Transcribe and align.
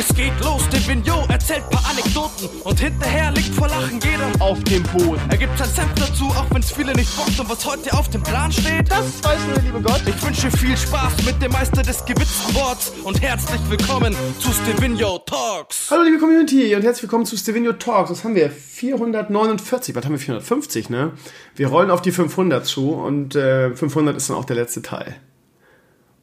Es 0.00 0.14
geht 0.14 0.32
los, 0.44 0.62
der 0.68 0.86
Vignot 0.86 1.28
erzählt 1.28 1.68
paar 1.70 1.84
Anekdoten 1.90 2.48
und 2.62 2.78
hinterher 2.78 3.32
liegt 3.32 3.52
vor 3.52 3.66
Lachen 3.66 3.98
jeder 3.98 4.30
auf 4.38 4.62
dem 4.62 4.84
Boden. 4.84 5.20
Er 5.28 5.36
gibt 5.36 5.58
sein 5.58 5.68
Senf 5.68 5.92
dazu, 5.96 6.26
auch 6.26 6.46
wenn's 6.52 6.70
viele 6.70 6.92
nicht 6.92 7.16
bockt 7.16 7.40
und 7.40 7.50
was 7.50 7.66
heute 7.66 7.92
auf 7.92 8.08
dem 8.08 8.22
Plan 8.22 8.52
steht, 8.52 8.88
das 8.88 9.24
weiß 9.24 9.40
nur 9.46 9.54
der 9.54 9.62
liebe 9.64 9.82
Gott. 9.82 10.00
Ich 10.06 10.24
wünsche 10.24 10.52
viel 10.52 10.76
Spaß 10.76 11.24
mit 11.26 11.42
dem 11.42 11.50
Meister 11.50 11.82
des 11.82 12.04
gewitzten 12.04 12.54
Worts 12.54 12.92
und 13.02 13.20
herzlich 13.20 13.60
willkommen 13.68 14.14
zu 14.38 14.52
Stevino 14.52 15.18
Talks. 15.18 15.90
Hallo 15.90 16.04
liebe 16.04 16.18
Community 16.20 16.76
und 16.76 16.82
herzlich 16.82 17.02
willkommen 17.02 17.26
zu 17.26 17.36
Stevino 17.36 17.72
Talks. 17.72 18.12
Was 18.12 18.22
haben 18.22 18.36
wir? 18.36 18.52
449, 18.52 19.96
was 19.96 20.04
haben 20.04 20.12
wir? 20.12 20.20
450, 20.20 20.90
ne? 20.90 21.10
Wir 21.56 21.66
rollen 21.66 21.90
auf 21.90 22.02
die 22.02 22.12
500 22.12 22.64
zu 22.64 22.92
und 22.92 23.34
äh, 23.34 23.74
500 23.74 24.16
ist 24.16 24.30
dann 24.30 24.36
auch 24.36 24.44
der 24.44 24.54
letzte 24.54 24.80
Teil. 24.80 25.16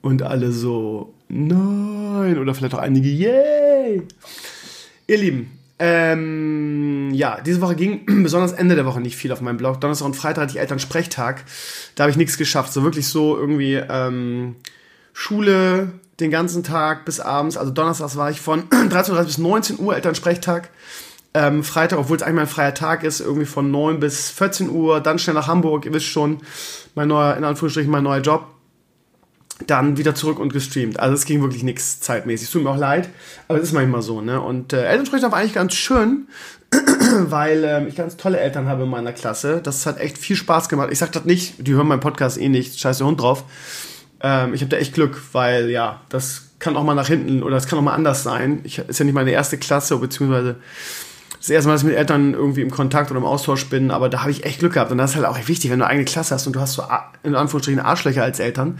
Und 0.01 0.21
alle 0.21 0.53
so, 0.53 1.14
nein, 1.27 2.37
oder 2.37 2.53
vielleicht 2.53 2.75
auch 2.75 2.79
einige, 2.79 3.09
yay! 3.09 4.01
Ihr 5.07 5.17
Lieben, 5.17 5.55
ähm, 5.77 7.11
ja, 7.13 7.41
diese 7.41 7.59
Woche 7.61 7.75
ging 7.75 8.05
besonders 8.23 8.53
Ende 8.53 8.75
der 8.75 8.85
Woche 8.85 9.01
nicht 9.01 9.15
viel 9.15 9.31
auf 9.31 9.41
meinem 9.41 9.57
Blog. 9.57 9.81
Donnerstag 9.81 10.05
und 10.05 10.15
Freitag 10.15 10.43
hatte 10.43 10.53
ich 10.53 10.59
Elternsprechtag. 10.59 11.43
Da 11.95 12.03
habe 12.03 12.11
ich 12.11 12.17
nichts 12.17 12.37
geschafft. 12.37 12.71
So 12.71 12.83
wirklich 12.83 13.07
so 13.07 13.37
irgendwie 13.37 13.75
ähm, 13.75 14.55
Schule 15.13 15.91
den 16.21 16.31
ganzen 16.31 16.63
Tag 16.63 17.03
bis 17.03 17.19
abends. 17.19 17.57
Also 17.57 17.71
Donnerstags 17.71 18.15
war 18.15 18.31
ich 18.31 18.39
von 18.39 18.63
13.30 18.69 19.23
bis 19.25 19.37
19 19.37 19.79
Uhr 19.79 19.95
Elternsprechtag. 19.95 20.69
Ähm, 21.33 21.65
Freitag, 21.65 21.99
obwohl 21.99 22.15
es 22.15 22.23
eigentlich 22.23 22.35
mein 22.35 22.47
freier 22.47 22.73
Tag 22.73 23.03
ist, 23.03 23.19
irgendwie 23.19 23.45
von 23.45 23.69
9 23.69 23.99
bis 23.99 24.29
14 24.29 24.69
Uhr. 24.69 25.01
Dann 25.01 25.19
schnell 25.19 25.33
nach 25.33 25.47
Hamburg. 25.47 25.85
Ihr 25.85 25.93
wisst 25.93 26.05
schon, 26.05 26.39
mein 26.95 27.09
neuer, 27.09 27.35
in 27.35 27.43
Anführungsstrichen, 27.43 27.91
mein 27.91 28.03
neuer 28.03 28.21
Job 28.21 28.47
dann 29.67 29.97
wieder 29.97 30.15
zurück 30.15 30.39
und 30.39 30.51
gestreamt. 30.51 30.99
Also 30.99 31.15
es 31.15 31.25
ging 31.25 31.41
wirklich 31.41 31.63
nichts 31.63 31.99
zeitmäßig. 32.01 32.47
Es 32.47 32.51
tut 32.51 32.63
mir 32.63 32.69
auch 32.69 32.77
leid, 32.77 33.09
aber 33.47 33.57
es 33.59 33.65
ist 33.65 33.73
manchmal 33.73 34.01
so, 34.01 34.21
ne? 34.21 34.41
Und 34.41 34.73
äh, 34.73 34.85
Elternsprechtag 34.85 35.31
war 35.31 35.39
eigentlich 35.39 35.53
ganz 35.53 35.73
schön, 35.73 36.27
weil 37.29 37.63
ähm, 37.63 37.87
ich 37.87 37.95
ganz 37.95 38.17
tolle 38.17 38.39
Eltern 38.39 38.67
habe 38.67 38.83
in 38.83 38.89
meiner 38.89 39.13
Klasse. 39.13 39.61
Das 39.63 39.85
hat 39.85 39.99
echt 39.99 40.17
viel 40.17 40.35
Spaß 40.35 40.67
gemacht. 40.67 40.89
Ich 40.91 40.99
sag 40.99 41.11
das 41.13 41.25
nicht, 41.25 41.65
die 41.65 41.73
hören 41.73 41.87
meinen 41.87 42.01
Podcast 42.01 42.37
eh 42.37 42.49
nicht, 42.49 42.79
scheiß 42.79 42.97
der 42.97 43.07
Hund 43.07 43.21
drauf. 43.21 43.45
Ähm, 44.21 44.53
ich 44.53 44.61
habe 44.61 44.69
da 44.69 44.77
echt 44.77 44.93
Glück, 44.93 45.21
weil 45.31 45.69
ja, 45.69 46.01
das 46.09 46.49
kann 46.59 46.75
auch 46.75 46.83
mal 46.83 46.95
nach 46.95 47.07
hinten 47.07 47.41
oder 47.41 47.55
das 47.55 47.67
kann 47.67 47.79
auch 47.79 47.83
mal 47.83 47.93
anders 47.93 48.23
sein. 48.23 48.59
Ich 48.63 48.79
ist 48.79 48.99
ja 48.99 49.05
nicht 49.05 49.13
meine 49.13 49.31
erste 49.31 49.57
Klasse, 49.57 49.97
beziehungsweise 49.97 50.57
das 51.39 51.49
erste 51.49 51.67
Mal, 51.67 51.75
dass 51.75 51.83
ich 51.83 51.87
mit 51.87 51.95
Eltern 51.95 52.33
irgendwie 52.33 52.61
im 52.61 52.71
Kontakt 52.71 53.11
oder 53.11 53.19
im 53.19 53.25
Austausch 53.25 53.67
bin, 53.67 53.91
aber 53.91 54.09
da 54.09 54.21
habe 54.21 54.31
ich 54.31 54.45
echt 54.45 54.59
Glück 54.59 54.73
gehabt. 54.73 54.91
Und 54.91 54.97
das 54.97 55.11
ist 55.11 55.15
halt 55.15 55.27
auch 55.27 55.37
wichtig, 55.47 55.69
wenn 55.69 55.79
du 55.79 55.85
eine 55.85 55.91
eigene 55.91 56.05
Klasse 56.05 56.33
hast 56.33 56.47
und 56.47 56.55
du 56.55 56.59
hast 56.59 56.73
so 56.73 56.83
in 57.23 57.35
Anführungsstrichen 57.35 57.79
Arschlöcher 57.79 58.23
als 58.23 58.39
Eltern, 58.39 58.79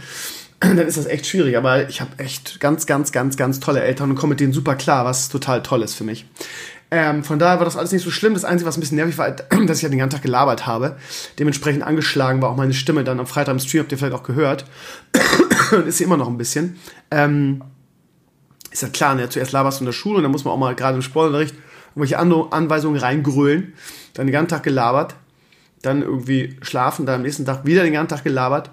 dann 0.60 0.78
ist 0.78 0.96
das 0.96 1.06
echt 1.06 1.26
schwierig. 1.26 1.56
Aber 1.56 1.88
ich 1.88 2.00
habe 2.00 2.18
echt 2.18 2.60
ganz, 2.60 2.86
ganz, 2.86 3.12
ganz, 3.12 3.36
ganz 3.36 3.60
tolle 3.60 3.82
Eltern 3.82 4.10
und 4.10 4.16
komme 4.16 4.30
mit 4.30 4.40
denen 4.40 4.52
super 4.52 4.74
klar, 4.74 5.04
was 5.04 5.28
total 5.28 5.62
toll 5.62 5.82
ist 5.82 5.94
für 5.94 6.04
mich. 6.04 6.26
Ähm, 6.90 7.24
von 7.24 7.38
daher 7.38 7.58
war 7.58 7.64
das 7.64 7.76
alles 7.76 7.92
nicht 7.92 8.04
so 8.04 8.10
schlimm. 8.10 8.34
Das 8.34 8.44
Einzige, 8.44 8.68
was 8.68 8.76
ein 8.76 8.80
bisschen 8.80 8.96
nervig 8.96 9.18
war, 9.18 9.30
dass 9.66 9.78
ich 9.78 9.82
ja 9.82 9.88
den 9.88 9.98
ganzen 9.98 10.16
Tag 10.16 10.22
gelabert 10.22 10.66
habe. 10.66 10.96
Dementsprechend 11.38 11.82
angeschlagen 11.82 12.40
war 12.42 12.50
auch 12.50 12.56
meine 12.56 12.74
Stimme 12.74 13.04
dann 13.04 13.18
am 13.18 13.26
Freitag 13.26 13.52
im 13.52 13.58
Stream, 13.58 13.82
habt 13.82 13.92
ihr 13.92 13.98
vielleicht 13.98 14.14
auch 14.14 14.22
gehört. 14.22 14.66
ist 15.86 15.98
sie 15.98 16.04
immer 16.04 16.16
noch 16.16 16.28
ein 16.28 16.38
bisschen. 16.38 16.78
Ähm, 17.10 17.62
ist 18.70 18.82
ja 18.82 18.88
klar, 18.88 19.14
ne? 19.14 19.28
zuerst 19.28 19.52
laberst 19.52 19.80
du 19.80 19.82
in 19.82 19.86
der 19.86 19.92
Schule 19.92 20.18
und 20.18 20.22
dann 20.22 20.32
muss 20.32 20.44
man 20.44 20.54
auch 20.54 20.58
mal 20.58 20.74
gerade 20.74 20.96
im 20.96 21.02
Sportunterricht 21.02 21.54
irgendwelche 21.96 22.18
Anweisungen 22.18 23.00
reingrölen. 23.00 23.72
Dann 24.14 24.26
den 24.26 24.32
ganzen 24.32 24.50
Tag 24.50 24.62
gelabert. 24.62 25.16
Dann 25.82 26.02
irgendwie 26.02 26.56
schlafen, 26.62 27.06
dann 27.06 27.16
am 27.16 27.22
nächsten 27.22 27.44
Tag 27.44 27.64
wieder 27.64 27.82
den 27.82 27.92
ganzen 27.92 28.16
Tag 28.16 28.24
gelabert 28.24 28.70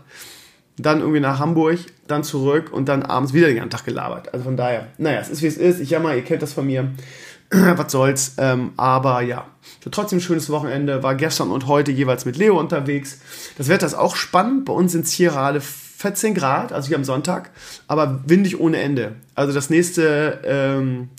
dann 0.78 1.00
irgendwie 1.00 1.20
nach 1.20 1.40
Hamburg, 1.40 1.80
dann 2.08 2.24
zurück 2.24 2.72
und 2.72 2.90
dann 2.90 3.04
abends 3.04 3.34
wieder 3.34 3.48
den 3.48 3.58
ganzen 3.58 3.72
Tag 3.72 3.86
gelabert. 3.86 4.34
Also 4.34 4.46
von 4.46 4.58
daher, 4.58 4.88
naja, 4.98 5.20
es 5.20 5.30
ist 5.30 5.42
wie 5.42 5.48
es 5.48 5.58
ist. 5.58 5.80
Ich 5.80 5.92
jammer, 5.92 6.16
ihr 6.16 6.24
kennt 6.24 6.42
das 6.42 6.54
von 6.54 6.66
mir. 6.66 6.92
Was 7.50 7.92
soll's. 7.92 8.34
Ähm, 8.38 8.72
aber 8.78 9.22
ja, 9.22 9.46
trotzdem 9.92 10.20
schönes 10.20 10.50
Wochenende. 10.50 11.04
War 11.04 11.16
gestern 11.16 11.52
und 11.52 11.68
heute 11.68 11.92
jeweils 11.92 12.26
mit 12.26 12.38
Leo 12.38 12.60
unterwegs. 12.60 13.20
Das 13.58 13.70
Wetter 13.70 13.86
ist 13.86 13.94
auch 13.94 14.16
spannend. 14.16 14.66
Bei 14.66 14.74
uns 14.74 14.92
sind 14.92 15.06
es 15.06 15.12
hier 15.12 15.30
gerade 15.30 15.62
14 15.62 16.34
Grad, 16.34 16.74
also 16.74 16.90
hier 16.90 16.98
am 16.98 17.06
Sonntag, 17.06 17.52
aber 17.88 18.24
windig 18.26 18.60
ohne 18.60 18.78
Ende. 18.78 19.14
Also 19.36 19.54
das 19.54 19.70
nächste, 19.70 20.42
ähm, 20.44 21.10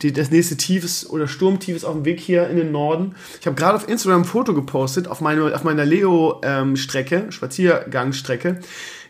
die, 0.00 0.14
das 0.14 0.30
nächste 0.30 0.56
Tief 0.56 0.82
ist, 0.82 1.10
oder 1.10 1.28
Sturmtief 1.28 1.76
ist 1.76 1.84
auf 1.84 1.94
dem 1.94 2.06
Weg 2.06 2.20
hier 2.20 2.48
in 2.48 2.56
den 2.56 2.72
Norden. 2.72 3.16
Ich 3.38 3.46
habe 3.46 3.54
gerade 3.54 3.76
auf 3.76 3.86
Instagram 3.86 4.22
ein 4.22 4.24
Foto 4.24 4.54
gepostet 4.54 5.08
auf, 5.08 5.20
meine, 5.20 5.54
auf 5.54 5.62
meiner 5.62 5.84
Leo-Strecke, 5.84 7.16
ähm, 7.16 7.32
Spaziergangstrecke 7.32 8.60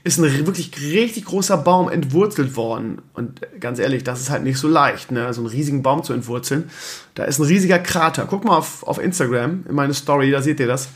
ist 0.02 0.18
ein 0.18 0.46
wirklich 0.46 0.72
richtig 0.80 1.26
großer 1.26 1.58
Baum 1.58 1.90
entwurzelt 1.90 2.56
worden. 2.56 3.02
Und 3.14 3.40
ganz 3.60 3.78
ehrlich, 3.78 4.02
das 4.02 4.20
ist 4.20 4.30
halt 4.30 4.42
nicht 4.42 4.58
so 4.58 4.68
leicht, 4.68 5.10
ne? 5.10 5.32
so 5.34 5.42
einen 5.42 5.50
riesigen 5.50 5.82
Baum 5.82 6.02
zu 6.02 6.12
entwurzeln. 6.12 6.70
Da 7.14 7.24
ist 7.24 7.38
ein 7.38 7.44
riesiger 7.44 7.78
Krater. 7.78 8.26
Guck 8.28 8.44
mal 8.44 8.56
auf, 8.56 8.82
auf 8.84 8.98
Instagram, 8.98 9.64
in 9.68 9.74
meine 9.74 9.94
Story, 9.94 10.30
da 10.30 10.40
seht 10.40 10.60
ihr 10.60 10.66
das. 10.66 10.88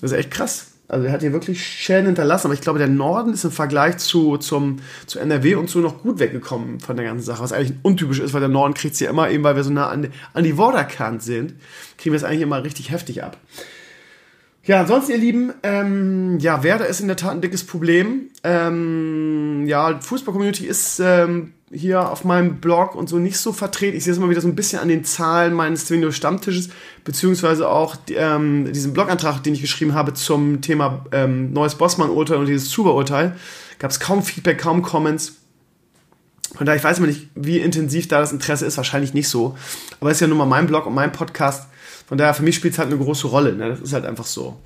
Das 0.00 0.12
ist 0.12 0.18
echt 0.18 0.30
krass. 0.30 0.66
Also 0.90 1.06
er 1.06 1.12
hat 1.12 1.20
hier 1.20 1.32
wirklich 1.32 1.64
Schäden 1.64 2.06
hinterlassen, 2.06 2.48
aber 2.48 2.54
ich 2.54 2.60
glaube, 2.60 2.80
der 2.80 2.88
Norden 2.88 3.32
ist 3.32 3.44
im 3.44 3.52
Vergleich 3.52 3.98
zu, 3.98 4.38
zum, 4.38 4.80
zu 5.06 5.20
NRW 5.20 5.54
und 5.54 5.70
so 5.70 5.78
noch 5.78 6.02
gut 6.02 6.18
weggekommen 6.18 6.80
von 6.80 6.96
der 6.96 7.04
ganzen 7.04 7.24
Sache, 7.24 7.42
was 7.42 7.52
eigentlich 7.52 7.78
untypisch 7.82 8.18
ist, 8.18 8.34
weil 8.34 8.40
der 8.40 8.48
Norden 8.48 8.74
kriegt 8.74 8.94
es 8.94 9.00
ja 9.00 9.08
immer, 9.08 9.30
eben 9.30 9.44
weil 9.44 9.54
wir 9.54 9.62
so 9.62 9.70
nah 9.70 9.88
an, 9.88 10.08
an 10.34 10.42
die 10.42 10.58
Waterkant 10.58 11.22
sind, 11.22 11.54
kriegen 11.96 12.12
wir 12.12 12.16
es 12.16 12.24
eigentlich 12.24 12.40
immer 12.40 12.64
richtig 12.64 12.90
heftig 12.90 13.22
ab. 13.22 13.36
Ja, 14.62 14.80
ansonsten, 14.80 15.12
ihr 15.12 15.18
Lieben, 15.18 15.54
ähm, 15.62 16.38
ja, 16.38 16.62
Werder 16.62 16.86
ist 16.86 17.00
in 17.00 17.08
der 17.08 17.16
Tat 17.16 17.32
ein 17.32 17.40
dickes 17.40 17.64
Problem. 17.64 18.28
Ähm, 18.44 19.64
ja, 19.66 19.98
Fußball-Community 19.98 20.66
ist 20.66 21.00
ähm, 21.00 21.54
hier 21.72 22.10
auf 22.10 22.24
meinem 22.24 22.60
Blog 22.60 22.94
und 22.94 23.08
so 23.08 23.18
nicht 23.18 23.38
so 23.38 23.52
vertreten. 23.54 23.96
Ich 23.96 24.04
sehe 24.04 24.12
es 24.12 24.18
immer 24.18 24.28
wieder 24.28 24.42
so 24.42 24.48
ein 24.48 24.54
bisschen 24.54 24.80
an 24.80 24.88
den 24.88 25.04
Zahlen 25.04 25.54
meines 25.54 25.86
Twinio 25.86 26.12
Stammtisches, 26.12 26.68
beziehungsweise 27.04 27.68
auch 27.68 27.96
ähm, 28.10 28.70
diesen 28.70 28.92
Blogantrag, 28.92 29.42
den 29.42 29.54
ich 29.54 29.62
geschrieben 29.62 29.94
habe 29.94 30.12
zum 30.12 30.60
Thema 30.60 31.06
ähm, 31.12 31.52
neues 31.54 31.76
Bossmann-Urteil 31.76 32.36
und 32.36 32.46
dieses 32.46 32.68
Zuber-Urteil. 32.68 33.36
Gab 33.78 33.90
es 33.90 33.98
kaum 33.98 34.22
Feedback, 34.22 34.58
kaum 34.58 34.82
Comments. 34.82 35.36
Von 36.54 36.66
daher, 36.66 36.76
ich 36.76 36.84
weiß 36.84 36.98
immer 36.98 37.06
nicht, 37.06 37.28
wie 37.34 37.60
intensiv 37.60 38.08
da 38.08 38.20
das 38.20 38.32
Interesse 38.32 38.66
ist, 38.66 38.76
wahrscheinlich 38.76 39.14
nicht 39.14 39.28
so. 39.28 39.56
Aber 40.00 40.10
es 40.10 40.18
ist 40.18 40.20
ja 40.20 40.26
nun 40.26 40.36
mal 40.36 40.44
mein 40.44 40.66
Blog 40.66 40.84
und 40.84 40.94
mein 40.94 41.12
Podcast 41.12 41.68
von 42.10 42.18
daher, 42.18 42.34
für 42.34 42.42
mich 42.42 42.56
spielt 42.56 42.72
es 42.72 42.80
halt 42.80 42.90
eine 42.90 42.98
große 42.98 43.28
Rolle. 43.28 43.52
Ne? 43.52 43.68
Das 43.68 43.78
ist 43.78 43.92
halt 43.92 44.04
einfach 44.04 44.26
so. 44.26 44.58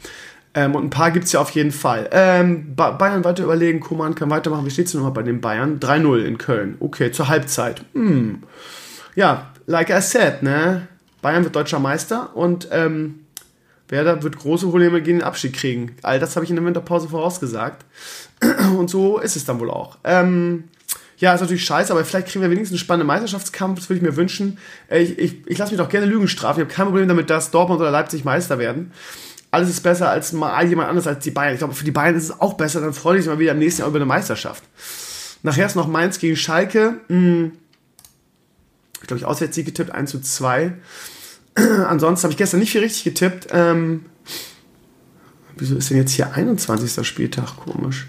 Ähm, 0.55 0.75
und 0.75 0.84
ein 0.84 0.88
paar 0.88 1.10
gibt 1.10 1.27
es 1.27 1.32
ja 1.32 1.41
auf 1.41 1.50
jeden 1.50 1.72
Fall. 1.72 2.09
Ähm, 2.10 2.75
Bayern 2.75 3.22
weiter 3.22 3.44
überlegen, 3.44 3.81
Kuman 3.81 4.15
kann 4.15 4.31
weitermachen. 4.31 4.65
Wie 4.65 4.71
steht 4.71 4.87
es 4.87 4.93
denn 4.93 5.03
nochmal 5.03 5.12
bei 5.12 5.22
den 5.22 5.43
Bayern? 5.43 5.78
3-0 5.78 6.25
in 6.25 6.38
Köln. 6.38 6.77
Okay, 6.81 7.12
zur 7.12 7.28
Halbzeit. 7.28 7.84
Hm. 7.93 8.44
Ja, 9.15 9.50
like 9.66 9.91
I 9.91 10.00
said, 10.00 10.43
ne? 10.43 10.88
Bayern 11.21 11.44
wird 11.44 11.55
deutscher 11.55 11.81
Meister 11.81 12.34
und 12.34 12.69
ähm, 12.72 13.27
Werder 13.88 14.22
wird 14.22 14.38
große 14.38 14.65
Probleme 14.65 15.03
gegen 15.03 15.19
den 15.19 15.26
Abstieg 15.26 15.53
kriegen. 15.53 15.97
All 16.03 16.19
das 16.19 16.37
habe 16.37 16.44
ich 16.44 16.50
in 16.50 16.56
der 16.56 16.65
Winterpause 16.65 17.11
vorausgesagt. 17.11 17.84
Und 18.78 18.88
so 18.88 19.19
ist 19.19 19.37
es 19.37 19.44
dann 19.44 19.61
wohl 19.61 19.71
auch. 19.71 19.99
Ähm, 20.03 20.65
ja, 21.19 21.35
ist 21.35 21.41
natürlich 21.41 21.65
scheiße, 21.65 21.93
aber 21.93 22.05
vielleicht 22.05 22.29
kriegen 22.29 22.43
wir 22.43 22.51
wenigstens 22.51 22.75
einen 22.75 22.85
spannenden 22.85 23.07
Meisterschaftskampf, 23.07 23.79
das 23.79 23.89
würde 23.89 23.99
ich 23.99 24.03
mir 24.03 24.17
wünschen. 24.17 24.59
Ich, 24.91 25.19
ich, 25.19 25.47
ich 25.47 25.59
lasse 25.59 25.73
mich 25.73 25.79
doch 25.79 25.89
gerne 25.89 26.07
Lügen 26.07 26.29
strafen. 26.29 26.61
Ich 26.61 26.65
habe 26.65 26.75
kein 26.75 26.87
Problem 26.87 27.09
damit, 27.09 27.31
dass 27.31 27.51
Dortmund 27.51 27.81
oder 27.81 27.91
Leipzig 27.91 28.25
Meister 28.25 28.59
werden. 28.59 28.93
Alles 29.51 29.69
ist 29.69 29.83
besser 29.83 30.11
als 30.11 30.33
mal 30.33 30.67
jemand 30.67 30.89
anderes 30.89 31.07
als 31.07 31.23
die 31.23 31.31
Bayern. 31.31 31.55
Ich 31.55 31.59
glaube, 31.59 31.75
für 31.75 31.85
die 31.85 31.93
Bayern 31.93 32.17
ist 32.17 32.25
es 32.25 32.41
auch 32.41 32.55
besser, 32.55 32.81
dann 32.81 32.93
freue 32.93 33.19
ich 33.19 33.25
mich 33.25 33.33
mal 33.33 33.39
wieder 33.39 33.53
im 33.53 33.61
nächsten 33.61 33.83
Jahr 33.83 33.89
über 33.89 33.99
eine 33.99 34.07
Meisterschaft. 34.07 34.65
Nachher 35.45 35.67
ist 35.67 35.77
noch 35.77 35.87
Mainz 35.87 36.19
gegen 36.19 36.37
Schalke. 36.37 36.95
Hm. 37.09 37.53
Ich 39.01 39.07
glaube, 39.07 39.19
ich 39.19 39.27
Auswärtssieg 39.27 39.67
getippt, 39.67 39.91
1 39.91 40.11
zu 40.11 40.21
2. 40.21 40.73
Ansonsten 41.55 42.25
habe 42.25 42.33
ich 42.33 42.39
gestern 42.39 42.61
nicht 42.61 42.73
viel 42.73 42.81
richtig 42.81 43.05
getippt. 43.05 43.49
Ähm, 43.53 44.07
wieso 45.57 45.77
ist 45.77 45.91
denn 45.91 45.99
jetzt 45.99 46.13
hier 46.13 46.33
21. 46.33 47.07
Spieltag? 47.07 47.59
Komisch. 47.59 48.07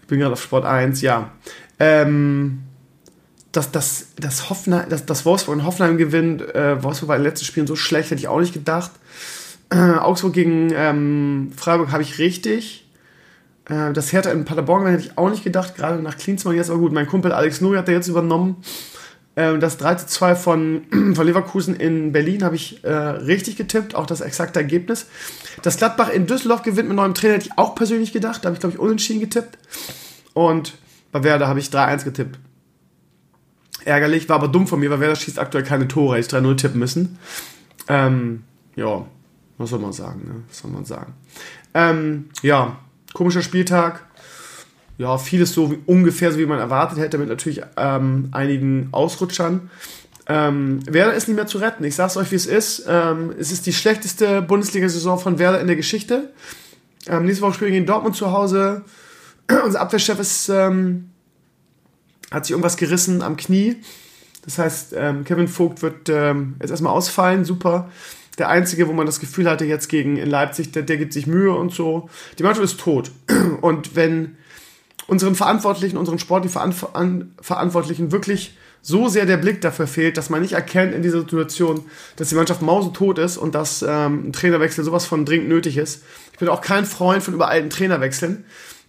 Ich 0.00 0.08
bin 0.08 0.18
gerade 0.18 0.32
auf 0.32 0.42
Sport 0.42 0.64
1, 0.64 1.00
ja. 1.02 1.30
Ähm, 1.78 2.60
dass 3.52 3.70
das, 3.70 4.08
das, 4.16 4.50
Hoffenheim, 4.50 4.88
das, 4.88 5.06
das 5.06 5.24
Wolfsburg 5.24 5.56
und 5.56 5.64
Hoffenheim 5.64 5.96
gewinnt. 5.96 6.42
Äh, 6.54 6.82
Wolfsburg 6.82 7.08
war 7.08 7.16
in 7.16 7.22
den 7.22 7.30
letzten 7.30 7.46
Spielen 7.46 7.66
so 7.66 7.76
schlecht, 7.76 8.10
hätte 8.10 8.20
ich 8.20 8.28
auch 8.28 8.40
nicht 8.40 8.52
gedacht. 8.52 8.90
Äh, 9.70 9.76
Augsburg 9.76 10.32
gegen 10.32 10.72
ähm, 10.74 11.52
Freiburg 11.56 11.92
habe 11.92 12.02
ich 12.02 12.18
richtig. 12.18 12.86
Äh, 13.68 13.92
das 13.92 14.12
Hertha 14.12 14.30
in 14.30 14.44
Paderborn 14.44 14.86
hätte 14.86 15.04
ich 15.04 15.16
auch 15.16 15.30
nicht 15.30 15.44
gedacht, 15.44 15.76
gerade 15.76 16.02
nach 16.02 16.16
Klinsmann 16.16 16.56
jetzt. 16.56 16.70
Aber 16.70 16.80
gut, 16.80 16.92
mein 16.92 17.06
Kumpel 17.06 17.32
Alex 17.32 17.60
Nuri 17.60 17.76
hat 17.76 17.88
er 17.88 17.94
jetzt 17.94 18.08
übernommen. 18.08 18.56
Äh, 19.36 19.58
das 19.58 19.78
3 19.78 19.94
zu 19.96 20.06
2 20.06 20.34
von, 20.34 20.82
von 21.14 21.26
Leverkusen 21.26 21.76
in 21.76 22.12
Berlin 22.12 22.42
habe 22.42 22.56
ich 22.56 22.82
äh, 22.84 22.90
richtig 22.92 23.56
getippt, 23.56 23.94
auch 23.94 24.06
das 24.06 24.20
exakte 24.20 24.58
Ergebnis. 24.58 25.06
Das 25.62 25.76
Gladbach 25.76 26.10
in 26.10 26.26
Düsseldorf 26.26 26.62
gewinnt 26.62 26.88
mit 26.88 26.96
neuem 26.96 27.14
Trainer, 27.14 27.34
hätte 27.34 27.46
ich 27.46 27.58
auch 27.58 27.74
persönlich 27.74 28.12
gedacht. 28.12 28.44
Da 28.44 28.48
habe 28.48 28.54
ich, 28.54 28.60
glaube 28.60 28.74
ich, 28.74 28.80
unentschieden 28.80 29.20
getippt. 29.20 29.58
Und 30.34 30.74
bei 31.14 31.22
Werder 31.22 31.46
habe 31.46 31.60
ich 31.60 31.68
3-1 31.68 32.02
getippt. 32.02 32.40
Ärgerlich, 33.84 34.28
war 34.28 34.34
aber 34.34 34.48
dumm 34.48 34.66
von 34.66 34.80
mir, 34.80 34.90
weil 34.90 34.98
Werder 34.98 35.14
schießt 35.14 35.38
aktuell 35.38 35.62
keine 35.62 35.86
Tore. 35.86 36.18
Ich 36.18 36.26
3-0 36.26 36.56
tippen 36.56 36.80
müssen. 36.80 37.20
Ähm, 37.86 38.42
ja, 38.74 39.06
was 39.56 39.70
soll 39.70 39.78
man 39.78 39.92
sagen, 39.92 40.22
ne? 40.26 40.34
Was 40.48 40.58
soll 40.58 40.72
man 40.72 40.84
sagen? 40.84 41.14
Ähm, 41.72 42.30
ja, 42.42 42.80
komischer 43.12 43.42
Spieltag. 43.42 44.04
Ja, 44.98 45.16
vieles 45.16 45.54
so 45.54 45.70
wie, 45.70 45.78
ungefähr 45.86 46.32
so, 46.32 46.38
wie 46.40 46.46
man 46.46 46.58
erwartet 46.58 46.98
hätte, 46.98 47.16
mit 47.18 47.28
natürlich 47.28 47.62
ähm, 47.76 48.30
einigen 48.32 48.88
Ausrutschern. 48.90 49.70
Ähm, 50.26 50.80
Werder 50.84 51.14
ist 51.14 51.28
nicht 51.28 51.36
mehr 51.36 51.46
zu 51.46 51.58
retten. 51.58 51.84
Ich 51.84 51.94
sag's 51.94 52.16
euch, 52.16 52.32
wie 52.32 52.36
es 52.36 52.46
ist. 52.46 52.86
Ähm, 52.88 53.32
es 53.38 53.52
ist 53.52 53.66
die 53.66 53.72
schlechteste 53.72 54.42
Bundesliga-Saison 54.42 55.20
von 55.20 55.38
Werder 55.38 55.60
in 55.60 55.68
der 55.68 55.76
Geschichte. 55.76 56.32
Ähm, 57.06 57.24
nächste 57.24 57.42
Woche 57.42 57.54
spielen 57.54 57.70
wir 57.70 57.78
gegen 57.78 57.86
Dortmund 57.86 58.16
zu 58.16 58.32
Hause. 58.32 58.82
Unser 59.64 59.80
Abwehrchef 59.80 60.18
ist, 60.18 60.48
ähm, 60.48 61.10
hat 62.30 62.46
sich 62.46 62.52
irgendwas 62.52 62.76
gerissen 62.76 63.22
am 63.22 63.36
Knie. 63.36 63.76
Das 64.44 64.58
heißt, 64.58 64.94
ähm, 64.96 65.24
Kevin 65.24 65.48
Vogt 65.48 65.82
wird 65.82 66.08
ähm, 66.08 66.56
jetzt 66.60 66.70
erstmal 66.70 66.92
ausfallen. 66.92 67.44
Super. 67.44 67.90
Der 68.38 68.48
Einzige, 68.48 68.88
wo 68.88 68.92
man 68.92 69.06
das 69.06 69.20
Gefühl 69.20 69.48
hatte, 69.48 69.64
jetzt 69.64 69.88
gegen 69.88 70.16
in 70.16 70.28
Leipzig, 70.28 70.72
der, 70.72 70.82
der 70.82 70.96
gibt 70.96 71.12
sich 71.12 71.26
Mühe 71.26 71.54
und 71.54 71.72
so. 71.72 72.08
Die 72.38 72.42
Mannschaft 72.42 72.64
ist 72.64 72.80
tot. 72.80 73.12
Und 73.60 73.96
wenn 73.96 74.36
unseren 75.06 75.34
Verantwortlichen, 75.34 75.96
unseren 75.96 76.18
sportlichen 76.18 77.34
Verantwortlichen 77.40 78.10
wirklich 78.10 78.56
so 78.82 79.08
sehr 79.08 79.24
der 79.24 79.38
Blick 79.38 79.62
dafür 79.62 79.86
fehlt, 79.86 80.18
dass 80.18 80.28
man 80.28 80.42
nicht 80.42 80.52
erkennt 80.52 80.94
in 80.94 81.02
dieser 81.02 81.20
Situation, 81.20 81.86
dass 82.16 82.28
die 82.28 82.34
Mannschaft 82.34 82.60
mausetot 82.60 83.18
ist 83.18 83.38
und 83.38 83.54
dass 83.54 83.82
ähm, 83.82 84.28
ein 84.28 84.32
Trainerwechsel 84.32 84.84
sowas 84.84 85.06
von 85.06 85.24
dringend 85.24 85.48
nötig 85.48 85.78
ist. 85.78 86.02
Ich 86.32 86.38
bin 86.38 86.48
auch 86.48 86.60
kein 86.60 86.84
Freund 86.84 87.22
von 87.22 87.32
überalten 87.32 87.70
Trainerwechseln, 87.70 88.44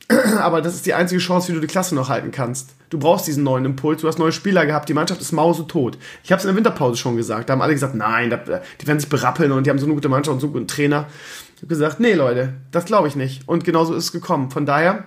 aber 0.40 0.62
das 0.62 0.76
ist 0.76 0.86
die 0.86 0.94
einzige 0.94 1.20
Chance, 1.20 1.50
wie 1.50 1.54
du 1.54 1.62
die 1.62 1.68
Klasse 1.68 1.96
noch 1.96 2.10
halten 2.10 2.32
kannst. 2.32 2.76
Du 2.90 3.00
brauchst 3.00 3.28
diesen 3.28 3.44
neuen 3.44 3.66
Impuls, 3.66 4.02
du 4.02 4.08
hast 4.08 4.20
neue 4.20 4.32
Spieler 4.32 4.66
gehabt, 4.66 4.88
die 4.88 4.94
Mannschaft 4.94 5.20
ist 5.20 5.32
mausetot. 5.32 5.98
Ich 6.24 6.32
habe 6.32 6.40
es 6.40 6.46
in 6.46 6.50
der 6.50 6.56
Winterpause 6.56 6.98
schon 6.98 7.18
gesagt, 7.18 7.50
da 7.50 7.54
haben 7.54 7.62
alle 7.62 7.74
gesagt, 7.74 7.96
nein, 7.96 8.30
die 8.30 8.88
werden 8.88 9.00
sich 9.00 9.10
berappeln 9.10 9.52
und 9.52 9.66
die 9.66 9.70
haben 9.70 9.80
so 9.80 9.86
eine 9.86 9.96
gute 9.96 10.10
Mannschaft 10.10 10.36
und 10.36 10.40
so 10.40 10.48
einen 10.48 10.54
guten 10.54 10.68
Trainer. 10.68 11.08
Ich 11.56 11.62
habe 11.62 11.68
gesagt, 11.68 12.00
nee 12.00 12.14
Leute, 12.14 12.54
das 12.72 12.86
glaube 12.86 13.08
ich 13.08 13.16
nicht. 13.16 13.48
Und 13.48 13.64
genauso 13.64 13.96
ist 13.96 14.06
es 14.06 14.12
gekommen. 14.12 14.52
Von 14.52 14.66
daher 14.66 15.06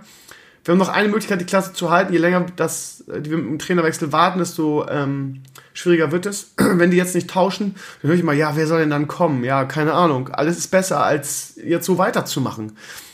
wir 0.69 0.73
haben 0.73 0.81
noch 0.81 0.91
eine 0.91 1.09
Möglichkeit, 1.09 1.41
die 1.41 1.47
Klasse 1.47 1.73
zu 1.73 1.91
halten. 1.91 2.13
Je 2.13 2.19
länger 2.19 2.45
das, 2.57 3.03
die 3.07 3.31
wir 3.31 3.39
mit 3.39 3.47
dem 3.47 3.59
Trainerwechsel 3.59 4.13
warten, 4.13 4.39
desto 4.39 4.87
ähm, 4.87 5.43
schwieriger 5.73 6.13
wird 6.13 6.27
es. 6.27 6.53
Wenn 6.59 6.91
die 6.91 6.99
jetzt 6.99 7.15
nicht 7.15 7.31
tauschen, 7.31 7.75
dann 8.03 8.11
höre 8.11 8.19
ich 8.19 8.23
mal, 8.23 8.37
ja, 8.37 8.55
wer 8.55 8.67
soll 8.67 8.81
denn 8.81 8.91
dann 8.91 9.09
kommen? 9.09 9.45
Ja, 9.45 9.65
keine 9.65 9.95
Ahnung. 9.95 10.29
Alles 10.29 10.59
ist 10.59 10.69
besser, 10.69 11.03
als 11.03 11.55
jetzt 11.65 11.87
so 11.87 11.97
weiterzumachen. 11.97 12.73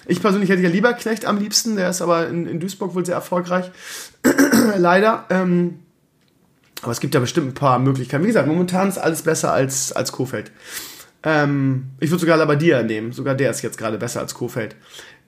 Ich 0.08 0.20
persönlich 0.20 0.50
hätte 0.50 0.62
ja 0.62 0.68
lieber 0.68 0.94
Knecht 0.94 1.26
am 1.26 1.38
liebsten, 1.38 1.76
der 1.76 1.90
ist 1.90 2.02
aber 2.02 2.26
in, 2.26 2.48
in 2.48 2.58
Duisburg 2.58 2.96
wohl 2.96 3.06
sehr 3.06 3.14
erfolgreich. 3.14 3.70
Leider. 4.76 5.24
Ähm, 5.30 5.78
aber 6.82 6.90
es 6.90 6.98
gibt 6.98 7.14
ja 7.14 7.20
bestimmt 7.20 7.46
ein 7.46 7.54
paar 7.54 7.78
Möglichkeiten. 7.78 8.24
Wie 8.24 8.28
gesagt, 8.28 8.48
momentan 8.48 8.88
ist 8.88 8.98
alles 8.98 9.22
besser 9.22 9.52
als, 9.52 9.92
als 9.92 10.10
Kofeld. 10.10 10.50
Ähm, 11.22 11.90
ich 12.00 12.10
würde 12.10 12.20
sogar 12.20 12.36
Labadia 12.36 12.82
nehmen. 12.82 13.12
Sogar 13.12 13.36
der 13.36 13.50
ist 13.52 13.62
jetzt 13.62 13.78
gerade 13.78 13.96
besser 13.96 14.18
als 14.18 14.34
Kofeld. 14.34 14.74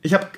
Ich 0.07 0.15
habe 0.15 0.29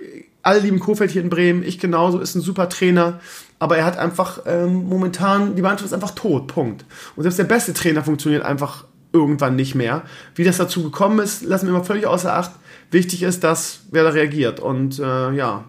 alle 0.42 0.60
lieben 0.60 0.80
Kofeld 0.80 1.10
hier 1.10 1.22
in 1.22 1.30
Bremen, 1.30 1.62
ich 1.62 1.78
genauso, 1.78 2.18
ist 2.18 2.34
ein 2.34 2.40
super 2.40 2.68
Trainer, 2.68 3.20
aber 3.58 3.76
er 3.76 3.84
hat 3.84 3.98
einfach 3.98 4.40
ähm, 4.46 4.88
momentan, 4.88 5.56
die 5.56 5.62
Mannschaft 5.62 5.86
ist 5.86 5.92
einfach 5.92 6.12
tot, 6.12 6.46
Punkt. 6.48 6.84
Und 7.16 7.22
selbst 7.22 7.38
der 7.38 7.44
beste 7.44 7.74
Trainer 7.74 8.02
funktioniert 8.02 8.42
einfach 8.42 8.84
irgendwann 9.12 9.56
nicht 9.56 9.74
mehr. 9.74 10.02
Wie 10.34 10.44
das 10.44 10.56
dazu 10.56 10.82
gekommen 10.82 11.18
ist, 11.18 11.42
lassen 11.42 11.66
wir 11.66 11.72
mal 11.72 11.84
völlig 11.84 12.06
außer 12.06 12.34
Acht. 12.34 12.52
Wichtig 12.90 13.22
ist, 13.22 13.44
dass 13.44 13.80
wer 13.90 14.04
da 14.04 14.10
reagiert. 14.10 14.60
Und 14.60 14.98
äh, 14.98 15.32
ja, 15.32 15.64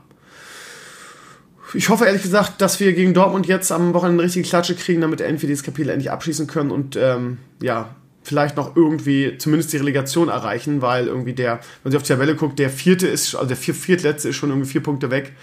ich 1.73 1.89
hoffe 1.89 2.05
ehrlich 2.05 2.23
gesagt, 2.23 2.61
dass 2.61 2.79
wir 2.79 2.93
gegen 2.93 3.13
Dortmund 3.13 3.47
jetzt 3.47 3.71
am 3.71 3.93
Wochenende 3.93 4.21
eine 4.21 4.27
richtige 4.27 4.47
Klatsche 4.47 4.75
kriegen, 4.75 5.01
damit 5.01 5.19
wir 5.19 5.27
dieses 5.27 5.63
Kapitel 5.63 5.89
endlich 5.89 6.11
abschließen 6.11 6.47
können 6.47 6.71
und 6.71 6.95
ähm, 6.95 7.37
ja, 7.61 7.95
vielleicht 8.23 8.57
noch 8.57 8.75
irgendwie 8.75 9.37
zumindest 9.37 9.73
die 9.73 9.77
Relegation 9.77 10.29
erreichen, 10.29 10.81
weil 10.81 11.07
irgendwie 11.07 11.33
der, 11.33 11.59
wenn 11.83 11.91
sie 11.91 11.97
auf 11.97 12.03
die 12.03 12.09
Tabelle 12.09 12.35
guckt, 12.35 12.59
der 12.59 12.69
vierte 12.69 13.07
ist, 13.07 13.35
also 13.35 13.47
der 13.47 13.57
vier, 13.57 13.73
viertletzte 13.73 14.29
ist 14.29 14.35
schon 14.35 14.49
irgendwie 14.49 14.69
vier 14.69 14.83
Punkte 14.83 15.09
weg. 15.09 15.33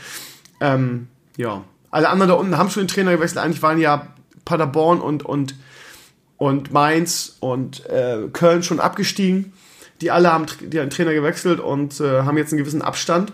Ähm, 0.60 1.08
ja. 1.36 1.64
Alle 1.90 2.08
anderen 2.08 2.28
da 2.28 2.34
unten 2.34 2.58
haben 2.58 2.70
schon 2.70 2.84
den 2.84 2.88
Trainer 2.88 3.12
gewechselt. 3.12 3.38
Eigentlich 3.42 3.62
waren 3.62 3.78
ja 3.78 4.08
Paderborn 4.44 5.00
und, 5.00 5.24
und, 5.24 5.54
und 6.36 6.72
Mainz 6.72 7.36
und 7.40 7.86
äh, 7.86 8.28
Köln 8.32 8.62
schon 8.62 8.80
abgestiegen. 8.80 9.52
Die 10.00 10.10
alle 10.10 10.30
haben 10.30 10.46
die 10.60 10.78
haben 10.78 10.86
den 10.86 10.90
Trainer 10.90 11.14
gewechselt 11.14 11.58
und 11.58 12.00
äh, 12.00 12.22
haben 12.22 12.36
jetzt 12.36 12.52
einen 12.52 12.58
gewissen 12.58 12.82
Abstand. 12.82 13.32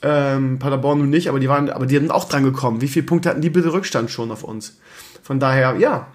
Ähm, 0.00 0.58
Paderborn 0.58 0.98
nun 0.98 1.10
nicht, 1.10 1.28
aber 1.28 1.40
die 1.40 1.48
waren, 1.48 1.70
aber 1.70 1.86
die 1.86 1.96
sind 1.96 2.10
auch 2.10 2.28
dran 2.28 2.44
gekommen. 2.44 2.80
Wie 2.80 2.88
viele 2.88 3.06
Punkte 3.06 3.28
hatten 3.28 3.40
die 3.40 3.50
bitte 3.50 3.72
Rückstand 3.72 4.10
schon 4.10 4.30
auf 4.30 4.44
uns? 4.44 4.78
Von 5.22 5.40
daher, 5.40 5.76
ja, 5.76 6.08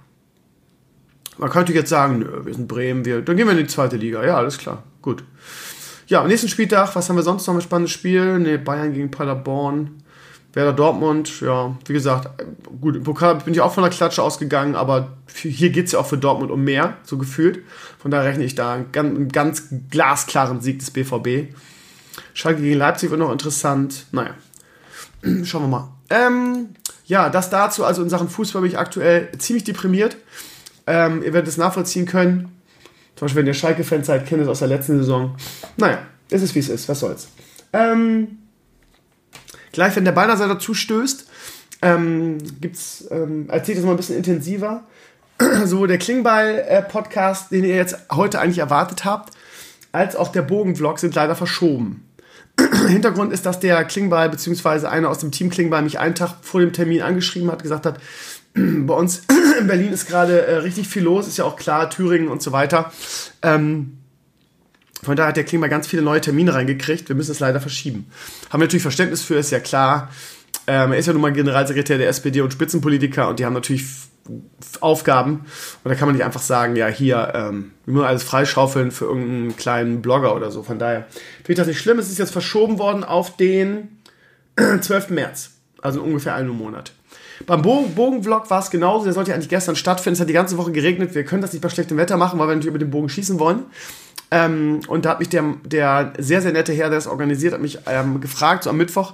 man 1.37 1.49
könnte 1.49 1.73
jetzt 1.73 1.89
sagen, 1.89 2.19
nö, 2.19 2.45
wir 2.45 2.53
sind 2.53 2.67
Bremen, 2.67 3.05
wir, 3.05 3.21
dann 3.21 3.37
gehen 3.37 3.47
wir 3.47 3.51
in 3.51 3.59
die 3.59 3.67
zweite 3.67 3.97
Liga. 3.97 4.23
Ja, 4.25 4.37
alles 4.37 4.57
klar. 4.57 4.83
Gut. 5.01 5.23
Ja, 6.07 6.21
am 6.21 6.27
nächsten 6.27 6.47
Spieltag, 6.47 6.95
was 6.95 7.09
haben 7.09 7.17
wir 7.17 7.23
sonst 7.23 7.47
noch 7.47 7.55
ein 7.55 7.61
spannendes 7.61 7.91
Spiel? 7.91 8.39
Ne, 8.39 8.57
Bayern 8.57 8.93
gegen 8.93 9.11
Paderborn. 9.11 10.03
Werder 10.53 10.73
Dortmund, 10.73 11.41
ja, 11.41 11.77
wie 11.85 11.93
gesagt, 11.93 12.29
gut, 12.81 12.95
im 12.95 13.03
Pokal 13.03 13.35
bin 13.35 13.53
ich 13.53 13.61
auch 13.61 13.73
von 13.73 13.83
der 13.83 13.91
Klatsche 13.91 14.23
ausgegangen, 14.23 14.75
aber 14.75 15.17
hier 15.35 15.69
geht 15.69 15.85
es 15.85 15.91
ja 15.91 15.99
auch 15.99 16.07
für 16.07 16.17
Dortmund 16.17 16.49
um 16.49 16.63
mehr, 16.63 16.97
so 17.03 17.19
gefühlt. 17.19 17.59
Von 17.99 18.09
daher 18.09 18.25
rechne 18.25 18.43
ich 18.43 18.55
da 18.55 18.73
einen 18.73 18.91
ganz, 18.91 19.15
einen 19.15 19.29
ganz 19.29 19.63
glasklaren 19.91 20.61
Sieg 20.61 20.79
des 20.79 20.89
BVB. 20.89 21.53
Schalke 22.33 22.61
gegen 22.61 22.79
Leipzig 22.79 23.11
wird 23.11 23.19
noch 23.19 23.31
interessant. 23.31 24.07
Naja, 24.11 24.31
schauen 25.43 25.63
wir 25.63 25.67
mal. 25.67 25.89
Ähm, 26.09 26.69
ja, 27.05 27.29
das 27.29 27.51
dazu. 27.51 27.85
Also 27.85 28.01
in 28.01 28.09
Sachen 28.09 28.27
Fußball 28.27 28.63
bin 28.63 28.71
ich 28.71 28.79
aktuell 28.79 29.29
ziemlich 29.37 29.63
deprimiert. 29.63 30.17
Ähm, 30.87 31.21
ihr 31.23 31.33
werdet 31.33 31.49
es 31.49 31.57
nachvollziehen 31.57 32.05
können. 32.05 32.57
Zum 33.15 33.25
Beispiel, 33.25 33.41
wenn 33.41 33.47
ihr 33.47 33.53
Schalke-Fans 33.53 34.07
seid, 34.07 34.25
kennt 34.25 34.41
es 34.41 34.47
aus 34.47 34.59
der 34.59 34.67
letzten 34.67 34.97
Saison. 34.97 35.35
Naja, 35.75 35.99
es 36.29 36.41
ist 36.41 36.55
wie 36.55 36.59
es 36.59 36.69
ist, 36.69 36.87
was 36.87 36.99
soll's. 36.99 37.27
Ähm, 37.73 38.39
gleich, 39.71 39.95
wenn 39.95 40.05
der 40.05 40.11
Beinerseiter 40.11 40.53
dazu 40.53 40.73
stößt, 40.73 41.27
ähm, 41.81 42.37
gibt's, 42.61 43.05
ähm, 43.11 43.49
erzählt 43.49 43.77
es 43.77 43.83
mal 43.83 43.91
ein 43.91 43.97
bisschen 43.97 44.17
intensiver. 44.17 44.83
so 45.65 45.85
der 45.85 45.97
Klingbeil-Podcast, 45.97 47.51
den 47.51 47.63
ihr 47.63 47.75
jetzt 47.75 47.97
heute 48.11 48.39
eigentlich 48.39 48.59
erwartet 48.59 49.05
habt, 49.05 49.33
als 49.91 50.15
auch 50.15 50.31
der 50.31 50.41
Bogen-Vlog 50.41 50.99
sind 50.99 51.15
leider 51.15 51.35
verschoben. 51.35 52.07
Hintergrund 52.87 53.31
ist, 53.31 53.45
dass 53.45 53.59
der 53.59 53.83
Klingbeil, 53.85 54.29
beziehungsweise 54.29 54.89
einer 54.89 55.09
aus 55.09 55.19
dem 55.19 55.31
Team 55.31 55.49
Klingbeil 55.49 55.83
mich 55.83 55.99
einen 55.99 56.15
Tag 56.15 56.35
vor 56.41 56.59
dem 56.59 56.73
Termin 56.73 57.01
angeschrieben 57.01 57.51
hat, 57.51 57.61
gesagt 57.61 57.85
hat, 57.85 57.99
bei 58.57 58.93
uns 58.93 59.21
in 59.59 59.67
Berlin 59.67 59.93
ist 59.93 60.07
gerade 60.07 60.45
äh, 60.45 60.55
richtig 60.57 60.87
viel 60.87 61.03
los, 61.03 61.27
ist 61.27 61.37
ja 61.37 61.45
auch 61.45 61.55
klar, 61.55 61.89
Thüringen 61.89 62.29
und 62.29 62.41
so 62.41 62.51
weiter. 62.51 62.91
Ähm, 63.41 63.97
von 65.03 65.15
daher 65.15 65.29
hat 65.29 65.37
der 65.37 65.43
Klima 65.43 65.67
ganz 65.67 65.87
viele 65.87 66.01
neue 66.01 66.21
Termine 66.21 66.53
reingekriegt. 66.53 67.07
Wir 67.07 67.15
müssen 67.15 67.31
es 67.31 67.39
leider 67.39 67.61
verschieben. 67.61 68.07
Haben 68.49 68.61
wir 68.61 68.65
natürlich 68.65 68.81
Verständnis 68.81 69.21
für, 69.21 69.35
ist 69.35 69.51
ja 69.51 69.59
klar. 69.59 70.09
Ähm, 70.65 70.91
er 70.91 70.97
ist 70.97 71.05
ja 71.05 71.13
nun 71.13 71.21
mal 71.21 71.31
Generalsekretär 71.31 71.97
der 71.97 72.09
SPD 72.09 72.41
und 72.41 72.51
Spitzenpolitiker 72.51 73.29
und 73.29 73.39
die 73.39 73.45
haben 73.45 73.53
natürlich 73.53 73.85
Aufgaben. 74.81 75.45
Und 75.83 75.89
da 75.89 75.95
kann 75.95 76.07
man 76.07 76.15
nicht 76.15 76.25
einfach 76.25 76.41
sagen, 76.41 76.75
ja, 76.75 76.87
hier, 76.87 77.31
ähm, 77.35 77.71
wir 77.85 77.93
müssen 77.93 78.05
alles 78.05 78.23
freischaufeln 78.23 78.91
für 78.91 79.05
irgendeinen 79.05 79.55
kleinen 79.55 80.01
Blogger 80.01 80.35
oder 80.35 80.51
so. 80.51 80.63
Von 80.63 80.79
daher 80.79 81.07
finde 81.37 81.53
ich 81.53 81.57
das 81.57 81.67
nicht 81.67 81.79
schlimm. 81.79 81.99
Es 81.99 82.09
ist 82.09 82.17
jetzt 82.17 82.31
verschoben 82.31 82.79
worden 82.79 83.03
auf 83.03 83.37
den 83.37 83.99
12. 84.81 85.11
März. 85.11 85.51
Also 85.81 86.01
ungefähr 86.01 86.35
einen 86.35 86.49
Monat. 86.49 86.91
Beim 87.47 87.61
Bogenvlog 87.61 88.49
war 88.49 88.59
es 88.59 88.69
genauso, 88.69 89.05
der 89.05 89.13
sollte 89.13 89.33
eigentlich 89.33 89.47
gestern 89.47 89.77
stattfinden. 89.77 90.15
Es 90.15 90.19
hat 90.19 90.27
die 90.27 90.33
ganze 90.33 90.57
Woche 90.57 90.73
geregnet. 90.73 91.15
Wir 91.15 91.23
können 91.23 91.41
das 91.41 91.53
nicht 91.53 91.61
bei 91.61 91.69
schlechtem 91.69 91.95
Wetter 91.95 92.17
machen, 92.17 92.37
weil 92.37 92.49
wir 92.49 92.55
natürlich 92.55 92.75
über 92.75 92.77
den 92.77 92.91
Bogen 92.91 93.07
schießen 93.07 93.39
wollen. 93.39 93.63
Ähm, 94.31 94.81
und 94.89 95.05
da 95.05 95.11
hat 95.11 95.19
mich 95.19 95.29
der, 95.29 95.55
der 95.63 96.11
sehr, 96.17 96.41
sehr 96.41 96.51
nette 96.51 96.73
Herr, 96.73 96.89
der 96.89 96.97
das 96.97 97.07
organisiert, 97.07 97.53
hat 97.53 97.61
mich 97.61 97.79
ähm, 97.85 98.19
gefragt, 98.19 98.65
so 98.65 98.69
am 98.69 98.75
Mittwoch, 98.75 99.13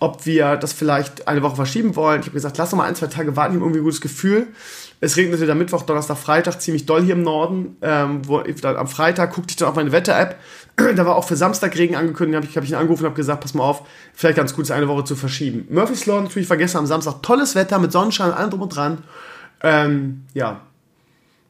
ob 0.00 0.26
wir 0.26 0.56
das 0.56 0.72
vielleicht 0.72 1.28
eine 1.28 1.42
Woche 1.42 1.54
verschieben 1.54 1.94
wollen. 1.94 2.20
Ich 2.20 2.26
habe 2.26 2.34
gesagt, 2.34 2.58
lass 2.58 2.70
doch 2.70 2.76
mal 2.76 2.88
ein, 2.88 2.96
zwei 2.96 3.06
Tage 3.06 3.36
warten, 3.36 3.52
ich 3.52 3.56
habe 3.56 3.66
irgendwie 3.66 3.80
ein 3.80 3.84
gutes 3.84 4.00
Gefühl. 4.00 4.48
Es 5.00 5.16
regnete 5.16 5.46
dann 5.46 5.58
Mittwoch, 5.58 5.82
Donnerstag, 5.82 6.18
Freitag 6.18 6.60
ziemlich 6.60 6.86
doll 6.86 7.02
hier 7.02 7.14
im 7.14 7.22
Norden. 7.22 7.76
Ähm, 7.80 8.22
wo, 8.26 8.40
dann 8.40 8.76
am 8.76 8.86
Freitag 8.86 9.34
guckte 9.34 9.52
ich 9.52 9.56
dann 9.56 9.68
auf 9.68 9.76
meine 9.76 9.92
Wetter-App. 9.92 10.36
da 10.76 11.06
war 11.06 11.16
auch 11.16 11.26
für 11.26 11.36
Samstag 11.36 11.76
Regen 11.76 11.96
angekündigt. 11.96 12.34
Da 12.34 12.36
habe 12.38 12.46
ich, 12.50 12.56
hab 12.56 12.64
ich 12.64 12.70
ihn 12.70 12.76
angerufen 12.76 13.04
und 13.04 13.10
habe 13.10 13.16
gesagt, 13.16 13.40
pass 13.40 13.54
mal 13.54 13.64
auf, 13.64 13.82
vielleicht 14.14 14.36
ganz 14.36 14.54
gut, 14.54 14.70
eine 14.70 14.88
Woche 14.88 15.04
zu 15.04 15.16
verschieben. 15.16 15.66
Murphy's 15.70 16.06
Law 16.06 16.20
natürlich 16.20 16.48
vergessen 16.48 16.76
am 16.76 16.86
Samstag. 16.86 17.22
Tolles 17.22 17.54
Wetter 17.54 17.78
mit 17.78 17.92
Sonnenschein, 17.92 18.32
allem 18.32 18.50
drum 18.50 18.62
und 18.62 18.76
dran. 18.76 18.98
Ähm, 19.62 20.24
ja, 20.34 20.60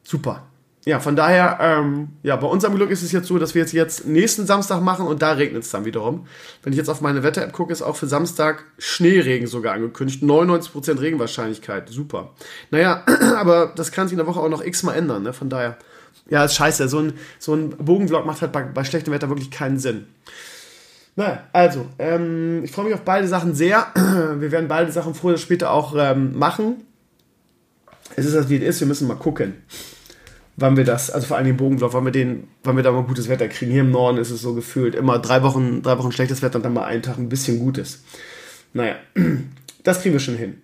super 0.03 0.43
ja, 0.83 0.99
von 0.99 1.15
daher, 1.15 1.59
ähm, 1.61 2.09
ja, 2.23 2.35
bei 2.35 2.47
unserem 2.47 2.75
Glück 2.75 2.89
ist 2.89 3.03
es 3.03 3.11
jetzt 3.11 3.27
so, 3.27 3.37
dass 3.37 3.53
wir 3.53 3.61
jetzt, 3.61 3.73
jetzt 3.73 4.07
nächsten 4.07 4.47
Samstag 4.47 4.81
machen 4.81 5.05
und 5.05 5.21
da 5.21 5.33
regnet 5.33 5.61
es 5.61 5.69
dann 5.69 5.85
wiederum. 5.85 6.25
Wenn 6.63 6.73
ich 6.73 6.77
jetzt 6.77 6.89
auf 6.89 7.01
meine 7.01 7.21
Wetter-App 7.21 7.53
gucke, 7.53 7.71
ist 7.71 7.83
auch 7.83 7.95
für 7.95 8.07
Samstag 8.07 8.65
Schneeregen 8.79 9.45
sogar 9.45 9.75
angekündigt. 9.75 10.23
99% 10.23 10.99
Regenwahrscheinlichkeit. 10.99 11.89
Super. 11.89 12.31
Naja, 12.71 13.05
aber 13.37 13.73
das 13.75 13.91
kann 13.91 14.07
sich 14.07 14.13
in 14.13 14.17
der 14.17 14.25
Woche 14.25 14.39
auch 14.39 14.49
noch 14.49 14.63
x-mal 14.63 14.95
ändern, 14.95 15.21
ne? 15.21 15.33
Von 15.33 15.49
daher, 15.49 15.77
ja, 16.29 16.43
ist 16.45 16.55
scheiße. 16.55 16.89
So 16.89 16.97
ein, 16.97 17.13
so 17.37 17.53
ein 17.53 17.69
Bogenvlog 17.77 18.25
macht 18.25 18.41
halt 18.41 18.51
bei, 18.51 18.63
bei 18.63 18.83
schlechtem 18.83 19.13
Wetter 19.13 19.29
wirklich 19.29 19.51
keinen 19.51 19.77
Sinn. 19.77 20.07
Naja, 21.15 21.43
also, 21.53 21.85
ähm, 21.99 22.63
ich 22.63 22.71
freue 22.71 22.85
mich 22.85 22.95
auf 22.95 23.01
beide 23.01 23.27
Sachen 23.27 23.53
sehr. 23.53 23.85
Wir 24.39 24.51
werden 24.51 24.67
beide 24.67 24.91
Sachen 24.91 25.13
früher 25.13 25.33
oder 25.33 25.37
später 25.37 25.69
auch 25.69 25.93
ähm, 25.95 26.39
machen. 26.39 26.85
Es 28.15 28.25
ist, 28.25 28.49
wie 28.49 28.57
es 28.57 28.63
ist, 28.63 28.79
wir 28.81 28.87
müssen 28.87 29.07
mal 29.07 29.15
gucken 29.15 29.53
wann 30.57 30.77
wir 30.77 30.83
das, 30.83 31.09
also 31.09 31.27
vor 31.27 31.37
allem 31.37 31.47
den 31.47 31.57
Bogenlauf, 31.57 31.93
wann 31.93 32.05
wir 32.05 32.11
den, 32.11 32.47
wann 32.63 32.75
wir 32.75 32.83
da 32.83 32.91
mal 32.91 33.03
gutes 33.03 33.29
Wetter 33.29 33.47
kriegen. 33.47 33.71
Hier 33.71 33.81
im 33.81 33.91
Norden 33.91 34.17
ist 34.17 34.31
es 34.31 34.41
so 34.41 34.53
gefühlt 34.53 34.95
immer 34.95 35.19
drei 35.19 35.43
Wochen, 35.43 35.81
drei 35.81 35.97
Wochen 35.97 36.11
schlechtes 36.11 36.41
Wetter 36.41 36.57
und 36.57 36.63
dann 36.63 36.73
mal 36.73 36.85
einen 36.85 37.01
Tag 37.01 37.17
ein 37.17 37.29
bisschen 37.29 37.59
gutes. 37.59 38.03
Naja, 38.73 38.95
das 39.83 40.01
kriegen 40.01 40.13
wir 40.13 40.19
schon 40.19 40.37
hin. 40.37 40.61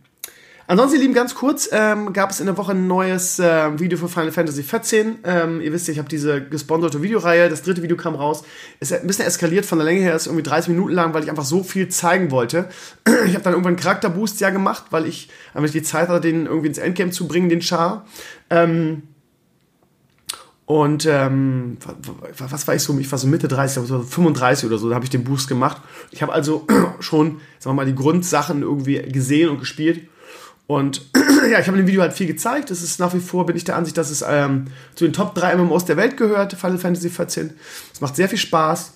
Ansonsten, 0.69 0.97
ihr 0.97 1.03
Lieben, 1.03 1.13
ganz 1.13 1.33
kurz, 1.33 1.69
ähm, 1.71 2.11
gab 2.11 2.29
es 2.29 2.41
in 2.41 2.45
der 2.45 2.57
Woche 2.57 2.73
ein 2.73 2.87
neues 2.87 3.39
äh, 3.39 3.79
Video 3.79 3.97
für 3.97 4.09
Final 4.09 4.33
Fantasy 4.33 4.63
XIV. 4.63 5.15
Ähm, 5.23 5.61
ihr 5.61 5.71
wisst 5.71 5.87
ja, 5.87 5.93
ich 5.93 5.97
habe 5.97 6.09
diese 6.09 6.43
gesponserte 6.43 7.01
Videoreihe. 7.01 7.47
Das 7.47 7.61
dritte 7.61 7.81
Video 7.81 7.95
kam 7.95 8.15
raus. 8.15 8.43
Ist 8.81 8.91
ein 8.91 9.07
bisschen 9.07 9.25
eskaliert 9.25 9.65
von 9.65 9.77
der 9.77 9.85
Länge 9.85 10.01
her, 10.01 10.13
ist 10.13 10.25
irgendwie 10.25 10.43
30 10.43 10.67
Minuten 10.71 10.91
lang, 10.91 11.13
weil 11.13 11.23
ich 11.23 11.29
einfach 11.29 11.45
so 11.45 11.63
viel 11.63 11.87
zeigen 11.87 12.31
wollte. 12.31 12.67
ich 13.05 13.33
habe 13.33 13.43
dann 13.45 13.53
irgendwann 13.53 13.75
einen 13.75 13.77
Charakterboost 13.77 14.41
ja 14.41 14.49
gemacht, 14.49 14.87
weil 14.89 15.05
ich 15.05 15.29
einfach 15.53 15.71
die 15.71 15.83
Zeit 15.83 16.09
hatte, 16.09 16.19
den 16.19 16.47
irgendwie 16.47 16.67
ins 16.67 16.79
Endgame 16.79 17.11
zu 17.11 17.29
bringen, 17.29 17.47
den 17.47 17.61
Char. 17.61 18.05
Ähm, 18.49 19.03
und 20.67 21.05
ähm, 21.05 21.77
was 22.37 22.67
war 22.67 22.75
ich 22.75 22.83
so? 22.83 22.99
Ich 22.99 23.09
war 23.09 23.17
so 23.17 23.25
Mitte 23.25 23.47
30, 23.47 23.87
so 23.87 24.03
35 24.03 24.67
oder 24.67 24.77
so, 24.77 24.89
da 24.89 24.95
habe 24.95 25.05
ich 25.05 25.09
den 25.09 25.23
Boost 25.23 25.47
gemacht. 25.47 25.81
Ich 26.11 26.21
habe 26.21 26.33
also 26.33 26.67
schon, 26.99 27.39
sagen 27.57 27.71
wir 27.71 27.73
mal, 27.73 27.85
die 27.85 27.95
Grundsachen 27.95 28.63
irgendwie 28.63 29.01
gesehen 29.03 29.47
und 29.47 29.59
gespielt. 29.59 30.09
Und 30.67 31.09
ja, 31.49 31.59
ich 31.59 31.67
habe 31.67 31.77
in 31.77 31.85
dem 31.85 31.87
Video 31.87 32.01
halt 32.01 32.11
viel 32.11 32.27
gezeigt. 32.27 32.69
Es 32.69 32.83
ist 32.83 32.99
nach 32.99 33.13
wie 33.13 33.21
vor, 33.21 33.45
bin 33.45 33.55
ich 33.55 33.63
der 33.63 33.77
Ansicht, 33.77 33.97
dass 33.97 34.09
es 34.09 34.21
ähm, 34.27 34.65
zu 34.93 35.05
den 35.05 35.13
Top 35.13 35.35
3 35.35 35.55
MMOs 35.55 35.85
der 35.85 35.95
Welt 35.95 36.17
gehört, 36.17 36.51
Final 36.51 36.77
Fantasy 36.77 37.11
XIV. 37.11 37.51
Es 37.93 38.01
macht 38.01 38.17
sehr 38.17 38.27
viel 38.27 38.37
Spaß. 38.37 38.91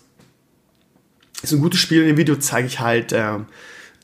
Ist 1.42 1.54
ein 1.54 1.62
gutes 1.62 1.80
Spiel. 1.80 2.02
In 2.02 2.08
dem 2.08 2.18
Video 2.18 2.36
zeige 2.36 2.68
ich 2.68 2.82
halt 2.82 3.14
ähm, 3.14 3.46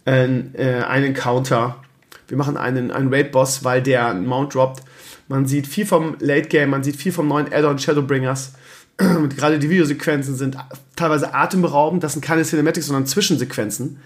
äh, 0.06 0.84
einen 0.84 1.08
Encounter. 1.08 1.84
Wir 2.30 2.38
machen 2.38 2.56
einen, 2.56 2.92
einen 2.92 3.14
Raid-Boss, 3.14 3.66
weil 3.66 3.84
der 3.84 4.08
einen 4.08 4.26
Mount 4.26 4.56
droppt. 4.56 4.84
Man 5.27 5.46
sieht 5.46 5.67
viel 5.67 5.86
vom 5.86 6.15
Late 6.19 6.48
Game, 6.48 6.69
man 6.69 6.84
sieht 6.84 6.96
viel 6.96 7.12
vom 7.12 7.27
neuen 7.27 7.51
Add-on 7.51 7.79
Shadowbringers. 7.79 8.53
Und 9.00 9.36
gerade 9.36 9.60
die 9.60 9.69
Videosequenzen 9.69 10.36
sind 10.36 10.57
teilweise 10.96 11.34
atemberaubend. 11.34 12.03
Das 12.03 12.13
sind 12.13 12.22
keine 12.22 12.43
Cinematics, 12.43 12.88
sondern 12.88 13.05
Zwischensequenzen. 13.05 14.00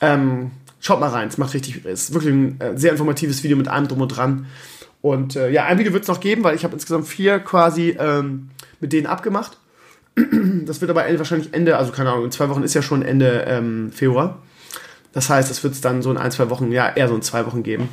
Ähm, 0.00 0.50
schaut 0.80 1.00
mal 1.00 1.08
rein, 1.08 1.28
es 1.28 1.38
macht 1.38 1.54
richtig, 1.54 1.84
es 1.84 2.04
ist 2.04 2.14
wirklich 2.14 2.32
ein 2.32 2.60
äh, 2.60 2.76
sehr 2.76 2.92
informatives 2.92 3.42
Video 3.42 3.56
mit 3.56 3.68
allem 3.68 3.88
drum 3.88 4.00
und 4.00 4.08
dran. 4.08 4.46
Und 5.00 5.36
äh, 5.36 5.50
ja, 5.50 5.64
ein 5.64 5.78
Video 5.78 5.92
wird 5.92 6.02
es 6.02 6.08
noch 6.08 6.20
geben, 6.20 6.44
weil 6.44 6.56
ich 6.56 6.64
habe 6.64 6.74
insgesamt 6.74 7.06
vier 7.06 7.38
quasi 7.38 7.96
ähm, 7.98 8.50
mit 8.80 8.92
denen 8.92 9.06
abgemacht. 9.06 9.58
Das 10.66 10.82
wird 10.82 10.90
aber 10.90 11.04
wahrscheinlich 11.18 11.54
Ende, 11.54 11.78
also 11.78 11.92
keine 11.92 12.10
Ahnung, 12.10 12.26
in 12.26 12.30
zwei 12.30 12.50
Wochen 12.50 12.62
ist 12.62 12.74
ja 12.74 12.82
schon 12.82 13.00
Ende 13.00 13.44
ähm, 13.48 13.90
Februar. 13.90 14.42
Das 15.14 15.30
heißt, 15.30 15.50
es 15.50 15.62
wird 15.64 15.72
es 15.72 15.80
dann 15.80 16.02
so 16.02 16.10
in 16.10 16.18
ein, 16.18 16.30
zwei 16.30 16.50
Wochen, 16.50 16.70
ja, 16.72 16.90
eher 16.90 17.08
so 17.08 17.14
in 17.14 17.22
zwei 17.22 17.46
Wochen 17.46 17.62
geben. 17.62 17.88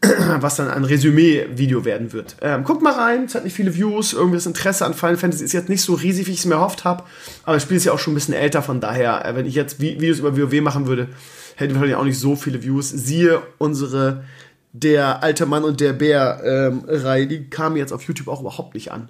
was 0.40 0.56
dann 0.56 0.68
ein 0.68 0.84
Resümee-Video 0.84 1.84
werden 1.84 2.12
wird. 2.12 2.36
Ähm, 2.42 2.64
guckt 2.64 2.82
mal 2.82 2.92
rein, 2.92 3.24
es 3.24 3.34
hat 3.34 3.44
nicht 3.44 3.54
viele 3.54 3.74
Views, 3.74 4.12
irgendwie 4.12 4.36
das 4.36 4.46
Interesse 4.46 4.84
an 4.84 4.94
Final 4.94 5.16
Fantasy 5.16 5.44
ist 5.44 5.52
jetzt 5.52 5.68
nicht 5.68 5.82
so 5.82 5.94
riesig, 5.94 6.26
wie 6.26 6.32
ich 6.32 6.40
es 6.40 6.44
mir 6.44 6.54
erhofft 6.54 6.84
habe, 6.84 7.04
aber 7.44 7.54
das 7.54 7.62
Spiel 7.62 7.76
ist 7.76 7.84
ja 7.84 7.92
auch 7.92 7.98
schon 7.98 8.12
ein 8.12 8.16
bisschen 8.16 8.34
älter, 8.34 8.62
von 8.62 8.80
daher, 8.80 9.24
äh, 9.24 9.34
wenn 9.34 9.46
ich 9.46 9.54
jetzt 9.54 9.80
Videos 9.80 10.18
über 10.18 10.36
WoW 10.36 10.60
machen 10.60 10.86
würde, 10.86 11.08
hätten 11.56 11.72
wir 11.72 11.80
wahrscheinlich 11.80 11.96
auch 11.96 12.04
nicht 12.04 12.18
so 12.18 12.36
viele 12.36 12.62
Views. 12.62 12.90
Siehe 12.90 13.42
unsere 13.58 14.24
Der 14.72 15.22
alte 15.22 15.46
Mann 15.46 15.64
und 15.64 15.80
der 15.80 15.94
Bär-Reihe, 15.94 17.22
ähm, 17.22 17.28
die 17.28 17.48
kamen 17.48 17.76
jetzt 17.76 17.92
auf 17.92 18.02
YouTube 18.02 18.28
auch 18.28 18.42
überhaupt 18.42 18.74
nicht 18.74 18.92
an. 18.92 19.08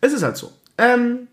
Es 0.00 0.12
ist 0.12 0.24
halt 0.24 0.36
so. 0.36 0.50
Ähm, 0.76 1.28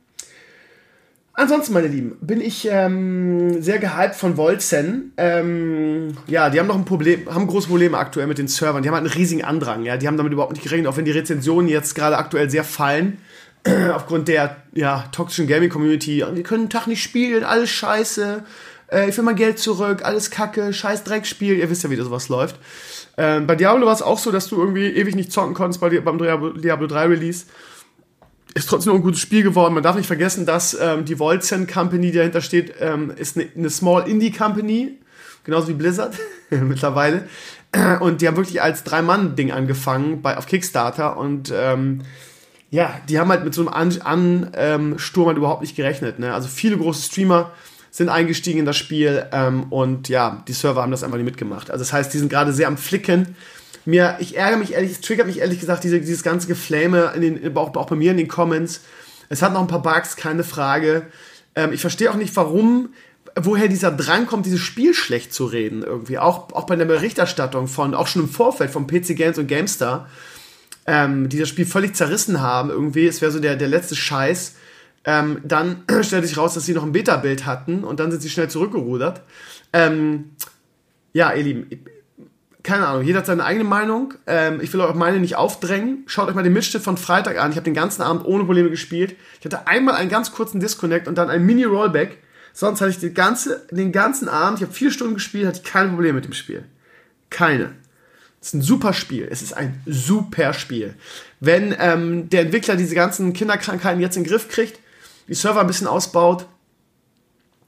Ansonsten, 1.33 1.73
meine 1.73 1.87
Lieben, 1.87 2.17
bin 2.19 2.41
ich 2.41 2.67
ähm, 2.69 3.61
sehr 3.61 3.79
gehypt 3.79 4.15
von 4.15 4.35
Volzen. 4.35 5.13
Ähm, 5.15 6.17
ja, 6.27 6.49
die 6.49 6.59
haben 6.59 6.67
noch 6.67 6.75
ein 6.75 6.85
Problem, 6.85 7.33
haben 7.33 7.47
große 7.47 7.67
Probleme 7.67 7.97
aktuell 7.97 8.27
mit 8.27 8.37
den 8.37 8.47
Servern. 8.47 8.83
Die 8.83 8.89
haben 8.89 8.95
halt 8.95 9.05
einen 9.05 9.13
riesigen 9.13 9.43
Andrang, 9.43 9.83
ja. 9.83 9.97
Die 9.97 10.07
haben 10.07 10.17
damit 10.17 10.33
überhaupt 10.33 10.53
nicht 10.53 10.63
gerechnet, 10.63 10.87
auch 10.87 10.97
wenn 10.97 11.05
die 11.05 11.11
Rezensionen 11.11 11.69
jetzt 11.69 11.95
gerade 11.95 12.17
aktuell 12.17 12.49
sehr 12.49 12.63
fallen. 12.63 13.17
aufgrund 13.93 14.27
der 14.27 14.57
ja, 14.73 15.05
toxischen 15.11 15.47
Gaming-Community. 15.47 16.23
Wir 16.33 16.43
können 16.43 16.61
einen 16.61 16.69
Tag 16.69 16.87
nicht 16.87 17.03
spielen, 17.03 17.43
alles 17.43 17.69
scheiße. 17.69 18.43
Äh, 18.91 19.09
ich 19.09 19.17
will 19.17 19.23
mein 19.23 19.35
Geld 19.35 19.59
zurück, 19.59 20.03
alles 20.03 20.31
kacke, 20.31 20.73
scheiß 20.73 21.03
Dreckspiel. 21.03 21.57
Ihr 21.57 21.69
wisst 21.69 21.83
ja, 21.83 21.89
wie 21.89 21.95
das 21.95 22.05
sowas 22.05 22.29
läuft. 22.29 22.57
Ähm, 23.17 23.45
bei 23.45 23.55
Diablo 23.55 23.85
war 23.85 23.93
es 23.93 24.01
auch 24.01 24.17
so, 24.17 24.31
dass 24.31 24.47
du 24.47 24.57
irgendwie 24.57 24.87
ewig 24.87 25.15
nicht 25.15 25.31
zocken 25.31 25.53
konntest 25.53 25.81
bei, 25.81 25.89
beim 25.99 26.17
Diablo, 26.17 26.51
Diablo 26.53 26.87
3 26.87 27.05
Release 27.07 27.45
ist 28.53 28.69
trotzdem 28.69 28.93
ein 28.93 29.01
gutes 29.01 29.21
Spiel 29.21 29.43
geworden. 29.43 29.73
Man 29.73 29.83
darf 29.83 29.95
nicht 29.95 30.07
vergessen, 30.07 30.45
dass 30.45 30.77
ähm, 30.79 31.05
die 31.05 31.19
Volzen 31.19 31.67
Company, 31.67 32.11
die 32.11 32.17
dahinter 32.17 32.41
steht, 32.41 32.73
ähm, 32.79 33.11
ist 33.15 33.37
eine, 33.37 33.47
eine 33.55 33.69
Small 33.69 34.07
Indie 34.09 34.31
Company, 34.31 34.97
genauso 35.43 35.67
wie 35.69 35.73
Blizzard 35.73 36.15
mittlerweile. 36.49 37.27
Und 38.01 38.21
die 38.21 38.27
haben 38.27 38.35
wirklich 38.35 38.61
als 38.61 38.83
Drei-Mann-Ding 38.83 39.51
angefangen 39.51 40.21
bei, 40.21 40.37
auf 40.37 40.45
Kickstarter 40.45 41.15
und 41.15 41.53
ähm, 41.55 42.01
ja, 42.69 42.99
die 43.07 43.19
haben 43.19 43.29
halt 43.29 43.43
mit 43.43 43.53
so 43.53 43.61
einem 43.61 43.69
Ansturm 43.69 44.07
An, 44.07 44.51
ähm, 44.55 44.97
halt 44.97 45.37
überhaupt 45.37 45.61
nicht 45.61 45.75
gerechnet. 45.75 46.19
Ne? 46.19 46.33
Also 46.33 46.47
viele 46.47 46.77
große 46.77 47.03
Streamer 47.03 47.51
sind 47.91 48.09
eingestiegen 48.09 48.59
in 48.59 48.65
das 48.65 48.77
Spiel 48.77 49.25
ähm, 49.33 49.63
und 49.69 50.09
ja, 50.09 50.43
die 50.47 50.53
Server 50.53 50.81
haben 50.81 50.91
das 50.91 51.03
einfach 51.03 51.17
nicht 51.17 51.25
mitgemacht. 51.25 51.69
Also 51.69 51.81
das 51.83 51.91
heißt, 51.91 52.13
die 52.13 52.17
sind 52.17 52.29
gerade 52.29 52.53
sehr 52.53 52.67
am 52.67 52.77
Flicken 52.77 53.35
mir, 53.85 54.17
ich 54.19 54.37
ärgere 54.37 54.57
mich 54.57 54.73
ehrlich, 54.73 54.91
es 54.91 55.01
triggert 55.01 55.27
mich 55.27 55.39
ehrlich 55.39 55.59
gesagt, 55.59 55.83
diese, 55.83 55.99
dieses 55.99 56.23
ganze 56.23 56.47
Geflame, 56.47 57.13
in 57.15 57.21
den, 57.21 57.57
auch, 57.57 57.75
auch 57.75 57.87
bei 57.87 57.95
mir 57.95 58.11
in 58.11 58.17
den 58.17 58.27
Comments. 58.27 58.81
Es 59.29 59.41
hat 59.41 59.53
noch 59.53 59.61
ein 59.61 59.67
paar 59.67 59.81
Bugs, 59.81 60.15
keine 60.15 60.43
Frage. 60.43 61.07
Ähm, 61.55 61.73
ich 61.73 61.81
verstehe 61.81 62.11
auch 62.11 62.15
nicht, 62.15 62.35
warum, 62.35 62.89
woher 63.35 63.67
dieser 63.67 63.91
Drang 63.91 64.27
kommt, 64.27 64.45
dieses 64.45 64.59
Spiel 64.59 64.93
schlecht 64.93 65.33
zu 65.33 65.45
reden 65.45 65.83
irgendwie. 65.83 66.19
Auch, 66.19 66.51
auch 66.53 66.65
bei 66.65 66.75
der 66.75 66.85
Berichterstattung 66.85 67.67
von, 67.67 67.93
auch 67.93 68.07
schon 68.07 68.23
im 68.23 68.29
Vorfeld 68.29 68.71
von 68.71 68.87
PC 68.87 69.15
Games 69.15 69.37
und 69.37 69.47
GameStar, 69.47 70.07
ähm, 70.85 71.29
die 71.29 71.39
das 71.39 71.49
Spiel 71.49 71.65
völlig 71.65 71.95
zerrissen 71.95 72.41
haben 72.41 72.69
irgendwie. 72.69 73.07
Es 73.07 73.21
wäre 73.21 73.31
so 73.31 73.39
der, 73.39 73.55
der 73.55 73.67
letzte 73.67 73.95
Scheiß. 73.95 74.55
Ähm, 75.05 75.39
dann 75.43 75.83
stellte 76.01 76.27
sich 76.27 76.37
raus, 76.37 76.53
dass 76.53 76.65
sie 76.65 76.73
noch 76.73 76.83
ein 76.83 76.91
Beta-Bild 76.91 77.45
hatten 77.45 77.83
und 77.83 77.99
dann 77.99 78.11
sind 78.11 78.21
sie 78.21 78.29
schnell 78.29 78.49
zurückgerudert. 78.49 79.21
Ähm, 79.73 80.31
ja, 81.13 81.33
ihr 81.33 81.43
Lieben, 81.43 81.67
keine 82.63 82.87
Ahnung, 82.87 83.03
jeder 83.03 83.19
hat 83.19 83.25
seine 83.25 83.43
eigene 83.43 83.63
Meinung. 83.63 84.13
Ähm, 84.27 84.59
ich 84.61 84.71
will 84.73 84.81
euch 84.81 84.93
meine 84.93 85.19
nicht 85.19 85.35
aufdrängen. 85.35 86.03
Schaut 86.05 86.29
euch 86.29 86.35
mal 86.35 86.43
den 86.43 86.53
Mitschnitt 86.53 86.83
von 86.83 86.97
Freitag 86.97 87.39
an. 87.39 87.51
Ich 87.51 87.57
habe 87.57 87.65
den 87.65 87.73
ganzen 87.73 88.01
Abend 88.01 88.25
ohne 88.25 88.43
Probleme 88.43 88.69
gespielt. 88.69 89.15
Ich 89.39 89.45
hatte 89.45 89.67
einmal 89.67 89.95
einen 89.95 90.09
ganz 90.09 90.31
kurzen 90.31 90.59
Disconnect 90.59 91.07
und 91.07 91.17
dann 91.17 91.29
ein 91.29 91.45
Mini-Rollback. 91.45 92.17
Sonst 92.53 92.81
hatte 92.81 92.91
ich 92.91 92.99
die 92.99 93.13
ganze, 93.13 93.65
den 93.71 93.91
ganzen 93.91 94.27
Abend, 94.27 94.59
ich 94.59 94.63
habe 94.63 94.73
vier 94.73 94.91
Stunden 94.91 95.15
gespielt, 95.15 95.47
hatte 95.47 95.61
ich 95.63 95.71
keine 95.71 95.89
Probleme 95.89 96.13
mit 96.13 96.25
dem 96.25 96.33
Spiel. 96.33 96.65
Keine. 97.29 97.73
Es 98.41 98.47
ist 98.47 98.53
ein 98.55 98.61
super 98.61 98.93
Spiel. 98.93 99.27
Es 99.29 99.41
ist 99.41 99.53
ein 99.53 99.81
super 99.85 100.53
Spiel. 100.53 100.95
Wenn 101.39 101.75
ähm, 101.79 102.29
der 102.29 102.41
Entwickler 102.41 102.75
diese 102.75 102.95
ganzen 102.95 103.33
Kinderkrankheiten 103.33 104.01
jetzt 104.01 104.17
in 104.17 104.23
den 104.23 104.29
Griff 104.29 104.49
kriegt, 104.49 104.79
die 105.27 105.33
Server 105.33 105.61
ein 105.61 105.67
bisschen 105.67 105.87
ausbaut, 105.87 106.45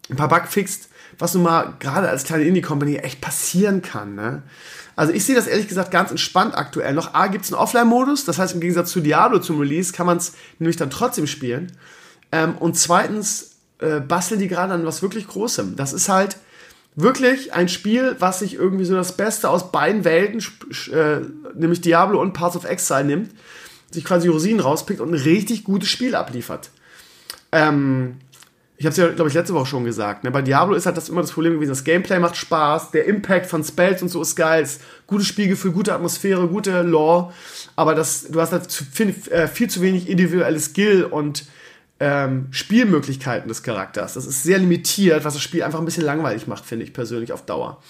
ein 0.09 0.17
paar 0.17 0.27
Bug 0.27 0.47
fixt, 0.47 0.89
was 1.19 1.33
nun 1.33 1.43
mal 1.43 1.75
gerade 1.79 2.09
als 2.09 2.23
kleine 2.23 2.43
Indie-Company 2.43 2.97
echt 2.97 3.21
passieren 3.21 3.81
kann. 3.81 4.15
Ne? 4.15 4.43
Also 4.95 5.13
ich 5.13 5.25
sehe 5.25 5.35
das 5.35 5.47
ehrlich 5.47 5.67
gesagt 5.67 5.91
ganz 5.91 6.11
entspannt 6.11 6.55
aktuell. 6.55 6.93
Noch 6.93 7.13
A 7.13 7.27
gibt 7.27 7.45
es 7.45 7.51
einen 7.51 7.61
Offline-Modus, 7.61 8.25
das 8.25 8.37
heißt 8.37 8.53
im 8.53 8.61
Gegensatz 8.61 8.91
zu 8.91 9.01
Diablo 9.01 9.39
zum 9.39 9.59
Release 9.59 9.91
kann 9.91 10.05
man 10.05 10.17
es 10.17 10.33
nämlich 10.59 10.77
dann 10.77 10.89
trotzdem 10.89 11.27
spielen. 11.27 11.71
Ähm, 12.31 12.55
und 12.57 12.77
zweitens 12.77 13.55
äh, 13.79 13.99
basteln 13.99 14.39
die 14.39 14.47
gerade 14.47 14.73
an 14.73 14.85
was 14.85 15.01
wirklich 15.01 15.27
Großem. 15.27 15.75
Das 15.75 15.93
ist 15.93 16.09
halt 16.09 16.37
wirklich 16.95 17.53
ein 17.53 17.69
Spiel, 17.69 18.15
was 18.19 18.39
sich 18.39 18.53
irgendwie 18.55 18.85
so 18.85 18.95
das 18.95 19.17
Beste 19.17 19.49
aus 19.49 19.71
beiden 19.71 20.05
Welten, 20.05 20.43
äh, 20.91 21.21
nämlich 21.55 21.81
Diablo 21.81 22.21
und 22.21 22.33
Paths 22.33 22.55
of 22.55 22.65
Exile 22.65 23.03
nimmt, 23.03 23.31
sich 23.91 24.05
quasi 24.05 24.27
Rosinen 24.27 24.59
rauspickt 24.59 25.01
und 25.01 25.09
ein 25.09 25.21
richtig 25.21 25.63
gutes 25.63 25.89
Spiel 25.89 26.15
abliefert. 26.15 26.69
Ähm, 27.51 28.17
ich 28.77 28.85
habe 28.85 28.91
es 28.91 28.97
ja, 28.97 29.07
glaube 29.09 29.29
ich, 29.29 29.35
letzte 29.35 29.53
Woche 29.53 29.67
schon 29.67 29.83
gesagt. 29.85 30.23
Ne? 30.23 30.31
Bei 30.31 30.41
Diablo 30.41 30.75
ist 30.75 30.85
halt 30.85 30.97
das 30.97 31.07
immer 31.07 31.21
das 31.21 31.31
Problem 31.31 31.53
gewesen. 31.53 31.69
Das 31.69 31.83
Gameplay 31.83 32.19
macht 32.19 32.35
Spaß, 32.35 32.91
der 32.91 33.05
Impact 33.05 33.45
von 33.45 33.63
Spells 33.63 34.01
und 34.01 34.09
so 34.09 34.21
ist 34.21 34.35
geil, 34.35 34.63
ist 34.63 34.81
gutes 35.05 35.27
Spielgefühl, 35.27 35.71
gute 35.71 35.93
Atmosphäre, 35.93 36.47
gute 36.47 36.81
Lore. 36.81 37.31
Aber 37.75 37.93
das, 37.95 38.27
du 38.29 38.41
hast 38.41 38.51
halt 38.51 38.69
zu, 38.69 38.83
viel, 38.83 39.13
äh, 39.29 39.47
viel 39.47 39.69
zu 39.69 39.81
wenig 39.81 40.09
individuelles 40.09 40.65
Skill 40.65 41.03
und 41.03 41.45
ähm, 41.99 42.47
Spielmöglichkeiten 42.51 43.47
des 43.47 43.63
Charakters. 43.63 44.15
Das 44.15 44.25
ist 44.25 44.43
sehr 44.43 44.57
limitiert, 44.57 45.23
was 45.23 45.35
das 45.35 45.43
Spiel 45.43 45.63
einfach 45.63 45.79
ein 45.79 45.85
bisschen 45.85 46.03
langweilig 46.03 46.47
macht, 46.47 46.65
finde 46.65 46.83
ich 46.83 46.93
persönlich 46.93 47.31
auf 47.31 47.45
Dauer. 47.45 47.81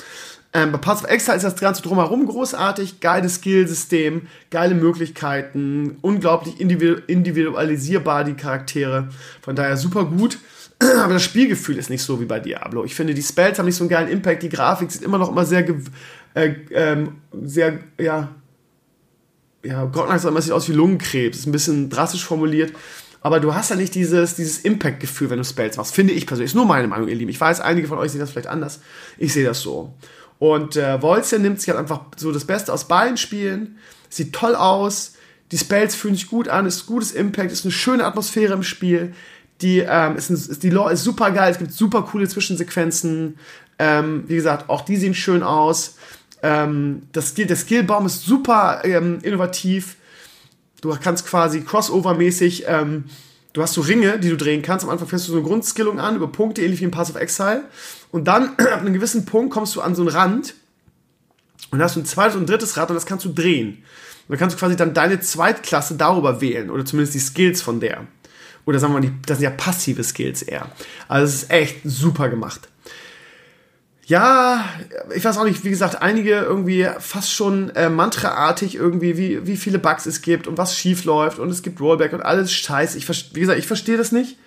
Ähm, 0.55 0.71
bei 0.71 0.77
Paths 0.77 1.03
of 1.03 1.09
Exile 1.09 1.37
ist 1.37 1.43
das 1.43 1.55
Ganze 1.55 1.81
drumherum 1.81 2.27
großartig, 2.27 2.99
geiles 2.99 3.35
Skillsystem, 3.35 4.27
geile 4.51 4.75
Möglichkeiten, 4.75 5.97
unglaublich 6.01 6.59
individualisierbar 6.59 8.23
die 8.23 8.35
Charaktere. 8.35 9.09
Von 9.41 9.55
daher 9.55 9.77
super 9.77 10.05
gut. 10.05 10.37
Aber 11.03 11.13
das 11.13 11.23
Spielgefühl 11.23 11.77
ist 11.77 11.89
nicht 11.89 12.03
so 12.03 12.19
wie 12.19 12.25
bei 12.25 12.39
Diablo. 12.39 12.83
Ich 12.83 12.95
finde, 12.95 13.13
die 13.13 13.23
Spells 13.23 13.59
haben 13.59 13.65
nicht 13.65 13.75
so 13.75 13.83
einen 13.83 13.89
geilen 13.89 14.09
Impact, 14.09 14.43
die 14.43 14.49
Grafik 14.49 14.91
sieht 14.91 15.01
immer 15.01 15.17
noch 15.17 15.29
immer 15.29 15.45
sehr, 15.45 15.67
äh, 16.33 16.53
ähm, 16.71 17.17
sehr, 17.43 17.79
ja, 17.97 18.29
ja, 19.63 19.85
Gott 19.85 20.09
sagt 20.09 20.25
immer, 20.25 20.39
es 20.39 20.45
sieht 20.45 20.53
aus 20.53 20.67
wie 20.67 20.73
Lungenkrebs, 20.73 21.39
ist 21.39 21.45
ein 21.45 21.51
bisschen 21.51 21.89
drastisch 21.89 22.25
formuliert, 22.25 22.73
aber 23.21 23.39
du 23.39 23.55
hast 23.55 23.69
ja 23.69 23.77
nicht 23.77 23.95
dieses, 23.95 24.35
dieses 24.35 24.59
Impact-Gefühl, 24.59 25.29
wenn 25.29 25.37
du 25.37 25.45
Spells 25.45 25.77
machst, 25.77 25.95
finde 25.95 26.11
ich 26.11 26.27
persönlich. 26.27 26.51
Ist 26.51 26.55
nur 26.55 26.65
meine 26.65 26.89
Meinung, 26.89 27.07
ihr 27.07 27.15
Lieben. 27.15 27.31
Ich 27.31 27.39
weiß, 27.39 27.61
einige 27.61 27.87
von 27.87 27.97
euch 27.97 28.11
sehen 28.11 28.19
das 28.19 28.31
vielleicht 28.31 28.47
anders. 28.47 28.81
Ich 29.17 29.31
sehe 29.31 29.45
das 29.45 29.61
so. 29.61 29.93
Und 30.39 30.75
äh, 30.75 31.01
Volzia 31.01 31.39
nimmt 31.39 31.61
sich 31.61 31.69
halt 31.69 31.79
einfach 31.79 32.01
so 32.17 32.33
das 32.33 32.43
Beste 32.43 32.73
aus 32.73 32.89
beiden 32.89 33.15
Spielen, 33.15 33.77
sieht 34.09 34.33
toll 34.33 34.55
aus, 34.55 35.13
die 35.53 35.57
Spells 35.57 35.95
fühlen 35.95 36.15
sich 36.15 36.27
gut 36.27 36.49
an, 36.49 36.65
ist 36.65 36.85
gutes 36.85 37.13
Impact, 37.13 37.51
ist 37.51 37.63
eine 37.63 37.71
schöne 37.71 38.03
Atmosphäre 38.03 38.53
im 38.53 38.63
Spiel. 38.63 39.13
Die, 39.63 39.79
ähm, 39.79 40.17
ist, 40.17 40.29
ein, 40.29 40.59
die 40.59 40.69
Lore 40.69 40.91
ist 40.91 41.03
super 41.03 41.31
geil, 41.31 41.51
es 41.51 41.57
gibt 41.57 41.71
super 41.71 42.03
coole 42.03 42.27
Zwischensequenzen. 42.27 43.39
Ähm, 43.79 44.25
wie 44.27 44.35
gesagt, 44.35 44.69
auch 44.69 44.81
die 44.81 44.97
sehen 44.97 45.15
schön 45.15 45.41
aus. 45.41 45.95
Ähm, 46.43 47.03
das 47.13 47.33
der 47.33 47.55
Skillbaum 47.55 48.05
ist 48.05 48.25
super 48.25 48.81
ähm, 48.83 49.19
innovativ. 49.23 49.95
Du 50.81 50.93
kannst 51.01 51.25
quasi 51.25 51.61
crossover-mäßig, 51.61 52.65
ähm, 52.67 53.05
du 53.53 53.61
hast 53.61 53.73
so 53.73 53.79
Ringe, 53.81 54.19
die 54.19 54.29
du 54.29 54.35
drehen 54.35 54.61
kannst. 54.61 54.83
Am 54.83 54.91
Anfang 54.91 55.07
fängst 55.07 55.29
du 55.29 55.31
so 55.31 55.37
eine 55.37 55.47
Grundskillung 55.47 56.01
an 56.01 56.17
über 56.17 56.27
Punkte, 56.27 56.61
ähnlich 56.61 56.81
wie 56.81 56.85
in 56.85 56.91
Pass 56.91 57.09
of 57.09 57.15
Exile. 57.15 57.63
Und 58.11 58.25
dann, 58.25 58.49
ab 58.57 58.81
einem 58.81 58.93
gewissen 58.93 59.23
Punkt, 59.23 59.53
kommst 59.53 59.77
du 59.77 59.81
an 59.81 59.95
so 59.95 60.01
einen 60.01 60.11
Rand 60.11 60.55
und 61.71 61.81
hast 61.81 61.95
ein 61.95 62.05
zweites 62.05 62.35
und 62.35 62.49
drittes 62.49 62.75
Rad 62.75 62.89
und 62.89 62.95
das 62.95 63.05
kannst 63.05 63.23
du 63.23 63.29
drehen. 63.31 63.69
Und 64.27 64.31
dann 64.31 64.39
kannst 64.39 64.57
du 64.57 64.59
quasi 64.59 64.75
dann 64.75 64.93
deine 64.93 65.21
Zweitklasse 65.21 65.95
darüber 65.95 66.41
wählen 66.41 66.69
oder 66.69 66.83
zumindest 66.83 67.15
die 67.15 67.19
Skills 67.19 67.61
von 67.61 67.79
der. 67.79 68.05
Oder 68.65 68.79
sagen 68.79 68.93
wir 68.93 69.01
mal, 69.01 69.11
das 69.25 69.37
sind 69.37 69.43
ja 69.43 69.49
passive 69.49 70.03
Skills 70.03 70.41
eher. 70.41 70.67
Also 71.07 71.25
es 71.25 71.43
ist 71.43 71.51
echt 71.51 71.81
super 71.83 72.29
gemacht. 72.29 72.69
Ja, 74.05 74.65
ich 75.15 75.23
weiß 75.23 75.37
auch 75.37 75.45
nicht, 75.45 75.63
wie 75.63 75.69
gesagt, 75.69 76.01
einige 76.01 76.31
irgendwie 76.31 76.87
fast 76.99 77.31
schon 77.31 77.69
äh, 77.69 77.89
mantraartig 77.89 78.75
irgendwie, 78.75 79.17
wie, 79.17 79.47
wie 79.47 79.55
viele 79.55 79.79
Bugs 79.79 80.05
es 80.05 80.21
gibt 80.21 80.45
und 80.45 80.57
was 80.57 80.77
schief 80.77 81.05
läuft 81.05 81.39
und 81.39 81.49
es 81.49 81.63
gibt 81.63 81.79
Rollback 81.79 82.11
und 82.11 82.21
alles 82.21 82.51
Scheiß. 82.51 82.95
Ich, 82.95 83.07
wie 83.33 83.39
gesagt, 83.39 83.59
ich 83.59 83.67
verstehe 83.67 83.95
das 83.95 84.11
nicht, 84.11 84.37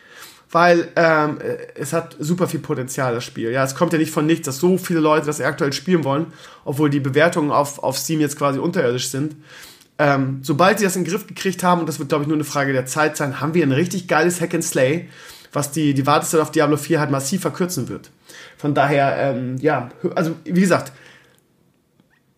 weil 0.51 0.89
ähm, 0.97 1.39
äh, 1.41 1.57
es 1.75 1.95
hat 1.95 2.17
super 2.19 2.49
viel 2.49 2.61
Potenzial, 2.61 3.15
das 3.15 3.25
Spiel. 3.25 3.51
Ja, 3.51 3.65
es 3.65 3.75
kommt 3.75 3.95
ja 3.95 3.99
nicht 3.99 4.11
von 4.11 4.27
nichts, 4.27 4.45
dass 4.45 4.59
so 4.59 4.77
viele 4.77 5.01
Leute 5.01 5.25
das 5.25 5.41
aktuell 5.41 5.73
spielen 5.73 6.05
wollen, 6.05 6.27
obwohl 6.67 6.91
die 6.91 7.01
Bewertungen 7.01 7.51
auf, 7.51 7.79
auf 7.79 7.97
Steam 7.97 8.21
jetzt 8.21 8.37
quasi 8.37 8.59
unterirdisch 8.59 9.09
sind. 9.09 9.37
Ähm, 9.99 10.41
sobald 10.43 10.79
sie 10.79 10.85
das 10.85 10.97
in 10.97 11.05
den 11.05 11.11
Griff 11.11 11.27
gekriegt 11.27 11.63
haben, 11.63 11.81
und 11.81 11.89
das 11.89 11.99
wird, 11.99 12.11
glaube 12.11 12.23
ich, 12.23 12.29
nur 12.29 12.37
eine 12.37 12.45
Frage 12.45 12.73
der 12.73 12.87
Zeit 12.87 13.17
sein, 13.17 13.41
haben 13.41 13.55
wir 13.55 13.65
ein 13.65 13.73
richtig 13.73 14.09
geiles 14.09 14.41
Hack 14.41 14.55
and 14.55 14.65
Slay, 14.65 15.09
was 15.53 15.71
die, 15.71 15.95
die 15.95 16.07
Wartezeit 16.07 16.41
auf 16.41 16.51
Diablo 16.51 16.77
4 16.77 17.01
halt 17.01 17.11
massiv 17.11 17.41
verkürzen 17.41 17.89
wird. 17.89 18.11
Von 18.59 18.75
daher, 18.75 19.17
ähm, 19.17 19.57
ja, 19.59 19.91
also 20.15 20.37
wie 20.45 20.61
gesagt, 20.61 20.93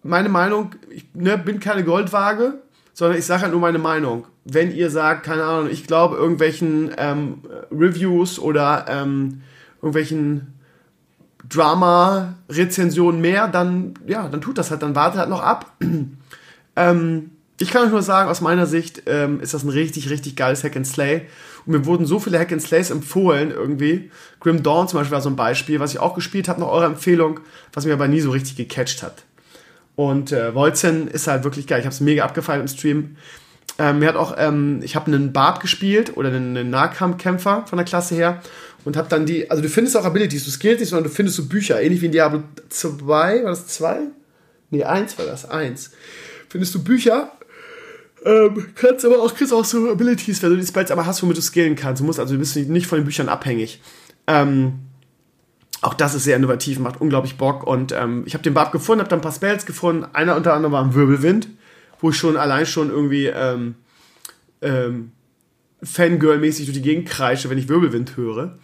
meine 0.02 0.28
Meinung, 0.28 0.74
ich 0.90 1.06
ne, 1.14 1.36
bin 1.36 1.58
keine 1.58 1.84
Goldwaage, 1.84 2.54
sondern 2.94 3.18
ich 3.18 3.26
sage 3.26 3.42
halt 3.42 3.52
nur 3.52 3.60
meine 3.60 3.78
Meinung. 3.78 4.26
Wenn 4.44 4.74
ihr 4.74 4.90
sagt, 4.90 5.24
keine 5.24 5.44
Ahnung, 5.44 5.68
ich 5.70 5.86
glaube 5.86 6.16
irgendwelchen 6.16 6.92
ähm, 6.96 7.42
Reviews 7.70 8.38
oder 8.38 8.86
ähm, 8.88 9.42
irgendwelchen 9.76 10.54
Drama-Rezensionen 11.48 13.20
mehr, 13.20 13.48
dann, 13.48 13.94
ja, 14.06 14.28
dann 14.28 14.40
tut 14.40 14.58
das 14.58 14.70
halt, 14.70 14.82
dann 14.82 14.94
wartet 14.94 15.20
halt 15.20 15.30
noch 15.30 15.42
ab. 15.42 15.76
ähm, 16.76 17.30
ich 17.60 17.70
kann 17.70 17.84
euch 17.84 17.90
nur 17.90 18.02
sagen, 18.02 18.30
aus 18.30 18.40
meiner 18.40 18.66
Sicht 18.66 19.02
ähm, 19.06 19.40
ist 19.40 19.52
das 19.52 19.64
ein 19.64 19.68
richtig, 19.68 20.10
richtig 20.10 20.36
geiles 20.36 20.62
Hack 20.62 20.76
and 20.76 20.86
Slay. 20.86 21.22
Und 21.66 21.72
mir 21.72 21.86
wurden 21.86 22.06
so 22.06 22.20
viele 22.20 22.38
Hack 22.38 22.52
and 22.52 22.62
Slays 22.62 22.90
empfohlen 22.90 23.50
irgendwie. 23.50 24.10
Grim 24.38 24.62
Dawn 24.62 24.86
zum 24.86 25.00
Beispiel 25.00 25.14
war 25.14 25.20
so 25.20 25.28
ein 25.28 25.36
Beispiel, 25.36 25.80
was 25.80 25.92
ich 25.92 25.98
auch 25.98 26.14
gespielt 26.14 26.48
habe, 26.48 26.60
nach 26.60 26.68
eurer 26.68 26.86
Empfehlung, 26.86 27.40
was 27.72 27.84
mir 27.84 27.92
aber 27.94 28.06
nie 28.06 28.20
so 28.20 28.30
richtig 28.30 28.56
gecatcht 28.56 29.02
hat. 29.02 29.24
Und 29.96 30.30
äh, 30.30 30.54
Wolzen 30.54 31.08
ist 31.08 31.26
halt 31.26 31.42
wirklich 31.42 31.66
geil. 31.66 31.80
Ich 31.80 31.84
habe 31.84 31.94
es 31.94 32.00
mega 32.00 32.24
abgefallen 32.24 32.60
im 32.60 32.68
Stream. 32.68 33.16
Ähm, 33.80 33.98
mir 33.98 34.08
hat 34.08 34.16
auch, 34.16 34.36
ähm, 34.38 34.80
ich 34.82 34.94
habe 34.94 35.06
einen 35.06 35.32
Barb 35.32 35.60
gespielt 35.60 36.16
oder 36.16 36.28
einen, 36.28 36.56
einen 36.56 36.70
Nahkampfkämpfer 36.70 37.64
von 37.66 37.76
der 37.76 37.84
Klasse 37.84 38.14
her 38.14 38.40
und 38.84 38.96
habe 38.96 39.08
dann 39.08 39.26
die, 39.26 39.50
also 39.50 39.62
du 39.62 39.68
findest 39.68 39.96
auch 39.96 40.04
Abilities, 40.04 40.44
du 40.44 40.50
skillst 40.50 40.80
nicht, 40.80 40.90
sondern 40.90 41.04
du 41.04 41.10
findest 41.10 41.36
so 41.36 41.46
Bücher, 41.46 41.80
ähnlich 41.80 42.00
wie 42.00 42.06
in 42.06 42.12
Diablo 42.12 42.42
2, 42.68 43.42
war 43.42 43.50
das 43.50 43.66
2? 43.66 43.98
Nee, 44.70 44.84
1 44.84 45.18
war 45.18 45.26
das, 45.26 45.48
1. 45.48 45.90
Findest 46.48 46.74
du 46.74 46.82
Bücher 46.82 47.32
ähm, 48.28 48.66
kannst 48.74 49.06
aber 49.06 49.22
auch, 49.22 49.34
kriegst 49.34 49.54
auch 49.54 49.64
so 49.64 49.90
Abilities, 49.90 50.42
wenn 50.42 50.50
du 50.50 50.56
die 50.56 50.66
Spells 50.66 50.90
aber 50.90 51.06
hast, 51.06 51.22
womit 51.22 51.38
du 51.38 51.42
skillen 51.42 51.76
kannst. 51.76 52.00
Du 52.00 52.04
musst 52.04 52.20
also, 52.20 52.34
du 52.34 52.38
bist 52.38 52.56
nicht 52.56 52.86
von 52.86 52.98
den 52.98 53.04
Büchern 53.06 53.28
abhängig. 53.30 53.80
Ähm, 54.26 54.80
auch 55.80 55.94
das 55.94 56.14
ist 56.14 56.24
sehr 56.24 56.36
innovativ, 56.36 56.78
macht 56.78 57.00
unglaublich 57.00 57.38
Bock. 57.38 57.66
Und 57.66 57.92
ähm, 57.92 58.24
ich 58.26 58.34
habe 58.34 58.44
den 58.44 58.52
Barb 58.52 58.70
gefunden, 58.72 59.00
habe 59.00 59.08
dann 59.08 59.20
ein 59.20 59.22
paar 59.22 59.32
Spells 59.32 59.64
gefunden. 59.64 60.06
Einer 60.12 60.36
unter 60.36 60.52
anderem 60.52 60.72
war 60.72 60.84
ein 60.84 60.94
Wirbelwind, 60.94 61.48
wo 62.00 62.10
ich 62.10 62.16
schon 62.16 62.36
allein 62.36 62.66
schon 62.66 62.90
irgendwie 62.90 63.26
ähm, 63.26 63.76
ähm, 64.60 65.12
Fangirl-mäßig 65.82 66.66
durch 66.66 66.76
die 66.76 66.82
Gegend 66.82 67.08
kreische, 67.08 67.48
wenn 67.48 67.58
ich 67.58 67.68
Wirbelwind 67.68 68.16
höre. 68.16 68.58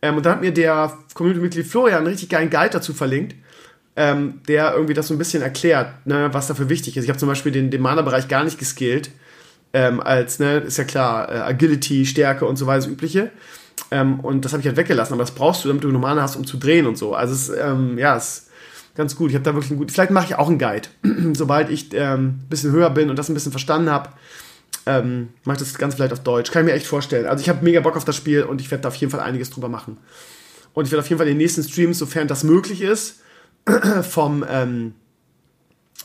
Ähm, 0.00 0.16
und 0.16 0.26
dann 0.26 0.34
hat 0.34 0.40
mir 0.42 0.52
der 0.52 0.96
Community-Mitglied 1.14 1.66
Florian 1.66 1.98
einen 1.98 2.06
richtig 2.06 2.28
geilen 2.28 2.50
Guide 2.50 2.70
dazu 2.70 2.94
verlinkt 2.94 3.34
ähm, 3.98 4.40
der 4.46 4.74
irgendwie 4.74 4.94
das 4.94 5.08
so 5.08 5.14
ein 5.14 5.18
bisschen 5.18 5.42
erklärt, 5.42 6.06
ne, 6.06 6.28
was 6.30 6.46
dafür 6.46 6.68
wichtig 6.68 6.96
ist. 6.96 7.02
Ich 7.02 7.10
habe 7.10 7.18
zum 7.18 7.28
Beispiel 7.28 7.50
den, 7.50 7.68
den 7.72 7.82
Mana-Bereich 7.82 8.28
gar 8.28 8.44
nicht 8.44 8.56
geskillt, 8.56 9.10
ähm, 9.72 10.00
als, 10.00 10.38
ne, 10.38 10.58
ist 10.58 10.78
ja 10.78 10.84
klar, 10.84 11.28
äh, 11.28 11.38
Agility, 11.38 12.06
Stärke 12.06 12.46
und 12.46 12.54
so 12.54 12.68
weiter, 12.68 12.82
das 12.82 12.86
Übliche. 12.86 13.32
Ähm, 13.90 14.20
und 14.20 14.44
das 14.44 14.52
habe 14.52 14.60
ich 14.60 14.68
halt 14.68 14.76
weggelassen, 14.76 15.14
aber 15.14 15.24
das 15.24 15.32
brauchst 15.32 15.64
du, 15.64 15.68
damit 15.68 15.82
du 15.82 15.90
Mana 15.90 16.22
hast, 16.22 16.36
um 16.36 16.46
zu 16.46 16.58
drehen 16.58 16.86
und 16.86 16.96
so. 16.96 17.14
Also 17.14 17.34
es, 17.34 17.48
ähm, 17.60 17.98
ja, 17.98 18.16
ist 18.16 18.50
ganz 18.94 19.16
gut. 19.16 19.30
Ich 19.30 19.34
habe 19.34 19.44
da 19.44 19.52
wirklich 19.52 19.72
einen 19.72 19.78
guten, 19.78 19.90
vielleicht 19.90 20.12
mache 20.12 20.26
ich 20.26 20.36
auch 20.36 20.48
einen 20.48 20.60
Guide, 20.60 20.88
sobald 21.34 21.68
ich 21.68 21.88
ähm, 21.92 22.38
bisschen 22.48 22.70
höher 22.70 22.90
bin 22.90 23.10
und 23.10 23.18
das 23.18 23.28
ein 23.28 23.34
bisschen 23.34 23.52
verstanden 23.52 23.90
habe. 23.90 24.10
Ähm, 24.86 25.30
mache 25.42 25.56
ich 25.56 25.62
das 25.62 25.76
ganz 25.76 25.96
vielleicht 25.96 26.12
auf 26.12 26.20
Deutsch. 26.20 26.52
Kann 26.52 26.62
ich 26.62 26.66
mir 26.66 26.76
echt 26.76 26.86
vorstellen. 26.86 27.26
Also 27.26 27.42
ich 27.42 27.48
habe 27.48 27.64
mega 27.64 27.80
Bock 27.80 27.96
auf 27.96 28.04
das 28.04 28.14
Spiel 28.14 28.44
und 28.44 28.60
ich 28.60 28.70
werde 28.70 28.82
da 28.82 28.88
auf 28.88 28.94
jeden 28.94 29.10
Fall 29.10 29.20
einiges 29.20 29.50
drüber 29.50 29.68
machen. 29.68 29.98
Und 30.72 30.84
ich 30.84 30.92
werde 30.92 31.00
auf 31.00 31.08
jeden 31.08 31.18
Fall 31.18 31.26
in 31.26 31.34
den 31.34 31.38
nächsten 31.38 31.64
Streams, 31.64 31.98
sofern 31.98 32.28
das 32.28 32.44
möglich 32.44 32.80
ist, 32.80 33.16
vom 34.02 34.44
ähm, 34.48 34.94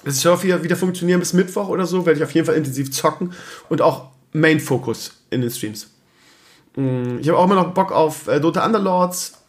das 0.06 0.22
soll 0.22 0.42
wieder, 0.44 0.64
wieder 0.64 0.76
funktionieren 0.76 1.20
bis 1.20 1.34
Mittwoch 1.34 1.70
oder 1.70 1.86
so, 1.86 2.06
werde 2.06 2.18
ich 2.18 2.24
auf 2.24 2.32
jeden 2.34 2.46
Fall 2.46 2.56
intensiv 2.56 2.92
zocken 2.92 3.34
und 3.70 3.82
auch 3.82 4.10
Main-Fokus 4.34 5.24
in 5.30 5.42
den 5.42 5.50
Streams. 5.50 5.90
Mm, 6.76 7.20
ich 7.20 7.30
habe 7.30 7.38
auch 7.38 7.46
immer 7.46 7.56
noch 7.56 7.74
Bock 7.74 7.92
auf 7.92 8.28
äh, 8.28 8.40
Dota 8.40 8.66
Underlords. 8.66 9.40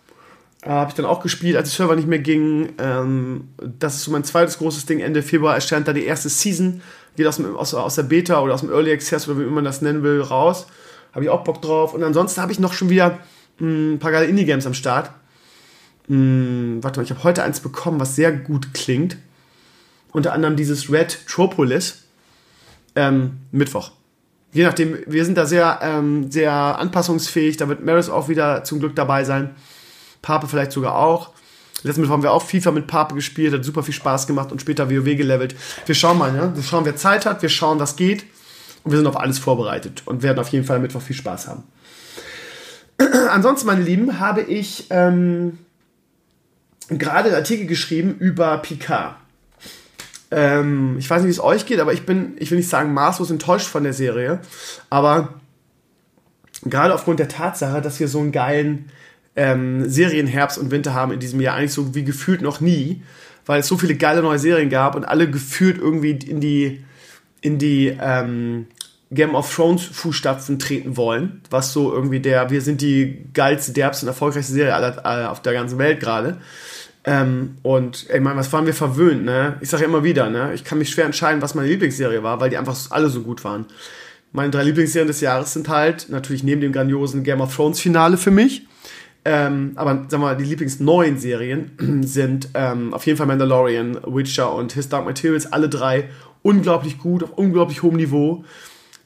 Äh, 0.62 0.70
habe 0.70 0.90
ich 0.90 0.94
dann 0.94 1.06
auch 1.06 1.20
gespielt, 1.20 1.56
als 1.56 1.70
die 1.70 1.76
Server 1.76 1.96
nicht 1.96 2.08
mehr 2.08 2.18
gingen. 2.18 2.74
Ähm, 2.78 3.48
das 3.58 3.96
ist 3.96 4.04
so 4.04 4.10
mein 4.10 4.24
zweites 4.24 4.58
großes 4.58 4.86
Ding. 4.86 5.00
Ende 5.00 5.22
Februar 5.22 5.54
erscheint 5.54 5.88
da 5.88 5.92
die 5.92 6.04
erste 6.04 6.28
Season. 6.28 6.82
Geht 7.16 7.26
aus, 7.26 7.40
aus, 7.40 7.74
aus 7.74 7.94
der 7.94 8.02
Beta 8.04 8.40
oder 8.40 8.54
aus 8.54 8.60
dem 8.60 8.70
Early 8.70 8.92
Access 8.92 9.28
oder 9.28 9.40
wie 9.40 9.44
man 9.44 9.64
das 9.64 9.82
nennen 9.82 10.02
will, 10.02 10.20
raus. 10.20 10.66
Habe 11.12 11.24
ich 11.24 11.30
auch 11.30 11.44
Bock 11.44 11.62
drauf. 11.62 11.94
Und 11.94 12.02
ansonsten 12.02 12.40
habe 12.40 12.52
ich 12.52 12.58
noch 12.58 12.72
schon 12.72 12.90
wieder 12.90 13.18
mh, 13.58 13.68
mm, 13.68 13.94
ein 13.94 13.98
paar 13.98 14.12
geile 14.12 14.26
Indie-Games 14.26 14.66
am 14.66 14.74
Start. 14.74 15.10
Hm, 16.08 16.78
warte 16.82 17.00
mal, 17.00 17.04
ich 17.04 17.10
habe 17.10 17.24
heute 17.24 17.42
eins 17.42 17.60
bekommen, 17.60 18.00
was 18.00 18.16
sehr 18.16 18.32
gut 18.32 18.74
klingt. 18.74 19.16
Unter 20.12 20.32
anderem 20.32 20.56
dieses 20.56 20.90
Red 20.90 21.26
Tropolis. 21.26 22.04
Ähm, 22.96 23.38
Mittwoch. 23.50 23.92
Je 24.52 24.62
nachdem, 24.62 24.98
wir 25.06 25.24
sind 25.24 25.36
da 25.36 25.46
sehr, 25.46 25.80
ähm, 25.82 26.30
sehr 26.30 26.52
anpassungsfähig. 26.52 27.56
Da 27.56 27.68
wird 27.68 27.84
Maris 27.84 28.08
auch 28.08 28.28
wieder 28.28 28.62
zum 28.62 28.78
Glück 28.78 28.94
dabei 28.94 29.24
sein. 29.24 29.50
Pape 30.22 30.46
vielleicht 30.46 30.70
sogar 30.70 30.96
auch. 30.96 31.30
Letztes 31.82 31.98
Mittwoch 31.98 32.14
haben 32.14 32.22
wir 32.22 32.32
auch 32.32 32.42
FIFA 32.42 32.70
mit 32.70 32.86
Pape 32.86 33.14
gespielt, 33.14 33.52
hat 33.52 33.64
super 33.64 33.82
viel 33.82 33.92
Spaß 33.92 34.26
gemacht 34.26 34.52
und 34.52 34.60
später 34.60 34.90
WoW 34.90 35.16
gelevelt. 35.16 35.54
Wir 35.84 35.94
schauen 35.94 36.16
mal, 36.16 36.32
ne? 36.32 36.52
Wir 36.54 36.62
schauen, 36.62 36.84
wer 36.84 36.96
Zeit 36.96 37.26
hat, 37.26 37.42
wir 37.42 37.50
schauen, 37.50 37.78
was 37.78 37.96
geht. 37.96 38.24
Und 38.84 38.92
wir 38.92 38.98
sind 38.98 39.06
auf 39.06 39.18
alles 39.18 39.38
vorbereitet 39.38 40.02
und 40.06 40.22
werden 40.22 40.38
auf 40.38 40.48
jeden 40.48 40.64
Fall 40.64 40.78
Mittwoch 40.78 41.02
viel 41.02 41.16
Spaß 41.16 41.48
haben. 41.48 41.64
Ansonsten, 43.30 43.66
meine 43.66 43.82
Lieben, 43.82 44.20
habe 44.20 44.42
ich 44.42 44.86
ähm, 44.90 45.58
gerade 46.88 47.28
einen 47.28 47.36
Artikel 47.36 47.66
geschrieben 47.66 48.16
über 48.18 48.58
Picard. 48.58 49.16
Ähm, 50.30 50.96
ich 50.98 51.08
weiß 51.08 51.22
nicht, 51.22 51.28
wie 51.28 51.38
es 51.38 51.42
euch 51.42 51.66
geht, 51.66 51.80
aber 51.80 51.92
ich 51.92 52.06
bin, 52.06 52.34
ich 52.38 52.50
will 52.50 52.58
nicht 52.58 52.68
sagen 52.68 52.92
maßlos 52.92 53.30
enttäuscht 53.30 53.66
von 53.66 53.84
der 53.84 53.92
Serie, 53.92 54.40
aber 54.90 55.34
gerade 56.64 56.94
aufgrund 56.94 57.20
der 57.20 57.28
Tatsache, 57.28 57.80
dass 57.80 58.00
wir 58.00 58.08
so 58.08 58.20
einen 58.20 58.32
geilen 58.32 58.90
ähm, 59.36 59.88
Serienherbst 59.88 60.58
und 60.58 60.70
Winter 60.70 60.94
haben 60.94 61.12
in 61.12 61.20
diesem 61.20 61.40
Jahr, 61.40 61.56
eigentlich 61.56 61.72
so 61.72 61.94
wie 61.94 62.04
gefühlt 62.04 62.42
noch 62.42 62.60
nie, 62.60 63.02
weil 63.46 63.60
es 63.60 63.68
so 63.68 63.76
viele 63.76 63.94
geile 63.94 64.22
neue 64.22 64.38
Serien 64.38 64.70
gab 64.70 64.94
und 64.94 65.04
alle 65.04 65.30
gefühlt 65.30 65.78
irgendwie 65.78 66.10
in 66.10 66.40
die, 66.40 66.84
in 67.40 67.58
die 67.58 67.96
ähm, 68.00 68.66
Game 69.10 69.34
of 69.34 69.54
Thrones 69.54 69.84
Fußstapfen 69.84 70.58
treten 70.58 70.96
wollen, 70.96 71.42
was 71.50 71.72
so 71.72 71.92
irgendwie 71.92 72.20
der, 72.20 72.50
wir 72.50 72.60
sind 72.60 72.80
die 72.80 73.26
geilste, 73.32 73.72
derbste 73.72 74.06
und 74.06 74.08
erfolgreichste 74.08 74.52
Serie 74.52 74.74
aller, 74.74 75.04
aller 75.04 75.30
auf 75.30 75.42
der 75.42 75.52
ganzen 75.52 75.78
Welt 75.78 76.00
gerade. 76.00 76.38
Ähm, 77.04 77.56
und 77.62 78.06
ich 78.12 78.20
meine, 78.20 78.36
was 78.36 78.52
waren 78.52 78.66
wir 78.66 78.74
verwöhnt, 78.74 79.24
ne? 79.24 79.56
Ich 79.60 79.68
sage 79.68 79.82
ja 79.82 79.88
immer 79.88 80.04
wieder, 80.04 80.30
ne? 80.30 80.52
Ich 80.54 80.64
kann 80.64 80.78
mich 80.78 80.90
schwer 80.90 81.04
entscheiden, 81.04 81.42
was 81.42 81.54
meine 81.54 81.68
Lieblingsserie 81.68 82.22
war, 82.22 82.40
weil 82.40 82.50
die 82.50 82.56
einfach 82.56 82.76
alle 82.90 83.10
so 83.10 83.20
gut 83.20 83.44
waren. 83.44 83.66
Meine 84.32 84.50
drei 84.50 84.64
Lieblingsserien 84.64 85.06
des 85.06 85.20
Jahres 85.20 85.52
sind 85.52 85.68
halt 85.68 86.08
natürlich 86.08 86.42
neben 86.42 86.60
dem 86.60 86.72
grandiosen 86.72 87.22
Game 87.22 87.40
of 87.40 87.54
Thrones 87.54 87.78
Finale 87.78 88.16
für 88.16 88.30
mich. 88.30 88.66
Ähm, 89.26 89.72
aber 89.76 90.10
wir 90.10 90.18
mal, 90.18 90.36
die 90.36 90.44
Lieblingsneuen 90.44 91.18
Serien 91.18 92.02
sind 92.02 92.48
ähm, 92.54 92.92
auf 92.92 93.06
jeden 93.06 93.16
Fall 93.16 93.26
Mandalorian, 93.26 93.98
Witcher 94.06 94.52
und 94.54 94.72
His 94.72 94.88
Dark 94.88 95.04
Materials, 95.04 95.52
alle 95.52 95.68
drei 95.68 96.08
unglaublich 96.42 96.98
gut, 96.98 97.22
auf 97.22 97.30
unglaublich 97.36 97.82
hohem 97.82 97.96
Niveau. 97.96 98.44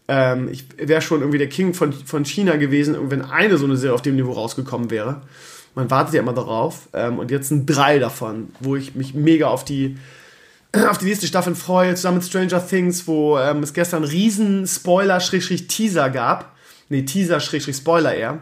Ähm, 0.08 0.48
ich 0.50 0.64
wäre 0.78 1.02
schon 1.02 1.20
irgendwie 1.20 1.38
der 1.38 1.48
King 1.48 1.74
von, 1.74 1.92
von 1.92 2.24
China 2.24 2.56
gewesen, 2.56 2.96
wenn 3.10 3.22
eine 3.22 3.58
so 3.58 3.66
eine 3.66 3.76
Serie 3.76 3.94
auf 3.94 4.02
dem 4.02 4.16
Niveau 4.16 4.32
rausgekommen 4.32 4.90
wäre. 4.90 5.22
Man 5.74 5.90
wartet 5.90 6.14
ja 6.14 6.22
immer 6.22 6.32
darauf. 6.32 6.88
Ähm, 6.94 7.18
und 7.18 7.30
jetzt 7.30 7.48
sind 7.48 7.66
drei 7.66 7.98
davon, 7.98 8.48
wo 8.60 8.74
ich 8.74 8.94
mich 8.94 9.14
mega 9.14 9.48
auf 9.48 9.64
die, 9.64 9.98
auf 10.88 10.98
die 10.98 11.04
nächste 11.04 11.26
Staffel 11.26 11.54
freue, 11.54 11.94
zusammen 11.94 12.18
mit 12.18 12.26
Stranger 12.26 12.66
Things, 12.66 13.06
wo 13.06 13.38
ähm, 13.38 13.62
es 13.62 13.74
gestern 13.74 14.02
einen 14.02 14.10
riesen 14.10 14.66
Spoiler-Teaser 14.66 16.10
gab. 16.10 16.56
Nee, 16.88 17.02
Teaser-Spoiler 17.02 18.14
eher. 18.14 18.40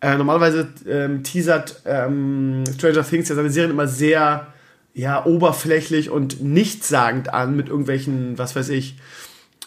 Äh, 0.00 0.16
normalerweise 0.16 0.68
ähm, 0.88 1.24
teasert 1.24 1.82
ähm, 1.84 2.62
Stranger 2.76 3.04
Things 3.04 3.28
ja 3.28 3.34
seine 3.34 3.50
Serien 3.50 3.72
immer 3.72 3.88
sehr 3.88 4.46
ja, 4.94 5.24
oberflächlich 5.26 6.10
und 6.10 6.42
nichtssagend 6.42 7.32
an 7.32 7.56
mit 7.56 7.68
irgendwelchen, 7.68 8.38
was 8.38 8.54
weiß 8.54 8.68
ich, 8.68 8.96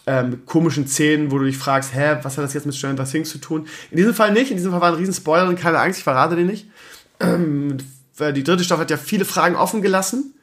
ähm, 0.08 0.46
komischen 0.46 0.88
Szenen, 0.88 1.32
wo 1.32 1.38
du 1.38 1.46
dich 1.46 1.58
fragst, 1.58 1.94
hä, 1.94 2.18
was 2.24 2.38
hat 2.38 2.44
das 2.44 2.54
jetzt 2.54 2.66
mit 2.66 2.76
Stranger 2.76 3.06
Things 3.06 3.30
zu 3.30 3.38
tun? 3.38 3.68
In 3.92 3.98
diesem 3.98 4.14
Fall 4.14 4.32
nicht, 4.32 4.52
in 4.52 4.58
diesem 4.58 4.72
Fall 4.72 4.82
war 4.82 4.90
ein 4.90 4.96
riesen 4.96 5.14
Spoiler 5.14 5.48
und 5.48 5.60
keine 5.60 5.80
Angst, 5.80 6.00
ich 6.00 6.04
verrate 6.04 6.36
den 6.36 6.48
nicht. 6.48 6.68
Ähm, 7.20 7.78
die 8.20 8.44
dritte 8.44 8.64
Staffel 8.64 8.82
hat 8.82 8.92
ja 8.92 8.98
viele 8.98 9.26
Fragen 9.26 9.56
offen 9.56 9.82
gelassen. 9.82 10.34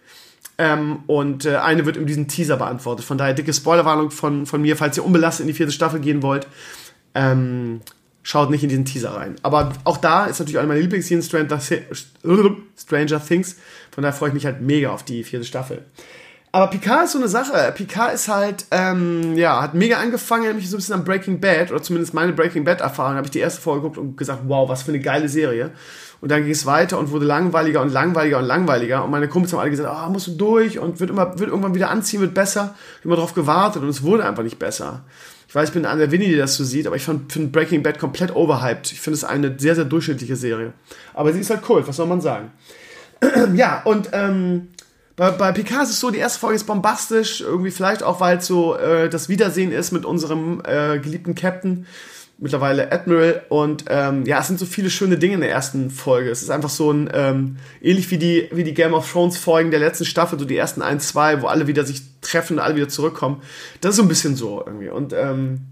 Ähm, 0.61 1.01
und 1.07 1.44
äh, 1.44 1.57
eine 1.57 1.87
wird 1.87 1.97
in 1.97 2.07
diesem 2.07 2.27
Teaser 2.27 2.57
beantwortet. 2.57 3.05
Von 3.05 3.16
daher 3.16 3.35
dicke 3.35 3.53
Spoilerwarnung 3.53 4.11
von, 4.11 4.44
von 4.44 4.61
mir, 4.61 4.77
falls 4.77 4.97
ihr 4.97 5.05
unbelastet 5.05 5.42
in 5.42 5.49
die 5.49 5.55
vierte 5.55 5.73
Staffel 5.73 6.01
gehen 6.01 6.23
wollt. 6.23 6.49
Ähm, 7.14 7.81
schaut 8.25 8.51
nicht 8.51 8.64
in 8.64 8.68
diesen 8.68 8.85
Teaser 8.85 9.11
rein. 9.11 9.37
Aber 9.42 9.73
auch 9.85 9.99
da 9.99 10.27
ist 10.27 10.40
natürlich 10.40 10.59
eine 10.59 10.66
meiner 10.66 10.81
Lieblingsserien 10.81 11.23
Stranger, 11.23 11.61
Stranger 12.77 13.25
Things. 13.25 13.57
Von 13.92 14.03
daher 14.03 14.12
freue 14.12 14.31
ich 14.31 14.35
mich 14.35 14.47
halt 14.47 14.61
mega 14.61 14.90
auf 14.90 15.05
die 15.05 15.23
vierte 15.23 15.47
Staffel. 15.47 15.85
Aber 16.50 16.68
Picard 16.68 17.04
ist 17.04 17.12
so 17.12 17.18
eine 17.18 17.28
Sache. 17.28 17.72
Picard 17.76 18.14
ist 18.14 18.28
halt, 18.28 18.66
ähm, 18.70 19.37
ja, 19.37 19.61
hat 19.61 19.74
mega 19.74 19.98
angefangen, 19.98 20.44
nämlich 20.44 20.68
so 20.70 20.76
ein 20.76 20.78
bisschen 20.78 20.94
am 20.94 21.04
Breaking 21.04 21.40
Bad, 21.40 21.70
oder 21.70 21.82
zumindest 21.82 22.14
meine 22.14 22.32
Breaking 22.32 22.64
Bad-Erfahrung, 22.64 23.16
habe 23.16 23.26
ich 23.26 23.30
die 23.30 23.40
erste 23.40 23.61
Folge 23.61 23.82
geguckt 23.82 23.98
und 23.98 24.16
gesagt, 24.16 24.42
wow, 24.46 24.68
was 24.68 24.82
für 24.82 24.90
eine 24.90 25.00
geile 25.00 25.28
Serie. 25.28 25.72
Und 26.20 26.30
dann 26.30 26.42
ging 26.42 26.52
es 26.52 26.66
weiter 26.66 26.98
und 26.98 27.11
wurde 27.11 27.26
langweiliger 27.26 27.80
und 27.80 27.92
langweiliger 27.92 28.38
und 28.38 28.44
langweiliger. 28.44 29.04
Und 29.04 29.11
meine 29.11 29.28
Kumpels 29.28 29.52
haben 29.52 29.61
alle 29.61 29.70
gesagt, 29.70 29.88
ah, 29.88 30.06
oh, 30.06 30.11
musst 30.11 30.26
du 30.26 30.32
durch 30.32 30.78
und 30.78 30.98
wird, 31.00 31.11
immer, 31.11 31.38
wird 31.38 31.50
irgendwann 31.50 31.74
wieder 31.74 31.90
anziehen, 31.90 32.20
wird 32.20 32.34
besser. 32.34 32.74
Ich 32.74 32.98
habe 33.00 33.08
immer 33.08 33.16
drauf 33.16 33.34
gewartet 33.34 33.82
und 33.82 33.88
es 33.88 34.02
wurde 34.02 34.24
einfach 34.24 34.42
nicht 34.42 34.58
besser. 34.58 35.04
Ich 35.46 35.54
weiß, 35.54 35.68
ich 35.68 35.74
bin 35.74 35.87
an 35.87 35.98
der 35.98 36.11
Winnie, 36.11 36.26
die 36.26 36.37
das 36.37 36.56
so 36.56 36.64
sieht, 36.64 36.87
aber 36.87 36.96
ich 36.96 37.04
finde 37.04 37.46
Breaking 37.48 37.82
Bad 37.82 37.98
komplett 37.98 38.34
overhyped. 38.34 38.90
Ich 38.90 39.00
finde 39.00 39.16
es 39.16 39.24
eine 39.24 39.54
sehr, 39.58 39.76
sehr 39.76 39.84
durchschnittliche 39.84 40.37
Serie. 40.37 40.72
Aber 41.14 41.32
sie 41.32 41.40
ist 41.40 41.50
halt 41.50 41.62
cool, 41.68 41.87
was 41.87 41.96
soll 41.96 42.06
man 42.06 42.20
sagen? 42.20 42.50
ja, 43.54 43.82
und 43.84 44.11
ähm, 44.12 44.68
bei, 45.18 45.33
bei 45.33 45.50
Picard 45.50 45.83
ist 45.83 45.90
es 45.90 46.00
so, 46.00 46.11
die 46.11 46.18
erste 46.18 46.38
Folge 46.38 46.54
ist 46.54 46.64
bombastisch, 46.64 47.40
irgendwie 47.40 47.72
vielleicht 47.72 48.04
auch, 48.04 48.20
weil 48.20 48.38
es 48.38 48.46
so 48.46 48.76
äh, 48.76 49.11
das 49.11 49.28
Wiedersehen 49.28 49.72
ist 49.72 49.90
mit 49.90 50.04
unserem 50.04 50.62
äh, 50.64 51.00
geliebten 51.00 51.35
Captain 51.35 51.87
mittlerweile 52.38 52.92
Admiral. 52.92 53.42
Und 53.48 53.87
ähm, 53.88 54.24
ja, 54.26 54.38
es 54.38 54.46
sind 54.46 54.61
so 54.61 54.64
viele 54.64 54.90
schöne 54.90 55.18
Dinge 55.18 55.35
in 55.35 55.40
der 55.40 55.50
ersten 55.50 55.90
Folge. 55.90 56.31
Es 56.31 56.42
ist 56.42 56.50
einfach 56.50 56.68
so 56.68 56.92
ein, 56.92 57.11
ähm, 57.12 57.57
ähnlich 57.83 58.12
wie 58.12 58.18
die, 58.18 58.48
wie 58.52 58.62
die 58.62 58.74
Game 58.74 58.94
of 58.94 59.11
Thrones 59.11 59.37
Folgen 59.37 59.72
der 59.72 59.81
letzten 59.81 60.04
Staffel, 60.04 60.38
so 60.38 60.44
die 60.44 60.57
ersten 60.57 60.83
ein, 60.83 61.00
zwei, 61.00 61.42
wo 61.42 61.48
alle 61.48 61.66
wieder 61.66 61.85
sich 61.85 62.02
treffen 62.20 62.54
und 62.54 62.61
alle 62.61 62.76
wieder 62.76 62.88
zurückkommen. 62.88 63.42
Das 63.81 63.90
ist 63.90 63.96
so 63.96 64.02
ein 64.02 64.09
bisschen 64.09 64.37
so 64.37 64.62
irgendwie. 64.64 64.88
Und 64.88 65.12
ähm, 65.12 65.62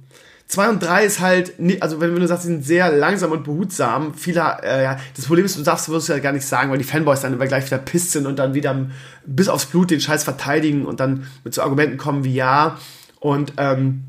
Zwei 0.48 0.68
und 0.68 0.80
drei 0.80 1.04
ist 1.04 1.20
halt, 1.20 1.54
also 1.80 2.00
wenn, 2.00 2.14
du 2.14 2.26
sagst, 2.28 2.44
sie 2.44 2.50
sind 2.50 2.64
sehr 2.64 2.92
langsam 2.92 3.32
und 3.32 3.42
behutsam, 3.42 4.14
viele, 4.14 4.59
äh, 4.62 4.85
ja, 4.85 4.96
das 5.16 5.26
Problem 5.26 5.44
ist, 5.44 5.59
du 5.59 5.62
darfst, 5.62 5.88
wirst 5.88 6.09
du 6.09 6.12
ja 6.12 6.20
gar 6.20 6.32
nicht 6.32 6.46
sagen, 6.46 6.70
weil 6.70 6.78
die 6.78 6.85
Fanboys 6.85 7.20
dann 7.20 7.32
immer 7.32 7.48
gleich 7.48 7.66
wieder 7.66 7.78
pisst 7.78 8.12
sind 8.12 8.26
und 8.26 8.38
dann 8.38 8.54
wieder 8.54 8.87
bis 9.24 9.48
aufs 9.48 9.66
Blut 9.66 9.90
den 9.90 10.00
Scheiß 10.00 10.22
verteidigen 10.22 10.87
und 10.87 11.00
dann 11.00 11.26
mit 11.42 11.52
so 11.52 11.62
Argumenten 11.62 11.96
kommen 11.96 12.22
wie 12.22 12.35
ja. 12.35 12.78
Und 13.18 13.54
ähm, 13.56 14.04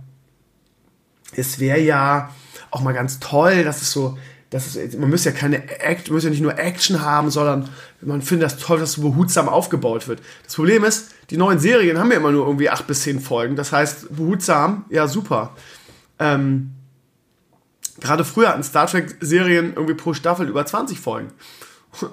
es 1.35 1.59
wäre 1.59 1.79
ja, 1.79 2.29
auch 2.71 2.81
mal 2.81 2.93
ganz 2.93 3.19
toll, 3.19 3.63
dass 3.63 3.81
es 3.81 3.91
so, 3.91 4.17
dass 4.49 4.75
es, 4.75 4.97
man 4.97 5.09
muss 5.09 5.25
ja 5.25 5.31
keine 5.31 5.67
Act, 5.81 6.09
muss 6.11 6.23
ja 6.23 6.29
nicht 6.29 6.41
nur 6.41 6.57
Action 6.57 7.01
haben, 7.01 7.29
sondern 7.29 7.69
man 8.01 8.21
findet 8.21 8.45
das 8.45 8.57
toll, 8.57 8.79
dass 8.79 8.93
so 8.93 9.01
behutsam 9.01 9.49
aufgebaut 9.49 10.07
wird. 10.07 10.21
Das 10.43 10.55
Problem 10.55 10.83
ist, 10.83 11.11
die 11.29 11.37
neuen 11.37 11.59
Serien 11.59 11.97
haben 11.97 12.11
ja 12.11 12.17
immer 12.17 12.31
nur 12.31 12.45
irgendwie 12.45 12.69
acht 12.69 12.87
bis 12.87 13.03
zehn 13.03 13.19
Folgen. 13.19 13.55
Das 13.55 13.71
heißt, 13.71 14.15
behutsam, 14.15 14.85
ja 14.89 15.07
super. 15.07 15.55
Ähm, 16.19 16.71
gerade 17.99 18.25
früher 18.25 18.49
hatten 18.49 18.63
Star 18.63 18.87
Trek 18.87 19.17
Serien 19.19 19.73
irgendwie 19.75 19.93
pro 19.93 20.13
Staffel 20.13 20.47
über 20.47 20.65
20 20.65 20.99
Folgen. 20.99 21.31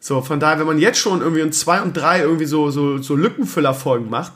so, 0.00 0.22
von 0.22 0.40
daher, 0.40 0.58
wenn 0.58 0.66
man 0.66 0.78
jetzt 0.78 0.98
schon 0.98 1.20
irgendwie 1.20 1.40
in 1.40 1.52
zwei 1.52 1.80
und 1.82 1.96
drei 1.96 2.20
irgendwie 2.20 2.46
so, 2.46 2.70
so, 2.70 2.98
so 2.98 3.16
Lückenfüller-Folgen 3.16 4.10
macht, 4.10 4.32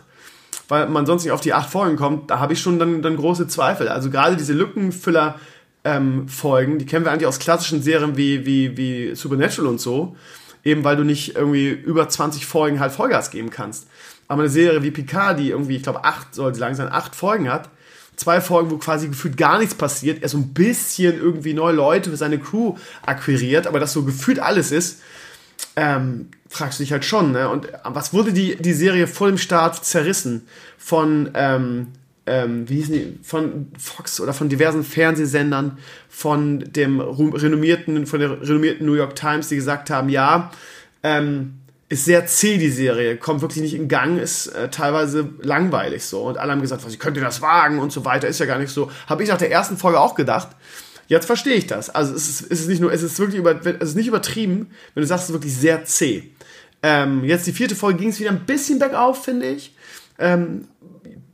weil 0.69 0.89
man 0.89 1.07
sonst 1.07 1.25
nicht 1.25 1.33
auf 1.33 1.41
die 1.41 1.55
acht 1.55 1.71
Folgen 1.71 1.97
kommt, 1.97 2.31
da 2.31 2.39
habe 2.39 2.53
ich 2.53 2.61
schon 2.61 2.79
dann, 2.79 3.03
dann 3.03 3.17
große 3.17 3.47
Zweifel. 3.49 3.89
Also 3.89 4.11
gerade 4.11 4.37
diese 4.37 4.53
Lückenfüller 4.53 5.39
ähm, 5.85 6.29
Folgen, 6.29 6.79
die 6.79 6.87
kennen 6.87 7.05
wir 7.05 7.13
eigentlich 7.13 7.27
aus 7.27 7.39
klassischen 7.39 7.83
Serien 7.83 8.17
wie, 8.17 8.47
wie, 8.47 8.77
wie 8.77 9.15
Supernatural 9.15 9.69
und 9.69 9.81
so, 9.81 10.17
eben 10.65 10.85
weil 10.85 10.97
du 10.97 11.05
nicht 11.05 11.37
irgendwie 11.37 11.71
über 11.71 12.09
20 12.09 12.47
Folgen 12.47 12.81
halt 12.81 12.93
Vollgas 12.93 13.31
geben 13.31 13.51
kannst. 13.51 13.89
Aber 14.29 14.43
eine 14.43 14.51
Serie 14.51 14.83
wie 14.83 14.91
Picard, 14.91 15.39
die 15.39 15.51
irgendwie, 15.51 15.77
ich 15.77 15.83
glaube, 15.83 16.05
acht 16.05 16.35
soll 16.35 16.55
sie 16.55 16.61
lang 16.61 16.75
sein, 16.75 16.89
acht 16.91 17.15
Folgen 17.15 17.51
hat, 17.51 17.69
zwei 18.23 18.41
Folgen, 18.41 18.71
wo 18.71 18.79
quasi 18.79 19.09
gefühlt 19.09 19.37
gar 19.37 19.59
nichts 19.59 19.75
passiert, 19.75 20.23
er 20.23 20.29
so 20.29 20.39
ein 20.39 20.55
bisschen 20.55 21.17
irgendwie 21.19 21.55
neue 21.55 21.75
Leute 21.75 22.11
für 22.11 22.17
seine 22.17 22.39
Crew 22.39 22.77
akquiriert, 23.05 23.67
aber 23.67 23.81
das 23.81 23.93
so 23.93 24.05
gefühlt 24.05 24.39
alles 24.39 24.73
ist, 24.73 25.01
ähm, 25.77 26.29
fragst 26.49 26.79
du 26.79 26.85
dich 26.85 26.93
halt 26.93 27.05
schon, 27.05 27.33
ne? 27.33 27.49
Und 27.49 27.69
was 27.85 28.13
wurde 28.13 28.33
die, 28.33 28.57
die 28.57 28.73
Serie 28.73 29.07
vor 29.07 29.29
dem 29.29 29.39
Start 29.39 29.85
zerrissen? 29.85 30.47
Von, 30.77 31.31
ähm, 31.35 31.89
ähm, 32.27 32.69
wie 32.69 32.77
hießen 32.77 32.95
die, 32.95 33.19
von 33.23 33.69
Fox 33.79 34.21
oder 34.21 34.33
von 34.33 34.49
diversen 34.49 34.85
Fernsehsendern, 34.85 35.79
von 36.09 36.61
dem 36.61 37.01
renommierten, 37.01 38.07
von 38.07 38.21
der 38.21 38.41
renommierten 38.43 38.87
New 38.87 38.95
York 38.95 39.17
Times, 39.17 39.49
die 39.49 39.57
gesagt 39.57 39.91
haben, 39.91 40.09
ja, 40.09 40.51
ähm, 41.03 41.55
ist 41.93 42.07
sehr 42.07 42.25
zäh, 42.25 42.57
die 42.57 42.71
Serie, 42.71 43.19
kommt 43.19 43.43
wirklich 43.43 43.61
nicht 43.61 43.75
in 43.75 43.87
Gang, 43.87 44.19
ist 44.19 44.47
äh, 44.47 44.71
teilweise 44.71 45.29
langweilig 45.43 46.07
so. 46.07 46.23
Und 46.23 46.39
alle 46.39 46.53
haben 46.53 46.63
gesagt, 46.63 46.87
was, 46.87 46.99
könnt 46.99 47.19
ihr 47.19 47.23
das 47.23 47.43
wagen 47.43 47.81
und 47.81 47.93
so 47.93 48.07
weiter, 48.07 48.29
ist 48.29 48.41
ja 48.41 48.47
gar 48.47 48.59
nicht 48.59 48.73
so. 48.73 48.91
Habe 49.09 49.23
ich 49.23 49.29
nach 49.29 49.37
der 49.37 49.51
ersten 49.51 49.77
Folge 49.77 50.01
auch 50.01 50.15
gedacht. 50.15 50.49
Jetzt 51.09 51.27
verstehe 51.27 51.53
ich 51.53 51.67
das. 51.67 51.91
Also 51.91 52.15
es 52.15 52.31
ist, 52.31 52.51
es 52.51 52.61
ist 52.61 52.69
nicht 52.69 52.81
nur, 52.81 52.91
es 52.95 53.03
ist 53.03 53.19
wirklich 53.19 53.39
über, 53.39 53.61
es 53.67 53.91
ist 53.91 53.95
nicht 53.95 54.07
übertrieben, 54.07 54.71
wenn 54.95 55.03
du 55.03 55.07
sagst, 55.07 55.25
es 55.25 55.29
ist 55.29 55.35
wirklich 55.35 55.55
sehr 55.55 55.85
zäh. 55.85 56.31
Ähm, 56.83 57.25
jetzt 57.25 57.47
die 57.47 57.53
vierte 57.53 57.77
Folge 57.77 57.99
ging 57.99 58.09
es 58.09 58.19
wieder 58.19 58.31
ein 58.31 58.47
bisschen 58.47 58.79
bergauf, 58.79 59.23
finde 59.23 59.49
ich. 59.49 59.77
Ähm, 60.19 60.69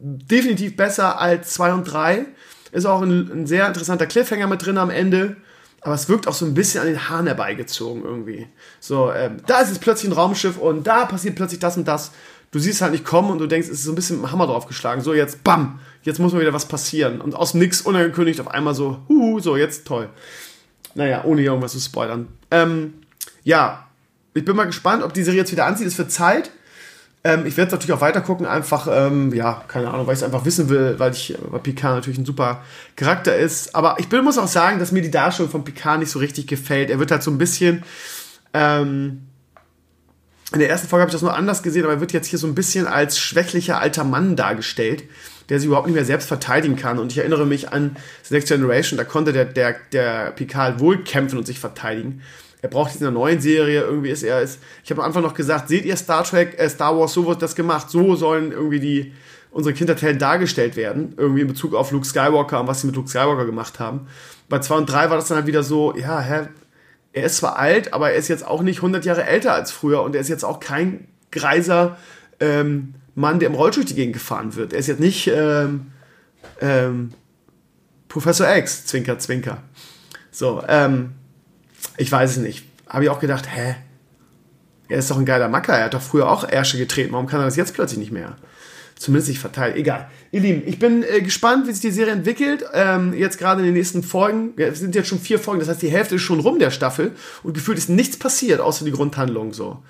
definitiv 0.00 0.76
besser 0.76 1.20
als 1.20 1.54
2 1.54 1.72
und 1.72 1.84
3. 1.84 2.26
Ist 2.72 2.84
auch 2.84 3.00
ein, 3.00 3.30
ein, 3.30 3.46
sehr 3.46 3.68
interessanter 3.68 4.06
Cliffhanger 4.06 4.48
mit 4.48 4.66
drin 4.66 4.76
am 4.76 4.90
Ende. 4.90 5.36
Aber 5.80 5.94
es 5.94 6.08
wirkt 6.08 6.26
auch 6.26 6.34
so 6.34 6.44
ein 6.44 6.54
bisschen 6.54 6.80
an 6.80 6.88
den 6.88 7.08
Haaren 7.08 7.26
herbeigezogen 7.26 8.02
irgendwie. 8.04 8.48
So, 8.80 9.12
ähm, 9.12 9.36
da 9.46 9.60
ist 9.60 9.68
jetzt 9.68 9.80
plötzlich 9.80 10.10
ein 10.10 10.14
Raumschiff 10.14 10.58
und 10.58 10.86
da 10.86 11.04
passiert 11.04 11.36
plötzlich 11.36 11.60
das 11.60 11.76
und 11.76 11.86
das. 11.86 12.10
Du 12.50 12.58
siehst 12.58 12.80
halt 12.80 12.92
nicht 12.92 13.04
kommen 13.04 13.30
und 13.30 13.38
du 13.38 13.46
denkst, 13.46 13.68
es 13.68 13.74
ist 13.74 13.84
so 13.84 13.92
ein 13.92 13.94
bisschen 13.94 14.16
mit 14.16 14.26
dem 14.26 14.32
Hammer 14.32 14.46
draufgeschlagen. 14.46 15.04
So, 15.04 15.14
jetzt 15.14 15.44
bam, 15.44 15.80
jetzt 16.02 16.18
muss 16.18 16.32
mal 16.32 16.40
wieder 16.40 16.54
was 16.54 16.66
passieren. 16.66 17.20
Und 17.20 17.34
aus 17.34 17.54
nix 17.54 17.82
unangekündigt 17.82 18.40
auf 18.40 18.48
einmal 18.48 18.74
so, 18.74 18.98
huhu, 19.08 19.38
so, 19.40 19.56
jetzt 19.56 19.86
toll. 19.86 20.08
Naja, 20.94 21.24
ohne 21.24 21.42
irgendwas 21.42 21.72
zu 21.72 21.80
spoilern. 21.80 22.28
Ähm, 22.50 22.94
ja, 23.44 23.86
ich 24.34 24.44
bin 24.44 24.56
mal 24.56 24.64
gespannt, 24.64 25.02
ob 25.02 25.12
die 25.12 25.22
Serie 25.22 25.40
jetzt 25.40 25.52
wieder 25.52 25.66
anzieht. 25.66 25.86
Es 25.86 25.98
wird 25.98 26.10
Zeit. 26.10 26.50
Ähm, 27.28 27.44
ich 27.44 27.58
werde 27.58 27.72
natürlich 27.72 27.92
auch 27.92 28.00
weiter 28.00 28.22
gucken, 28.22 28.46
einfach, 28.46 28.88
ähm, 28.90 29.34
ja, 29.34 29.62
keine 29.68 29.90
Ahnung, 29.90 30.06
weil 30.06 30.14
ich 30.14 30.20
es 30.20 30.24
einfach 30.24 30.46
wissen 30.46 30.70
will, 30.70 30.94
weil 30.98 31.12
ich, 31.12 31.36
weil 31.50 31.60
Picard 31.60 31.96
natürlich 31.96 32.18
ein 32.18 32.24
super 32.24 32.62
Charakter 32.96 33.36
ist. 33.36 33.74
Aber 33.74 33.96
ich 33.98 34.08
bin, 34.08 34.24
muss 34.24 34.38
auch 34.38 34.48
sagen, 34.48 34.78
dass 34.78 34.92
mir 34.92 35.02
die 35.02 35.10
Darstellung 35.10 35.50
von 35.50 35.62
Picard 35.62 35.98
nicht 36.00 36.10
so 36.10 36.20
richtig 36.20 36.46
gefällt. 36.46 36.88
Er 36.88 36.98
wird 36.98 37.10
halt 37.10 37.22
so 37.22 37.30
ein 37.30 37.36
bisschen, 37.36 37.84
ähm, 38.54 39.26
in 40.54 40.60
der 40.60 40.70
ersten 40.70 40.88
Folge 40.88 41.02
habe 41.02 41.10
ich 41.10 41.12
das 41.12 41.20
nur 41.20 41.36
anders 41.36 41.62
gesehen, 41.62 41.84
aber 41.84 41.92
er 41.92 42.00
wird 42.00 42.14
jetzt 42.14 42.28
hier 42.28 42.38
so 42.38 42.46
ein 42.46 42.54
bisschen 42.54 42.86
als 42.86 43.18
schwächlicher 43.18 43.78
alter 43.78 44.04
Mann 44.04 44.34
dargestellt, 44.34 45.04
der 45.50 45.58
sich 45.58 45.66
überhaupt 45.66 45.86
nicht 45.86 45.96
mehr 45.96 46.06
selbst 46.06 46.28
verteidigen 46.28 46.76
kann. 46.76 46.98
Und 46.98 47.12
ich 47.12 47.18
erinnere 47.18 47.44
mich 47.44 47.70
an 47.70 47.96
The 48.22 48.34
Next 48.36 48.48
Generation, 48.48 48.96
da 48.96 49.04
konnte 49.04 49.34
der, 49.34 49.44
der, 49.44 49.76
der 49.92 50.30
Picard 50.30 50.80
wohl 50.80 51.04
kämpfen 51.04 51.36
und 51.36 51.46
sich 51.46 51.58
verteidigen 51.58 52.22
er 52.60 52.68
braucht 52.68 52.90
jetzt 52.90 53.00
in 53.00 53.04
der 53.04 53.12
neuen 53.12 53.40
Serie 53.40 53.82
irgendwie 53.82 54.10
ist 54.10 54.22
er 54.22 54.42
ist. 54.42 54.60
Ich 54.84 54.90
habe 54.90 55.02
am 55.02 55.06
Anfang 55.06 55.22
noch 55.22 55.34
gesagt, 55.34 55.68
seht 55.68 55.84
ihr 55.84 55.96
Star 55.96 56.24
Trek, 56.24 56.58
äh, 56.58 56.68
Star 56.68 56.98
Wars, 56.98 57.12
so 57.12 57.26
wird 57.26 57.42
das 57.42 57.54
gemacht, 57.54 57.90
so 57.90 58.16
sollen 58.16 58.52
irgendwie 58.52 58.80
die 58.80 59.12
unsere 59.50 59.74
Kindertellen 59.74 60.18
dargestellt 60.18 60.76
werden, 60.76 61.14
irgendwie 61.16 61.40
in 61.40 61.48
Bezug 61.48 61.74
auf 61.74 61.90
Luke 61.90 62.06
Skywalker 62.06 62.60
und 62.60 62.66
was 62.66 62.82
sie 62.82 62.86
mit 62.86 62.96
Luke 62.96 63.08
Skywalker 63.08 63.46
gemacht 63.46 63.80
haben. 63.80 64.06
Bei 64.48 64.58
2 64.58 64.74
und 64.76 64.86
3 64.86 65.10
war 65.10 65.16
das 65.16 65.28
dann 65.28 65.36
halt 65.38 65.46
wieder 65.46 65.62
so, 65.62 65.96
ja, 65.96 66.20
hä, 66.20 66.48
er 67.12 67.24
ist 67.24 67.38
zwar 67.38 67.58
alt, 67.58 67.92
aber 67.94 68.10
er 68.10 68.16
ist 68.16 68.28
jetzt 68.28 68.46
auch 68.46 68.62
nicht 68.62 68.78
100 68.78 69.04
Jahre 69.04 69.24
älter 69.24 69.54
als 69.54 69.72
früher 69.72 70.02
und 70.02 70.14
er 70.14 70.20
ist 70.20 70.28
jetzt 70.28 70.44
auch 70.44 70.60
kein 70.60 71.08
greiser 71.32 71.96
ähm, 72.40 72.94
Mann, 73.14 73.38
der 73.38 73.48
im 73.48 73.54
Rollstuhl 73.54 73.84
die 73.84 73.94
Gegend 73.94 74.14
gefahren 74.14 74.54
wird. 74.54 74.72
Er 74.72 74.78
ist 74.78 74.86
jetzt 74.86 75.00
nicht 75.00 75.26
ähm, 75.28 75.92
ähm, 76.60 77.10
Professor 78.08 78.54
X, 78.56 78.86
Zwinker, 78.86 79.18
Zwinker. 79.18 79.62
So, 80.30 80.62
ähm, 80.68 81.14
ich 81.98 82.10
weiß 82.10 82.30
es 82.30 82.36
nicht. 82.38 82.64
Habe 82.88 83.04
ich 83.04 83.10
auch 83.10 83.20
gedacht, 83.20 83.46
hä? 83.54 83.76
Er 84.88 84.98
ist 84.98 85.10
doch 85.10 85.18
ein 85.18 85.26
geiler 85.26 85.48
Macker. 85.48 85.74
Er 85.74 85.86
hat 85.86 85.94
doch 85.94 86.02
früher 86.02 86.30
auch 86.30 86.48
Ärsche 86.48 86.78
getreten. 86.78 87.12
Warum 87.12 87.26
kann 87.26 87.40
er 87.40 87.44
das 87.44 87.56
jetzt 87.56 87.74
plötzlich 87.74 87.98
nicht 87.98 88.12
mehr? 88.12 88.36
Zumindest 88.96 89.28
nicht 89.28 89.38
verteilt. 89.38 89.76
Egal. 89.76 90.10
Ihr 90.32 90.40
Lieben, 90.40 90.62
ich 90.66 90.78
bin 90.78 91.04
äh, 91.04 91.20
gespannt, 91.20 91.68
wie 91.68 91.72
sich 91.72 91.82
die 91.82 91.90
Serie 91.90 92.14
entwickelt. 92.14 92.64
Ähm, 92.72 93.12
jetzt 93.12 93.38
gerade 93.38 93.60
in 93.60 93.66
den 93.66 93.74
nächsten 93.74 94.02
Folgen. 94.02 94.54
Es 94.56 94.80
sind 94.80 94.94
jetzt 94.94 95.08
schon 95.08 95.20
vier 95.20 95.38
Folgen. 95.38 95.60
Das 95.60 95.68
heißt, 95.68 95.82
die 95.82 95.90
Hälfte 95.90 96.16
ist 96.16 96.22
schon 96.22 96.40
rum 96.40 96.58
der 96.58 96.70
Staffel. 96.70 97.12
Und 97.42 97.52
gefühlt 97.52 97.78
ist 97.78 97.90
nichts 97.90 98.16
passiert, 98.16 98.60
außer 98.60 98.84
die 98.84 98.90
Grundhandlung 98.90 99.52
so. 99.52 99.82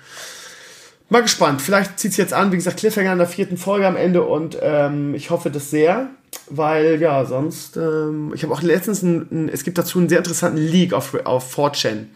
Mal 1.09 1.21
gespannt. 1.21 1.61
Vielleicht 1.61 1.99
zieht 1.99 2.11
es 2.11 2.17
jetzt 2.17 2.33
an. 2.33 2.51
Wie 2.51 2.55
gesagt, 2.55 2.77
Cliffhanger 2.77 3.13
in 3.13 3.17
der 3.17 3.27
vierten 3.27 3.57
Folge 3.57 3.87
am 3.87 3.95
Ende. 3.95 4.23
Und 4.23 4.57
ähm, 4.61 5.15
ich 5.15 5.29
hoffe 5.29 5.49
das 5.49 5.69
sehr 5.69 6.09
weil 6.49 7.01
ja, 7.01 7.25
sonst, 7.25 7.77
ähm, 7.77 8.31
ich 8.33 8.43
habe 8.43 8.53
auch 8.53 8.61
letztens, 8.61 9.01
ein, 9.01 9.27
ein, 9.31 9.49
es 9.49 9.63
gibt 9.63 9.77
dazu 9.77 9.99
einen 9.99 10.09
sehr 10.09 10.17
interessanten 10.17 10.57
Leak 10.57 10.93
auf, 10.93 11.13
auf 11.25 11.55
4chan. 11.55 12.07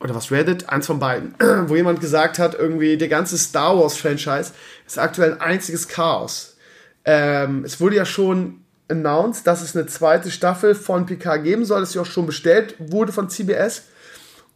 oder 0.00 0.14
was 0.14 0.30
Reddit, 0.30 0.68
eins 0.68 0.86
von 0.86 0.98
beiden, 0.98 1.34
wo 1.66 1.76
jemand 1.76 2.00
gesagt 2.00 2.38
hat, 2.38 2.54
irgendwie 2.54 2.96
der 2.96 3.08
ganze 3.08 3.38
Star 3.38 3.78
Wars 3.78 3.96
Franchise 3.96 4.52
ist 4.86 4.98
aktuell 4.98 5.34
ein 5.34 5.40
einziges 5.40 5.88
Chaos. 5.88 6.56
Ähm, 7.04 7.64
es 7.64 7.80
wurde 7.80 7.96
ja 7.96 8.04
schon 8.04 8.60
announced, 8.88 9.46
dass 9.46 9.62
es 9.62 9.76
eine 9.76 9.86
zweite 9.86 10.30
Staffel 10.30 10.74
von 10.74 11.06
Picard 11.06 11.42
geben 11.44 11.64
soll, 11.64 11.80
dass 11.80 11.92
sie 11.92 11.98
auch 11.98 12.06
schon 12.06 12.26
bestellt 12.26 12.74
wurde 12.78 13.12
von 13.12 13.28
CBS. 13.28 13.84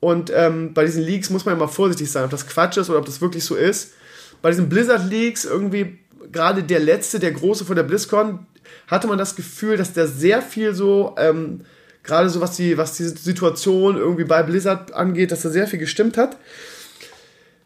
Und 0.01 0.31
ähm, 0.35 0.75
bei 0.75 0.85
diesen 0.85 1.03
Leaks 1.03 1.31
muss 1.31 1.45
man 1.45 1.59
mal 1.59 1.69
vorsichtig 1.69 2.11
sein, 2.11 2.25
ob 2.25 2.31
das 2.31 2.47
Quatsch 2.47 2.77
ist 2.77 2.91
oder 2.91 2.99
ob 2.99 3.07
das 3.07 3.21
wirklich 3.21 3.45
so 3.45 3.55
ist. 3.55 3.93
Bei 4.43 4.51
diesen 4.51 4.69
Blizzard-Leaks, 4.69 5.45
irgendwie 5.45 5.99
gerade 6.33 6.63
der 6.63 6.81
letzte, 6.81 7.19
der 7.19 7.33
große 7.33 7.65
von 7.65 7.77
der 7.77 7.83
BlizzCon, 7.83 8.47
hatte 8.89 9.07
man 9.07 9.19
das 9.19 9.37
Gefühl, 9.37 9.77
dass 9.77 9.93
der 9.93 10.07
sehr 10.07 10.43
viel 10.43 10.75
so, 10.75 11.15
ähm, 11.19 11.63
gerade 12.03 12.29
so 12.29 12.41
was 12.41 12.57
die, 12.57 12.77
was 12.77 12.97
die 12.97 13.05
Situation 13.05 13.97
irgendwie 13.97 14.25
bei 14.25 14.43
Blizzard 14.43 14.93
angeht, 14.93 15.33
dass 15.33 15.43
da 15.43 15.51
sehr 15.51 15.67
viel 15.67 15.79
gestimmt 15.79 16.17
hat. 16.17 16.37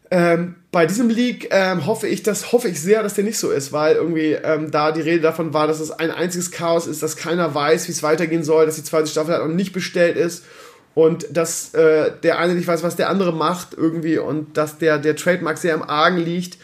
Ähm, 0.09 0.55
bei 0.71 0.85
diesem 0.85 1.09
Leak 1.09 1.47
ähm, 1.51 1.85
hoffe 1.85 2.07
ich, 2.07 2.21
das 2.21 2.51
hoffe 2.51 2.67
ich 2.67 2.81
sehr, 2.81 3.01
dass 3.01 3.13
der 3.13 3.23
nicht 3.23 3.37
so 3.37 3.49
ist, 3.49 3.71
weil 3.71 3.95
irgendwie 3.95 4.33
ähm, 4.33 4.69
da 4.69 4.91
die 4.91 5.01
Rede 5.01 5.21
davon 5.21 5.53
war, 5.53 5.67
dass 5.67 5.79
es 5.79 5.91
ein 5.91 6.11
einziges 6.11 6.51
Chaos 6.51 6.85
ist, 6.85 7.01
dass 7.01 7.15
keiner 7.15 7.55
weiß, 7.55 7.87
wie 7.87 7.93
es 7.93 8.03
weitergehen 8.03 8.43
soll, 8.43 8.65
dass 8.65 8.75
die 8.75 8.83
zweite 8.83 9.07
Staffel 9.07 9.33
halt 9.33 9.47
noch 9.47 9.55
nicht 9.55 9.71
bestellt 9.71 10.17
ist 10.17 10.43
und 10.93 11.25
dass 11.35 11.73
äh, 11.73 12.11
der 12.23 12.39
eine 12.39 12.55
nicht 12.55 12.67
weiß, 12.67 12.83
was 12.83 12.95
der 12.95 13.09
andere 13.09 13.33
macht 13.33 13.73
irgendwie 13.75 14.17
und 14.17 14.57
dass 14.57 14.77
der, 14.77 14.97
der 14.97 15.15
Trademark 15.15 15.57
sehr 15.57 15.73
im 15.73 15.83
Argen 15.83 16.17
liegt 16.17 16.57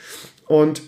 und 0.48 0.82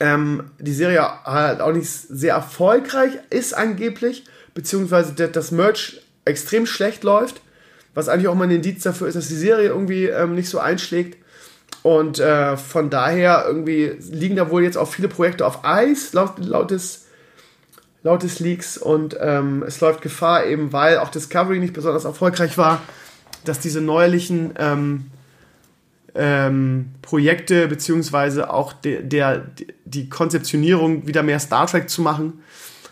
ähm, 0.00 0.50
die 0.58 0.72
Serie 0.72 1.02
halt 1.24 1.60
auch 1.60 1.72
nicht 1.72 1.88
sehr 1.88 2.34
erfolgreich 2.34 3.12
ist 3.30 3.54
angeblich, 3.54 4.24
beziehungsweise 4.54 5.12
das 5.14 5.50
Merch 5.50 6.02
extrem 6.24 6.66
schlecht 6.66 7.04
läuft 7.04 7.40
was 7.94 8.08
eigentlich 8.08 8.28
auch 8.28 8.34
mal 8.34 8.44
ein 8.44 8.50
Indiz 8.50 8.82
dafür 8.82 9.08
ist, 9.08 9.14
dass 9.14 9.28
die 9.28 9.34
Serie 9.34 9.68
irgendwie 9.68 10.06
ähm, 10.06 10.34
nicht 10.34 10.48
so 10.48 10.58
einschlägt. 10.58 11.18
Und 11.82 12.20
äh, 12.20 12.56
von 12.56 12.90
daher 12.90 13.44
irgendwie 13.46 13.96
liegen 13.98 14.36
da 14.36 14.50
wohl 14.50 14.62
jetzt 14.62 14.76
auch 14.76 14.88
viele 14.88 15.08
Projekte 15.08 15.46
auf 15.46 15.64
Eis, 15.64 16.12
laut, 16.12 16.38
laut, 16.38 16.70
des, 16.70 17.01
laut 18.02 18.22
des 18.22 18.40
Leaks. 18.40 18.78
Und 18.78 19.16
ähm, 19.20 19.62
es 19.66 19.80
läuft 19.80 20.02
Gefahr, 20.02 20.46
eben 20.46 20.72
weil 20.72 20.98
auch 20.98 21.10
Discovery 21.10 21.58
nicht 21.58 21.72
besonders 21.72 22.04
erfolgreich 22.04 22.58
war, 22.58 22.82
dass 23.44 23.60
diese 23.60 23.80
neuerlichen 23.80 24.54
ähm, 24.58 25.06
ähm, 26.14 26.90
Projekte, 27.00 27.68
beziehungsweise 27.68 28.52
auch 28.52 28.72
de, 28.72 29.02
der, 29.02 29.46
die 29.84 30.08
Konzeptionierung 30.08 31.06
wieder 31.06 31.22
mehr 31.22 31.38
Star 31.38 31.66
Trek 31.66 31.88
zu 31.88 32.02
machen, 32.02 32.42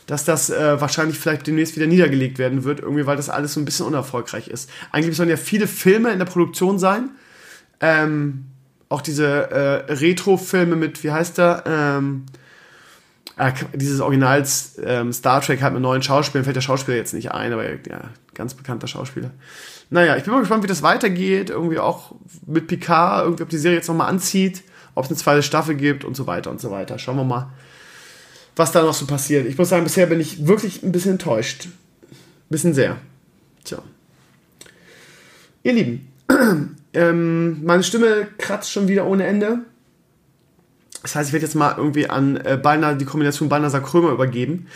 dass 0.07 0.25
das 0.25 0.51
äh, 0.51 0.81
wahrscheinlich 0.81 1.19
vielleicht 1.19 1.47
demnächst 1.47 1.77
wieder 1.77 1.87
niedergelegt 1.87 2.39
werden 2.39 2.65
wird, 2.65 2.81
irgendwie, 2.81 3.07
weil 3.07 3.17
das 3.17 3.29
alles 3.29 3.55
so 3.55 3.61
ein 3.61 3.65
bisschen 3.65 3.87
unerfolgreich 3.87 4.49
ist. 4.49 4.71
Eigentlich 4.91 5.17
sollen 5.17 5.29
ja 5.29 5.37
viele 5.37 5.67
Filme 5.67 6.11
in 6.11 6.19
der 6.19 6.27
Produktion 6.27 6.79
sein. 6.79 7.11
Ähm, 7.81 8.47
auch 8.89 9.03
diese 9.03 9.51
äh, 9.51 9.93
Retro-Filme 9.93 10.75
mit, 10.75 11.05
wie 11.05 11.13
heißt 11.13 11.39
der? 11.39 11.63
Ähm, 11.67 12.27
äh, 13.41 13.53
dieses 13.75 14.01
Original 14.01 14.45
ähm, 14.85 15.13
Star 15.13 15.41
Trek 15.41 15.63
halt 15.63 15.75
mit 15.75 15.83
neuen 15.83 16.03
Schauspielern, 16.03 16.45
fällt 16.45 16.57
der 16.57 16.61
Schauspieler 16.61 16.97
jetzt 16.97 17.15
nicht 17.15 17.33
ein, 17.33 17.53
aber 17.53 17.69
ja, 17.69 18.11
ganz 18.35 18.55
bekannter 18.55 18.87
Schauspieler. 18.87 19.31
Naja, 19.91 20.17
ich 20.17 20.25
bin 20.25 20.33
mal 20.33 20.41
gespannt, 20.41 20.63
wie 20.63 20.69
das 20.69 20.83
weitergeht. 20.83 21.51
Irgendwie 21.51 21.79
auch 21.79 22.15
mit 22.47 22.69
Picard, 22.69 23.25
irgendwie, 23.25 23.43
ob 23.43 23.49
die 23.49 23.59
Serie 23.59 23.79
jetzt 23.79 23.89
nochmal 23.89 24.09
anzieht, 24.09 24.63
ob 24.95 25.05
es 25.05 25.11
eine 25.11 25.19
zweite 25.19 25.43
Staffel 25.43 25.75
gibt 25.75 26.05
und 26.05 26.15
so 26.15 26.27
weiter 26.27 26.51
und 26.51 26.61
so 26.61 26.71
weiter. 26.71 26.99
Schauen 26.99 27.17
wir 27.17 27.25
mal 27.25 27.51
was 28.61 28.73
da 28.73 28.83
noch 28.83 28.95
so 28.95 29.07
passiert. 29.07 29.47
Ich 29.47 29.57
muss 29.59 29.71
sagen, 29.71 29.85
bisher 29.85 30.07
bin 30.07 30.21
ich 30.21 30.47
wirklich 30.47 30.83
ein 30.83 30.93
bisschen 30.93 31.13
enttäuscht. 31.13 31.67
Ein 31.67 32.51
bisschen 32.51 32.75
sehr. 32.75 32.99
Tja. 33.65 33.79
Ihr 35.63 35.73
Lieben, 35.73 36.13
ähm, 36.93 37.65
meine 37.65 37.83
Stimme 37.83 38.29
kratzt 38.39 38.71
schon 38.71 38.87
wieder 38.87 39.07
ohne 39.07 39.27
Ende. 39.27 39.61
Das 41.03 41.15
heißt, 41.15 41.29
ich 41.29 41.33
werde 41.33 41.47
jetzt 41.47 41.55
mal 41.55 41.75
irgendwie 41.77 42.09
an 42.09 42.37
äh, 42.37 42.59
Balna, 42.63 42.95
die 42.95 43.05
Kombination 43.05 43.49
Balnasar-Krömer 43.49 44.11
übergeben. 44.11 44.67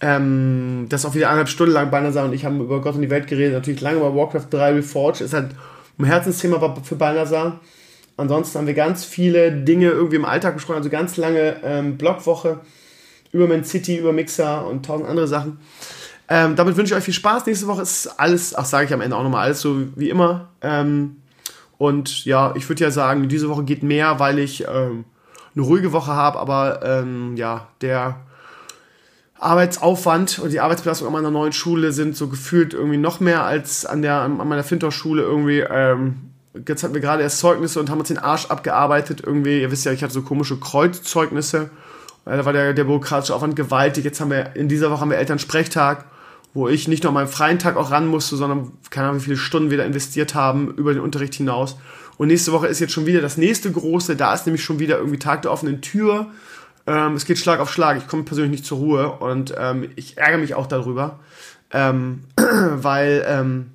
Ähm, 0.00 0.86
das 0.88 1.02
ist 1.02 1.06
auch 1.06 1.14
wieder 1.14 1.26
eineinhalb 1.26 1.48
Stunden 1.48 1.72
lang. 1.72 1.90
Balnasar 1.90 2.24
und 2.24 2.32
ich 2.32 2.44
haben 2.44 2.60
über 2.60 2.80
Gott 2.80 2.94
und 2.94 3.02
die 3.02 3.10
Welt 3.10 3.26
geredet. 3.26 3.54
Natürlich 3.54 3.80
lange 3.80 3.98
über 3.98 4.14
Warcraft 4.14 4.46
3 4.50 4.72
Reforged. 4.74 5.20
Ist 5.20 5.34
halt 5.34 5.50
ein 5.98 6.04
Herzensthema 6.04 6.74
für 6.82 6.96
Balnasar. 6.96 7.60
Ansonsten 8.16 8.58
haben 8.58 8.66
wir 8.66 8.74
ganz 8.74 9.04
viele 9.04 9.52
Dinge 9.52 9.90
irgendwie 9.90 10.16
im 10.16 10.24
Alltag 10.24 10.54
besprochen. 10.54 10.78
Also 10.78 10.90
ganz 10.90 11.16
lange 11.16 11.56
ähm, 11.62 11.98
Blogwoche 11.98 12.60
über 13.32 13.46
Man 13.46 13.64
City, 13.64 13.98
über 13.98 14.12
Mixer 14.12 14.66
und 14.66 14.86
tausend 14.86 15.08
andere 15.08 15.28
Sachen. 15.28 15.58
Ähm, 16.28 16.56
damit 16.56 16.76
wünsche 16.76 16.94
ich 16.94 16.98
euch 16.98 17.04
viel 17.04 17.14
Spaß. 17.14 17.46
Nächste 17.46 17.66
Woche 17.66 17.82
ist 17.82 18.06
alles, 18.18 18.54
ach, 18.54 18.64
sage 18.64 18.86
ich 18.86 18.92
am 18.92 19.00
Ende 19.00 19.16
auch 19.16 19.22
nochmal, 19.22 19.44
alles 19.44 19.60
so 19.60 19.76
wie 19.94 20.10
immer. 20.10 20.48
Ähm, 20.60 21.16
und 21.78 22.24
ja, 22.24 22.54
ich 22.56 22.68
würde 22.68 22.84
ja 22.84 22.90
sagen, 22.90 23.28
diese 23.28 23.48
Woche 23.48 23.64
geht 23.64 23.82
mehr, 23.82 24.18
weil 24.18 24.38
ich 24.38 24.66
ähm, 24.66 25.04
eine 25.56 25.64
ruhige 25.64 25.92
Woche 25.92 26.12
habe, 26.12 26.38
aber 26.38 26.80
ähm, 26.84 27.36
ja, 27.36 27.68
der 27.80 28.20
Arbeitsaufwand 29.38 30.38
und 30.38 30.52
die 30.52 30.60
Arbeitsbelastung 30.60 31.06
an 31.06 31.12
meiner 31.12 31.30
neuen 31.30 31.52
Schule 31.52 31.92
sind 31.92 32.16
so 32.16 32.28
gefühlt 32.28 32.74
irgendwie 32.74 32.96
noch 32.96 33.20
mehr 33.20 33.44
als 33.44 33.84
an 33.84 34.02
der 34.02 34.20
an 34.20 34.36
meiner 34.36 34.64
Fintor-Schule 34.64 35.22
irgendwie. 35.22 35.60
Ähm, 35.60 36.30
jetzt 36.66 36.82
hatten 36.82 36.94
wir 36.94 37.00
gerade 37.00 37.22
erst 37.22 37.38
Zeugnisse 37.38 37.80
und 37.80 37.90
haben 37.90 37.98
uns 37.98 38.08
den 38.08 38.18
Arsch 38.18 38.46
abgearbeitet 38.46 39.22
irgendwie. 39.24 39.60
Ihr 39.60 39.70
wisst 39.70 39.84
ja, 39.84 39.92
ich 39.92 40.02
hatte 40.02 40.14
so 40.14 40.22
komische 40.22 40.58
Kreuzzeugnisse 40.58 41.70
da 42.26 42.44
war 42.44 42.52
der, 42.52 42.74
der 42.74 42.84
bürokratische 42.84 43.34
Aufwand 43.34 43.54
gewaltig. 43.54 44.04
Jetzt 44.04 44.20
haben 44.20 44.30
wir, 44.30 44.56
in 44.56 44.68
dieser 44.68 44.90
Woche 44.90 45.00
haben 45.00 45.10
wir 45.10 45.16
Elternsprechtag, 45.16 46.06
wo 46.54 46.66
ich 46.66 46.88
nicht 46.88 47.04
nur 47.04 47.10
an 47.10 47.14
meinem 47.14 47.28
freien 47.28 47.60
Tag 47.60 47.76
auch 47.76 47.92
ran 47.92 48.08
musste, 48.08 48.36
sondern 48.36 48.72
keine 48.90 49.08
Ahnung, 49.08 49.20
wie 49.20 49.24
viele 49.24 49.36
Stunden 49.36 49.70
wir 49.70 49.78
da 49.78 49.84
investiert 49.84 50.34
haben 50.34 50.74
über 50.74 50.92
den 50.92 51.02
Unterricht 51.02 51.34
hinaus. 51.34 51.76
Und 52.18 52.28
nächste 52.28 52.52
Woche 52.52 52.66
ist 52.66 52.80
jetzt 52.80 52.92
schon 52.92 53.06
wieder 53.06 53.20
das 53.20 53.36
nächste 53.36 53.70
große, 53.70 54.16
da 54.16 54.32
ist 54.34 54.46
nämlich 54.46 54.64
schon 54.64 54.78
wieder 54.78 54.98
irgendwie 54.98 55.18
Tag 55.18 55.42
der 55.42 55.52
offenen 55.52 55.82
Tür. 55.82 56.28
Ähm, 56.86 57.14
es 57.14 57.24
geht 57.24 57.38
Schlag 57.38 57.60
auf 57.60 57.72
Schlag. 57.72 57.98
Ich 57.98 58.06
komme 58.06 58.22
persönlich 58.22 58.52
nicht 58.52 58.66
zur 58.66 58.78
Ruhe 58.78 59.10
und 59.12 59.54
ähm, 59.58 59.90
ich 59.96 60.16
ärgere 60.16 60.38
mich 60.38 60.54
auch 60.54 60.66
darüber, 60.66 61.18
ähm, 61.72 62.20
weil 62.36 63.24
ähm, 63.26 63.66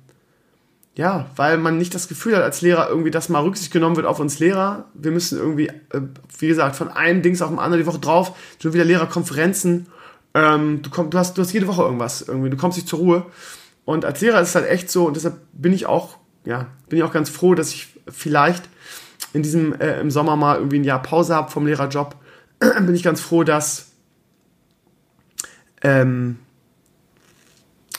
ja, 0.94 1.30
weil 1.36 1.56
man 1.56 1.78
nicht 1.78 1.94
das 1.94 2.08
Gefühl 2.08 2.36
hat 2.36 2.42
als 2.42 2.60
Lehrer 2.60 2.88
irgendwie, 2.88 3.10
dass 3.10 3.30
mal 3.30 3.42
Rücksicht 3.42 3.72
genommen 3.72 3.96
wird 3.96 4.06
auf 4.06 4.20
uns 4.20 4.38
Lehrer. 4.38 4.86
Wir 4.92 5.10
müssen 5.10 5.38
irgendwie, 5.38 5.68
äh, 5.68 6.02
wie 6.38 6.48
gesagt, 6.48 6.76
von 6.76 6.88
einem 6.88 7.22
Dings 7.22 7.40
auf 7.40 7.48
dem 7.48 7.58
anderen 7.58 7.82
die 7.82 7.86
Woche 7.86 7.98
drauf, 7.98 8.36
schon 8.60 8.74
wieder 8.74 8.84
Lehrerkonferenzen. 8.84 9.86
Ähm, 10.34 10.82
du, 10.82 10.90
komm, 10.90 11.08
du, 11.10 11.18
hast, 11.18 11.38
du 11.38 11.42
hast 11.42 11.52
jede 11.52 11.66
Woche 11.66 11.82
irgendwas 11.82 12.22
irgendwie, 12.22 12.50
du 12.50 12.56
kommst 12.56 12.76
nicht 12.76 12.88
zur 12.88 12.98
Ruhe. 12.98 13.26
Und 13.84 14.04
als 14.04 14.20
Lehrer 14.20 14.40
ist 14.40 14.50
es 14.50 14.54
halt 14.54 14.68
echt 14.68 14.90
so, 14.90 15.06
und 15.06 15.16
deshalb 15.16 15.38
bin 15.52 15.72
ich 15.72 15.86
auch, 15.86 16.18
ja, 16.44 16.66
bin 16.88 16.98
ich 16.98 17.04
auch 17.04 17.12
ganz 17.12 17.30
froh, 17.30 17.54
dass 17.54 17.72
ich 17.72 17.91
vielleicht 18.08 18.68
in 19.32 19.42
diesem, 19.42 19.78
äh, 19.80 20.00
im 20.00 20.10
Sommer 20.10 20.36
mal 20.36 20.56
irgendwie 20.56 20.78
ein 20.78 20.84
Jahr 20.84 21.02
Pause 21.02 21.34
habe 21.34 21.50
vom 21.50 21.66
Lehrerjob. 21.66 22.16
bin 22.58 22.94
ich 22.94 23.02
ganz 23.02 23.20
froh, 23.20 23.44
dass, 23.44 23.92
ähm, 25.82 26.38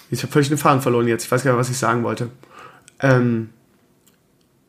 ich 0.10 0.22
habe 0.22 0.32
völlig 0.32 0.50
den 0.50 0.58
Faden 0.58 0.82
verloren 0.82 1.08
jetzt, 1.08 1.26
ich 1.26 1.32
weiß 1.32 1.44
gar 1.44 1.52
nicht, 1.52 1.60
was 1.60 1.70
ich 1.70 1.78
sagen 1.78 2.04
wollte. 2.04 2.30
Ähm, 3.00 3.50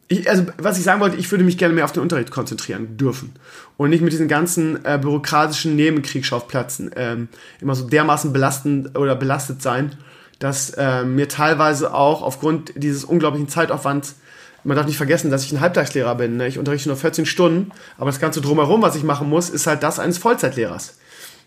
ich, 0.08 0.28
also, 0.28 0.44
was 0.58 0.78
ich 0.78 0.84
sagen 0.84 1.00
wollte, 1.00 1.16
ich 1.16 1.30
würde 1.30 1.44
mich 1.44 1.58
gerne 1.58 1.74
mehr 1.74 1.84
auf 1.84 1.92
den 1.92 2.02
Unterricht 2.02 2.30
konzentrieren 2.30 2.96
dürfen. 2.96 3.34
Und 3.76 3.90
nicht 3.90 4.02
mit 4.02 4.12
diesen 4.12 4.28
ganzen 4.28 4.84
äh, 4.84 4.98
bürokratischen 5.00 5.76
Nebenkriegsschauplätzen 5.76 6.90
ähm, 6.96 7.28
immer 7.60 7.74
so 7.74 7.88
dermaßen 7.88 8.32
belastend 8.32 8.98
oder 8.98 9.16
belastet 9.16 9.62
sein, 9.62 9.92
dass 10.38 10.70
äh, 10.70 11.04
mir 11.04 11.28
teilweise 11.28 11.94
auch 11.94 12.22
aufgrund 12.22 12.72
dieses 12.76 13.04
unglaublichen 13.04 13.48
Zeitaufwands, 13.48 14.16
man 14.64 14.76
darf 14.76 14.86
nicht 14.86 14.96
vergessen, 14.96 15.30
dass 15.30 15.44
ich 15.44 15.52
ein 15.52 15.60
Halbtagslehrer 15.60 16.14
bin. 16.14 16.36
Ne? 16.36 16.48
Ich 16.48 16.58
unterrichte 16.58 16.88
nur 16.88 16.96
14 16.96 17.26
Stunden, 17.26 17.70
aber 17.98 18.06
das 18.06 18.20
Ganze 18.20 18.40
drumherum, 18.40 18.82
was 18.82 18.96
ich 18.96 19.04
machen 19.04 19.28
muss, 19.28 19.50
ist 19.50 19.66
halt 19.66 19.82
das 19.82 19.98
eines 19.98 20.18
Vollzeitlehrers. 20.18 20.98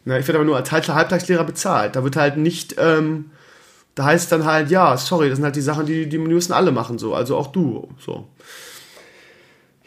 Ne? 0.06 0.20
Ich 0.20 0.28
werde 0.28 0.40
aber 0.40 0.46
nur 0.46 0.56
als 0.56 0.72
Halbtagslehrer 0.72 1.44
bezahlt. 1.44 1.96
Da 1.96 2.04
wird 2.04 2.16
halt 2.16 2.38
nicht. 2.38 2.76
Ähm, 2.78 3.32
da 3.98 4.06
heißt 4.06 4.26
es 4.26 4.30
dann 4.30 4.46
halt, 4.46 4.70
ja, 4.70 4.96
sorry, 4.96 5.28
das 5.28 5.38
sind 5.38 5.46
halt 5.46 5.56
die 5.56 5.62
Sachen, 5.62 5.88
die, 5.88 6.08
die 6.08 6.20
müssen 6.20 6.54
alle 6.54 6.72
machen, 6.72 7.00
so, 7.00 7.16
also 7.16 7.36
auch 7.36 7.48
du, 7.48 7.90
so. 7.98 8.28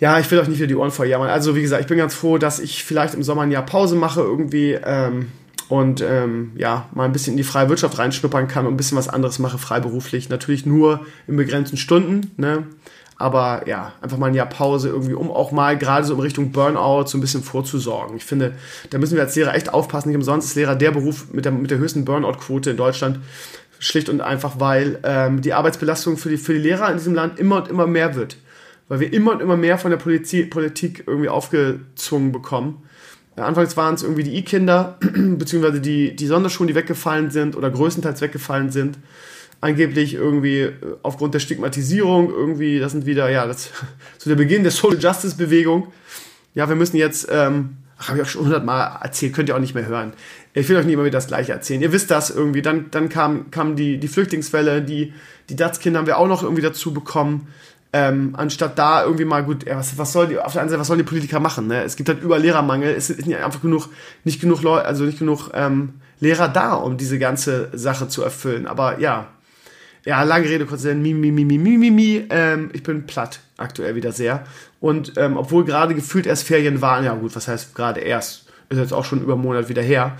Ja, 0.00 0.18
ich 0.18 0.28
will 0.30 0.40
euch 0.40 0.48
nicht 0.48 0.58
wieder 0.58 0.66
die 0.66 0.74
Ohren 0.74 0.90
voll 0.90 1.06
jammern. 1.06 1.28
Also, 1.28 1.54
wie 1.54 1.62
gesagt, 1.62 1.82
ich 1.82 1.86
bin 1.86 1.98
ganz 1.98 2.14
froh, 2.14 2.36
dass 2.36 2.58
ich 2.58 2.82
vielleicht 2.82 3.14
im 3.14 3.22
Sommer 3.22 3.42
ein 3.42 3.52
Jahr 3.52 3.64
Pause 3.64 3.94
mache 3.94 4.20
irgendwie 4.20 4.72
ähm, 4.72 5.30
und 5.68 6.00
ähm, 6.00 6.52
ja, 6.56 6.88
mal 6.92 7.04
ein 7.04 7.12
bisschen 7.12 7.34
in 7.34 7.36
die 7.36 7.44
freie 7.44 7.68
Wirtschaft 7.68 7.98
reinschnuppern 7.98 8.48
kann 8.48 8.66
und 8.66 8.74
ein 8.74 8.76
bisschen 8.76 8.98
was 8.98 9.08
anderes 9.08 9.38
mache, 9.38 9.58
freiberuflich. 9.58 10.28
Natürlich 10.28 10.66
nur 10.66 11.06
in 11.28 11.36
begrenzten 11.36 11.76
Stunden, 11.76 12.32
ne? 12.36 12.64
Aber 13.20 13.68
ja, 13.68 13.92
einfach 14.00 14.16
mal 14.16 14.28
ein 14.28 14.34
Jahr 14.34 14.48
Pause 14.48 14.88
irgendwie, 14.88 15.12
um 15.12 15.30
auch 15.30 15.52
mal 15.52 15.76
gerade 15.76 16.06
so 16.06 16.14
in 16.14 16.20
Richtung 16.20 16.52
Burnout 16.52 17.04
so 17.06 17.18
ein 17.18 17.20
bisschen 17.20 17.42
vorzusorgen. 17.42 18.16
Ich 18.16 18.24
finde, 18.24 18.54
da 18.88 18.96
müssen 18.96 19.14
wir 19.14 19.22
als 19.22 19.36
Lehrer 19.36 19.54
echt 19.54 19.74
aufpassen. 19.74 20.08
Nicht 20.08 20.16
umsonst 20.16 20.48
ist 20.48 20.54
Lehrer 20.54 20.74
der 20.74 20.90
Beruf 20.90 21.30
mit 21.30 21.44
der, 21.44 21.52
mit 21.52 21.70
der 21.70 21.76
höchsten 21.76 22.06
Burnout-Quote 22.06 22.70
in 22.70 22.78
Deutschland. 22.78 23.18
Schlicht 23.78 24.08
und 24.08 24.22
einfach, 24.22 24.58
weil 24.58 25.00
ähm, 25.02 25.42
die 25.42 25.52
Arbeitsbelastung 25.52 26.16
für 26.16 26.30
die, 26.30 26.38
für 26.38 26.54
die 26.54 26.60
Lehrer 26.60 26.90
in 26.90 26.96
diesem 26.96 27.12
Land 27.12 27.38
immer 27.38 27.56
und 27.56 27.68
immer 27.68 27.86
mehr 27.86 28.14
wird. 28.14 28.38
Weil 28.88 29.00
wir 29.00 29.12
immer 29.12 29.32
und 29.32 29.42
immer 29.42 29.58
mehr 29.58 29.76
von 29.76 29.90
der 29.90 29.98
Politik, 29.98 30.50
Politik 30.50 31.04
irgendwie 31.06 31.28
aufgezwungen 31.28 32.32
bekommen. 32.32 32.84
Äh, 33.36 33.42
anfangs 33.42 33.76
waren 33.76 33.96
es 33.96 34.02
irgendwie 34.02 34.22
die 34.22 34.36
E-Kinder, 34.36 34.96
beziehungsweise 35.00 35.82
die, 35.82 36.16
die 36.16 36.26
Sonderschulen, 36.26 36.68
die 36.68 36.74
weggefallen 36.74 37.30
sind 37.30 37.54
oder 37.54 37.70
größtenteils 37.70 38.22
weggefallen 38.22 38.70
sind. 38.70 38.96
Angeblich 39.60 40.14
irgendwie 40.14 40.60
äh, 40.60 40.74
aufgrund 41.02 41.34
der 41.34 41.40
Stigmatisierung 41.40 42.30
irgendwie, 42.30 42.78
das 42.80 42.92
sind 42.92 43.06
wieder, 43.06 43.28
ja, 43.30 43.46
das 43.46 43.70
so 44.18 44.30
der 44.30 44.36
Beginn 44.36 44.62
der 44.62 44.72
Social 44.72 44.98
Justice 44.98 45.36
Bewegung. 45.36 45.92
Ja, 46.54 46.68
wir 46.68 46.76
müssen 46.76 46.96
jetzt, 46.96 47.28
ähm, 47.30 47.76
habe 47.98 48.18
ich 48.18 48.24
auch 48.24 48.28
schon 48.28 48.44
hundertmal 48.44 48.98
erzählt, 49.02 49.34
könnt 49.34 49.48
ihr 49.48 49.56
auch 49.56 49.60
nicht 49.60 49.74
mehr 49.74 49.86
hören. 49.86 50.14
Ich 50.54 50.68
will 50.68 50.76
euch 50.76 50.84
nicht 50.84 50.94
immer 50.94 51.04
wieder 51.04 51.18
das 51.18 51.28
Gleiche 51.28 51.52
erzählen. 51.52 51.82
Ihr 51.82 51.92
wisst 51.92 52.10
das 52.10 52.30
irgendwie. 52.30 52.62
Dann, 52.62 52.90
dann 52.90 53.08
kam, 53.08 53.50
kam 53.50 53.76
die, 53.76 53.98
die 53.98 54.08
Flüchtlingswelle, 54.08 54.82
die, 54.82 55.12
die 55.48 55.56
DATS-Kinder 55.56 56.00
haben 56.00 56.06
wir 56.06 56.18
auch 56.18 56.26
noch 56.26 56.42
irgendwie 56.42 56.62
dazu 56.62 56.92
bekommen. 56.92 57.48
Ähm, 57.92 58.34
anstatt 58.36 58.78
da 58.78 59.04
irgendwie 59.04 59.24
mal 59.24 59.44
gut, 59.44 59.66
ja, 59.66 59.76
was, 59.76 59.98
was 59.98 60.12
soll 60.12 60.28
die, 60.28 60.38
auf 60.38 60.52
der 60.52 60.62
einen 60.62 60.70
Seite, 60.70 60.80
was 60.80 60.86
sollen 60.86 60.98
die 60.98 61.04
Politiker 61.04 61.40
machen? 61.40 61.66
Ne? 61.66 61.82
Es 61.82 61.96
gibt 61.96 62.08
halt 62.08 62.22
über 62.22 62.38
Lehrermangel, 62.38 62.94
es 62.94 63.08
sind 63.08 63.34
einfach 63.34 63.60
genug, 63.60 63.88
nicht 64.24 64.40
genug 64.40 64.62
Leute, 64.62 64.86
also 64.86 65.04
nicht 65.04 65.18
genug 65.18 65.50
ähm, 65.54 65.94
Lehrer 66.20 66.48
da, 66.48 66.74
um 66.74 66.96
diese 66.96 67.18
ganze 67.18 67.68
Sache 67.72 68.08
zu 68.08 68.22
erfüllen. 68.22 68.66
Aber 68.66 69.00
ja, 69.00 69.28
ja, 70.04 70.22
lange 70.22 70.48
Rede, 70.48 70.66
kurz 70.66 70.82
Sinn, 70.82 71.02
mi, 71.02 71.14
mi, 71.14 71.30
mi, 71.30 71.44
mi, 71.44 71.58
mi, 71.58 71.76
mi, 71.76 71.90
mi. 71.90 72.26
Ähm, 72.30 72.70
ich 72.72 72.82
bin 72.82 73.06
platt 73.06 73.40
aktuell 73.56 73.94
wieder 73.94 74.12
sehr. 74.12 74.44
Und 74.80 75.12
ähm, 75.16 75.36
obwohl 75.36 75.64
gerade 75.64 75.94
gefühlt 75.94 76.26
erst 76.26 76.44
Ferien 76.44 76.80
waren, 76.80 77.04
ja 77.04 77.14
gut, 77.14 77.36
was 77.36 77.48
heißt 77.48 77.74
gerade 77.74 78.00
erst? 78.00 78.46
Ist 78.70 78.78
jetzt 78.78 78.92
auch 78.92 79.04
schon 79.04 79.20
über 79.20 79.34
einen 79.34 79.42
Monat 79.42 79.68
wieder 79.68 79.82
her. 79.82 80.16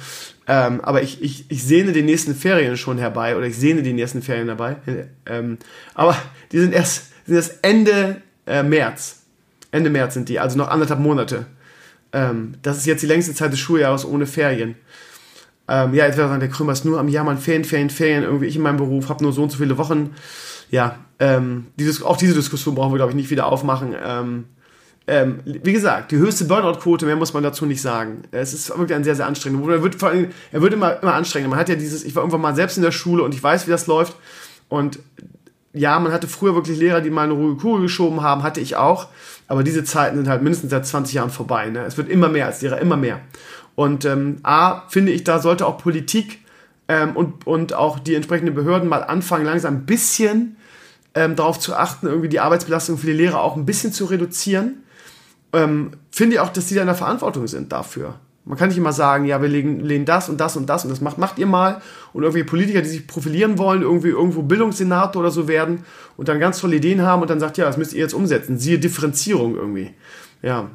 Ähm, 0.48 0.80
aber 0.80 1.02
ich, 1.02 1.22
ich, 1.22 1.50
ich 1.50 1.62
sehne 1.62 1.92
die 1.92 2.02
nächsten 2.02 2.34
Ferien 2.34 2.76
schon 2.76 2.98
herbei 2.98 3.36
oder 3.36 3.46
ich 3.46 3.56
sehne 3.56 3.82
die 3.82 3.92
nächsten 3.92 4.22
Ferien 4.22 4.48
herbei. 4.48 4.76
Ähm, 5.24 5.58
aber 5.94 6.16
die 6.50 6.58
sind 6.58 6.74
erst 6.74 7.10
sind 7.26 7.36
erst 7.36 7.58
Ende 7.62 8.22
äh, 8.46 8.62
März. 8.62 9.22
Ende 9.70 9.88
März 9.88 10.14
sind 10.14 10.28
die, 10.28 10.40
also 10.40 10.58
noch 10.58 10.68
anderthalb 10.68 10.98
Monate. 10.98 11.46
Ähm, 12.12 12.54
das 12.62 12.78
ist 12.78 12.86
jetzt 12.86 13.02
die 13.02 13.06
längste 13.06 13.34
Zeit 13.34 13.52
des 13.52 13.60
Schuljahres 13.60 14.04
ohne 14.04 14.26
Ferien. 14.26 14.74
Ähm, 15.70 15.94
ja, 15.94 16.04
jetzt 16.04 16.18
wäre 16.18 16.28
sagen, 16.28 16.40
der 16.40 16.48
Krümmer 16.48 16.72
ist 16.72 16.84
nur 16.84 16.98
am 16.98 17.08
Jammern, 17.08 17.38
Ferien, 17.38 17.64
Ferien, 17.64 17.90
Ferien. 17.90 18.24
Irgendwie 18.24 18.46
ich 18.46 18.56
in 18.56 18.62
meinem 18.62 18.76
Beruf 18.76 19.08
habe 19.08 19.22
nur 19.22 19.32
so 19.32 19.44
und 19.44 19.50
so 19.50 19.58
viele 19.58 19.78
Wochen. 19.78 20.10
Ja, 20.68 20.96
ähm, 21.20 21.68
dieses, 21.76 22.02
auch 22.02 22.16
diese 22.16 22.34
Diskussion 22.34 22.74
brauchen 22.74 22.92
wir, 22.92 22.96
glaube 22.96 23.12
ich, 23.12 23.16
nicht 23.16 23.30
wieder 23.30 23.46
aufmachen. 23.46 23.94
Ähm, 24.04 24.44
ähm, 25.06 25.40
wie 25.44 25.72
gesagt, 25.72 26.10
die 26.10 26.16
höchste 26.16 26.44
Burnout-Quote, 26.44 27.06
mehr 27.06 27.16
muss 27.16 27.32
man 27.32 27.44
dazu 27.44 27.66
nicht 27.66 27.80
sagen. 27.80 28.22
Es 28.32 28.52
ist 28.52 28.70
wirklich 28.70 28.94
ein 28.94 29.04
sehr, 29.04 29.14
sehr 29.14 29.26
anstrengend. 29.26 29.66
Er 29.68 29.82
wird, 29.82 29.94
vor 29.94 30.08
allem, 30.08 30.30
er 30.50 30.60
wird 30.60 30.72
immer, 30.72 31.00
immer 31.02 31.14
anstrengender. 31.14 31.50
Man 31.50 31.58
hat 31.58 31.68
ja 31.68 31.76
dieses, 31.76 32.04
ich 32.04 32.16
war 32.16 32.22
irgendwann 32.22 32.40
mal 32.40 32.54
selbst 32.56 32.76
in 32.76 32.82
der 32.82 32.92
Schule 32.92 33.22
und 33.22 33.34
ich 33.34 33.42
weiß, 33.42 33.66
wie 33.66 33.70
das 33.70 33.86
läuft. 33.86 34.16
Und 34.68 34.98
ja, 35.72 35.98
man 36.00 36.12
hatte 36.12 36.26
früher 36.26 36.54
wirklich 36.56 36.78
Lehrer, 36.78 37.00
die 37.00 37.10
mal 37.10 37.24
eine 37.24 37.32
ruhige 37.32 37.60
Kugel 37.60 37.82
geschoben 37.82 38.22
haben, 38.22 38.42
hatte 38.42 38.60
ich 38.60 38.74
auch. 38.76 39.08
Aber 39.46 39.62
diese 39.62 39.84
Zeiten 39.84 40.16
sind 40.16 40.28
halt 40.28 40.42
mindestens 40.42 40.70
seit 40.70 40.86
20 40.86 41.14
Jahren 41.14 41.30
vorbei. 41.30 41.70
Ne? 41.70 41.84
Es 41.84 41.96
wird 41.96 42.08
immer 42.08 42.28
mehr 42.28 42.46
als 42.46 42.60
Lehrer, 42.62 42.78
immer 42.78 42.96
mehr. 42.96 43.20
Und 43.80 44.04
ähm, 44.04 44.36
A, 44.42 44.82
finde 44.88 45.12
ich, 45.12 45.24
da 45.24 45.38
sollte 45.38 45.66
auch 45.66 45.78
Politik 45.78 46.40
ähm, 46.88 47.16
und, 47.16 47.46
und 47.46 47.72
auch 47.72 47.98
die 47.98 48.14
entsprechenden 48.14 48.54
Behörden 48.54 48.88
mal 48.88 49.02
anfangen, 49.02 49.46
langsam 49.46 49.74
ein 49.74 49.86
bisschen 49.86 50.56
ähm, 51.14 51.36
darauf 51.36 51.58
zu 51.58 51.74
achten, 51.74 52.06
irgendwie 52.06 52.28
die 52.28 52.40
Arbeitsbelastung 52.40 52.98
für 52.98 53.06
die 53.06 53.12
Lehrer 53.12 53.40
auch 53.40 53.56
ein 53.56 53.64
bisschen 53.64 53.92
zu 53.92 54.04
reduzieren 54.04 54.82
ähm, 55.52 55.92
finde 56.10 56.34
ich 56.34 56.40
auch, 56.40 56.50
dass 56.50 56.66
die 56.66 56.74
da 56.74 56.82
in 56.82 56.86
der 56.86 56.96
Verantwortung 56.96 57.46
sind 57.46 57.72
dafür. 57.72 58.14
Man 58.44 58.56
kann 58.56 58.68
nicht 58.68 58.78
immer 58.78 58.92
sagen, 58.92 59.26
ja, 59.26 59.40
wir 59.40 59.48
legen, 59.48 59.80
lehnen 59.80 60.06
das 60.06 60.28
und 60.28 60.40
das 60.40 60.56
und 60.56 60.66
das 60.66 60.84
und 60.84 60.90
das 60.90 61.00
macht, 61.00 61.18
macht 61.18 61.38
ihr 61.38 61.46
mal. 61.46 61.82
Und 62.12 62.22
irgendwie 62.22 62.42
Politiker, 62.42 62.82
die 62.82 62.88
sich 62.88 63.06
profilieren 63.06 63.58
wollen, 63.58 63.82
irgendwie 63.82 64.08
irgendwo 64.08 64.42
Bildungssenator 64.42 65.20
oder 65.20 65.30
so 65.30 65.46
werden 65.46 65.84
und 66.16 66.28
dann 66.28 66.40
ganz 66.40 66.60
tolle 66.60 66.76
Ideen 66.76 67.02
haben 67.02 67.22
und 67.22 67.30
dann 67.30 67.38
sagt, 67.38 67.58
ja, 67.58 67.66
das 67.66 67.76
müsst 67.76 67.92
ihr 67.92 68.00
jetzt 68.00 68.14
umsetzen. 68.14 68.58
Siehe 68.58 68.78
Differenzierung 68.78 69.56
irgendwie. 69.56 69.90
Ja. 70.42 70.70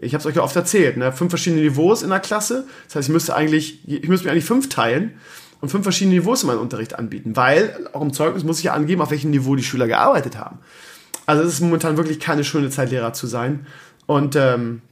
Ich 0.00 0.14
habe 0.14 0.20
es 0.20 0.26
euch 0.26 0.36
ja 0.36 0.42
oft 0.42 0.54
erzählt, 0.54 0.96
ne? 0.96 1.12
fünf 1.12 1.30
verschiedene 1.30 1.62
Niveaus 1.62 2.02
in 2.02 2.10
der 2.10 2.20
Klasse. 2.20 2.66
Das 2.86 2.96
heißt, 2.96 3.08
ich 3.08 3.12
müsste 3.12 3.34
eigentlich, 3.34 3.86
ich 3.86 4.08
müsste 4.08 4.26
mir 4.26 4.32
eigentlich 4.32 4.44
fünf 4.44 4.68
teilen 4.68 5.14
und 5.60 5.70
fünf 5.70 5.82
verschiedene 5.82 6.16
Niveaus 6.16 6.42
in 6.42 6.46
meinem 6.46 6.60
Unterricht 6.60 6.98
anbieten, 6.98 7.34
weil 7.34 7.88
auch 7.92 8.02
im 8.02 8.12
Zeugnis 8.12 8.44
muss 8.44 8.58
ich 8.58 8.64
ja 8.64 8.74
angeben, 8.74 9.02
auf 9.02 9.10
welchem 9.10 9.30
Niveau 9.30 9.56
die 9.56 9.64
Schüler 9.64 9.88
gearbeitet 9.88 10.38
haben. 10.38 10.60
Also 11.26 11.42
es 11.42 11.54
ist 11.54 11.60
momentan 11.60 11.96
wirklich 11.96 12.20
keine 12.20 12.44
schöne 12.44 12.70
Zeit, 12.70 12.90
Lehrer 12.90 13.12
zu 13.12 13.26
sein. 13.26 13.66
Und 14.06 14.36
ähm, 14.36 14.82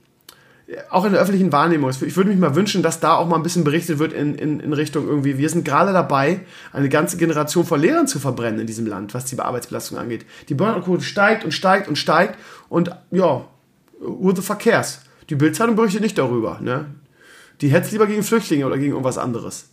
auch 0.90 1.04
in 1.04 1.12
der 1.12 1.20
öffentlichen 1.20 1.52
Wahrnehmung. 1.52 1.90
Ich 1.90 2.16
würde 2.16 2.28
mich 2.28 2.38
mal 2.38 2.56
wünschen, 2.56 2.82
dass 2.82 2.98
da 2.98 3.14
auch 3.14 3.28
mal 3.28 3.36
ein 3.36 3.42
bisschen 3.42 3.62
berichtet 3.62 3.98
wird 3.98 4.12
in, 4.12 4.34
in, 4.34 4.58
in 4.58 4.72
Richtung 4.72 5.06
irgendwie, 5.06 5.38
wir 5.38 5.48
sind 5.48 5.64
gerade 5.64 5.92
dabei, 5.92 6.40
eine 6.72 6.88
ganze 6.88 7.16
Generation 7.16 7.64
von 7.64 7.80
Lehrern 7.80 8.08
zu 8.08 8.18
verbrennen 8.18 8.60
in 8.60 8.66
diesem 8.66 8.86
Land, 8.86 9.14
was 9.14 9.26
die 9.26 9.38
Arbeitsbelastung 9.38 9.96
angeht. 9.96 10.26
Die 10.48 10.54
Burnout-Quote 10.54 11.04
steigt 11.04 11.44
und 11.44 11.52
steigt 11.52 11.86
und 11.86 11.96
steigt 11.96 12.36
und 12.68 12.90
ja, 13.12 13.44
fuck 14.42 14.58
cares? 14.58 15.00
Die 15.28 15.34
Bildzeitung 15.34 15.76
berichtet 15.76 16.02
nicht 16.02 16.18
darüber. 16.18 16.60
Ne? 16.60 16.86
Die 17.60 17.68
hetzt 17.68 17.92
lieber 17.92 18.06
gegen 18.06 18.22
Flüchtlinge 18.22 18.66
oder 18.66 18.78
gegen 18.78 18.92
irgendwas 18.92 19.18
anderes. 19.18 19.70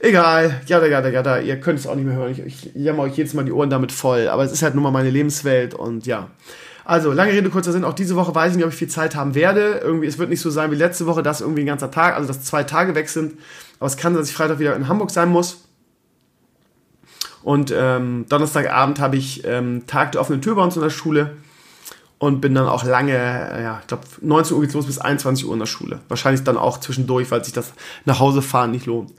Egal, 0.00 0.60
ja, 0.66 0.84
ja, 0.84 1.00
ja, 1.00 1.22
ja, 1.22 1.38
ihr 1.38 1.60
könnt 1.60 1.78
es 1.78 1.86
auch 1.86 1.94
nicht 1.94 2.04
mehr 2.04 2.16
hören. 2.16 2.32
Ich, 2.32 2.40
ich 2.40 2.74
jammer 2.74 3.04
euch 3.04 3.16
jedes 3.16 3.32
Mal 3.32 3.44
die 3.44 3.52
Ohren 3.52 3.70
damit 3.70 3.90
voll, 3.90 4.28
aber 4.28 4.44
es 4.44 4.52
ist 4.52 4.62
halt 4.62 4.74
nun 4.74 4.82
mal 4.82 4.90
meine 4.90 5.10
Lebenswelt 5.10 5.72
und 5.72 6.06
ja. 6.06 6.28
Also, 6.84 7.12
lange 7.12 7.32
Rede, 7.32 7.48
kurzer 7.48 7.72
Sinn. 7.72 7.84
Auch 7.84 7.94
diese 7.94 8.14
Woche 8.14 8.34
weiß 8.34 8.50
ich 8.50 8.56
nicht, 8.58 8.66
ob 8.66 8.72
ich 8.72 8.78
viel 8.78 8.88
Zeit 8.88 9.16
haben 9.16 9.34
werde. 9.34 9.80
Irgendwie, 9.82 10.06
es 10.06 10.18
wird 10.18 10.28
nicht 10.28 10.42
so 10.42 10.50
sein 10.50 10.70
wie 10.70 10.76
letzte 10.76 11.06
Woche, 11.06 11.22
dass 11.22 11.40
irgendwie 11.40 11.62
ein 11.62 11.66
ganzer 11.66 11.90
Tag, 11.90 12.14
also 12.14 12.28
dass 12.28 12.42
zwei 12.42 12.64
Tage 12.64 12.94
weg 12.94 13.08
sind. 13.08 13.38
Aber 13.78 13.86
es 13.86 13.96
kann, 13.96 14.12
dass 14.12 14.28
ich 14.28 14.34
Freitag 14.34 14.58
wieder 14.58 14.76
in 14.76 14.88
Hamburg 14.88 15.10
sein 15.10 15.30
muss. 15.30 15.64
Und 17.42 17.72
ähm, 17.74 18.26
Donnerstagabend 18.28 19.00
habe 19.00 19.16
ich 19.16 19.44
ähm, 19.46 19.86
Tag 19.86 20.12
der 20.12 20.20
offenen 20.20 20.42
Tür 20.42 20.56
bei 20.56 20.62
uns 20.62 20.76
in 20.76 20.82
der 20.82 20.90
Schule 20.90 21.36
und 22.18 22.40
bin 22.40 22.54
dann 22.54 22.66
auch 22.66 22.84
lange, 22.84 23.12
ja, 23.12 23.78
ich 23.80 23.86
glaube 23.86 24.04
19 24.20 24.56
Uhr 24.56 24.62
geht's 24.62 24.74
los 24.74 24.86
bis 24.86 24.98
21 24.98 25.46
Uhr 25.46 25.52
in 25.52 25.58
der 25.58 25.66
Schule. 25.66 26.00
Wahrscheinlich 26.08 26.42
dann 26.44 26.56
auch 26.56 26.78
zwischendurch, 26.78 27.30
weil 27.30 27.44
sich 27.44 27.52
das 27.52 27.72
nach 28.04 28.20
Hause 28.20 28.40
fahren 28.40 28.70
nicht 28.70 28.86
lohnt. 28.86 29.12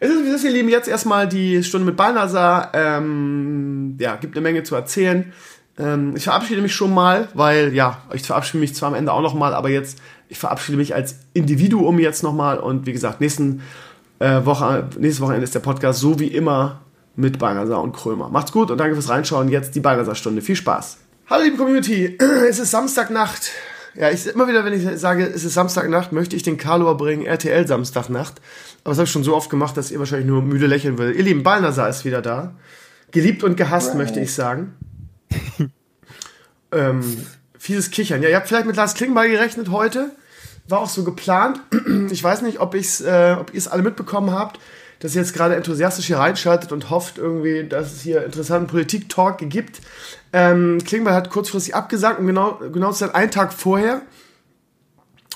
Es 0.00 0.10
ist, 0.10 0.24
wie 0.24 0.28
ist, 0.28 0.44
ihr 0.44 0.50
Lieben, 0.50 0.68
jetzt 0.68 0.88
erstmal 0.88 1.28
die 1.28 1.62
Stunde 1.62 1.86
mit 1.86 1.96
Balnasar. 1.96 2.70
Ähm, 2.74 3.96
ja, 3.98 4.16
gibt 4.16 4.36
eine 4.36 4.42
Menge 4.42 4.62
zu 4.62 4.74
erzählen. 4.74 5.32
Ähm, 5.78 6.14
ich 6.16 6.24
verabschiede 6.24 6.60
mich 6.60 6.74
schon 6.74 6.92
mal, 6.92 7.28
weil, 7.34 7.72
ja, 7.72 8.02
ich 8.12 8.22
verabschiede 8.22 8.58
mich 8.58 8.74
zwar 8.74 8.88
am 8.88 8.94
Ende 8.94 9.12
auch 9.12 9.22
nochmal, 9.22 9.54
aber 9.54 9.70
jetzt, 9.70 9.98
ich 10.28 10.38
verabschiede 10.38 10.76
mich 10.76 10.94
als 10.94 11.16
Individuum 11.32 11.98
jetzt 11.98 12.22
nochmal 12.22 12.58
und 12.58 12.86
wie 12.86 12.92
gesagt, 12.92 13.20
nächsten 13.20 13.62
äh, 14.18 14.44
Woche, 14.44 14.88
nächstes 14.98 15.20
Wochenende 15.20 15.44
ist 15.44 15.54
der 15.54 15.60
Podcast 15.60 16.00
so 16.00 16.18
wie 16.18 16.28
immer 16.28 16.80
mit 17.16 17.38
Balnasar 17.38 17.82
und 17.82 17.92
Krömer. 17.92 18.28
Macht's 18.28 18.52
gut 18.52 18.70
und 18.70 18.78
danke 18.78 18.94
fürs 18.94 19.08
Reinschauen. 19.08 19.48
Jetzt 19.48 19.74
die 19.74 19.80
Balnasar-Stunde. 19.80 20.42
Viel 20.42 20.56
Spaß. 20.56 20.98
Hallo 21.30 21.44
liebe 21.44 21.58
Community, 21.58 22.18
es 22.48 22.58
ist 22.58 22.72
Samstagnacht. 22.72 23.52
Ja, 23.94 24.10
ich 24.10 24.26
immer 24.26 24.48
wieder, 24.48 24.64
wenn 24.64 24.72
ich 24.72 24.98
sage, 24.98 25.24
es 25.24 25.44
ist 25.44 25.54
Samstagnacht, 25.54 26.10
möchte 26.10 26.34
ich 26.34 26.42
den 26.42 26.56
Karlauer 26.56 26.96
bringen, 26.96 27.24
RTL 27.24 27.68
Samstagnacht. 27.68 28.40
Aber 28.82 28.90
das 28.90 28.98
habe 28.98 29.04
ich 29.04 29.12
schon 29.12 29.22
so 29.22 29.36
oft 29.36 29.48
gemacht, 29.48 29.76
dass 29.76 29.92
ihr 29.92 30.00
wahrscheinlich 30.00 30.26
nur 30.26 30.42
müde 30.42 30.66
lächeln 30.66 30.98
würdet. 30.98 31.14
Ihr 31.14 31.22
lieben, 31.22 31.44
Balnasar 31.44 31.88
ist 31.88 32.04
wieder 32.04 32.20
da. 32.20 32.56
Geliebt 33.12 33.44
und 33.44 33.56
gehasst, 33.56 33.94
möchte 33.94 34.18
ich 34.18 34.34
sagen. 34.34 34.74
ähm, 36.72 37.24
fieses 37.56 37.92
Kichern. 37.92 38.24
Ja, 38.24 38.28
ihr 38.28 38.34
habt 38.34 38.48
vielleicht 38.48 38.66
mit 38.66 38.74
Lars 38.74 38.94
Klingbeil 38.94 39.30
gerechnet 39.30 39.70
heute. 39.70 40.10
War 40.66 40.80
auch 40.80 40.88
so 40.88 41.04
geplant. 41.04 41.60
ich 42.10 42.24
weiß 42.24 42.42
nicht, 42.42 42.58
ob, 42.58 42.74
ich's, 42.74 43.00
äh, 43.02 43.36
ob 43.38 43.54
ihr 43.54 43.58
es 43.58 43.68
alle 43.68 43.84
mitbekommen 43.84 44.32
habt 44.32 44.58
dass 45.00 45.14
ihr 45.14 45.22
jetzt 45.22 45.34
gerade 45.34 45.56
enthusiastisch 45.56 46.06
hier 46.06 46.18
reinschaltet 46.18 46.72
und 46.72 46.90
hofft 46.90 47.18
irgendwie, 47.18 47.64
dass 47.64 47.92
es 47.92 48.02
hier 48.02 48.24
interessanten 48.24 48.68
Politik-Talk 48.68 49.38
gibt. 49.48 49.80
Ähm, 50.32 50.78
Klingbeil 50.84 51.14
hat 51.14 51.30
kurzfristig 51.30 51.74
abgesagt 51.74 52.20
und 52.20 52.26
genau, 52.26 52.60
genau 52.72 52.92
zu 52.92 53.12
einen 53.12 53.30
Tag 53.30 53.52
vorher, 53.52 54.02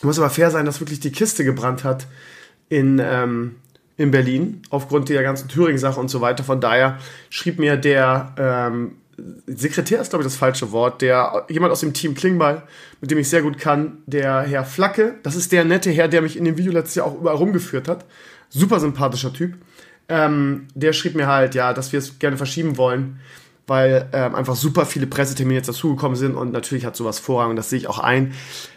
muss 0.03 0.19
aber 0.19 0.31
fair 0.31 0.51
sein, 0.51 0.67
dass 0.67 0.81
wirklich 0.81 1.01
die 1.01 1.13
Kiste 1.13 1.45
gebrannt 1.45 1.83
hat 1.83 2.07
in, 2.69 3.01
ähm, 3.03 3.57
in 3.97 4.11
Berlin, 4.11 4.63
aufgrund 4.69 5.09
der 5.09 5.23
ganzen 5.23 5.49
Thüringen-Sache 5.49 5.99
und 5.99 6.09
so 6.09 6.21
weiter. 6.21 6.45
Von 6.45 6.61
daher 6.61 6.99
schrieb 7.31 7.59
mir 7.59 7.77
der 7.77 8.35
ähm, 8.39 8.97
Sekretär 9.47 10.01
ist, 10.01 10.11
glaube 10.11 10.25
ich, 10.25 10.27
das 10.27 10.37
falsche 10.37 10.73
Wort, 10.73 11.01
der 11.01 11.47
jemand 11.49 11.71
aus 11.71 11.81
dem 11.81 11.93
Team 11.93 12.15
Klingbeil, 12.17 12.63
mit 13.01 13.13
dem 13.13 13.19
ich 13.19 13.29
sehr 13.29 13.43
gut 13.43 13.59
kann, 13.59 13.99
der 14.07 14.43
Herr 14.43 14.65
Flacke, 14.65 15.15
das 15.23 15.37
ist 15.37 15.53
der 15.53 15.65
nette 15.65 15.91
Herr, 15.93 16.09
der 16.09 16.21
mich 16.21 16.37
in 16.37 16.45
dem 16.45 16.59
Video 16.59 16.73
letztes 16.73 16.97
Jahr 16.97 17.07
auch 17.07 17.17
überall 17.17 17.37
rumgeführt 17.37 17.87
hat 17.87 18.05
super 18.55 18.81
sympathischer 18.81 19.33
Typ. 19.33 19.55
Ähm, 20.09 20.69
der 20.75 20.93
schrieb 20.93 21.15
mir 21.15 21.27
halt, 21.27 21.55
ja, 21.55 21.73
dass 21.73 21.93
wir 21.93 21.99
es 21.99 22.19
gerne 22.19 22.37
verschieben 22.37 22.77
wollen, 22.77 23.21
weil 23.67 24.09
ähm, 24.13 24.35
einfach 24.35 24.55
super 24.55 24.87
viele 24.87 25.07
Pressetermine 25.07 25.57
jetzt 25.57 25.69
dazugekommen 25.69 26.17
sind 26.17 26.35
und 26.35 26.53
natürlich 26.53 26.85
hat 26.85 26.97
sowas 26.97 27.19
Vorrang 27.19 27.51
und 27.51 27.57
das 27.57 27.71
sehe 27.71 27.79
ich 27.79 27.89
auch 27.89 27.99
ein. 27.99 28.35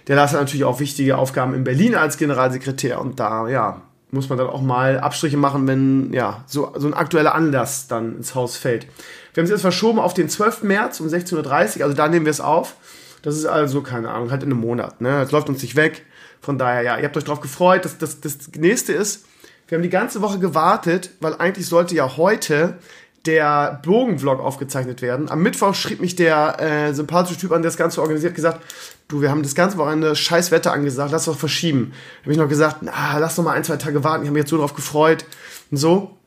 Der 0.08 0.16
Lars 0.16 0.32
hat 0.32 0.39
natürlich 0.39 0.64
auch 0.64 0.80
wichtige 0.80 1.18
Aufgaben 1.18 1.54
in 1.54 1.64
Berlin 1.64 1.95
als 1.95 2.18
Generalsekretär 2.18 3.02
und 3.02 3.20
da, 3.20 3.47
ja, 3.49 3.82
muss 4.10 4.30
man 4.30 4.38
dann 4.38 4.47
auch 4.47 4.62
mal 4.62 4.99
Abstriche 4.99 5.36
machen, 5.36 5.68
wenn, 5.68 6.14
ja, 6.14 6.43
so, 6.47 6.74
so 6.78 6.88
ein 6.88 6.93
aktueller 6.93 7.36
Anlass 7.36 7.88
dann 7.88 8.16
ins 8.16 8.36
Haus 8.36 8.56
fällt. 8.56 8.88
Wir 9.34 9.41
haben 9.41 9.45
es 9.45 9.52
jetzt 9.52 9.62
verschoben 9.62 9.99
auf 9.99 10.14
den 10.14 10.30
12. 10.30 10.64
März 10.64 11.02
um 11.02 11.08
16.30 11.08 11.78
Uhr, 11.80 11.84
also 11.84 11.95
da 11.95 12.08
nehmen 12.08 12.26
wir 12.26 12.32
es 12.32 12.41
auf. 12.41 12.76
Das 13.22 13.36
ist 13.36 13.45
also, 13.45 13.82
keine 13.82 14.12
Ahnung, 14.12 14.32
halt 14.32 14.43
in 14.43 14.52
einem 14.52 14.62
Monat, 14.62 15.02
ne? 15.02 15.22
Es 15.22 15.32
läuft 15.32 15.49
uns 15.49 15.62
nicht 15.62 15.76
weg. 15.76 16.06
Von 16.39 16.58
daher, 16.58 16.84
ja, 16.84 16.97
ihr 16.97 17.04
habt 17.04 17.18
euch 17.18 17.26
darauf 17.26 17.41
gefreut. 17.41 17.84
Das, 17.84 17.97
das, 17.97 18.22
das 18.22 18.49
nächste 18.56 18.93
ist, 18.93 19.27
wir 19.68 19.78
haben 19.78 19.84
die 19.84 19.89
ganze 19.89 20.22
Woche 20.22 20.39
gewartet, 20.39 21.11
weil 21.20 21.36
eigentlich 21.36 21.68
sollte 21.68 21.95
ja 21.95 22.18
heute 22.18 22.78
der 23.26 23.82
Bogenvlog 23.84 24.39
aufgezeichnet 24.39 25.01
werden. 25.01 25.30
Am 25.30 25.41
Mittwoch 25.41 25.76
schrieb 25.76 25.99
mich 25.99 26.15
der 26.15 26.59
äh, 26.61 26.93
sympathische 26.93 27.39
Typ 27.39 27.51
an, 27.51 27.61
der 27.61 27.70
das 27.70 27.78
Ganze 27.78 28.01
organisiert, 28.01 28.34
gesagt, 28.34 28.61
du, 29.09 29.22
wir 29.22 29.30
haben 29.30 29.43
das 29.43 29.53
ganze 29.53 29.78
Wochenende 29.78 30.15
scheiß 30.15 30.51
Wetter 30.51 30.72
angesagt, 30.72 31.11
lass 31.11 31.26
doch 31.26 31.38
verschieben. 31.38 31.91
Da 31.91 32.24
habe 32.24 32.32
ich 32.32 32.38
noch 32.38 32.47
gesagt, 32.47 32.78
na, 32.82 33.18
lass 33.18 33.36
doch 33.36 33.43
mal 33.43 33.53
ein, 33.53 33.65
zwei 33.65 33.76
Tage 33.76 34.03
warten, 34.03 34.24
ich 34.24 34.28
habe 34.28 34.34
mich 34.34 34.43
jetzt 34.43 34.49
so 34.49 34.57
drauf 34.57 34.74
gefreut 34.74 35.26
und 35.72 35.78
so. 35.78 36.18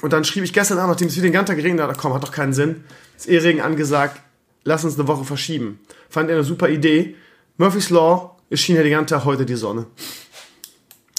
Und 0.00 0.12
dann 0.12 0.24
schrieb 0.24 0.44
ich 0.44 0.54
gestern 0.54 0.78
Abend, 0.78 0.92
nachdem 0.92 1.08
es 1.08 1.16
wieder 1.16 1.28
den 1.28 1.32
ganzen 1.32 1.48
Tag 1.48 1.56
geregnet 1.58 1.86
hat, 1.86 1.98
komm, 1.98 2.14
hat 2.14 2.22
doch 2.22 2.32
keinen 2.32 2.54
Sinn. 2.54 2.84
Ist 3.16 3.28
eh 3.28 3.38
Regen 3.38 3.60
angesagt, 3.60 4.20
lass 4.64 4.84
uns 4.84 4.98
eine 4.98 5.06
Woche 5.06 5.24
verschieben. 5.24 5.78
Fand 6.08 6.30
er 6.30 6.36
eine 6.36 6.44
super 6.44 6.70
Idee. 6.70 7.16
Murphy's 7.58 7.90
Law, 7.90 8.36
es 8.48 8.60
schien 8.60 8.76
ja 8.76 8.82
den 8.82 8.92
ganzen 8.92 9.14
Tag 9.14 9.24
heute 9.26 9.44
die 9.44 9.54
Sonne. 9.54 9.86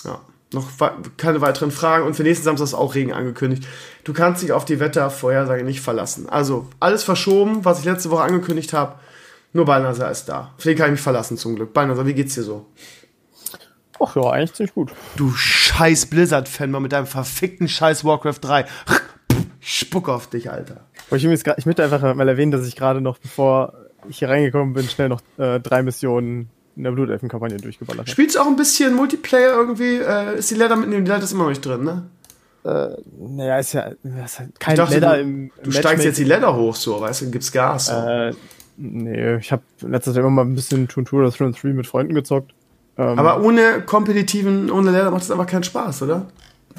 Ja, 0.04 0.20
noch 0.54 0.70
keine 1.18 1.42
weiteren 1.42 1.72
Fragen 1.72 2.06
und 2.06 2.16
für 2.16 2.24
nächsten 2.24 2.46
Samstag 2.46 2.66
ist 2.66 2.74
auch 2.74 2.96
Regen 2.96 3.14
angekündigt. 3.14 3.68
Du 4.04 4.14
kannst 4.14 4.44
dich 4.44 4.52
auf 4.52 4.66
die 4.66 4.80
Wettervorhersage 4.80 5.64
nicht 5.64 5.82
verlassen. 5.82 6.30
Also 6.30 6.68
alles 6.80 7.04
verschoben, 7.04 7.66
was 7.66 7.80
ich 7.80 7.86
letzte 7.86 8.12
Woche 8.12 8.24
angekündigt 8.24 8.74
habe. 8.74 8.96
Nur 9.54 9.66
Balnasar 9.66 10.10
ist 10.10 10.26
da. 10.26 10.54
Auf 10.58 10.64
den 10.64 10.78
kann 10.78 10.88
ich 10.88 10.94
mich 10.94 11.02
verlassen 11.02 11.38
zum 11.38 11.56
Glück. 11.56 11.74
Balnasar, 11.74 12.06
wie 12.06 12.14
geht's 12.14 12.34
dir 12.34 12.44
so? 12.44 12.66
Ach 14.00 14.16
ja, 14.16 14.30
eigentlich 14.30 14.54
ziemlich 14.54 14.74
gut. 14.74 14.92
Du 15.16 15.32
scheiß 15.32 16.08
Blizzard-Fan 16.08 16.72
mal 16.72 16.80
mit 16.80 16.92
deinem 16.92 17.06
verfickten 17.06 17.68
scheiß 17.68 18.04
Warcraft 18.04 18.40
3. 18.42 18.66
Ich 19.62 19.80
spuck 19.80 20.10
auf 20.10 20.28
dich, 20.28 20.52
Alter. 20.52 20.82
Ich, 21.12 21.24
ich 21.24 21.66
möchte 21.66 21.84
einfach 21.84 22.16
mal 22.16 22.28
erwähnen, 22.28 22.52
dass 22.52 22.68
ich 22.68 22.76
gerade 22.76 23.00
noch, 23.00 23.18
bevor 23.18 23.74
ich 24.10 24.20
hier 24.20 24.30
reingekommen 24.30 24.74
bin, 24.74 24.90
schnell 24.90 25.10
noch 25.10 25.22
äh, 25.38 25.60
drei 25.60 25.84
Missionen 25.84 26.50
in 26.76 26.84
der 26.84 26.92
Blutelfen-Kampagne 26.92 27.58
durchgeballert 27.58 28.02
habe. 28.02 28.10
Spielst 28.10 28.36
du 28.36 28.40
auch 28.40 28.48
ein 28.48 28.56
bisschen 28.56 28.94
Multiplayer 28.94 29.54
irgendwie? 29.54 29.98
Äh, 29.98 30.40
ist 30.40 30.52
die 30.52 30.56
Leather 30.56 30.76
mit 30.76 30.92
dem 30.92 31.06
Leather 31.06 31.24
ist 31.24 31.32
immer 31.32 31.44
noch 31.44 31.50
nicht 31.50 31.66
drin, 31.66 31.84
ne? 31.84 32.04
Äh, 32.66 32.96
naja, 33.20 33.60
ist 33.60 33.74
ja 33.74 33.92
ist 34.26 34.40
halt 34.40 34.60
kein 34.60 34.76
dachte, 34.78 34.96
Leather 34.96 35.20
im, 35.20 35.52
im 35.58 35.64
Du 35.64 35.72
steigst 35.72 36.06
jetzt 36.06 36.18
die 36.18 36.24
Leather 36.24 36.56
hoch, 36.56 36.76
so, 36.76 37.00
weißt 37.02 37.22
du, 37.22 37.26
dann 37.26 37.32
gibt's 37.34 37.52
Gas. 37.52 37.88
So. 37.88 37.94
Äh, 37.94 38.34
nee, 38.78 39.36
ich 39.36 39.52
habe 39.52 39.64
letztes 39.82 40.16
Jahr 40.16 40.26
immer 40.26 40.44
mal 40.44 40.46
ein 40.46 40.56
bisschen 40.56 40.88
Toon 40.88 41.06
Tour 41.06 41.30
3 41.30 41.68
mit 41.74 41.88
Freunden 41.88 42.14
gezockt. 42.14 42.54
Ähm, 42.98 43.20
Aber 43.20 43.44
ohne 43.44 43.82
kompetitiven, 43.82 44.72
ohne 44.72 44.92
Leather 44.92 45.12
macht 45.12 45.24
es 45.24 45.32
einfach 45.32 45.48
keinen 45.48 45.64
Spaß, 45.64 46.04
oder? 46.04 46.28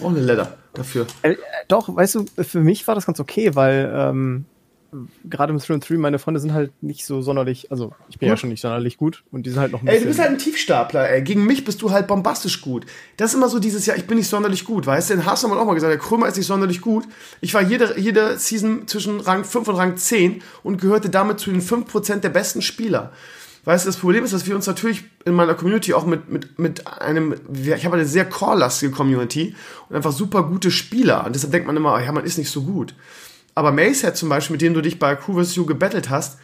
Ohne 0.00 0.20
Leather 0.20 0.54
dafür. 0.72 1.06
Äh, 1.22 1.36
doch, 1.68 1.94
weißt 1.94 2.14
du, 2.14 2.24
für 2.42 2.60
mich 2.60 2.86
war 2.88 2.94
das 2.94 3.06
ganz 3.06 3.20
okay, 3.20 3.54
weil 3.54 3.92
ähm, 3.94 4.44
gerade 5.24 5.52
im 5.52 5.58
3 5.58 5.78
3 5.78 5.96
meine 5.96 6.18
Freunde 6.18 6.40
sind 6.40 6.52
halt 6.52 6.72
nicht 6.82 7.04
so 7.06 7.22
sonderlich, 7.22 7.70
also 7.70 7.92
ich 8.08 8.18
bin 8.18 8.28
gut. 8.28 8.32
ja 8.32 8.36
schon 8.36 8.50
nicht 8.50 8.60
sonderlich 8.60 8.96
gut 8.96 9.24
und 9.30 9.44
die 9.46 9.50
sind 9.50 9.60
halt 9.60 9.72
noch 9.72 9.82
ein 9.82 9.86
Ey, 9.86 10.00
du 10.00 10.06
bist 10.06 10.18
halt 10.18 10.30
ein 10.30 10.38
Tiefstapler, 10.38 11.10
ey. 11.10 11.22
Gegen 11.22 11.44
mich 11.46 11.64
bist 11.64 11.82
du 11.82 11.90
halt 11.90 12.06
bombastisch 12.06 12.60
gut. 12.60 12.86
Das 13.16 13.30
ist 13.30 13.36
immer 13.36 13.48
so 13.48 13.58
dieses 13.58 13.86
Jahr, 13.86 13.96
ich 13.96 14.06
bin 14.06 14.18
nicht 14.18 14.28
sonderlich 14.28 14.64
gut, 14.64 14.86
weißt 14.86 15.10
du? 15.10 15.14
Den 15.14 15.26
hast 15.26 15.42
du 15.42 15.48
mal 15.48 15.58
auch 15.58 15.66
mal 15.66 15.74
gesagt, 15.74 15.90
der 15.90 15.98
Krömer 15.98 16.28
ist 16.28 16.36
nicht 16.36 16.46
sonderlich 16.46 16.80
gut. 16.80 17.04
Ich 17.40 17.54
war 17.54 17.62
jede, 17.62 17.98
jede 17.98 18.38
Season 18.38 18.86
zwischen 18.86 19.20
Rang 19.20 19.44
5 19.44 19.68
und 19.68 19.76
Rang 19.76 19.96
10 19.96 20.42
und 20.62 20.80
gehörte 20.80 21.10
damit 21.10 21.40
zu 21.40 21.50
den 21.50 21.62
5% 21.62 22.20
der 22.20 22.30
besten 22.30 22.62
Spieler. 22.62 23.12
Weißt 23.64 23.86
du, 23.86 23.88
das 23.88 23.96
Problem 23.96 24.24
ist, 24.24 24.34
dass 24.34 24.46
wir 24.46 24.54
uns 24.54 24.66
natürlich 24.66 25.04
in 25.24 25.32
meiner 25.32 25.54
Community 25.54 25.94
auch 25.94 26.04
mit, 26.04 26.28
mit, 26.28 26.58
mit 26.58 26.86
einem, 26.86 27.34
ich 27.52 27.84
habe 27.86 27.96
eine 27.96 28.04
sehr 28.04 28.28
core-lastige 28.28 28.92
Community 28.92 29.54
und 29.88 29.96
einfach 29.96 30.12
super 30.12 30.42
gute 30.42 30.70
Spieler. 30.70 31.24
Und 31.24 31.34
deshalb 31.34 31.52
denkt 31.52 31.66
man 31.66 31.76
immer, 31.76 32.02
ja, 32.02 32.12
man 32.12 32.24
ist 32.24 32.36
nicht 32.36 32.50
so 32.50 32.62
gut. 32.62 32.94
Aber 33.54 33.72
Macehead 33.72 34.16
zum 34.16 34.28
Beispiel, 34.28 34.54
mit 34.54 34.62
dem 34.62 34.74
du 34.74 34.80
dich 34.80 34.98
bei 34.98 35.14
Crew 35.14 35.42
vs. 35.42 35.54
You 35.54 35.66
gebettelt 35.66 36.10
hast, 36.10 36.38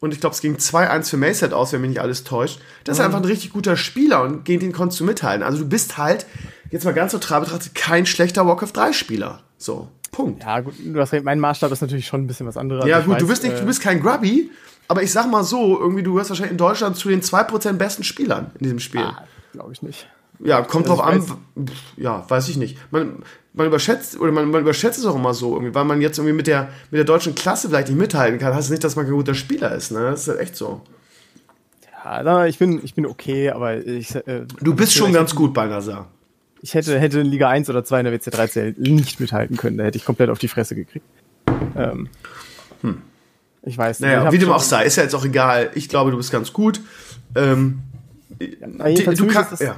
und 0.00 0.12
ich 0.12 0.18
glaube, 0.18 0.34
es 0.34 0.40
ging 0.40 0.56
2-1 0.56 1.10
für 1.10 1.16
Macehead 1.16 1.52
aus, 1.52 1.72
wenn 1.72 1.80
mich 1.80 1.90
nicht 1.90 2.00
alles 2.00 2.24
täuscht, 2.24 2.58
das 2.82 2.96
ist 2.96 2.98
mhm. 2.98 3.06
einfach 3.06 3.18
ein 3.20 3.24
richtig 3.24 3.52
guter 3.52 3.76
Spieler 3.76 4.22
und 4.22 4.44
gegen 4.44 4.58
den 4.58 4.72
konntest 4.72 4.98
du 4.98 5.04
mithalten. 5.04 5.44
Also 5.44 5.58
du 5.58 5.68
bist 5.68 5.96
halt, 5.96 6.26
jetzt 6.72 6.84
mal 6.84 6.92
ganz 6.92 7.12
neutral 7.12 7.40
betrachtet, 7.40 7.76
kein 7.76 8.04
schlechter 8.04 8.44
Warcraft 8.44 8.72
3 8.74 8.92
Spieler. 8.92 9.42
So, 9.58 9.88
Punkt. 10.10 10.42
Ja, 10.42 10.58
gut, 10.60 10.74
du 10.84 11.00
hast, 11.00 11.12
mein 11.22 11.38
Maßstab 11.38 11.70
ist 11.70 11.82
natürlich 11.82 12.06
schon 12.06 12.22
ein 12.22 12.26
bisschen 12.26 12.46
was 12.46 12.56
anderes. 12.56 12.84
Ja, 12.84 13.00
gut, 13.00 13.14
weiß, 13.14 13.20
du 13.20 13.28
bist 13.28 13.42
nicht, 13.44 13.54
äh, 13.54 13.60
du 13.60 13.66
bist 13.66 13.80
kein 13.80 14.02
Grubby, 14.02 14.50
aber 14.88 15.04
ich 15.04 15.12
sag 15.12 15.30
mal 15.30 15.44
so, 15.44 15.78
irgendwie, 15.78 16.02
du 16.02 16.14
gehörst 16.14 16.30
wahrscheinlich 16.30 16.52
in 16.52 16.58
Deutschland 16.58 16.96
zu 16.96 17.08
den 17.08 17.22
2% 17.22 17.74
besten 17.74 18.02
Spielern 18.02 18.50
in 18.58 18.64
diesem 18.64 18.80
Spiel. 18.80 19.02
Ah, 19.02 19.24
glaube 19.52 19.72
ich 19.72 19.82
nicht. 19.82 20.08
Ja, 20.44 20.62
kommt 20.62 20.88
also 20.88 21.02
drauf 21.02 21.06
an. 21.06 21.24
Ja, 21.96 22.24
weiß 22.28 22.48
ich 22.48 22.56
nicht. 22.56 22.76
Man, 22.90 23.22
man 23.52 23.66
überschätzt, 23.66 24.18
oder 24.18 24.32
man, 24.32 24.50
man 24.50 24.62
überschätzt 24.62 24.98
es 24.98 25.06
auch 25.06 25.14
immer 25.14 25.34
so, 25.34 25.54
irgendwie, 25.54 25.74
weil 25.74 25.84
man 25.84 26.00
jetzt 26.00 26.18
irgendwie 26.18 26.34
mit 26.34 26.46
der, 26.46 26.70
mit 26.90 26.98
der 26.98 27.04
deutschen 27.04 27.34
Klasse 27.34 27.68
vielleicht 27.68 27.88
nicht 27.88 27.98
mithalten 27.98 28.38
kann, 28.38 28.54
heißt 28.54 28.64
es 28.64 28.70
nicht, 28.70 28.82
dass 28.82 28.96
man 28.96 29.04
kein 29.04 29.14
guter 29.14 29.34
Spieler 29.34 29.72
ist, 29.72 29.92
ne? 29.92 30.00
Das 30.10 30.22
ist 30.22 30.28
halt 30.28 30.40
echt 30.40 30.56
so. 30.56 30.80
Ja, 32.04 32.46
ich 32.46 32.58
bin, 32.58 32.80
ich 32.82 32.94
bin 32.94 33.06
okay, 33.06 33.50
aber 33.50 33.86
ich. 33.86 34.14
Äh, 34.14 34.46
du 34.60 34.74
bist 34.74 34.94
schon 34.94 35.12
ganz 35.12 35.34
gut 35.34 35.54
bei 35.54 35.66
NASA. 35.66 36.06
Ich 36.60 36.74
hätte, 36.74 36.98
hätte 36.98 37.20
in 37.20 37.26
Liga 37.26 37.48
1 37.48 37.70
oder 37.70 37.84
2 37.84 38.00
in 38.00 38.04
der 38.06 38.14
WC13 38.14 38.74
nicht 38.76 39.20
mithalten 39.20 39.56
können, 39.56 39.78
da 39.78 39.84
hätte 39.84 39.98
ich 39.98 40.04
komplett 40.04 40.30
auf 40.30 40.38
die 40.38 40.48
Fresse 40.48 40.74
gekriegt. 40.74 41.06
Ähm, 41.76 42.08
hm. 42.80 43.02
Ich 43.64 43.78
weiß 43.78 44.00
nicht. 44.00 44.08
Naja, 44.08 44.32
wie 44.32 44.38
dem 44.38 44.50
auch 44.50 44.62
sei, 44.62 44.84
ist 44.84 44.96
ja 44.96 45.04
jetzt 45.04 45.14
auch 45.14 45.24
egal. 45.24 45.70
Ich 45.74 45.88
glaube, 45.88 46.10
du 46.10 46.16
bist 46.16 46.32
ganz 46.32 46.52
gut. 46.52 46.80
Ähm, 47.36 47.82
ja, 48.40 49.12
du 49.12 49.26
kannst, 49.28 49.60
ja 49.60 49.76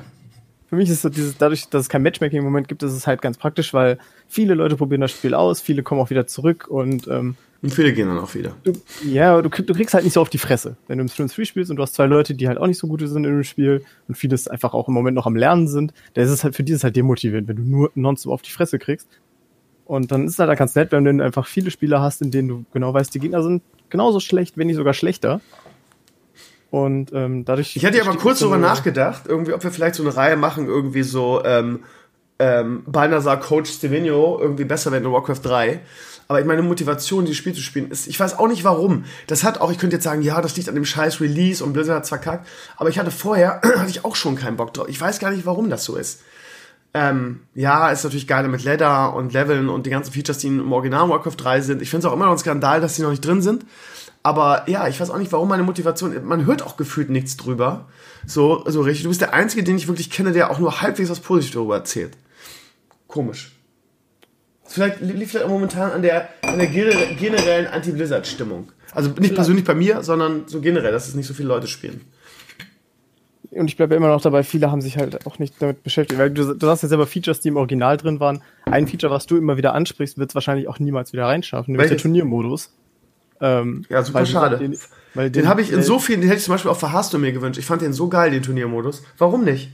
für 0.68 0.76
mich 0.76 0.90
ist 0.90 1.02
so 1.02 1.08
dieses, 1.08 1.36
dadurch, 1.36 1.68
dass 1.68 1.82
es 1.82 1.88
kein 1.88 2.02
Matchmaking 2.02 2.38
im 2.38 2.44
Moment 2.44 2.68
gibt, 2.68 2.82
ist 2.82 2.92
es 2.92 3.06
halt 3.06 3.22
ganz 3.22 3.38
praktisch, 3.38 3.74
weil 3.74 3.98
viele 4.28 4.54
Leute 4.54 4.76
probieren 4.76 5.00
das 5.00 5.12
Spiel 5.12 5.34
aus, 5.34 5.60
viele 5.60 5.82
kommen 5.82 6.00
auch 6.00 6.10
wieder 6.10 6.26
zurück 6.26 6.66
und, 6.68 7.06
ähm, 7.08 7.36
und 7.62 7.72
viele 7.72 7.94
gehen 7.94 8.08
dann 8.08 8.18
auch 8.18 8.34
wieder. 8.34 8.54
Du, 8.62 8.72
ja, 9.06 9.40
du, 9.40 9.48
du 9.48 9.74
kriegst 9.74 9.94
halt 9.94 10.04
nicht 10.04 10.12
so 10.12 10.20
auf 10.20 10.28
die 10.28 10.36
Fresse. 10.36 10.76
Wenn 10.86 10.98
du 10.98 11.02
im 11.02 11.08
Stream 11.08 11.28
3 11.28 11.46
spielst 11.46 11.70
und 11.70 11.78
du 11.78 11.82
hast 11.82 11.94
zwei 11.94 12.04
Leute, 12.04 12.34
die 12.34 12.46
halt 12.46 12.58
auch 12.58 12.66
nicht 12.66 12.78
so 12.78 12.86
gut 12.86 13.00
sind 13.00 13.24
in 13.24 13.32
dem 13.32 13.42
Spiel 13.42 13.82
und 14.06 14.16
vieles 14.16 14.48
einfach 14.48 14.74
auch 14.74 14.86
im 14.86 14.92
Moment 14.92 15.14
noch 15.14 15.24
am 15.26 15.34
Lernen 15.34 15.66
sind, 15.66 15.94
dann 16.12 16.24
ist 16.24 16.30
es 16.30 16.44
halt 16.44 16.54
für 16.54 16.62
die 16.62 16.74
ist 16.74 16.84
halt 16.84 16.94
demotivierend, 16.94 17.48
wenn 17.48 17.56
du 17.56 17.62
nur 17.62 17.90
nonstop 17.94 18.34
auf 18.34 18.42
die 18.42 18.50
Fresse 18.50 18.78
kriegst. 18.78 19.08
Und 19.86 20.12
dann 20.12 20.26
ist 20.26 20.34
es 20.34 20.38
halt 20.38 20.58
ganz 20.58 20.74
nett, 20.74 20.92
wenn 20.92 21.04
du 21.04 21.24
einfach 21.24 21.46
viele 21.46 21.70
Spieler 21.70 22.02
hast, 22.02 22.20
in 22.20 22.30
denen 22.30 22.48
du 22.48 22.64
genau 22.74 22.92
weißt, 22.92 23.14
die 23.14 23.18
Gegner 23.18 23.42
sind 23.42 23.62
genauso 23.88 24.20
schlecht, 24.20 24.58
wenn 24.58 24.66
nicht 24.66 24.76
sogar 24.76 24.92
schlechter. 24.92 25.40
Und 26.74 27.12
ähm, 27.12 27.44
dadurch. 27.44 27.76
Ich 27.76 27.86
hatte 27.86 27.98
ja 27.98 28.04
mal 28.04 28.16
kurz 28.16 28.40
darüber 28.40 28.58
nachgedacht, 28.58 29.26
irgendwie, 29.28 29.52
ob 29.52 29.62
wir 29.62 29.70
vielleicht 29.70 29.94
so 29.94 30.02
eine 30.02 30.16
Reihe 30.16 30.36
machen, 30.36 30.66
irgendwie 30.66 31.04
so 31.04 31.40
ähm, 31.44 31.84
ähm, 32.40 32.82
Balnasar 32.84 33.38
Coach 33.38 33.70
Stevino 33.70 34.40
irgendwie 34.40 34.64
besser 34.64 34.90
werden 34.90 35.04
in 35.04 35.12
Warcraft 35.12 35.38
3. 35.40 35.78
Aber 36.26 36.40
ich 36.40 36.46
meine 36.46 36.62
Motivation, 36.62 37.26
dieses 37.26 37.38
Spiel 37.38 37.52
zu 37.52 37.60
spielen, 37.60 37.92
ist, 37.92 38.08
ich 38.08 38.18
weiß 38.18 38.40
auch 38.40 38.48
nicht 38.48 38.64
warum. 38.64 39.04
Das 39.28 39.44
hat 39.44 39.60
auch, 39.60 39.70
ich 39.70 39.78
könnte 39.78 39.94
jetzt 39.94 40.02
sagen, 40.02 40.22
ja, 40.22 40.40
das 40.42 40.56
liegt 40.56 40.68
an 40.68 40.74
dem 40.74 40.84
scheiß 40.84 41.20
Release 41.20 41.62
und 41.62 41.74
Blizzard 41.74 41.98
hat's 41.98 42.08
verkackt. 42.08 42.48
Aber 42.76 42.88
ich 42.88 42.98
hatte 42.98 43.12
vorher, 43.12 43.60
hatte 43.76 43.90
ich 43.90 44.04
auch 44.04 44.16
schon 44.16 44.34
keinen 44.34 44.56
Bock 44.56 44.74
drauf. 44.74 44.88
Ich 44.88 45.00
weiß 45.00 45.20
gar 45.20 45.30
nicht, 45.30 45.46
warum 45.46 45.70
das 45.70 45.84
so 45.84 45.94
ist. 45.94 46.22
Ähm, 46.92 47.42
ja, 47.54 47.88
ist 47.90 48.02
natürlich 48.02 48.26
geiler 48.26 48.48
mit 48.48 48.64
Leather 48.64 49.14
und 49.14 49.32
Leveln 49.32 49.68
und 49.68 49.86
die 49.86 49.90
ganzen 49.90 50.12
Features, 50.12 50.38
die 50.38 50.48
im 50.48 50.72
Original 50.72 51.08
Warcraft 51.08 51.36
3 51.36 51.60
sind. 51.60 51.82
Ich 51.82 51.90
finde 51.90 52.04
es 52.04 52.10
auch 52.10 52.16
immer 52.16 52.24
noch 52.24 52.32
ein 52.32 52.38
Skandal, 52.38 52.80
dass 52.80 52.96
die 52.96 53.02
noch 53.02 53.10
nicht 53.10 53.24
drin 53.24 53.42
sind. 53.42 53.64
Aber 54.24 54.64
ja, 54.68 54.88
ich 54.88 54.98
weiß 54.98 55.10
auch 55.10 55.18
nicht, 55.18 55.32
warum 55.32 55.48
meine 55.48 55.62
Motivation, 55.62 56.24
man 56.24 56.46
hört 56.46 56.62
auch 56.62 56.78
gefühlt 56.78 57.10
nichts 57.10 57.36
drüber. 57.36 57.84
So, 58.26 58.64
so 58.66 58.80
richtig. 58.80 59.02
Du 59.02 59.10
bist 59.10 59.20
der 59.20 59.34
Einzige, 59.34 59.62
den 59.62 59.76
ich 59.76 59.86
wirklich 59.86 60.10
kenne, 60.10 60.32
der 60.32 60.50
auch 60.50 60.58
nur 60.58 60.80
halbwegs 60.80 61.10
was 61.10 61.20
Positives 61.20 61.54
darüber 61.54 61.76
erzählt. 61.76 62.16
Komisch. 63.06 63.52
Vielleicht 64.64 65.02
liegt 65.02 65.30
vielleicht 65.30 65.44
auch 65.44 65.50
momentan 65.50 65.92
an 65.92 66.00
der, 66.00 66.30
an 66.40 66.58
der 66.58 66.68
generellen 66.68 67.66
Anti-Blizzard-Stimmung. 67.66 68.72
Also 68.94 69.10
nicht 69.10 69.34
persönlich 69.34 69.64
bei 69.66 69.74
mir, 69.74 70.02
sondern 70.02 70.44
so 70.46 70.62
generell, 70.62 70.92
dass 70.92 71.06
es 71.06 71.14
nicht 71.14 71.26
so 71.26 71.34
viele 71.34 71.48
Leute 71.48 71.66
spielen. 71.66 72.00
Und 73.50 73.68
ich 73.68 73.76
bleibe 73.76 73.94
immer 73.94 74.08
noch 74.08 74.22
dabei, 74.22 74.42
viele 74.42 74.70
haben 74.70 74.80
sich 74.80 74.96
halt 74.96 75.26
auch 75.26 75.38
nicht 75.38 75.60
damit 75.60 75.82
beschäftigt, 75.82 76.18
weil 76.18 76.30
du, 76.30 76.54
du 76.54 76.66
sagst 76.66 76.82
ja 76.82 76.88
selber 76.88 77.06
Features, 77.06 77.40
die 77.40 77.48
im 77.48 77.58
Original 77.58 77.98
drin 77.98 78.20
waren. 78.20 78.42
Ein 78.64 78.88
Feature, 78.88 79.12
was 79.12 79.26
du 79.26 79.36
immer 79.36 79.58
wieder 79.58 79.74
ansprichst, 79.74 80.16
wird 80.16 80.30
es 80.30 80.34
wahrscheinlich 80.34 80.66
auch 80.66 80.78
niemals 80.78 81.12
wieder 81.12 81.26
reinschaffen, 81.26 81.72
nämlich 81.72 81.90
der 81.90 81.98
Turniermodus. 81.98 82.72
Ähm, 83.40 83.84
ja, 83.88 84.02
super 84.02 84.24
schade. 84.26 84.58
Den, 84.58 84.76
den, 85.14 85.32
den 85.32 85.48
habe 85.48 85.62
ich 85.62 85.72
in 85.72 85.82
so 85.82 85.98
vielen, 85.98 86.20
den 86.20 86.28
hätte 86.28 86.38
ich 86.38 86.44
zum 86.44 86.54
Beispiel 86.54 86.70
auch 86.70 86.78
für 86.78 86.92
Hearthstone 86.92 87.22
mir 87.22 87.32
gewünscht. 87.32 87.58
Ich 87.58 87.66
fand 87.66 87.82
den 87.82 87.92
so 87.92 88.08
geil, 88.08 88.30
den 88.30 88.42
Turniermodus. 88.42 89.02
Warum 89.18 89.44
nicht? 89.44 89.70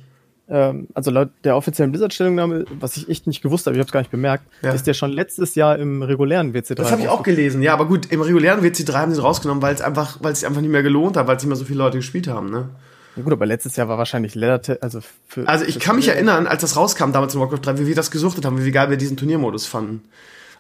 Ähm, 0.51 0.89
also 0.95 1.13
laut 1.13 1.31
der 1.45 1.57
offiziellen 1.57 1.93
Blizzard-Stellungnahme, 1.93 2.65
was 2.81 2.97
ich 2.97 3.09
echt 3.09 3.29
nicht 3.29 3.41
gewusst 3.41 3.67
habe, 3.67 3.77
ich 3.77 3.79
habe 3.79 3.87
es 3.87 3.93
gar 3.93 4.01
nicht 4.01 4.11
bemerkt, 4.11 4.45
ja. 4.63 4.73
ist 4.73 4.87
der 4.87 4.95
schon 4.95 5.13
letztes 5.13 5.55
Jahr 5.55 5.79
im 5.79 6.03
regulären 6.03 6.53
WC3. 6.53 6.75
Das 6.75 6.91
habe 6.91 7.03
ich 7.03 7.09
auch 7.09 7.23
gelesen, 7.23 7.63
ja, 7.63 7.73
aber 7.73 7.87
gut, 7.87 8.11
im 8.11 8.21
regulären 8.21 8.61
WC3 8.61 8.93
haben 8.95 9.15
sie 9.15 9.23
rausgenommen, 9.23 9.63
weil 9.63 9.75
es 9.75 9.81
einfach, 9.81 10.19
weil 10.21 10.33
es 10.33 10.43
einfach 10.43 10.61
nicht 10.61 10.71
mehr 10.71 10.83
gelohnt 10.83 11.17
hat, 11.17 11.29
weil 11.29 11.37
es 11.37 11.43
nicht 11.45 11.49
mehr 11.49 11.57
so 11.57 11.65
viele 11.65 11.79
Leute 11.79 11.99
gespielt 11.99 12.27
haben, 12.27 12.51
ne? 12.51 12.69
Ja 13.17 13.23
gut, 13.23 13.33
aber 13.33 13.47
letztes 13.47 13.77
Jahr 13.77 13.89
war 13.89 13.99
wahrscheinlich 13.99 14.35
Leather, 14.35 14.79
also 14.81 15.01
für. 15.27 15.47
Also 15.47 15.65
ich 15.65 15.79
kann 15.79 15.97
mich 15.97 16.09
erinnern, 16.09 16.47
als 16.47 16.63
das 16.63 16.77
rauskam 16.77 17.13
damals 17.13 17.35
in 17.35 17.41
Warcraft 17.41 17.61
3, 17.63 17.79
wie 17.79 17.87
wir 17.87 17.95
das 17.95 18.11
gesuchtet 18.11 18.45
haben, 18.45 18.65
wie 18.65 18.71
geil 18.71 18.91
wir 18.91 18.97
diesen 18.97 19.17
Turniermodus 19.17 19.67
fanden. 19.67 20.03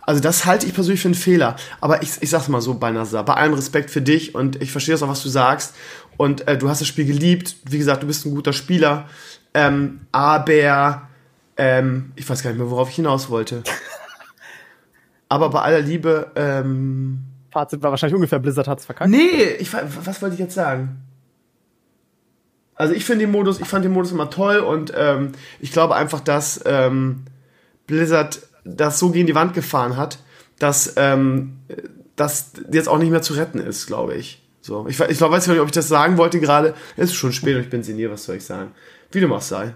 Also 0.03 0.20
das 0.20 0.44
halte 0.44 0.66
ich 0.66 0.74
persönlich 0.74 1.01
für 1.01 1.09
einen 1.09 1.14
Fehler. 1.14 1.57
Aber 1.80 2.03
ich, 2.03 2.11
ich 2.20 2.30
sag's 2.30 2.48
mal 2.48 2.61
so, 2.61 2.74
Balnasar, 2.74 3.24
bei 3.24 3.34
allem 3.34 3.55
Respekt 3.55 3.90
für 3.90 4.03
dich 4.03 4.34
und 4.34 4.61
ich 4.62 4.72
verstehe 4.72 4.94
das 4.94 5.03
auch, 5.03 5.09
was 5.09 5.22
du 5.22 5.28
sagst. 5.28 5.74
Und 6.16 6.46
äh, 6.48 6.59
du 6.59 6.68
hast 6.68 6.80
das 6.80 6.88
Spiel 6.88 7.07
geliebt. 7.07 7.57
Wie 7.64 7.78
gesagt, 7.78 8.03
du 8.03 8.07
bist 8.07 8.26
ein 8.26 8.34
guter 8.34 8.53
Spieler. 8.53 9.09
Ähm, 9.55 10.01
aber 10.12 11.09
ähm, 11.57 12.12
ich 12.16 12.28
weiß 12.28 12.42
gar 12.42 12.51
nicht 12.51 12.59
mehr, 12.59 12.70
worauf 12.70 12.88
ich 12.88 12.96
hinaus 12.96 13.30
wollte. 13.30 13.62
aber 15.28 15.51
bei 15.51 15.61
aller 15.61 15.80
Liebe. 15.80 16.30
Ähm, 16.34 17.24
Fazit 17.51 17.82
war 17.82 17.90
wahrscheinlich 17.90 18.14
ungefähr, 18.14 18.38
Blizzard 18.38 18.68
hat's 18.68 18.84
verkackt. 18.84 19.11
Nee, 19.11 19.57
ich, 19.59 19.72
was 19.72 20.22
wollte 20.22 20.34
ich 20.34 20.40
jetzt 20.40 20.55
sagen? 20.55 21.03
Also 22.74 22.94
ich 22.94 23.05
finde 23.05 23.26
den 23.26 23.32
Modus, 23.32 23.61
ich 23.61 23.68
fand 23.68 23.84
den 23.84 23.92
Modus 23.92 24.12
immer 24.12 24.30
toll 24.30 24.59
und 24.59 24.92
ähm, 24.96 25.32
ich 25.59 25.72
glaube 25.72 25.96
einfach, 25.96 26.20
dass 26.20 26.62
ähm, 26.64 27.24
Blizzard 27.86 28.40
das 28.76 28.98
so 28.98 29.10
gegen 29.10 29.26
die 29.26 29.34
Wand 29.34 29.54
gefahren 29.54 29.96
hat, 29.96 30.18
dass 30.58 30.94
ähm, 30.96 31.58
das 32.16 32.52
jetzt 32.70 32.88
auch 32.88 32.98
nicht 32.98 33.10
mehr 33.10 33.22
zu 33.22 33.34
retten 33.34 33.58
ist, 33.58 33.86
glaube 33.86 34.14
ich. 34.14 34.42
So, 34.60 34.86
ich, 34.88 35.00
ich 35.00 35.18
glaub, 35.18 35.30
weiß 35.30 35.46
nicht, 35.46 35.58
ob 35.58 35.66
ich 35.66 35.72
das 35.72 35.88
sagen 35.88 36.18
wollte 36.18 36.38
gerade. 36.38 36.74
Es 36.96 37.10
ist 37.10 37.14
schon 37.14 37.32
spät 37.32 37.56
und 37.56 37.62
ich 37.62 37.70
bin 37.70 37.82
sinniert, 37.82 38.12
was 38.12 38.24
soll 38.24 38.36
ich 38.36 38.44
sagen? 38.44 38.72
Wie 39.10 39.20
du 39.20 39.28
machst, 39.28 39.48
sei. 39.48 39.74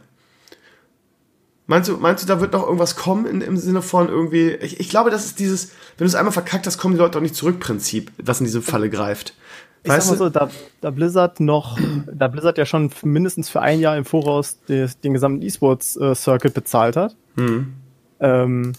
Meinst 1.67 1.89
du, 1.89 1.97
meinst 1.97 2.23
du, 2.23 2.27
da 2.27 2.41
wird 2.41 2.53
noch 2.53 2.63
irgendwas 2.63 2.95
kommen 2.95 3.25
in, 3.25 3.41
im 3.41 3.57
Sinne 3.57 3.81
von 3.81 4.09
irgendwie, 4.09 4.51
ich, 4.51 4.81
ich 4.81 4.91
glaube, 4.91 5.09
das 5.09 5.25
ist 5.25 5.39
dieses, 5.39 5.71
wenn 5.97 6.05
du 6.05 6.07
es 6.07 6.15
einmal 6.15 6.33
verkackt 6.33 6.67
hast, 6.67 6.77
kommen 6.77 6.95
die 6.95 7.01
Leute 7.01 7.17
auch 7.17 7.23
nicht 7.23 7.35
zurück, 7.35 7.59
Prinzip, 7.59 8.13
was 8.23 8.41
in 8.41 8.45
diese 8.45 8.61
Falle 8.61 8.91
greift. 8.91 9.35
Ich 9.83 9.91
weißt 9.91 10.09
sag 10.09 10.19
mal 10.19 10.19
so, 10.19 10.29
da, 10.29 10.51
da 10.83 10.91
Blizzard 10.91 11.41
noch, 11.41 11.79
da 12.13 12.29
Blizzard 12.29 12.59
ja 12.59 12.67
schon 12.67 12.91
mindestens 13.03 13.49
für 13.49 13.63
ein 13.63 13.81
Jahr 13.81 13.97
im 13.97 14.05
Voraus 14.05 14.59
des, 14.69 15.01
den 15.01 15.15
gesamten 15.15 15.41
E-Sports-Circuit 15.41 16.53
äh, 16.53 16.55
bezahlt 16.55 16.97
hat, 16.97 17.17
mhm. 17.37 17.73
ähm, 18.21 18.73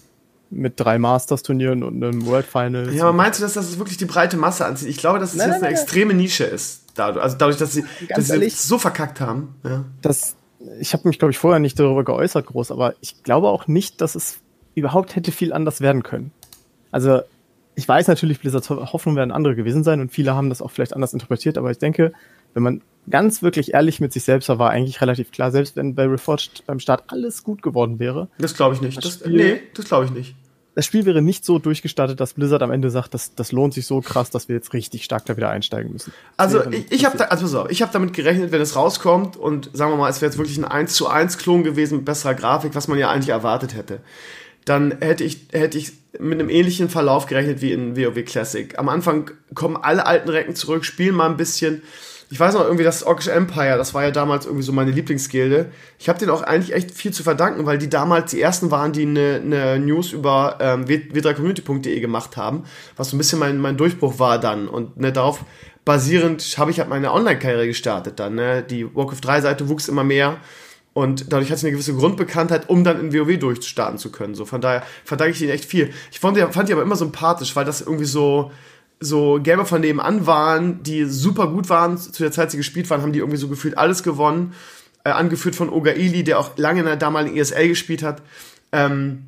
mit 0.49 0.79
drei 0.79 0.97
Masters-Turnieren 0.97 1.83
und 1.83 2.03
einem 2.03 2.25
World 2.25 2.45
Final. 2.45 2.93
Ja, 2.93 3.03
aber 3.03 3.13
meinst 3.13 3.39
du, 3.39 3.43
dass 3.43 3.53
das 3.53 3.77
wirklich 3.77 3.97
die 3.97 4.05
breite 4.05 4.37
Masse 4.37 4.65
anzieht? 4.65 4.89
Ich 4.89 4.97
glaube, 4.97 5.19
dass 5.19 5.31
es 5.31 5.37
nein, 5.37 5.47
jetzt 5.47 5.55
nein, 5.55 5.63
eine 5.63 5.73
nein. 5.73 5.81
extreme 5.81 6.13
Nische 6.13 6.43
ist. 6.43 6.83
Dadurch, 6.95 7.23
also 7.23 7.37
dadurch, 7.37 7.57
dass 7.57 7.73
sie, 7.73 7.83
dass 8.09 8.27
sie 8.27 8.49
so 8.49 8.77
verkackt 8.77 9.19
haben. 9.19 9.55
Ja. 9.63 9.83
Das, 10.01 10.35
ich 10.79 10.93
habe 10.93 11.07
mich, 11.07 11.19
glaube 11.19 11.31
ich, 11.31 11.37
vorher 11.37 11.59
nicht 11.59 11.79
darüber 11.79 12.03
geäußert 12.03 12.45
groß, 12.45 12.71
aber 12.71 12.95
ich 13.01 13.23
glaube 13.23 13.49
auch 13.49 13.67
nicht, 13.67 14.01
dass 14.01 14.15
es 14.15 14.39
überhaupt 14.75 15.15
hätte 15.15 15.31
viel 15.31 15.51
anders 15.51 15.81
werden 15.81 16.03
können. 16.03 16.31
Also 16.91 17.21
ich 17.75 17.87
weiß 17.87 18.07
natürlich, 18.07 18.39
Blizzards 18.39 18.69
Hoffnung 18.69 19.15
werden 19.15 19.31
andere 19.31 19.55
gewesen 19.55 19.83
sein 19.83 19.99
und 19.99 20.11
viele 20.11 20.33
haben 20.33 20.49
das 20.49 20.61
auch 20.61 20.71
vielleicht 20.71 20.93
anders 20.93 21.13
interpretiert, 21.13 21.57
aber 21.57 21.71
ich 21.71 21.77
denke, 21.77 22.13
wenn 22.55 22.63
man 22.63 22.81
ganz 23.07 23.43
wirklich 23.43 23.75
ehrlich 23.75 23.99
mit 23.99 24.11
sich 24.11 24.23
selbst 24.23 24.49
war, 24.49 24.57
war 24.57 24.71
eigentlich 24.71 24.99
relativ 24.99 25.31
klar, 25.31 25.51
selbst 25.51 25.75
wenn 25.75 25.93
bei 25.93 26.05
Reforged 26.05 26.63
beim 26.65 26.79
Start 26.79 27.03
alles 27.07 27.43
gut 27.43 27.61
geworden 27.61 27.99
wäre. 27.99 28.29
Das 28.39 28.55
glaube 28.55 28.73
ich 28.73 28.81
nicht. 28.81 28.97
Das, 28.97 29.19
das 29.19 29.29
nee, 29.29 29.61
das 29.75 29.85
glaube 29.85 30.05
ich 30.05 30.11
nicht. 30.11 30.35
Das 30.73 30.85
Spiel 30.85 31.05
wäre 31.05 31.21
nicht 31.21 31.45
so 31.45 31.57
durchgestartet, 31.57 32.19
dass 32.19 32.33
Blizzard 32.33 32.61
am 32.61 32.71
Ende 32.71 32.89
sagt, 32.89 33.13
das, 33.13 33.33
das 33.33 33.53
lohnt 33.53 33.73
sich 33.73 33.85
so 33.85 34.01
krass, 34.01 34.29
dass 34.29 34.49
wir 34.49 34.55
jetzt 34.55 34.73
richtig 34.73 35.05
stark 35.05 35.25
da 35.25 35.37
wieder 35.37 35.49
einsteigen 35.49 35.93
müssen. 35.93 36.11
Das 36.37 36.53
also 36.53 36.69
ich, 36.69 36.91
ich 36.91 37.05
habe 37.05 37.17
da, 37.17 37.25
also 37.25 37.69
ich 37.69 37.81
habe 37.81 37.93
damit 37.93 38.11
gerechnet, 38.11 38.51
wenn 38.51 38.59
es 38.59 38.75
rauskommt 38.75 39.37
und 39.37 39.69
sagen 39.71 39.91
wir 39.93 39.97
mal, 39.97 40.09
es 40.09 40.21
wäre 40.21 40.29
jetzt 40.29 40.37
wirklich 40.37 40.57
ein 40.57 40.65
1 40.65 40.93
zu 40.93 41.07
1 41.07 41.37
Klon 41.37 41.63
gewesen 41.63 41.97
mit 41.97 42.05
besserer 42.05 42.33
Grafik, 42.33 42.75
was 42.75 42.89
man 42.89 42.97
ja 42.97 43.09
eigentlich 43.09 43.29
erwartet 43.29 43.73
hätte 43.73 44.01
dann 44.65 44.97
hätte 44.99 45.23
ich, 45.23 45.47
hätte 45.51 45.77
ich 45.77 45.93
mit 46.19 46.39
einem 46.39 46.49
ähnlichen 46.49 46.89
Verlauf 46.89 47.27
gerechnet 47.27 47.61
wie 47.61 47.71
in 47.71 47.95
WoW 47.95 48.25
Classic. 48.25 48.77
Am 48.77 48.89
Anfang 48.89 49.31
kommen 49.53 49.77
alle 49.77 50.05
alten 50.05 50.29
Recken 50.29 50.55
zurück, 50.55 50.85
spielen 50.85 51.15
mal 51.15 51.29
ein 51.29 51.37
bisschen. 51.37 51.83
Ich 52.35 52.39
weiß 52.41 52.53
noch 52.55 52.65
irgendwie, 52.65 52.83
das 52.83 53.01
Orkish 53.01 53.29
Empire, 53.29 53.77
das 53.77 53.93
war 53.93 54.03
ja 54.03 54.11
damals 54.11 54.45
irgendwie 54.45 54.65
so 54.65 54.73
meine 54.73 54.91
Lieblingsgilde. 54.91 55.71
Ich 55.97 56.09
habe 56.09 56.19
denen 56.19 56.31
auch 56.31 56.41
eigentlich 56.41 56.75
echt 56.75 56.91
viel 56.91 57.13
zu 57.13 57.23
verdanken, 57.23 57.65
weil 57.65 57.77
die 57.77 57.89
damals 57.89 58.31
die 58.31 58.41
ersten 58.41 58.71
waren, 58.71 58.91
die 58.91 59.03
eine, 59.03 59.35
eine 59.41 59.79
News 59.79 60.11
über 60.11 60.57
ähm, 60.59 60.83
w3community.de 60.83 61.97
gemacht 62.01 62.35
haben, 62.35 62.65
was 62.97 63.11
so 63.11 63.15
ein 63.15 63.19
bisschen 63.19 63.39
mein, 63.39 63.57
mein 63.57 63.77
Durchbruch 63.77 64.19
war 64.19 64.37
dann. 64.37 64.67
Und 64.67 64.97
ne, 64.97 65.13
darauf 65.13 65.45
basierend 65.85 66.43
habe 66.57 66.71
ich 66.71 66.79
halt 66.79 66.89
meine 66.89 67.13
Online-Karriere 67.13 67.67
gestartet 67.67 68.19
dann. 68.19 68.35
Ne? 68.35 68.63
Die 68.63 68.93
Warcraft 68.93 69.21
3-Seite 69.23 69.69
wuchs 69.69 69.87
immer 69.87 70.03
mehr. 70.03 70.35
Und 70.91 71.31
dadurch 71.31 71.53
hat 71.53 71.59
sie 71.59 71.67
eine 71.67 71.71
gewisse 71.71 71.93
Grundbekanntheit, 71.93 72.67
um 72.67 72.83
dann 72.83 72.99
in 72.99 73.13
WoW 73.13 73.39
durchstarten 73.39 73.97
zu 73.97 74.11
können. 74.11 74.35
So, 74.35 74.43
von 74.43 74.59
daher 74.59 74.83
verdanke 75.05 75.35
ich 75.35 75.41
ihnen 75.41 75.51
echt 75.51 75.63
viel. 75.63 75.93
Ich 76.11 76.19
fand 76.19 76.35
die, 76.35 76.41
fand 76.41 76.67
die 76.67 76.73
aber 76.73 76.81
immer 76.81 76.97
sympathisch, 76.97 77.55
weil 77.55 77.63
das 77.63 77.79
irgendwie 77.79 78.03
so, 78.03 78.51
so 78.99 79.39
Gamer 79.41 79.65
von 79.65 79.81
nebenan 79.81 80.25
waren, 80.25 80.83
die 80.83 81.05
super 81.05 81.47
gut 81.47 81.69
waren. 81.69 81.97
Zu 81.97 82.23
der 82.23 82.31
Zeit, 82.31 82.51
sie 82.51 82.57
gespielt 82.57 82.89
waren, 82.89 83.01
haben 83.01 83.13
die 83.13 83.19
irgendwie 83.19 83.37
so 83.37 83.47
gefühlt 83.47 83.77
alles 83.77 84.03
gewonnen. 84.03 84.53
Äh, 85.03 85.11
angeführt 85.11 85.55
von 85.55 85.69
Ogaili, 85.69 86.23
der 86.23 86.39
auch 86.39 86.57
lange 86.57 86.79
in 86.79 86.85
der 86.85 86.95
damaligen 86.95 87.37
ESL 87.37 87.67
gespielt 87.67 88.01
hat. 88.01 88.23
Ähm, 88.71 89.25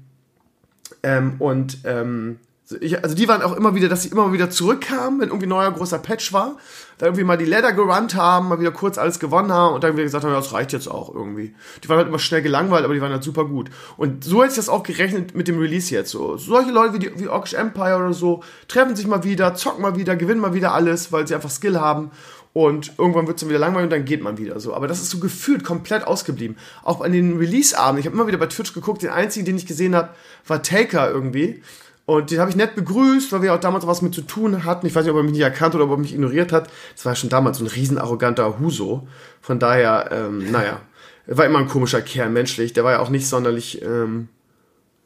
ähm, 1.04 1.36
und 1.40 1.80
ähm, 1.84 2.40
ich, 2.82 3.04
also 3.04 3.16
die 3.16 3.28
waren 3.28 3.42
auch 3.42 3.56
immer 3.56 3.76
wieder, 3.76 3.88
dass 3.88 4.04
sie 4.04 4.10
immer 4.10 4.34
wieder 4.34 4.50
zurückkamen, 4.50 5.20
wenn 5.20 5.30
irgendwie 5.30 5.46
ein 5.46 5.50
neuer 5.50 5.72
großer 5.72 6.00
Patch 6.00 6.34
war, 6.34 6.58
da 6.98 7.06
irgendwie 7.06 7.24
mal 7.24 7.38
die 7.38 7.46
Ladder 7.46 7.74
gerannt 7.74 8.16
haben, 8.16 8.50
mal 8.50 8.60
wieder 8.60 8.72
kurz 8.72 8.98
alles 8.98 9.20
gewonnen 9.20 9.52
haben 9.52 9.76
und 9.76 9.84
dann 9.84 9.94
wieder 9.94 10.04
gesagt 10.04 10.24
haben, 10.24 10.32
ja, 10.32 10.38
das 10.38 10.54
reicht 10.54 10.74
jetzt 10.74 10.88
auch 10.88 11.14
irgendwie. 11.14 11.54
Die 11.84 11.90
waren 11.90 11.98
halt 11.98 12.08
immer 12.08 12.20
schnell 12.20 12.42
gelangweilt, 12.42 12.86
aber 12.86 12.94
die 12.94 13.02
waren 13.02 13.12
halt 13.12 13.24
super 13.24 13.46
gut. 13.46 13.70
Und 13.98 14.24
so 14.24 14.42
hätte 14.42 14.52
ich 14.52 14.56
das 14.56 14.70
auch 14.70 14.84
gerechnet 14.84 15.36
mit 15.36 15.48
dem 15.48 15.60
Release 15.60 15.94
jetzt. 15.94 16.12
So 16.12 16.38
solche 16.38 16.72
Leute 16.72 16.96
wie, 16.96 17.00
die, 17.00 17.20
wie 17.20 17.28
Orkish 17.28 17.54
Empire 17.54 17.98
oder 17.98 18.14
so 18.14 18.44
treffen 18.68 18.96
sich 18.96 19.08
mal 19.08 19.24
wieder, 19.24 19.54
zocken 19.54 19.82
mal 19.82 19.96
wieder, 19.96 20.16
gewinnen 20.16 20.42
mal 20.42 20.54
wieder 20.54 20.74
alles, 20.74 21.12
weil 21.12 21.28
sie 21.28 21.36
einfach 21.36 21.52
Skill 21.52 21.80
haben 21.80 22.12
und 22.58 22.94
irgendwann 22.98 23.28
wird 23.28 23.38
es 23.38 23.42
dann 23.42 23.50
wieder 23.50 23.60
langweilig 23.60 23.84
und 23.84 23.92
dann 23.92 24.06
geht 24.06 24.24
man 24.24 24.40
wieder 24.40 24.60
so. 24.60 24.74
Aber 24.74 24.88
das 24.88 25.00
ist 25.00 25.12
so 25.12 25.20
gefühlt 25.20 25.64
komplett 25.64 26.08
ausgeblieben. 26.08 26.58
Auch 26.84 27.02
an 27.02 27.12
den 27.12 27.38
Release-Abenden, 27.38 28.00
ich 28.00 28.08
habe 28.08 28.16
immer 28.16 28.26
wieder 28.26 28.40
bei 28.40 28.48
Twitch 28.48 28.74
geguckt, 28.74 29.04
den 29.04 29.12
einzigen, 29.12 29.46
den 29.46 29.58
ich 29.58 29.68
gesehen 29.68 29.96
habe, 29.96 30.10
war 30.48 30.64
Taker 30.64 31.12
irgendwie. 31.12 31.62
Und 32.08 32.32
den 32.32 32.40
habe 32.40 32.50
ich 32.50 32.56
nett 32.56 32.74
begrüßt, 32.74 33.34
weil 33.34 33.42
wir 33.42 33.54
auch 33.54 33.60
damals 33.60 33.86
was 33.86 34.02
mit 34.02 34.16
zu 34.16 34.22
tun 34.22 34.64
hatten. 34.64 34.88
Ich 34.88 34.96
weiß 34.96 35.04
nicht, 35.04 35.12
ob 35.12 35.18
er 35.18 35.24
mich 35.24 35.34
nicht 35.34 35.42
erkannt 35.42 35.76
oder 35.76 35.84
ob 35.84 35.92
er 35.92 35.98
mich 35.98 36.14
ignoriert 36.14 36.54
hat. 36.54 36.70
Das 36.96 37.06
war 37.06 37.16
schon 37.18 37.30
damals 37.30 37.58
so 37.58 37.66
ein 37.66 37.68
riesen 37.68 37.98
arroganter 37.98 38.60
Huso. 38.60 39.06
Von 39.42 39.60
daher, 39.60 40.10
ähm, 40.14 40.50
naja, 40.50 40.80
war 41.26 41.46
immer 41.46 41.60
ein 41.60 41.68
komischer 41.68 42.02
Kerl, 42.02 42.30
menschlich. 42.30 42.72
Der 42.72 42.86
war 42.86 42.94
ja 42.94 43.00
auch 43.00 43.10
nicht 43.10 43.28
sonderlich 43.28 43.82
ähm, 43.82 44.30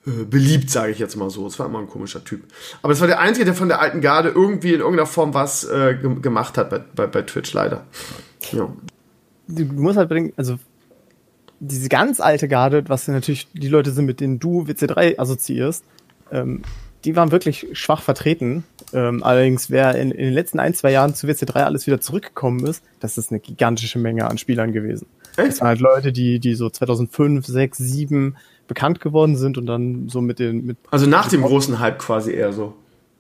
äh, 0.06 0.26
beliebt, 0.26 0.70
sage 0.70 0.92
ich 0.92 1.00
jetzt 1.00 1.16
mal 1.16 1.32
so. 1.32 1.48
Es 1.48 1.58
war 1.58 1.66
immer 1.66 1.80
ein 1.80 1.88
komischer 1.88 2.24
Typ. 2.24 2.44
Aber 2.84 2.94
es 2.94 3.02
war 3.02 3.08
der 3.08 3.20
Einzige, 3.20 3.46
der 3.46 3.56
von 3.56 3.68
der 3.68 3.82
alten 3.82 4.02
Garde 4.02 4.30
irgendwie 4.30 4.76
in 4.76 4.82
irgendeiner 4.82 5.08
Form 5.08 5.34
was 5.34 5.64
äh, 5.64 5.96
gemacht 5.96 6.56
hat 6.56 6.70
bei, 6.70 6.84
bei, 6.96 7.08
bei 7.08 7.24
Twitch, 7.24 7.52
leider. 7.54 7.84
Ja. 8.52 8.72
Du 9.48 9.66
musst 9.66 9.98
halt 9.98 10.08
bedenken, 10.08 10.34
also 10.38 10.60
diese 11.60 11.90
ganz 11.90 12.20
alte 12.20 12.48
Garde, 12.48 12.84
was 12.90 13.08
natürlich 13.08 13.48
die 13.54 13.70
Leute 13.70 13.90
sind, 13.90 14.06
mit 14.06 14.20
denen 14.20 14.38
du 14.38 14.66
WC3 14.66 15.18
assoziierst, 15.18 15.84
ähm, 16.32 16.62
die 17.06 17.16
waren 17.16 17.32
wirklich 17.32 17.68
schwach 17.74 18.02
vertreten. 18.02 18.64
Ähm, 18.94 19.24
allerdings, 19.24 19.70
wer 19.70 19.96
in, 19.96 20.12
in, 20.12 20.26
den 20.26 20.34
letzten 20.34 20.60
ein, 20.60 20.74
zwei 20.74 20.92
Jahren 20.92 21.16
zu 21.16 21.28
WC3 21.28 21.64
alles 21.64 21.88
wieder 21.88 22.02
zurückgekommen 22.02 22.66
ist, 22.66 22.84
das 23.00 23.18
ist 23.18 23.32
eine 23.32 23.40
gigantische 23.40 24.00
Menge 24.00 24.30
an 24.30 24.38
Spielern 24.38 24.74
gewesen. 24.74 25.08
Echt? 25.38 25.50
Das 25.50 25.62
waren 25.62 25.70
halt 25.70 25.80
Leute, 25.80 26.12
die, 26.12 26.40
die 26.40 26.56
so 26.56 26.70
2005, 26.70 27.46
6, 27.46 27.78
7 27.78 28.36
bekannt 28.68 29.02
geworden 29.02 29.36
sind 29.36 29.58
und 29.58 29.66
dann 29.66 30.10
so 30.10 30.22
mit 30.22 30.40
den... 30.40 30.66
Mit 30.66 30.78
also 30.92 31.06
nach 31.06 31.30
dem 31.30 31.42
großen 31.42 31.80
Hype 31.80 32.00
quasi 32.00 32.34
eher 32.34 32.54
so. 32.54 32.76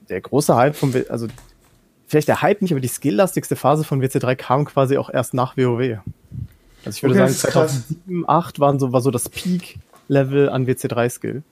Der 0.09 0.21
große 0.21 0.55
Hype 0.55 0.75
von... 0.75 0.93
Also 1.09 1.27
vielleicht 2.05 2.27
der 2.27 2.41
Hype 2.41 2.61
nicht, 2.61 2.71
aber 2.71 2.81
die 2.81 2.87
skilllastigste 2.87 3.55
Phase 3.55 3.83
von 3.83 4.01
WC3 4.01 4.35
kam 4.35 4.65
quasi 4.65 4.97
auch 4.97 5.09
erst 5.09 5.33
nach 5.33 5.57
WoW. 5.57 5.99
Also 6.85 6.97
ich 6.97 7.03
würde 7.03 7.15
okay, 7.21 7.31
sagen, 7.31 7.51
2007, 7.53 8.23
2008 8.25 8.59
waren 8.59 8.79
so, 8.79 8.91
war 8.91 9.01
so 9.01 9.11
das 9.11 9.29
Peak-Level 9.29 10.49
an 10.49 10.67
WC3-Skill. 10.67 11.43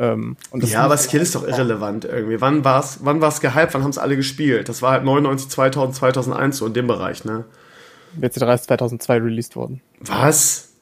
Ähm, 0.00 0.38
ja, 0.54 0.82
aber 0.84 0.96
Skill 0.96 1.20
ist 1.20 1.34
doch 1.34 1.46
irrelevant 1.46 2.06
irgendwie. 2.06 2.40
Wann 2.40 2.64
war 2.64 2.80
es 2.80 3.00
wann 3.02 3.20
war's 3.20 3.42
gehypt, 3.42 3.74
wann 3.74 3.82
haben 3.82 3.90
es 3.90 3.98
alle 3.98 4.16
gespielt? 4.16 4.70
Das 4.70 4.80
war 4.80 4.92
halt 4.92 5.04
99, 5.04 5.50
2000, 5.50 5.94
2001 5.94 6.56
so 6.56 6.66
in 6.66 6.72
dem 6.72 6.86
Bereich, 6.86 7.26
ne? 7.26 7.44
WC3 8.18 8.54
ist 8.54 8.64
2002 8.64 9.18
released 9.18 9.56
worden. 9.56 9.82
Was? 10.00 10.72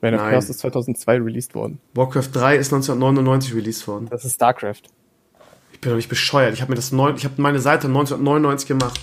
Band 0.00 0.16
of 0.16 0.22
Chaos 0.22 0.50
ist 0.50 0.58
2002 0.58 1.18
released 1.18 1.54
worden. 1.54 1.80
Warcraft 1.94 2.30
3 2.32 2.56
ist 2.56 2.72
1999 2.72 3.54
released 3.54 3.86
worden. 3.86 4.08
Das 4.10 4.24
ist 4.24 4.34
StarCraft. 4.34 4.82
Ich 5.72 5.80
bin 5.80 5.90
doch 5.90 5.96
nicht 5.96 6.08
bescheuert. 6.08 6.52
Ich 6.52 6.60
habe 6.60 6.72
mir 6.72 6.76
das 6.76 6.90
neun, 6.90 7.14
ich 7.14 7.24
habe 7.24 7.40
meine 7.40 7.60
Seite 7.60 7.86
1999 7.86 8.66
gemacht. 8.66 9.00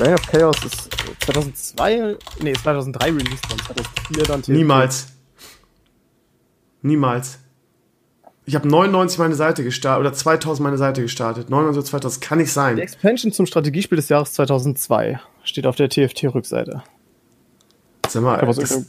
Reign 0.00 0.14
of 0.14 0.26
Chaos 0.26 0.64
ist 0.64 0.90
2002, 1.20 2.16
nee, 2.42 2.54
2003 2.54 3.06
released 3.06 3.48
worden. 3.50 3.62
2004 3.66 4.22
dann. 4.24 4.42
Niemals. 4.48 5.06
Niemals. 6.82 7.38
Ich 8.50 8.56
habe 8.56 8.66
99 8.66 9.16
meine 9.20 9.36
Seite 9.36 9.62
gestartet 9.62 10.00
oder 10.00 10.12
2000 10.12 10.60
meine 10.60 10.76
Seite 10.76 11.02
gestartet. 11.02 11.50
99 11.50 11.78
oder 11.78 11.88
2000, 11.88 12.04
das 12.04 12.20
kann 12.20 12.38
nicht 12.38 12.52
sein. 12.52 12.74
Die 12.74 12.82
Expansion 12.82 13.30
zum 13.30 13.46
Strategiespiel 13.46 13.94
des 13.94 14.08
Jahres 14.08 14.32
2002 14.32 15.20
steht 15.44 15.68
auf 15.68 15.76
der 15.76 15.88
TFT-Rückseite. 15.88 16.82
Sag 18.08 18.22
mal, 18.24 18.44
das, 18.44 18.86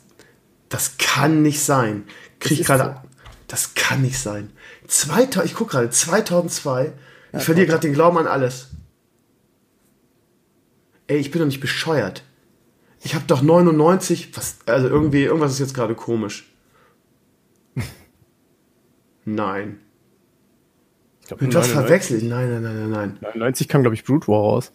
das, 0.68 0.97
kann 0.97 1.43
nicht 1.43 1.62
sein. 1.62 2.05
Krieg 2.39 2.59
ich 2.59 2.66
gerade. 2.66 3.01
So. 3.03 3.09
Das 3.49 3.76
kann 3.76 4.01
nicht 4.01 4.18
sein. 4.18 4.49
2000, 4.88 5.45
ich 5.45 5.53
gucke 5.53 5.74
gerade, 5.74 5.91
2002. 5.91 6.86
Ich 6.86 7.34
ja, 7.34 7.39
verliere 7.41 7.68
gerade 7.68 7.82
den 7.82 7.93
Glauben 7.93 8.18
an 8.18 8.26
alles. 8.26 8.70
Ey, 11.05 11.20
ich 11.20 11.30
bin 11.30 11.38
doch 11.38 11.45
nicht 11.45 11.62
bescheuert. 11.62 12.24
Ich 13.03 13.14
habe 13.14 13.26
doch 13.28 13.43
99, 13.43 14.36
was, 14.36 14.55
also 14.66 14.88
irgendwie, 14.88 15.22
irgendwas 15.22 15.51
ist 15.51 15.59
jetzt 15.59 15.76
gerade 15.76 15.93
komisch. 15.93 16.51
Nein. 19.26 19.80
Ich 21.22 21.28
glaube, 21.28 21.47
das 21.47 21.67
verwechselt. 21.67 22.24
Nein, 22.24 22.49
nein, 22.49 22.63
nein, 22.63 22.80
nein, 22.80 22.89
nein. 22.89 23.17
99 23.22 23.67
kam, 23.67 23.82
glaube 23.82 23.95
ich, 23.95 24.03
Brute 24.03 24.28
War 24.28 24.39
raus. 24.39 24.72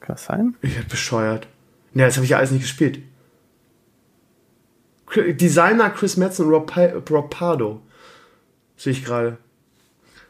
Kann 0.00 0.14
das 0.14 0.24
sein? 0.24 0.56
Ich 0.62 0.74
werde 0.74 0.88
bescheuert. 0.88 1.48
Ne, 1.92 2.04
das 2.04 2.16
habe 2.16 2.24
ich 2.24 2.30
ja 2.30 2.38
alles 2.38 2.50
nicht 2.50 2.62
gespielt. 2.62 3.00
Designer 5.16 5.90
Chris 5.90 6.16
Metzen 6.16 6.46
und 6.46 6.52
Rob, 6.52 6.72
Rob 7.10 7.30
Pardo. 7.30 7.80
Sehe 8.76 8.92
ich 8.92 9.04
gerade. 9.04 9.38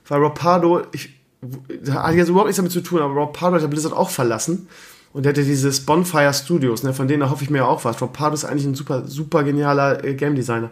Weil 0.07 0.21
Rob 0.21 0.39
Pardo, 0.39 0.87
ich, 0.93 1.21
hat 1.91 2.15
jetzt 2.15 2.29
überhaupt 2.29 2.47
nichts 2.47 2.57
damit 2.57 2.73
zu 2.73 2.81
tun, 2.81 3.01
aber 3.01 3.13
Rob 3.15 3.37
Pardo 3.37 3.57
hat 3.57 3.63
ja 3.63 3.69
Blizzard 3.69 3.93
auch 3.93 4.11
verlassen. 4.11 4.69
Und 5.13 5.25
der 5.25 5.31
hatte 5.31 5.43
dieses 5.43 5.87
Bonfire 5.87 6.35
Studios, 6.35 6.83
ne, 6.83 6.93
von 6.93 7.09
denen 7.09 7.23
erhoffe 7.23 7.43
ich 7.43 7.49
mir 7.49 7.59
ja 7.59 7.65
auch 7.65 7.85
was. 7.85 8.01
Rob 8.01 8.13
Pardo 8.13 8.35
ist 8.35 8.45
eigentlich 8.45 8.67
ein 8.67 8.75
super, 8.75 9.07
super 9.07 9.43
genialer 9.43 10.05
äh, 10.05 10.15
Game 10.15 10.35
Designer. 10.35 10.71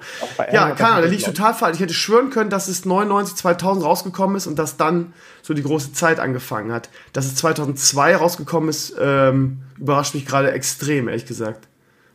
Ja, 0.52 0.70
keine 0.70 0.90
Ahnung, 0.90 1.04
da 1.04 1.10
liegt 1.10 1.24
total 1.24 1.54
falsch. 1.54 1.76
Ich 1.76 1.82
hätte 1.82 1.94
schwören 1.94 2.28
können, 2.30 2.50
dass 2.50 2.68
es 2.68 2.84
99, 2.84 3.34
2000 3.36 3.84
rausgekommen 3.84 4.36
ist 4.36 4.46
und 4.46 4.58
dass 4.58 4.76
dann 4.76 5.14
so 5.42 5.54
die 5.54 5.62
große 5.62 5.94
Zeit 5.94 6.20
angefangen 6.20 6.70
hat. 6.70 6.90
Dass 7.14 7.24
es 7.24 7.34
2002 7.36 8.16
rausgekommen 8.16 8.68
ist, 8.68 8.94
ähm, 9.00 9.62
überrascht 9.78 10.14
mich 10.14 10.26
gerade 10.26 10.52
extrem, 10.52 11.08
ehrlich 11.08 11.24
gesagt. 11.26 11.66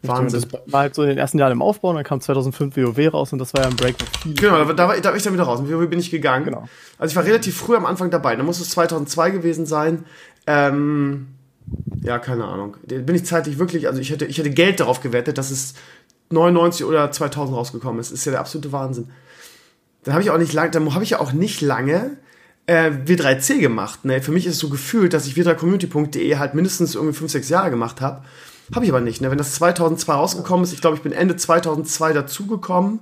Wahnsinn. 0.04 0.42
Das 0.42 0.62
war 0.72 0.82
halt 0.82 0.96
so 0.96 1.04
in 1.04 1.10
den 1.10 1.18
ersten 1.18 1.38
Jahren 1.38 1.52
im 1.52 1.62
Aufbau, 1.62 1.90
und 1.90 1.96
dann 1.96 2.04
kam 2.04 2.22
2005 2.22 2.76
WoW 2.76 3.14
raus 3.14 3.34
und 3.34 3.40
das 3.40 3.54
war 3.54 3.62
ja 3.62 3.68
ein 3.68 3.76
Break. 3.76 3.96
Genau, 4.26 4.64
da, 4.64 4.74
da, 4.74 4.88
war, 4.88 5.00
da 5.00 5.10
war 5.10 5.16
ich 5.16 5.24
dann 5.24 5.34
wieder 5.34 5.44
raus. 5.44 5.62
Mit 5.62 5.72
WoW 5.72 5.88
bin 5.90 6.00
ich 6.00 6.12
gegangen. 6.12 6.46
Genau. 6.46 6.68
Also 6.98 7.12
ich 7.12 7.16
war 7.16 7.24
relativ 7.24 7.58
früh 7.58 7.76
am 7.76 7.86
Anfang 7.86 8.10
dabei. 8.10 8.36
Da 8.36 8.44
muss 8.44 8.60
es 8.60 8.70
2002 8.72 9.32
gewesen 9.32 9.66
sein. 9.66 10.06
Ähm, 10.48 11.28
ja, 12.04 12.20
keine 12.20 12.46
Ahnung. 12.46 12.78
Bin 12.84 13.16
ich 13.16 13.26
zeitlich 13.26 13.60
wirklich, 13.60 13.88
also 13.88 14.00
ich 14.00 14.10
hätte, 14.10 14.26
ich 14.26 14.38
hätte 14.38 14.50
Geld 14.50 14.80
darauf 14.80 15.02
gewettet, 15.02 15.38
dass 15.38 15.52
es 15.52 15.76
99 16.30 16.86
oder 16.86 17.12
2000 17.12 17.56
rausgekommen 17.56 18.00
ist. 18.00 18.12
Ist 18.12 18.26
ja 18.26 18.32
der 18.32 18.40
absolute 18.40 18.72
Wahnsinn. 18.72 19.10
Dann 20.04 20.14
habe 20.14 20.24
ich 20.24 20.32
auch 20.32 20.38
nicht 20.38 20.54
lange, 20.54 20.72
dann 20.72 20.94
habe 20.94 21.04
ich 21.04 21.12
ja 21.12 21.20
auch 21.20 21.32
nicht 21.32 21.62
lange 21.62 22.18
äh, 22.66 22.90
W3C 22.90 23.60
gemacht. 23.60 24.06
Ne? 24.06 24.22
Für 24.22 24.32
mich 24.32 24.48
ist 24.48 24.54
es 24.54 24.60
so 24.60 24.70
gefühlt, 24.70 25.14
dass 25.14 25.28
ich 25.28 25.36
w3community.de 25.36 26.38
halt 26.38 26.56
mindestens 26.56 26.96
irgendwie 26.96 27.16
5, 27.16 27.32
6 27.32 27.50
Jahre 27.50 27.70
gemacht 27.70 28.02
habe. 28.02 28.24
Habe 28.74 28.86
ich 28.86 28.92
aber 28.92 29.02
nicht. 29.02 29.22
Ne? 29.22 29.30
Wenn 29.30 29.38
das 29.38 29.54
2002 29.56 30.14
rausgekommen 30.14 30.64
ist, 30.64 30.74
ich 30.74 30.82
glaube, 30.82 30.96
ich 30.96 31.04
bin 31.04 31.12
Ende 31.12 31.36
2002 31.36 32.14
dazugekommen, 32.14 33.00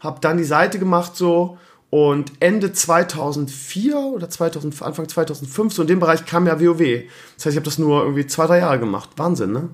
habe 0.00 0.20
dann 0.20 0.36
die 0.36 0.44
Seite 0.44 0.78
gemacht 0.78 1.16
so 1.16 1.58
und 1.90 2.32
Ende 2.40 2.72
2004 2.72 3.96
oder 3.96 4.28
2000, 4.28 4.82
Anfang 4.82 5.08
2005, 5.08 5.72
so 5.72 5.82
in 5.82 5.88
dem 5.88 6.00
Bereich 6.00 6.26
kam 6.26 6.46
ja 6.46 6.60
WoW. 6.60 7.04
Das 7.36 7.46
heißt, 7.46 7.54
ich 7.54 7.56
habe 7.56 7.64
das 7.64 7.78
nur 7.78 8.02
irgendwie 8.02 8.26
zwei, 8.26 8.46
drei 8.46 8.58
Jahre 8.58 8.78
gemacht. 8.78 9.10
Wahnsinn, 9.16 9.52
ne? 9.52 9.70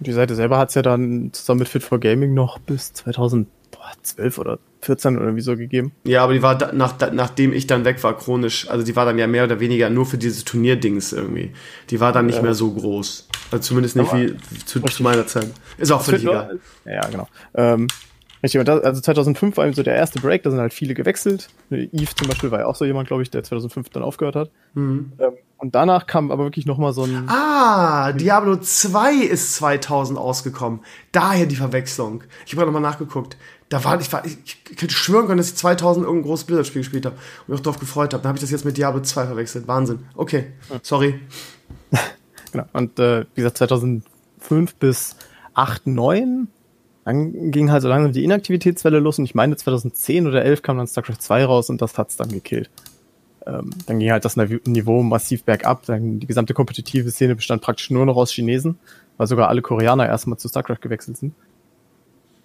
Die 0.00 0.12
Seite 0.12 0.34
selber 0.34 0.58
hat 0.58 0.70
es 0.70 0.74
ja 0.74 0.82
dann 0.82 1.30
zusammen 1.32 1.60
mit 1.60 1.68
Fit 1.68 1.82
for 1.82 2.00
Gaming 2.00 2.34
noch 2.34 2.58
bis 2.58 2.92
2012 2.92 4.38
oder 4.38 4.58
14 4.82 5.18
oder 5.18 5.34
wie 5.36 5.40
so 5.40 5.56
gegeben. 5.56 5.92
Ja, 6.04 6.22
aber 6.22 6.34
die 6.34 6.42
war 6.42 6.58
da, 6.58 6.72
nach, 6.72 6.92
da, 6.92 7.10
nachdem 7.10 7.52
ich 7.52 7.66
dann 7.66 7.84
weg 7.84 8.02
war, 8.02 8.16
chronisch. 8.16 8.68
Also 8.68 8.84
die 8.84 8.94
war 8.94 9.06
dann 9.06 9.18
ja 9.18 9.26
mehr 9.26 9.44
oder 9.44 9.58
weniger 9.60 9.88
nur 9.88 10.04
für 10.04 10.18
diese 10.18 10.44
Turnierdings 10.44 11.12
irgendwie. 11.12 11.52
Die 11.90 12.00
war 12.00 12.12
dann 12.12 12.26
nicht 12.26 12.36
ja. 12.36 12.42
mehr 12.42 12.54
so 12.54 12.72
groß. 12.72 13.28
Also 13.52 13.62
zumindest 13.62 13.96
nicht 13.96 14.10
aber 14.10 14.20
wie 14.20 14.36
zu, 14.64 14.80
zu, 14.80 15.02
meiner 15.02 15.26
Zeit. 15.26 15.50
Ist 15.78 15.92
auch 15.92 16.02
völlig 16.02 16.24
egal. 16.24 16.58
Ja, 16.84 17.08
genau. 17.08 17.28
Ähm, 17.54 17.86
also 18.54 19.00
2005 19.00 19.56
war 19.56 19.64
eben 19.64 19.74
so 19.74 19.82
der 19.82 19.94
erste 19.94 20.20
Break, 20.20 20.42
da 20.42 20.50
sind 20.50 20.60
halt 20.60 20.74
viele 20.74 20.94
gewechselt. 20.94 21.48
Eve 21.70 22.14
zum 22.14 22.28
Beispiel 22.28 22.50
war 22.50 22.60
ja 22.60 22.66
auch 22.66 22.76
so 22.76 22.84
jemand, 22.84 23.08
glaube 23.08 23.22
ich, 23.22 23.30
der 23.30 23.42
2005 23.42 23.88
dann 23.90 24.02
aufgehört 24.02 24.36
hat. 24.36 24.50
Mhm. 24.74 25.12
Ähm, 25.18 25.32
und 25.58 25.74
danach 25.74 26.06
kam 26.06 26.30
aber 26.30 26.44
wirklich 26.44 26.66
nochmal 26.66 26.92
so 26.92 27.04
ein. 27.04 27.28
Ah, 27.28 28.12
Diablo 28.12 28.56
2 28.56 29.14
ist 29.14 29.54
2000 29.54 30.18
ausgekommen. 30.18 30.80
Daher 31.12 31.46
die 31.46 31.56
Verwechslung. 31.56 32.24
Ich 32.44 32.52
habe 32.52 32.58
gerade 32.58 32.72
nochmal 32.72 32.82
nachgeguckt. 32.82 33.38
Da 33.68 33.82
war 33.82 33.98
ich, 34.00 34.12
war, 34.12 34.24
ich, 34.24 34.38
ich 34.44 34.76
könnte 34.76 34.94
schwören 34.94 35.26
können, 35.26 35.38
dass 35.38 35.48
ich 35.48 35.56
2000 35.56 36.04
irgendein 36.04 36.28
großes 36.28 36.44
Blizzard-Spiel 36.44 36.82
gespielt 36.82 37.06
habe 37.06 37.16
und 37.16 37.48
mich 37.48 37.58
auch 37.58 37.62
darauf 37.62 37.80
gefreut 37.80 38.12
habe. 38.12 38.22
Dann 38.22 38.28
habe 38.28 38.36
ich 38.36 38.42
das 38.42 38.50
jetzt 38.50 38.64
mit 38.64 38.76
Diablo 38.76 39.00
2 39.00 39.26
verwechselt. 39.26 39.66
Wahnsinn. 39.66 40.00
Okay, 40.14 40.52
sorry. 40.82 41.20
genau. 42.52 42.66
Und 42.72 42.98
äh, 43.00 43.24
wie 43.34 43.40
gesagt, 43.40 43.58
2005 43.58 44.74
bis 44.76 45.16
8, 45.54 45.86
9 45.86 46.48
dann 47.06 47.50
ging 47.50 47.70
halt 47.70 47.80
so 47.80 47.88
langsam 47.88 48.12
die 48.12 48.24
Inaktivitätswelle 48.24 48.98
los 48.98 49.18
und 49.18 49.24
ich 49.24 49.34
meine 49.34 49.56
2010 49.56 50.26
oder 50.26 50.44
11 50.44 50.60
kam 50.60 50.76
dann 50.76 50.86
StarCraft 50.86 51.20
2 51.20 51.44
raus 51.46 51.70
und 51.70 51.80
das 51.80 51.96
hat's 51.96 52.16
dann 52.16 52.28
gekillt 52.28 52.68
ähm, 53.46 53.70
dann 53.86 53.98
ging 53.98 54.10
halt 54.10 54.24
das 54.24 54.36
Niveau 54.36 55.02
massiv 55.02 55.44
bergab. 55.44 55.86
Dann 55.86 56.18
die 56.20 56.26
gesamte 56.26 56.52
kompetitive 56.52 57.10
Szene 57.10 57.36
bestand 57.36 57.62
praktisch 57.62 57.90
nur 57.90 58.04
noch 58.04 58.16
aus 58.16 58.32
Chinesen, 58.32 58.78
weil 59.16 59.26
sogar 59.26 59.48
alle 59.48 59.62
Koreaner 59.62 60.06
erstmal 60.06 60.38
zu 60.38 60.48
StarCraft 60.48 60.80
gewechselt 60.80 61.16
sind. 61.16 61.32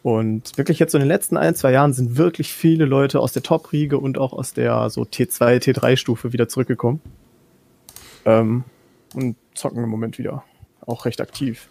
Und 0.04 0.58
wirklich 0.58 0.80
jetzt 0.80 0.94
so 0.94 0.98
in 0.98 1.04
den 1.04 1.10
letzten 1.10 1.38
ein, 1.38 1.54
zwei 1.54 1.72
Jahren 1.72 1.94
sind 1.94 2.18
wirklich 2.18 2.54
viele 2.54 2.86
Leute 2.86 3.20
aus 3.20 3.34
der 3.34 3.44
Top-Riege 3.44 4.00
und 4.00 4.18
auch 4.18 4.34
aus 4.34 4.54
der 4.54 4.90
so 4.90 5.04
T2, 5.04 5.60
T3-Stufe 5.60 6.34
wieder 6.34 6.48
zurückgekommen. 6.48 7.02
Ähm, 8.26 8.64
und 9.14 9.36
zocken 9.54 9.84
im 9.84 9.90
Moment 9.90 10.18
wieder. 10.18 10.44
Auch 10.86 11.06
recht 11.06 11.22
aktiv. 11.22 11.68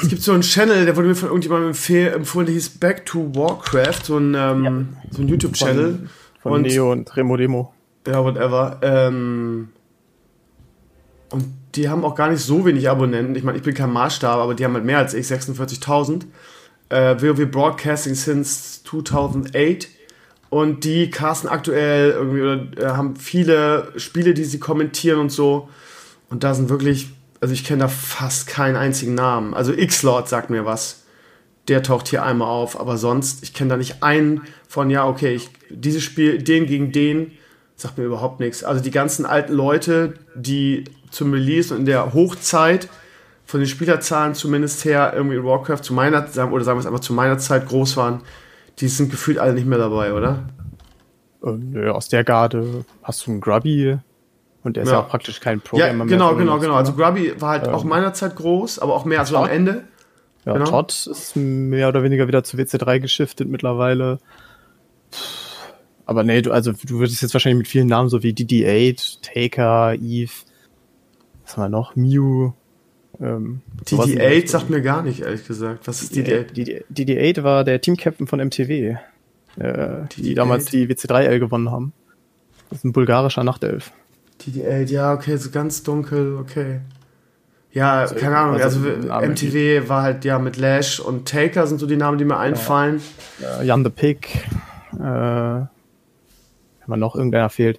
Es 0.00 0.08
gibt 0.08 0.22
so 0.22 0.32
einen 0.32 0.42
Channel, 0.42 0.84
der 0.84 0.96
wurde 0.96 1.08
mir 1.08 1.14
von 1.14 1.28
irgendjemandem 1.28 1.70
empfohlen, 2.14 2.46
der 2.46 2.54
hieß 2.54 2.78
Back 2.78 3.04
to 3.06 3.34
Warcraft, 3.34 4.04
so 4.04 4.18
ein, 4.18 4.34
ähm, 4.34 4.64
ja. 4.64 5.00
so 5.10 5.22
ein 5.22 5.28
YouTube-Channel. 5.28 5.98
Von, 5.98 6.08
von 6.42 6.52
und 6.52 6.62
Neo 6.62 6.92
und 6.92 7.16
Remo 7.16 7.36
Demo. 7.36 7.74
Ja, 8.06 8.24
whatever. 8.24 8.78
Ähm, 8.82 9.68
und 11.30 11.44
die 11.74 11.88
haben 11.88 12.04
auch 12.04 12.14
gar 12.14 12.30
nicht 12.30 12.40
so 12.40 12.64
wenig 12.64 12.88
Abonnenten. 12.88 13.34
Ich 13.34 13.42
meine, 13.42 13.58
ich 13.58 13.64
bin 13.64 13.74
kein 13.74 13.92
Maßstab, 13.92 14.38
aber 14.38 14.54
die 14.54 14.64
haben 14.64 14.74
halt 14.74 14.84
mehr 14.84 14.98
als 14.98 15.14
ich, 15.14 15.26
46.000. 15.26 16.22
Äh, 16.90 17.16
WoW 17.20 17.50
Broadcasting 17.50 18.14
since 18.14 18.82
2008. 18.84 19.88
Und 20.50 20.84
die 20.84 21.10
casten 21.10 21.50
aktuell 21.50 22.12
irgendwie 22.12 22.40
oder 22.40 22.66
äh, 22.78 22.96
haben 22.96 23.16
viele 23.16 23.92
Spiele, 23.96 24.32
die 24.32 24.44
sie 24.44 24.58
kommentieren 24.58 25.20
und 25.20 25.30
so. 25.30 25.68
Und 26.30 26.44
da 26.44 26.54
sind 26.54 26.70
wirklich, 26.70 27.10
also 27.40 27.54
ich 27.54 27.64
kenne 27.64 27.82
da 27.82 27.88
fast 27.88 28.46
keinen 28.46 28.76
einzigen 28.76 29.14
Namen. 29.14 29.54
Also 29.54 29.72
X-Lord 29.72 30.28
sagt 30.28 30.50
mir 30.50 30.64
was. 30.64 31.04
Der 31.68 31.82
taucht 31.82 32.08
hier 32.08 32.22
einmal 32.22 32.48
auf, 32.48 32.80
aber 32.80 32.96
sonst, 32.96 33.42
ich 33.42 33.52
kenne 33.52 33.70
da 33.70 33.76
nicht 33.76 34.02
einen 34.02 34.42
von, 34.68 34.88
ja, 34.88 35.06
okay, 35.06 35.34
ich, 35.34 35.50
dieses 35.68 36.02
Spiel, 36.02 36.42
den 36.42 36.66
gegen 36.66 36.92
den, 36.92 37.32
sagt 37.76 37.98
mir 37.98 38.04
überhaupt 38.04 38.40
nichts. 38.40 38.64
Also 38.64 38.82
die 38.82 38.90
ganzen 38.90 39.26
alten 39.26 39.52
Leute, 39.52 40.14
die 40.34 40.84
zum 41.10 41.32
Release 41.32 41.72
und 41.72 41.80
in 41.80 41.86
der 41.86 42.14
Hochzeit 42.14 42.88
von 43.44 43.60
den 43.60 43.68
Spielerzahlen 43.68 44.34
zumindest 44.34 44.84
her 44.84 45.12
irgendwie 45.14 45.36
in 45.36 45.44
Warcraft 45.44 45.82
zu 45.82 45.94
meiner 45.94 46.18
oder 46.18 46.28
sagen 46.28 46.50
wir 46.50 46.80
es 46.80 46.86
einfach 46.86 47.00
zu 47.00 47.12
meiner 47.12 47.38
Zeit 47.38 47.66
groß 47.66 47.96
waren, 47.96 48.22
die 48.78 48.88
sind 48.88 49.10
gefühlt 49.10 49.38
alle 49.38 49.54
nicht 49.54 49.66
mehr 49.66 49.78
dabei, 49.78 50.12
oder? 50.12 50.48
Und, 51.40 51.76
äh, 51.76 51.88
aus 51.88 52.08
der 52.08 52.24
Garde 52.24 52.84
hast 53.02 53.26
du 53.26 53.30
einen 53.30 53.40
Grubby 53.40 53.98
und 54.68 54.76
der 54.76 54.84
ist 54.84 54.90
ja, 54.90 55.00
auch 55.00 55.08
praktisch 55.08 55.40
kein 55.40 55.60
Programmer 55.60 56.04
ja, 56.04 56.10
genau, 56.10 56.26
mehr. 56.28 56.38
Genau, 56.44 56.58
genau, 56.58 56.58
genau. 56.58 56.74
Also 56.74 56.92
Grubby 56.92 57.32
war 57.40 57.50
halt 57.50 57.66
ähm, 57.66 57.74
auch 57.74 57.84
meiner 57.84 58.12
Zeit 58.12 58.36
groß, 58.36 58.78
aber 58.78 58.94
auch 58.94 59.06
mehr 59.06 59.20
als 59.20 59.32
am 59.32 59.48
Ende. 59.48 59.84
Ja, 60.44 60.52
genau. 60.52 60.66
Todd 60.66 61.08
ist 61.10 61.36
mehr 61.36 61.88
oder 61.88 62.02
weniger 62.02 62.28
wieder 62.28 62.44
zu 62.44 62.58
WC3 62.58 63.00
geschiftet 63.00 63.48
mittlerweile. 63.48 64.18
Aber 66.04 66.22
nee, 66.22 66.42
du, 66.42 66.52
also 66.52 66.72
du 66.72 66.98
würdest 66.98 67.22
jetzt 67.22 67.34
wahrscheinlich 67.34 67.58
mit 67.58 67.68
vielen 67.68 67.88
Namen 67.88 68.10
so 68.10 68.22
wie 68.22 68.32
DD8, 68.32 69.22
Taker, 69.22 69.94
Eve, 69.94 70.32
was 71.44 71.56
haben 71.56 71.64
wir 71.64 71.68
noch? 71.70 71.96
Mew. 71.96 72.52
Ähm, 73.20 73.62
DD8 73.86 74.48
sagt 74.48 74.68
mir 74.68 74.82
gar 74.82 75.02
nicht, 75.02 75.20
ehrlich 75.20 75.46
gesagt. 75.46 75.88
Was 75.88 76.02
ist 76.02 76.14
DD8? 76.14 76.84
DD8 76.92 77.42
war 77.42 77.64
der 77.64 77.80
Teamcaptain 77.80 78.26
von 78.26 78.38
MTW, 78.38 78.96
äh, 79.56 79.88
die 80.16 80.34
damals 80.34 80.66
die 80.66 80.86
WC3L 80.88 81.38
gewonnen 81.38 81.70
haben. 81.70 81.94
Das 82.68 82.80
ist 82.80 82.84
ein 82.84 82.92
bulgarischer 82.92 83.44
Nachtelf. 83.44 83.92
DD8, 84.40 84.90
ja, 84.90 85.12
okay, 85.12 85.36
so 85.36 85.50
ganz 85.50 85.82
dunkel, 85.82 86.36
okay. 86.36 86.80
Ja, 87.72 88.00
also, 88.00 88.14
keine 88.14 88.36
Ahnung, 88.36 88.60
also, 88.60 88.80
also 89.10 89.30
MTW 89.30 89.88
war 89.88 90.02
halt 90.02 90.24
ja 90.24 90.38
mit 90.38 90.56
Lash 90.56 91.00
und 91.00 91.28
Taker 91.28 91.66
sind 91.66 91.78
so 91.78 91.86
die 91.86 91.96
Namen, 91.96 92.18
die 92.18 92.24
mir 92.24 92.38
einfallen. 92.38 93.02
Ja, 93.40 93.62
Jan 93.62 93.84
the 93.84 93.90
Pig, 93.90 94.26
äh, 94.94 94.98
wenn 94.98 95.68
man 96.86 97.00
noch 97.00 97.14
irgendeiner 97.14 97.50
fehlt. 97.50 97.78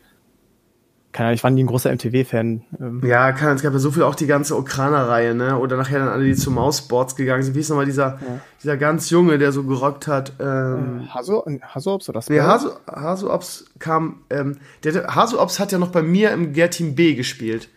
Keine 1.12 1.28
Ahnung, 1.28 1.36
ich 1.36 1.44
war 1.44 1.50
nie 1.50 1.64
ein 1.64 1.68
großer 1.68 1.92
MTW-Fan. 1.92 2.62
Ähm. 2.80 3.02
Ja, 3.04 3.32
kann, 3.32 3.56
es 3.56 3.64
gab 3.64 3.74
ja 3.74 3.80
so 3.80 3.90
viel 3.90 4.04
auch 4.04 4.14
die 4.14 4.28
ganze 4.28 4.56
Okraner-Reihe, 4.56 5.34
ne? 5.34 5.58
Oder 5.58 5.76
nachher 5.76 6.00
dann 6.00 6.08
alle, 6.10 6.24
die 6.24 6.36
zu 6.36 6.52
Mausboards 6.52 7.16
gegangen 7.16 7.42
sind. 7.42 7.56
Wie 7.56 7.60
ist 7.62 7.70
nochmal 7.70 7.86
dieser, 7.86 8.20
ja. 8.22 8.40
dieser 8.62 8.78
ganz 8.78 9.10
Junge, 9.10 9.40
der 9.40 9.52
so 9.52 9.64
gerockt 9.64 10.08
hat? 10.08 10.34
Ähm, 10.40 11.02
äh, 11.06 11.08
Haso, 11.08 11.44
Hasops 11.62 12.10
oder 12.10 12.22
Nee, 12.30 12.42
Haso, 12.42 12.74
Hasops 12.88 13.66
kam, 13.80 14.22
ähm, 14.30 14.58
der, 14.84 15.16
Hasops 15.16 15.60
hat 15.60 15.72
ja 15.72 15.80
noch 15.80 15.92
bei 15.92 16.04
mir 16.04 16.32
im 16.32 16.54
Gear-Team 16.54 16.94
B 16.94 17.16
gespielt. 17.16 17.70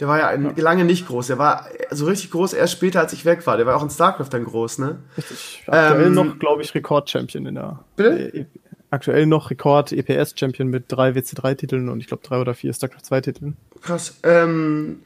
Der 0.00 0.08
war 0.08 0.18
ja, 0.18 0.28
ein, 0.28 0.44
ja, 0.56 0.62
lange 0.62 0.84
nicht 0.84 1.06
groß. 1.06 1.28
Der 1.28 1.38
war 1.38 1.66
so 1.90 2.06
richtig 2.06 2.30
groß 2.30 2.54
erst 2.54 2.72
später, 2.72 3.00
als 3.00 3.12
ich 3.12 3.24
weg 3.24 3.46
war. 3.46 3.56
Der 3.56 3.66
war 3.66 3.76
auch 3.76 3.82
in 3.82 3.90
StarCraft 3.90 4.30
dann 4.30 4.44
groß, 4.44 4.78
ne? 4.78 4.98
Richtig. 5.16 5.62
Ähm, 5.68 6.14
noch, 6.14 6.38
glaube 6.38 6.62
ich, 6.62 6.74
Rekord-Champion 6.74 7.46
in 7.46 7.54
der. 7.54 7.84
Bitte? 7.96 8.46
Aktuell 8.90 9.26
noch 9.26 9.50
Rekord 9.50 9.92
EPS-Champion 9.92 10.68
mit 10.68 10.84
drei 10.88 11.10
WC3-Titeln 11.10 11.88
und 11.88 12.00
ich 12.00 12.06
glaube 12.06 12.22
drei 12.24 12.40
oder 12.40 12.54
vier 12.54 12.72
StarCraft 12.72 13.02
2-Titeln. 13.10 13.56
Krass. 13.80 14.14
Ähm, 14.22 15.00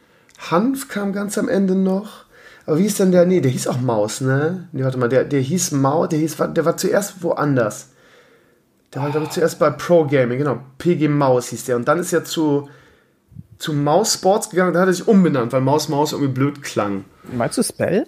Hanf 0.51 0.89
kam 0.89 1.13
ganz 1.13 1.39
am 1.39 1.49
Ende 1.49 1.75
noch. 1.75 2.25
Aber 2.67 2.79
wie 2.79 2.87
ist 2.87 2.99
denn 2.99 3.13
der? 3.13 3.27
Nee, 3.27 3.41
der 3.41 3.51
hieß 3.51 3.69
auch 3.69 3.81
Maus, 3.81 4.23
ne? 4.23 4.69
Nee, 4.73 4.85
warte 4.85 4.99
mal, 4.99 5.09
der, 5.09 5.25
der 5.25 5.41
hieß 5.41 5.73
Maus, 5.73 6.09
der 6.09 6.19
hieß, 6.19 6.37
der 6.55 6.65
war 6.65 6.77
zuerst 6.77 7.23
woanders. 7.23 7.91
Der 8.95 9.03
war, 9.03 9.11
glaube 9.11 9.27
ich, 9.27 9.33
zuerst 9.33 9.59
bei 9.59 9.71
Pro 9.71 10.07
Gaming, 10.07 10.39
genau. 10.39 10.61
PG 10.79 11.09
Maus 11.09 11.49
hieß 11.49 11.67
der. 11.67 11.77
Und 11.77 11.89
dann 11.89 11.99
ist 11.99 12.13
er 12.13 12.25
zu, 12.25 12.69
zu 13.59 13.75
Maus 13.75 14.15
Sports 14.15 14.49
gegangen, 14.49 14.73
da 14.73 14.81
hat 14.81 14.89
er 14.89 14.95
sich 14.95 15.07
umbenannt, 15.07 15.53
weil 15.53 15.61
Maus 15.61 15.89
Maus 15.91 16.13
irgendwie 16.13 16.33
blöd 16.33 16.63
klang. 16.63 17.05
Meinst 17.33 17.59
du 17.59 17.63
Spell? 17.63 18.07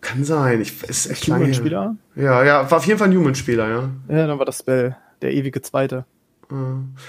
Kann 0.00 0.24
sein. 0.24 0.60
Ich, 0.60 0.82
ist 0.82 1.06
echt 1.06 1.28
lange 1.28 1.54
Spieler? 1.54 1.96
Ja, 2.16 2.42
ja, 2.42 2.70
war 2.70 2.78
auf 2.78 2.86
jeden 2.86 2.98
Fall 2.98 3.08
ein 3.08 3.16
Human-Spieler, 3.16 3.68
ja. 3.68 3.88
Ja, 4.08 4.26
dann 4.26 4.38
war 4.38 4.46
das 4.46 4.58
Spell 4.58 4.96
der 5.22 5.32
ewige 5.32 5.62
Zweite. 5.62 6.04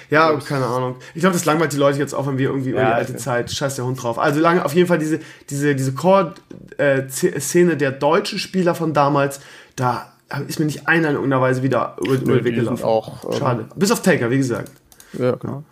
Ja, 0.10 0.34
keine 0.38 0.66
Ahnung. 0.66 0.96
Ich 1.14 1.22
glaube, 1.22 1.34
das 1.34 1.46
langweilt 1.46 1.74
die 1.74 1.78
Leute 1.78 2.00
jetzt 2.00 2.14
auch, 2.14 2.26
wenn 2.26 2.38
wir 2.38 2.50
irgendwie 2.50 2.72
ja, 2.72 2.76
über 2.78 2.86
die 2.86 2.94
alte 2.94 3.16
Zeit, 3.18 3.52
scheiß 3.52 3.76
der 3.76 3.86
Hund 3.86 4.02
drauf. 4.02 4.18
Also 4.18 4.40
lange, 4.40 4.64
auf 4.64 4.74
jeden 4.74 4.88
Fall 4.88 4.98
diese, 4.98 5.20
diese, 5.50 5.76
diese 5.76 5.94
Core-Szene 5.94 7.74
äh, 7.74 7.78
der 7.78 7.92
deutschen 7.92 8.40
Spieler 8.40 8.76
von 8.76 8.94
damals, 8.94 9.42
da 9.76 10.14
ist 10.48 10.60
mir 10.60 10.66
nicht 10.66 10.88
einer 10.88 11.10
in 11.10 11.16
irgendeiner 11.16 11.42
Weise 11.42 11.64
wieder 11.64 11.98
über, 12.00 12.14
über 12.14 12.36
den 12.36 12.46
Weg 12.46 12.56
gelaufen. 12.56 12.84
Auch, 12.84 13.26
ähm, 13.26 13.38
Schade. 13.38 13.66
Bis 13.76 13.92
auf 13.92 14.02
Taker, 14.02 14.30
wie 14.32 14.38
gesagt. 14.38 14.72
Ja, 15.14 15.36
genau. 15.36 15.64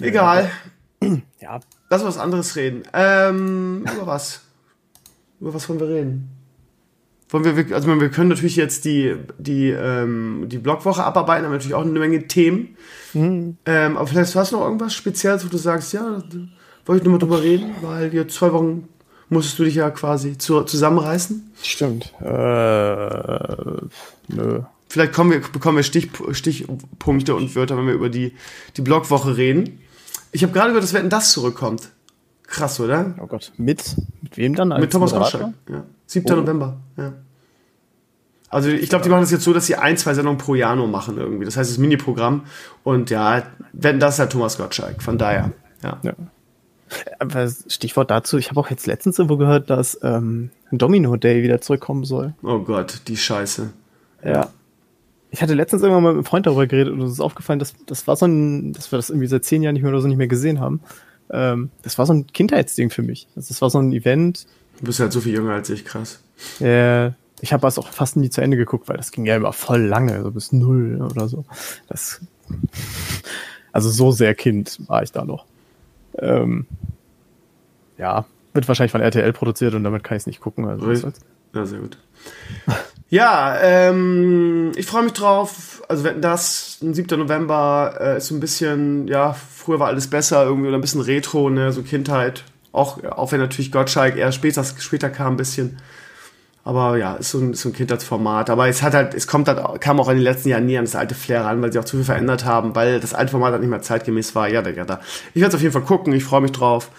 Egal. 0.00 0.50
Ja. 1.40 1.60
Lass 1.90 2.02
uns 2.02 2.16
was 2.16 2.22
anderes 2.22 2.56
reden. 2.56 2.84
Ähm, 2.92 3.84
über 3.94 4.06
was? 4.06 4.40
Über 5.40 5.52
was 5.52 5.68
wollen 5.68 5.80
wir 5.80 5.88
reden? 5.88 6.30
Wollen 7.32 7.44
wir, 7.44 7.74
also 7.74 7.88
wir 7.88 8.10
können 8.10 8.28
natürlich 8.28 8.56
jetzt 8.56 8.84
die, 8.84 9.16
die, 9.38 9.70
ähm, 9.70 10.44
die 10.48 10.58
Blogwoche 10.58 11.02
abarbeiten, 11.02 11.46
haben 11.46 11.52
natürlich 11.52 11.74
auch 11.74 11.82
eine 11.82 11.98
Menge 11.98 12.28
Themen. 12.28 12.76
Mhm. 13.14 13.56
Ähm, 13.64 13.96
aber 13.96 14.06
vielleicht 14.06 14.34
hast 14.34 14.52
du 14.52 14.56
noch 14.56 14.64
irgendwas 14.64 14.94
Spezielles, 14.94 15.44
wo 15.44 15.48
du 15.48 15.56
sagst, 15.56 15.92
ja, 15.92 16.22
wollte 16.84 17.00
ich 17.00 17.04
nur 17.04 17.12
mal 17.12 17.18
drüber 17.18 17.42
reden, 17.42 17.74
weil 17.80 18.12
jetzt 18.12 18.34
zwei 18.34 18.52
Wochen 18.52 18.88
musstest 19.28 19.58
du 19.58 19.64
dich 19.64 19.76
ja 19.76 19.90
quasi 19.90 20.36
zu, 20.36 20.62
zusammenreißen. 20.62 21.52
Stimmt. 21.62 22.12
Äh, 22.20 22.26
nö. 24.28 24.60
Vielleicht 24.88 25.14
kommen 25.14 25.30
wir, 25.30 25.40
bekommen 25.40 25.78
wir 25.78 25.84
Stich, 25.84 26.10
Stichpunkte 26.32 27.34
und 27.34 27.56
Wörter, 27.56 27.78
wenn 27.78 27.86
wir 27.86 27.94
über 27.94 28.10
die, 28.10 28.34
die 28.76 28.82
Blogwoche 28.82 29.38
reden. 29.38 29.80
Ich 30.32 30.42
habe 30.42 30.52
gerade 30.52 30.68
gehört, 30.68 30.84
dass 30.84 30.92
Wetten 30.92 31.08
das 31.08 31.32
zurückkommt. 31.32 31.88
Krass, 32.52 32.78
oder? 32.80 33.14
Oh 33.18 33.26
Gott. 33.26 33.50
Mit, 33.56 33.96
mit 34.20 34.36
wem 34.36 34.54
dann? 34.54 34.68
mit 34.68 34.92
Thomas 34.92 35.12
Gottschalk. 35.12 35.54
Ja. 35.70 35.84
7. 36.04 36.30
Oh. 36.30 36.36
November. 36.36 36.76
Ja. 36.98 37.14
Also 38.50 38.68
ich 38.68 38.90
glaube, 38.90 39.02
die 39.02 39.08
machen 39.08 39.22
das 39.22 39.30
jetzt 39.30 39.44
so, 39.44 39.54
dass 39.54 39.64
sie 39.64 39.76
ein, 39.76 39.96
zwei 39.96 40.12
Sendungen 40.12 40.36
pro 40.36 40.54
Jahr 40.54 40.76
nur 40.76 40.86
machen 40.86 41.16
irgendwie. 41.16 41.46
Das 41.46 41.56
heißt, 41.56 41.70
das 41.70 41.78
Mini-Programm. 41.78 42.44
Und 42.84 43.08
ja, 43.08 43.42
wenn 43.72 43.98
das 43.98 44.14
ist 44.14 44.18
ja 44.18 44.26
Thomas 44.26 44.58
Gottschalk. 44.58 45.02
Von 45.02 45.16
daher, 45.16 45.52
ja. 45.82 45.98
ja. 46.02 46.12
Aber 47.18 47.48
Stichwort 47.68 48.10
dazu, 48.10 48.36
ich 48.36 48.50
habe 48.50 48.60
auch 48.60 48.68
jetzt 48.68 48.86
letztens 48.86 49.18
irgendwo 49.18 49.38
gehört, 49.38 49.70
dass 49.70 49.98
ähm, 50.02 50.50
Domino 50.70 51.16
Day 51.16 51.42
wieder 51.42 51.62
zurückkommen 51.62 52.04
soll. 52.04 52.34
Oh 52.42 52.58
Gott, 52.58 53.00
die 53.08 53.16
Scheiße. 53.16 53.72
Ja. 54.22 54.50
Ich 55.30 55.40
hatte 55.40 55.54
letztens 55.54 55.80
irgendwann 55.80 56.02
mal 56.02 56.10
mit 56.10 56.18
einem 56.18 56.26
Freund 56.26 56.46
darüber 56.46 56.66
geredet 56.66 56.92
und 56.92 57.00
uns 57.00 57.12
ist 57.12 57.20
aufgefallen, 57.20 57.60
dass 57.60 57.72
das 57.86 58.06
war 58.06 58.16
so 58.16 58.26
ein, 58.26 58.74
dass 58.74 58.92
wir 58.92 58.98
das 58.98 59.08
irgendwie 59.08 59.28
seit 59.28 59.46
zehn 59.46 59.62
Jahren 59.62 59.72
nicht 59.72 59.82
mehr 59.82 59.90
oder 59.90 60.02
so 60.02 60.08
nicht 60.08 60.18
mehr 60.18 60.28
gesehen 60.28 60.60
haben. 60.60 60.82
Ähm, 61.32 61.70
das 61.82 61.98
war 61.98 62.06
so 62.06 62.12
ein 62.12 62.26
Kindheitsding 62.26 62.90
für 62.90 63.02
mich. 63.02 63.26
Also 63.34 63.48
das 63.48 63.62
war 63.62 63.70
so 63.70 63.78
ein 63.78 63.92
Event. 63.92 64.46
Du 64.78 64.86
bist 64.86 65.00
halt 65.00 65.12
so 65.12 65.20
viel 65.20 65.34
jünger 65.34 65.54
als 65.54 65.70
ich, 65.70 65.84
krass. 65.84 66.22
Äh, 66.60 67.08
ich 67.40 67.52
habe 67.52 67.66
es 67.66 67.78
auch 67.78 67.88
fast 67.88 68.16
nie 68.16 68.30
zu 68.30 68.40
Ende 68.40 68.56
geguckt, 68.56 68.88
weil 68.88 68.96
das 68.96 69.10
ging 69.10 69.26
ja 69.26 69.36
immer 69.36 69.52
voll 69.52 69.82
lange, 69.82 70.22
so 70.22 70.30
bis 70.30 70.52
null 70.52 71.02
oder 71.02 71.28
so. 71.28 71.44
Das, 71.88 72.20
also 73.72 73.90
so 73.90 74.12
sehr 74.12 74.34
Kind 74.34 74.78
war 74.86 75.02
ich 75.02 75.10
da 75.10 75.24
noch. 75.24 75.46
Ähm, 76.18 76.66
ja, 77.98 78.26
wird 78.52 78.68
wahrscheinlich 78.68 78.92
von 78.92 79.00
RTL 79.00 79.32
produziert 79.32 79.74
und 79.74 79.82
damit 79.82 80.04
kann 80.04 80.16
ich 80.16 80.22
es 80.22 80.26
nicht 80.26 80.40
gucken. 80.40 80.66
Also 80.66 80.86
ja, 81.54 81.66
sehr 81.66 81.80
gut. 81.80 81.98
ja, 83.10 83.58
ähm, 83.60 84.72
ich 84.76 84.86
freue 84.86 85.04
mich 85.04 85.12
drauf. 85.12 85.82
Also 85.88 86.04
wenn 86.04 86.22
das, 86.22 86.78
7. 86.80 87.18
November 87.18 87.96
äh, 88.00 88.16
ist 88.18 88.28
so 88.28 88.34
ein 88.34 88.40
bisschen, 88.40 89.08
ja, 89.08 89.34
früher 89.34 89.78
war 89.80 89.88
alles 89.88 90.08
besser, 90.08 90.44
irgendwie 90.44 90.68
oder 90.68 90.78
ein 90.78 90.80
bisschen 90.80 91.02
Retro, 91.02 91.50
ne, 91.50 91.72
so 91.72 91.82
Kindheit. 91.82 92.44
Auch, 92.72 93.04
auch 93.04 93.32
wenn 93.32 93.40
natürlich 93.40 93.70
Gottschalk 93.70 94.16
eher 94.16 94.32
später, 94.32 94.64
später 94.64 95.10
kam 95.10 95.34
ein 95.34 95.36
bisschen. 95.36 95.78
Aber 96.64 96.96
ja, 96.96 97.14
ist 97.14 97.30
so 97.32 97.38
ein, 97.38 97.54
so 97.54 97.68
ein 97.68 97.72
Kindheitsformat. 97.72 98.48
Aber 98.48 98.68
es 98.68 98.82
hat 98.82 98.94
halt, 98.94 99.14
es 99.14 99.26
kommt 99.26 99.48
halt, 99.48 99.80
kam 99.80 99.98
auch 100.00 100.08
in 100.08 100.16
den 100.16 100.22
letzten 100.22 100.48
Jahren 100.48 100.66
nie 100.66 100.78
an 100.78 100.84
das 100.84 100.94
alte 100.94 101.14
Flair 101.14 101.44
ran, 101.44 101.60
weil 101.60 101.72
sie 101.72 101.78
auch 101.78 101.84
zu 101.84 101.96
viel 101.96 102.04
verändert 102.04 102.44
haben, 102.44 102.74
weil 102.74 103.00
das 103.00 103.14
alte 103.14 103.32
Format 103.32 103.52
halt 103.52 103.60
nicht 103.60 103.70
mehr 103.70 103.82
zeitgemäß 103.82 104.34
war. 104.34 104.48
Ja, 104.48 104.62
da, 104.62 104.70
ja, 104.70 104.84
da. 104.84 105.00
Ich 105.34 105.40
werde 105.40 105.48
es 105.48 105.54
auf 105.56 105.60
jeden 105.60 105.72
Fall 105.72 105.82
gucken, 105.82 106.12
ich 106.12 106.24
freue 106.24 106.40
mich 106.40 106.52
drauf. 106.52 106.90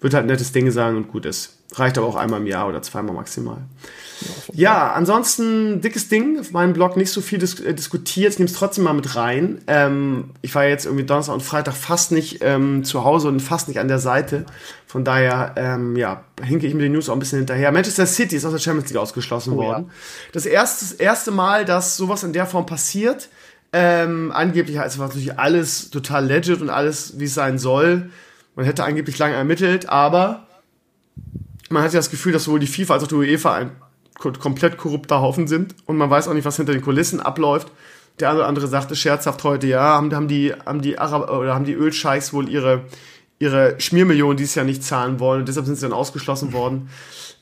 Wird 0.00 0.14
halt 0.14 0.24
ein 0.24 0.28
nettes 0.28 0.52
Ding 0.52 0.70
sein 0.70 0.96
und 0.96 1.08
gut 1.08 1.24
ist. 1.26 1.54
Reicht 1.74 1.98
aber 1.98 2.06
auch 2.06 2.16
einmal 2.16 2.40
im 2.40 2.46
Jahr 2.46 2.68
oder 2.68 2.80
zweimal 2.82 3.14
maximal. 3.14 3.58
Ja, 4.52 4.92
ansonsten 4.92 5.80
dickes 5.80 6.08
Ding. 6.08 6.38
Auf 6.38 6.52
meinem 6.52 6.72
Blog 6.72 6.96
nicht 6.96 7.10
so 7.10 7.20
viel 7.20 7.38
dis 7.38 7.60
äh, 7.60 7.74
diskutiert. 7.74 8.32
Ich 8.32 8.38
nehme 8.38 8.48
es 8.48 8.56
trotzdem 8.56 8.84
mal 8.84 8.94
mit 8.94 9.16
rein. 9.16 9.60
Ähm, 9.66 10.30
ich 10.42 10.54
war 10.54 10.64
jetzt 10.64 10.86
irgendwie 10.86 11.04
Donnerstag 11.04 11.34
und 11.34 11.42
Freitag 11.42 11.74
fast 11.74 12.12
nicht 12.12 12.38
ähm, 12.40 12.84
zu 12.84 13.04
Hause 13.04 13.28
und 13.28 13.40
fast 13.40 13.68
nicht 13.68 13.78
an 13.78 13.88
der 13.88 13.98
Seite. 13.98 14.46
Von 14.86 15.04
daher, 15.04 15.54
ähm, 15.56 15.96
ja, 15.96 16.24
hinke 16.42 16.66
ich 16.66 16.74
mit 16.74 16.84
den 16.84 16.92
News 16.92 17.08
auch 17.08 17.14
ein 17.14 17.18
bisschen 17.18 17.38
hinterher. 17.38 17.72
Manchester 17.72 18.06
City 18.06 18.36
ist 18.36 18.44
aus 18.44 18.52
der 18.52 18.60
Champions 18.60 18.88
League 18.90 19.00
ausgeschlossen 19.00 19.54
oh, 19.54 19.56
worden. 19.56 19.86
Ja. 19.88 19.94
Das 20.32 20.46
erste, 20.46 21.02
erste 21.02 21.30
Mal, 21.30 21.64
dass 21.64 21.96
sowas 21.96 22.22
in 22.22 22.32
der 22.32 22.46
Form 22.46 22.64
passiert. 22.64 23.28
Ähm, 23.72 24.32
angeblich 24.32 24.76
ist 24.76 24.98
natürlich 24.98 25.38
alles 25.38 25.90
total 25.90 26.26
legit 26.26 26.60
und 26.60 26.70
alles, 26.70 27.18
wie 27.18 27.24
es 27.24 27.34
sein 27.34 27.58
soll. 27.58 28.10
Man 28.56 28.64
hätte 28.64 28.84
angeblich 28.84 29.18
lange 29.18 29.34
ermittelt, 29.34 29.88
aber 29.88 30.46
man 31.68 31.82
hat 31.82 31.92
ja 31.92 31.98
das 31.98 32.10
Gefühl, 32.10 32.32
dass 32.32 32.44
sowohl 32.44 32.58
die 32.58 32.66
FIFA 32.66 32.94
als 32.94 33.04
auch 33.04 33.08
die 33.08 33.14
UEFA 33.14 33.54
ein 33.54 33.70
komplett 34.18 34.78
korrupter 34.78 35.20
Haufen 35.20 35.46
sind 35.46 35.74
und 35.84 35.98
man 35.98 36.08
weiß 36.08 36.26
auch 36.26 36.32
nicht, 36.32 36.46
was 36.46 36.56
hinter 36.56 36.72
den 36.72 36.80
Kulissen 36.80 37.20
abläuft. 37.20 37.70
Der 38.18 38.30
eine 38.30 38.38
oder 38.38 38.48
andere 38.48 38.66
sagte 38.66 38.96
scherzhaft 38.96 39.44
heute, 39.44 39.66
ja, 39.66 39.80
haben, 39.80 40.14
haben 40.14 40.26
die, 40.26 40.54
haben 40.64 40.80
die 40.80 40.98
Arab 40.98 41.30
oder 41.30 41.54
haben 41.54 41.66
die 41.66 41.74
Ölscheichs 41.74 42.32
wohl 42.32 42.48
ihre, 42.48 42.84
ihre 43.38 43.78
Schmiermillionen 43.78 44.38
dieses 44.38 44.54
Jahr 44.54 44.64
nicht 44.64 44.82
zahlen 44.82 45.20
wollen 45.20 45.40
und 45.40 45.48
deshalb 45.48 45.66
sind 45.66 45.74
sie 45.74 45.82
dann 45.82 45.92
ausgeschlossen 45.92 46.54
worden. 46.54 46.88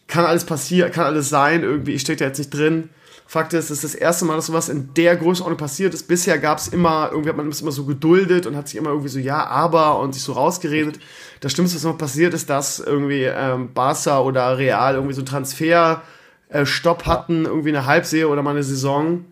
Kann 0.09 0.25
alles 0.25 0.45
passieren, 0.45 0.91
kann 0.91 1.07
alles 1.07 1.29
sein, 1.29 1.63
irgendwie, 1.63 1.93
ich 1.93 2.01
stecke 2.01 2.19
da 2.19 2.25
jetzt 2.25 2.39
nicht 2.39 2.51
drin. 2.51 2.91
Fakt 3.35 3.53
ist, 3.53 3.65
es 3.65 3.83
ist 3.83 3.85
das 3.85 3.95
erste 3.97 4.25
Mal, 4.27 4.37
dass 4.37 4.47
sowas 4.47 4.69
in 4.69 4.95
der 4.95 5.17
Größenordnung 5.17 5.59
passiert 5.59 5.93
ist. 5.93 6.07
Bisher 6.07 6.39
gab 6.39 6.59
es 6.59 6.69
immer, 6.69 7.09
irgendwie 7.11 7.31
hat 7.31 7.37
man 7.37 7.49
es 7.49 7.63
immer 7.63 7.73
so 7.73 7.85
geduldet 7.85 8.47
und 8.47 8.55
hat 8.55 8.69
sich 8.69 8.79
immer 8.79 8.91
irgendwie 8.91 9.09
so 9.09 9.19
ja, 9.19 9.45
aber 9.45 9.99
und 9.99 10.13
sich 10.13 10.23
so 10.23 10.35
rausgeredet. 10.35 11.01
Das 11.41 11.51
Schlimmste, 11.51 11.77
was 11.77 11.83
immer 11.83 11.95
passiert 11.95 12.33
ist, 12.33 12.49
dass 12.49 12.79
irgendwie 12.79 13.25
ähm, 13.25 13.75
Barca 13.75 14.21
oder 14.21 14.57
Real 14.57 14.95
irgendwie 14.95 15.15
so 15.15 15.23
Transfer 15.23 16.03
äh, 16.49 16.65
Stopp 16.65 17.07
hatten, 17.07 17.45
irgendwie 17.45 17.71
eine 17.71 17.87
Halbserie 17.87 18.29
oder 18.29 18.43
mal 18.43 18.53
eine 18.53 18.63
Saison. 18.63 19.25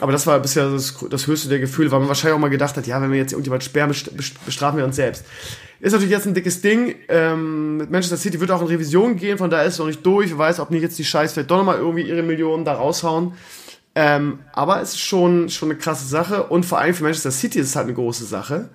Aber 0.00 0.10
das 0.10 0.26
war 0.26 0.38
bisher 0.40 0.70
das, 0.70 0.94
das 1.10 1.26
höchste 1.26 1.48
der 1.48 1.58
Gefühle, 1.58 1.90
weil 1.90 2.00
man 2.00 2.08
wahrscheinlich 2.08 2.34
auch 2.34 2.40
mal 2.40 2.48
gedacht 2.48 2.76
hat, 2.76 2.86
ja, 2.86 3.00
wenn 3.00 3.10
wir 3.10 3.18
jetzt 3.18 3.32
irgendjemand 3.32 3.62
sperren, 3.62 3.94
bestrafen 4.46 4.78
wir 4.78 4.84
uns 4.84 4.96
selbst. 4.96 5.24
Ist 5.80 5.92
natürlich 5.92 6.12
jetzt 6.12 6.26
ein 6.26 6.34
dickes 6.34 6.60
Ding. 6.60 6.94
Ähm, 7.08 7.78
Manchester 7.90 8.16
City 8.16 8.40
wird 8.40 8.50
auch 8.50 8.62
in 8.62 8.68
Revision 8.68 9.16
gehen, 9.16 9.36
von 9.36 9.50
daher 9.50 9.66
ist 9.66 9.74
es 9.74 9.78
noch 9.78 9.86
nicht 9.86 10.04
durch. 10.04 10.30
Wer 10.30 10.38
weiß, 10.38 10.60
ob 10.60 10.70
nicht 10.70 10.82
jetzt 10.82 10.98
die 10.98 11.04
Scheiß 11.04 11.34
vielleicht 11.34 11.50
doch 11.50 11.58
nochmal 11.58 11.78
irgendwie 11.78 12.02
ihre 12.02 12.22
Millionen 12.22 12.64
da 12.64 12.74
raushauen. 12.74 13.34
Ähm, 13.94 14.38
aber 14.52 14.80
es 14.80 14.90
ist 14.90 15.00
schon, 15.00 15.50
schon 15.50 15.70
eine 15.70 15.78
krasse 15.78 16.06
Sache 16.06 16.44
und 16.44 16.64
vor 16.64 16.78
allem 16.78 16.94
für 16.94 17.02
Manchester 17.02 17.30
City 17.30 17.58
ist 17.58 17.68
es 17.68 17.76
halt 17.76 17.86
eine 17.86 17.94
große 17.94 18.24
Sache 18.24 18.70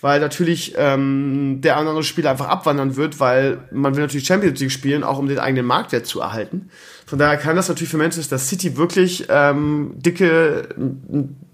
weil 0.00 0.20
natürlich 0.20 0.74
ähm, 0.76 1.60
der 1.60 1.76
andere 1.76 2.02
Spieler 2.02 2.30
einfach 2.30 2.48
abwandern 2.48 2.96
wird, 2.96 3.20
weil 3.20 3.58
man 3.70 3.94
will 3.94 4.02
natürlich 4.02 4.26
Champions 4.26 4.60
League 4.60 4.72
spielen, 4.72 5.04
auch 5.04 5.18
um 5.18 5.28
den 5.28 5.38
eigenen 5.38 5.66
Marktwert 5.66 6.06
zu 6.06 6.20
erhalten. 6.20 6.70
Von 7.10 7.18
daher 7.18 7.38
kann 7.38 7.56
das 7.56 7.68
natürlich 7.68 7.88
für 7.88 7.96
Manchester 7.96 8.38
City 8.38 8.76
wirklich 8.76 9.26
ähm, 9.28 9.94
dicke, 9.96 10.68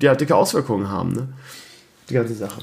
ja, 0.02 0.14
dicke 0.14 0.36
Auswirkungen 0.36 0.90
haben, 0.90 1.12
ne? 1.12 1.28
Die 2.11 2.12
ganze 2.12 2.34
Sache. 2.34 2.61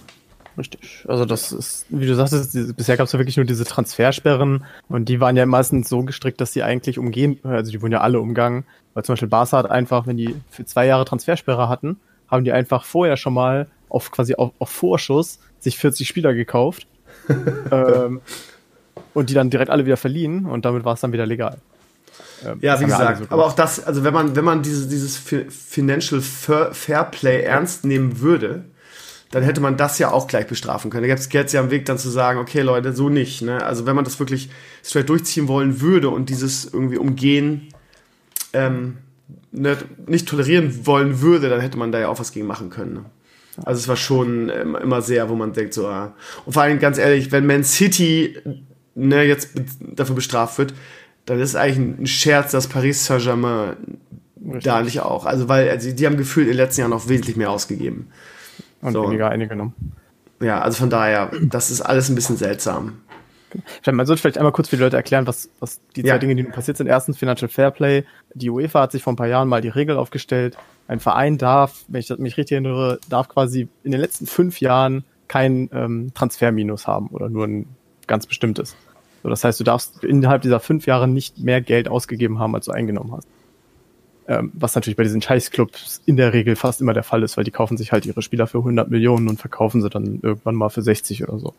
Richtig. 0.59 1.03
Also 1.07 1.25
das 1.25 1.51
ist, 1.51 1.87
wie 1.89 2.05
du 2.05 2.13
sagtest, 2.13 2.77
bisher 2.77 2.95
gab 2.95 3.07
es 3.07 3.13
ja 3.13 3.17
wirklich 3.17 3.35
nur 3.35 3.47
diese 3.47 3.65
Transfersperren 3.65 4.63
und 4.89 5.09
die 5.09 5.19
waren 5.19 5.35
ja 5.35 5.47
meistens 5.47 5.89
so 5.89 6.03
gestrickt, 6.03 6.39
dass 6.39 6.53
sie 6.53 6.61
eigentlich 6.61 6.99
umgehen, 6.99 7.39
also 7.41 7.71
die 7.71 7.81
wurden 7.81 7.93
ja 7.93 8.01
alle 8.01 8.19
umgangen, 8.19 8.63
weil 8.93 9.03
zum 9.03 9.13
Beispiel 9.13 9.27
Barca 9.27 9.57
hat 9.57 9.71
einfach, 9.71 10.05
wenn 10.05 10.17
die 10.17 10.35
für 10.51 10.63
zwei 10.63 10.85
Jahre 10.85 11.05
Transfersperre 11.05 11.69
hatten, 11.69 11.97
haben 12.27 12.43
die 12.43 12.51
einfach 12.51 12.85
vorher 12.85 13.17
schon 13.17 13.33
mal 13.33 13.65
auf 13.89 14.11
quasi 14.11 14.35
auf, 14.35 14.51
auf 14.59 14.69
Vorschuss 14.69 15.39
sich 15.57 15.79
40 15.79 16.07
Spieler 16.07 16.35
gekauft 16.35 16.85
ähm, 17.71 18.21
und 19.15 19.31
die 19.31 19.33
dann 19.33 19.49
direkt 19.49 19.71
alle 19.71 19.87
wieder 19.87 19.97
verliehen 19.97 20.45
und 20.45 20.65
damit 20.65 20.85
war 20.85 20.93
es 20.93 21.01
dann 21.01 21.11
wieder 21.11 21.25
legal. 21.25 21.57
Ähm, 22.45 22.59
ja, 22.61 22.79
wie 22.79 22.85
gesagt, 22.85 23.19
so 23.19 23.25
aber 23.29 23.45
auch 23.45 23.53
das, 23.53 23.83
also 23.83 24.03
wenn 24.03 24.13
man, 24.13 24.35
wenn 24.35 24.45
man 24.45 24.61
dieses, 24.61 24.87
dieses 24.87 25.17
Financial 25.17 26.21
Fairplay 26.21 27.41
ernst 27.41 27.85
nehmen 27.85 28.19
würde, 28.19 28.65
dann 29.31 29.41
hätte 29.41 29.61
man 29.61 29.77
das 29.77 29.97
ja 29.97 30.11
auch 30.11 30.27
gleich 30.27 30.45
bestrafen 30.45 30.91
können. 30.91 31.03
Da 31.03 31.07
gäbe 31.07 31.19
es 31.19 31.31
jetzt 31.33 31.53
ja 31.53 31.59
am 31.59 31.71
Weg 31.71 31.85
dann 31.85 31.97
zu 31.97 32.09
sagen, 32.09 32.39
okay 32.39 32.61
Leute, 32.61 32.93
so 32.93 33.09
nicht. 33.09 33.41
Ne? 33.41 33.63
Also 33.63 33.87
wenn 33.87 33.95
man 33.95 34.05
das 34.05 34.19
wirklich 34.19 34.51
straight 34.83 35.09
durchziehen 35.09 35.47
wollen 35.47 35.81
würde 35.81 36.09
und 36.09 36.29
dieses 36.29 36.71
irgendwie 36.71 36.97
umgehen 36.97 37.69
ähm, 38.53 38.97
ne, 39.51 39.75
nicht 40.05 40.27
tolerieren 40.27 40.85
wollen 40.85 41.21
würde, 41.21 41.49
dann 41.49 41.61
hätte 41.61 41.79
man 41.79 41.91
da 41.91 41.99
ja 41.99 42.09
auch 42.09 42.19
was 42.19 42.31
gegen 42.31 42.45
machen 42.45 42.69
können. 42.69 42.93
Ne? 42.93 43.05
Also 43.65 43.79
es 43.79 43.87
war 43.87 43.95
schon 43.95 44.49
immer 44.49 45.01
sehr, 45.01 45.29
wo 45.29 45.35
man 45.35 45.53
denkt 45.53 45.73
so, 45.73 45.87
ah. 45.87 46.13
und 46.45 46.53
vor 46.53 46.63
allem 46.63 46.79
ganz 46.79 46.97
ehrlich, 46.97 47.31
wenn 47.31 47.45
Man 47.45 47.63
City 47.63 48.37
ne, 48.95 49.23
jetzt 49.23 49.49
dafür 49.79 50.15
bestraft 50.15 50.57
wird, 50.57 50.73
dann 51.25 51.39
ist 51.39 51.55
eigentlich 51.55 52.01
ein 52.01 52.07
Scherz, 52.07 52.51
dass 52.51 52.67
Paris 52.67 53.05
Saint-Germain 53.05 53.77
da 54.35 54.81
nicht 54.81 54.99
auch. 55.01 55.25
Also 55.25 55.47
weil 55.49 55.69
also 55.69 55.91
die 55.91 56.05
haben 56.05 56.17
gefühlt 56.17 56.47
in 56.47 56.53
den 56.53 56.57
letzten 56.57 56.81
Jahren 56.81 56.91
noch 56.91 57.07
wesentlich 57.07 57.37
mehr 57.37 57.49
ausgegeben. 57.51 58.09
Und 58.81 58.93
so. 58.93 59.03
weniger 59.03 59.29
eingenommen. 59.29 59.73
Ja, 60.41 60.61
also 60.61 60.77
von 60.79 60.89
daher, 60.89 61.31
das 61.41 61.71
ist 61.71 61.81
alles 61.81 62.09
ein 62.09 62.15
bisschen 62.15 62.35
seltsam. 62.35 63.01
Man 63.89 64.05
sollte 64.05 64.21
vielleicht 64.21 64.37
einmal 64.37 64.51
kurz 64.51 64.69
für 64.69 64.77
die 64.77 64.81
Leute 64.81 64.97
erklären, 64.97 65.27
was, 65.27 65.49
was 65.59 65.79
die 65.95 66.01
zwei 66.01 66.09
ja. 66.09 66.17
Dinge, 66.17 66.35
die 66.35 66.43
passiert 66.43 66.75
sind. 66.75 66.87
Erstens 66.87 67.17
Financial 67.17 67.47
Fairplay. 67.47 68.03
Die 68.33 68.49
UEFA 68.49 68.81
hat 68.81 68.91
sich 68.91 69.03
vor 69.03 69.13
ein 69.13 69.15
paar 69.15 69.27
Jahren 69.27 69.47
mal 69.47 69.61
die 69.61 69.69
Regel 69.69 69.95
aufgestellt. 69.95 70.57
Ein 70.87 70.99
Verein 70.99 71.37
darf, 71.37 71.85
wenn 71.87 72.01
ich 72.01 72.09
mich 72.17 72.35
richtig 72.35 72.53
erinnere, 72.53 72.99
darf 73.09 73.29
quasi 73.29 73.69
in 73.83 73.91
den 73.91 74.01
letzten 74.01 74.25
fünf 74.25 74.59
Jahren 74.59 75.05
kein 75.27 75.69
ähm, 75.71 76.11
Transferminus 76.13 76.87
haben 76.87 77.07
oder 77.07 77.29
nur 77.29 77.45
ein 77.45 77.67
ganz 78.07 78.25
bestimmtes. 78.25 78.75
So, 79.23 79.29
das 79.29 79.43
heißt, 79.43 79.59
du 79.59 79.63
darfst 79.63 80.03
innerhalb 80.03 80.41
dieser 80.41 80.59
fünf 80.59 80.85
Jahre 80.85 81.07
nicht 81.07 81.39
mehr 81.39 81.61
Geld 81.61 81.87
ausgegeben 81.87 82.39
haben, 82.39 82.53
als 82.55 82.65
du 82.65 82.71
eingenommen 82.71 83.13
hast. 83.13 83.27
Ähm, 84.27 84.51
was 84.53 84.75
natürlich 84.75 84.97
bei 84.97 85.03
diesen 85.03 85.21
Scheißclubs 85.21 86.01
in 86.05 86.17
der 86.17 86.33
Regel 86.33 86.55
fast 86.55 86.81
immer 86.81 86.93
der 86.93 87.03
Fall 87.03 87.23
ist, 87.23 87.35
weil 87.35 87.43
die 87.43 87.51
kaufen 87.51 87.77
sich 87.77 87.91
halt 87.91 88.05
ihre 88.05 88.21
Spieler 88.21 88.47
für 88.47 88.59
100 88.59 88.89
Millionen 88.89 89.27
und 89.27 89.39
verkaufen 89.39 89.81
sie 89.81 89.89
dann 89.89 90.19
irgendwann 90.21 90.55
mal 90.55 90.69
für 90.69 90.81
60 90.81 91.23
oder 91.23 91.39
so. 91.39 91.53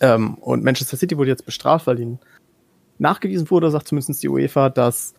Ähm, 0.00 0.34
und 0.34 0.64
Manchester 0.64 0.96
City 0.96 1.18
wurde 1.18 1.30
jetzt 1.30 1.44
bestraft, 1.44 1.86
weil 1.86 2.00
ihnen 2.00 2.18
nachgewiesen 2.98 3.50
wurde, 3.50 3.70
sagt 3.70 3.88
zumindest 3.88 4.22
die 4.22 4.28
UEFA, 4.28 4.70
dass 4.70 5.14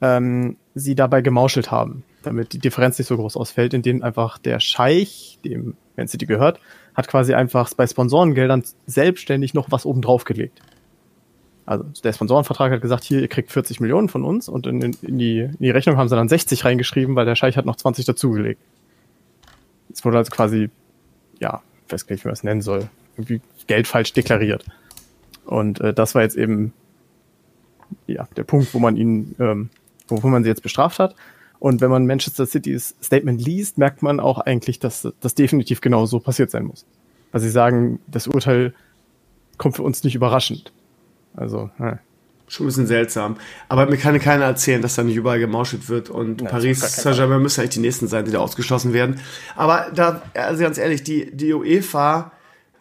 ähm, 0.00 0.56
sie 0.74 0.94
dabei 0.94 1.20
gemauschelt 1.20 1.70
haben, 1.70 2.04
damit 2.22 2.52
die 2.52 2.58
Differenz 2.58 2.98
nicht 2.98 3.08
so 3.08 3.16
groß 3.16 3.36
ausfällt, 3.36 3.74
indem 3.74 4.02
einfach 4.02 4.38
der 4.38 4.60
Scheich, 4.60 5.38
dem 5.44 5.76
Man 5.96 6.08
City 6.08 6.26
gehört, 6.26 6.60
hat 6.94 7.08
quasi 7.08 7.34
einfach 7.34 7.72
bei 7.74 7.86
Sponsorengeldern 7.86 8.64
selbstständig 8.86 9.54
noch 9.54 9.70
was 9.70 9.86
obendrauf 9.86 10.24
gelegt. 10.24 10.60
Also 11.66 11.84
der 12.02 12.12
Sponsorenvertrag 12.12 12.72
hat 12.72 12.82
gesagt, 12.82 13.04
hier, 13.04 13.20
ihr 13.20 13.28
kriegt 13.28 13.52
40 13.52 13.80
Millionen 13.80 14.08
von 14.08 14.24
uns 14.24 14.48
und 14.48 14.66
in, 14.66 14.82
in, 14.82 15.18
die, 15.18 15.40
in 15.40 15.56
die 15.60 15.70
Rechnung 15.70 15.96
haben 15.96 16.08
sie 16.08 16.16
dann 16.16 16.28
60 16.28 16.64
reingeschrieben, 16.64 17.14
weil 17.14 17.26
der 17.26 17.36
Scheich 17.36 17.56
hat 17.56 17.66
noch 17.66 17.76
20 17.76 18.04
dazugelegt. 18.04 18.60
Es 19.92 20.04
wurde 20.04 20.18
also 20.18 20.30
quasi, 20.30 20.70
ja, 21.38 21.62
nicht, 21.90 22.10
wie 22.10 22.28
man 22.28 22.32
es 22.32 22.42
nennen 22.42 22.62
soll, 22.62 22.88
irgendwie 23.16 23.40
Geld 23.66 23.86
falsch 23.86 24.12
deklariert. 24.12 24.64
Und 25.44 25.80
äh, 25.80 25.92
das 25.92 26.14
war 26.14 26.22
jetzt 26.22 26.36
eben 26.36 26.72
ja, 28.06 28.28
der 28.36 28.44
Punkt, 28.44 28.72
wo 28.74 28.78
man 28.78 28.96
ihn, 28.96 29.34
ähm, 29.38 29.70
wo 30.08 30.26
man 30.28 30.42
sie 30.42 30.48
jetzt 30.48 30.62
bestraft 30.62 30.98
hat. 30.98 31.14
Und 31.60 31.82
wenn 31.82 31.90
man 31.90 32.06
Manchester 32.06 32.46
City's 32.46 32.96
Statement 33.02 33.40
liest, 33.40 33.78
merkt 33.78 34.02
man 34.02 34.18
auch 34.18 34.38
eigentlich, 34.38 34.80
dass 34.80 35.06
das 35.20 35.34
definitiv 35.34 35.80
genau 35.80 36.06
so 36.06 36.18
passiert 36.18 36.50
sein 36.50 36.64
muss. 36.64 36.86
Also 37.32 37.44
sie 37.44 37.52
sagen, 37.52 38.00
das 38.08 38.26
Urteil 38.26 38.74
kommt 39.58 39.76
für 39.76 39.82
uns 39.82 40.02
nicht 40.02 40.14
überraschend. 40.14 40.72
Also, 41.36 41.70
ja. 41.78 41.98
Schon 42.48 42.64
ein 42.64 42.68
bisschen 42.68 42.86
seltsam. 42.86 43.36
Aber 43.68 43.86
mir 43.86 43.98
kann 43.98 44.18
keiner 44.18 44.46
erzählen, 44.46 44.82
dass 44.82 44.96
da 44.96 45.04
nicht 45.04 45.14
überall 45.14 45.38
gemauschelt 45.38 45.88
wird. 45.88 46.10
Und 46.10 46.40
ja, 46.40 46.48
Paris 46.48 46.80
Saint-Germain 46.80 47.40
müssen 47.40 47.60
eigentlich 47.60 47.74
die 47.74 47.80
nächsten 47.80 48.08
sein, 48.08 48.24
die 48.24 48.32
da 48.32 48.40
ausgeschlossen 48.40 48.92
werden. 48.92 49.20
Aber 49.54 49.86
da, 49.94 50.22
also 50.34 50.62
ganz 50.62 50.78
ehrlich, 50.78 51.04
die, 51.04 51.30
die 51.30 51.52
UEFA 51.52 52.32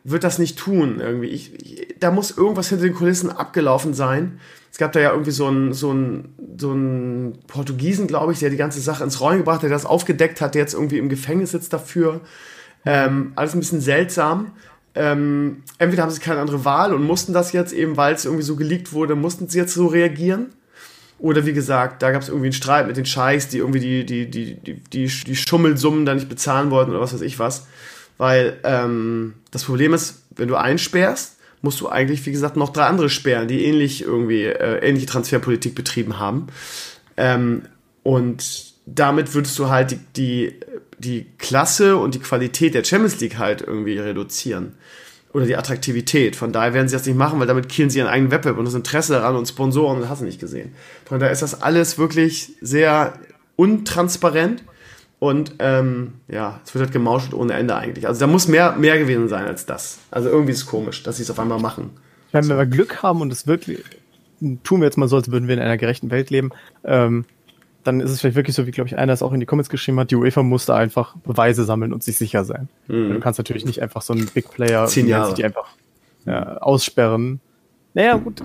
wird 0.03 0.23
das 0.23 0.39
nicht 0.39 0.57
tun 0.57 0.99
irgendwie. 0.99 1.27
Ich, 1.27 1.53
ich, 1.53 1.95
da 1.99 2.09
muss 2.09 2.35
irgendwas 2.35 2.69
hinter 2.69 2.85
den 2.85 2.95
Kulissen 2.95 3.29
abgelaufen 3.29 3.93
sein. 3.93 4.39
Es 4.71 4.77
gab 4.77 4.91
da 4.91 4.99
ja 4.99 5.11
irgendwie 5.11 5.31
so 5.31 5.47
einen 5.47 5.73
so 5.73 5.95
so 6.57 6.71
einen 6.71 7.39
Portugiesen, 7.47 8.07
glaube 8.07 8.33
ich, 8.33 8.39
der 8.39 8.49
die 8.49 8.57
ganze 8.57 8.81
Sache 8.81 9.03
ins 9.03 9.19
Rollen 9.19 9.39
gebracht 9.39 9.57
hat, 9.57 9.63
der 9.63 9.69
das 9.69 9.85
aufgedeckt 9.85 10.41
hat, 10.41 10.55
der 10.55 10.61
jetzt 10.61 10.73
irgendwie 10.73 10.97
im 10.97 11.09
Gefängnis 11.09 11.51
sitzt 11.51 11.73
dafür. 11.73 12.21
Ähm, 12.85 13.33
alles 13.35 13.53
ein 13.53 13.59
bisschen 13.59 13.81
seltsam. 13.81 14.51
Ähm, 14.95 15.63
entweder 15.77 16.03
haben 16.03 16.11
sie 16.11 16.19
keine 16.19 16.39
andere 16.39 16.65
Wahl 16.65 16.93
und 16.93 17.03
mussten 17.03 17.33
das 17.33 17.51
jetzt 17.51 17.73
eben, 17.73 17.97
weil 17.97 18.15
es 18.15 18.25
irgendwie 18.25 18.43
so 18.43 18.55
geleakt 18.55 18.91
wurde, 18.93 19.15
mussten 19.15 19.47
sie 19.47 19.59
jetzt 19.59 19.73
so 19.73 19.87
reagieren. 19.87 20.47
Oder 21.19 21.45
wie 21.45 21.53
gesagt, 21.53 22.01
da 22.01 22.11
gab 22.11 22.21
es 22.21 22.29
irgendwie 22.29 22.47
einen 22.47 22.53
Streit 22.53 22.87
mit 22.87 22.95
den 22.95 23.05
Scheichs, 23.05 23.49
die 23.49 23.57
irgendwie 23.57 23.79
die, 23.79 24.05
die, 24.05 24.29
die, 24.29 24.55
die, 24.55 24.75
die, 24.75 25.07
die 25.07 25.35
Schummelsummen 25.35 26.05
da 26.05 26.13
nicht 26.13 26.29
bezahlen 26.29 26.71
wollten 26.71 26.91
oder 26.91 27.01
was 27.01 27.13
weiß 27.13 27.21
ich 27.21 27.39
was. 27.39 27.67
Weil 28.17 28.57
ähm, 28.63 29.33
das 29.51 29.65
Problem 29.65 29.93
ist, 29.93 30.23
wenn 30.35 30.47
du 30.47 30.55
einsperrst, 30.55 31.37
musst 31.61 31.81
du 31.81 31.89
eigentlich, 31.89 32.25
wie 32.25 32.31
gesagt, 32.31 32.55
noch 32.55 32.69
drei 32.69 32.85
andere 32.85 33.09
sperren, 33.09 33.47
die 33.47 33.65
ähnlich 33.65 34.03
irgendwie 34.03 34.43
äh, 34.43 34.79
ähnliche 34.79 35.07
Transferpolitik 35.07 35.75
betrieben 35.75 36.19
haben. 36.19 36.47
Ähm, 37.17 37.63
und 38.03 38.73
damit 38.85 39.33
würdest 39.33 39.59
du 39.59 39.69
halt 39.69 39.91
die, 39.91 39.99
die, 40.15 40.55
die 40.97 41.27
Klasse 41.37 41.97
und 41.97 42.15
die 42.15 42.19
Qualität 42.19 42.73
der 42.73 42.83
Champions 42.83 43.19
League 43.19 43.37
halt 43.37 43.61
irgendwie 43.61 43.97
reduzieren. 43.97 44.73
Oder 45.31 45.45
die 45.45 45.55
Attraktivität. 45.55 46.35
Von 46.35 46.51
daher 46.51 46.73
werden 46.73 46.87
sie 46.87 46.95
das 46.95 47.05
nicht 47.05 47.17
machen, 47.17 47.39
weil 47.39 47.45
damit 47.45 47.69
killen 47.69 47.91
sie 47.91 47.99
ihren 47.99 48.07
eigenen 48.07 48.31
Wettbewerb 48.31 48.57
und 48.57 48.65
das 48.65 48.73
Interesse 48.73 49.13
daran 49.13 49.35
und 49.35 49.47
Sponsoren 49.47 50.01
und 50.01 50.09
hast 50.09 50.21
du 50.21 50.25
nicht 50.25 50.39
gesehen. 50.39 50.71
Von 51.05 51.19
daher 51.19 51.31
ist 51.31 51.43
das 51.43 51.61
alles 51.61 51.99
wirklich 51.99 52.53
sehr 52.61 53.13
untransparent 53.55 54.63
und 55.19 55.55
ähm, 55.59 56.13
ja, 56.29 56.61
es 56.65 56.73
wird 56.73 56.85
halt 56.85 56.93
gemauschelt 56.93 57.33
ohne 57.33 57.53
Ende 57.53 57.75
eigentlich. 57.75 58.07
Also 58.07 58.21
da 58.21 58.27
muss 58.27 58.47
mehr, 58.47 58.73
mehr 58.77 58.97
gewesen 58.97 59.27
sein 59.27 59.45
als 59.45 59.65
das. 59.65 59.99
Also 60.11 60.29
irgendwie 60.29 60.53
ist 60.53 60.59
es 60.59 60.65
komisch, 60.65 61.03
dass 61.03 61.17
sie 61.17 61.23
es 61.23 61.31
auf 61.31 61.39
einmal 61.39 61.59
machen. 61.59 61.91
Wenn 62.31 62.47
wir 62.47 62.65
Glück 62.65 63.03
haben 63.03 63.21
und 63.21 63.31
es 63.33 63.45
wirklich, 63.45 63.83
tun 64.63 64.79
wir 64.79 64.85
jetzt 64.85 64.97
mal 64.97 65.09
so, 65.09 65.17
als 65.17 65.29
würden 65.29 65.47
wir 65.47 65.55
in 65.55 65.61
einer 65.61 65.77
gerechten 65.77 66.09
Welt 66.09 66.29
leben, 66.29 66.51
ähm, 66.85 67.25
dann 67.83 67.99
ist 67.99 68.11
es 68.11 68.21
vielleicht 68.21 68.35
wirklich 68.35 68.55
so, 68.55 68.65
wie 68.65 68.71
glaube 68.71 68.87
ich 68.87 68.97
einer 68.97 69.11
es 69.11 69.21
auch 69.21 69.33
in 69.33 69.39
die 69.39 69.45
Comments 69.45 69.69
geschrieben 69.69 69.99
hat, 69.99 70.11
die 70.11 70.15
UEFA 70.15 70.43
musste 70.43 70.75
einfach 70.75 71.15
Beweise 71.17 71.63
sammeln 71.65 71.91
und 71.91 72.03
sich 72.03 72.17
sicher 72.17 72.45
sein. 72.45 72.69
Mhm. 72.87 73.13
Du 73.13 73.19
kannst 73.19 73.39
natürlich 73.39 73.65
nicht 73.65 73.81
einfach 73.81 74.01
so 74.01 74.13
einen 74.13 74.27
Big 74.27 74.49
Player 74.51 74.85
Zehn 74.87 75.07
Jahre. 75.07 75.33
die 75.33 75.43
einfach 75.43 75.69
ja, 76.25 76.57
aussperren. 76.57 77.41
Naja, 77.93 78.17
gut, 78.17 78.43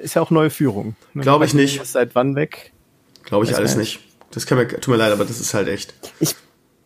ist 0.00 0.14
ja 0.14 0.22
auch 0.22 0.30
neue 0.30 0.50
Führung. 0.50 0.96
Ne? 1.12 1.22
Glaube 1.22 1.44
ich 1.44 1.54
nicht. 1.54 1.80
Ist 1.80 1.92
seit 1.92 2.14
wann 2.14 2.34
weg? 2.34 2.72
Glaube 3.24 3.44
ich 3.44 3.54
alles 3.54 3.76
nicht. 3.76 4.00
Das 4.34 4.46
kann 4.46 4.58
mir, 4.58 4.68
tut 4.68 4.88
mir 4.88 4.96
leid, 4.96 5.12
aber 5.12 5.24
das 5.24 5.40
ist 5.40 5.54
halt 5.54 5.68
echt. 5.68 5.94
Ich 6.20 6.34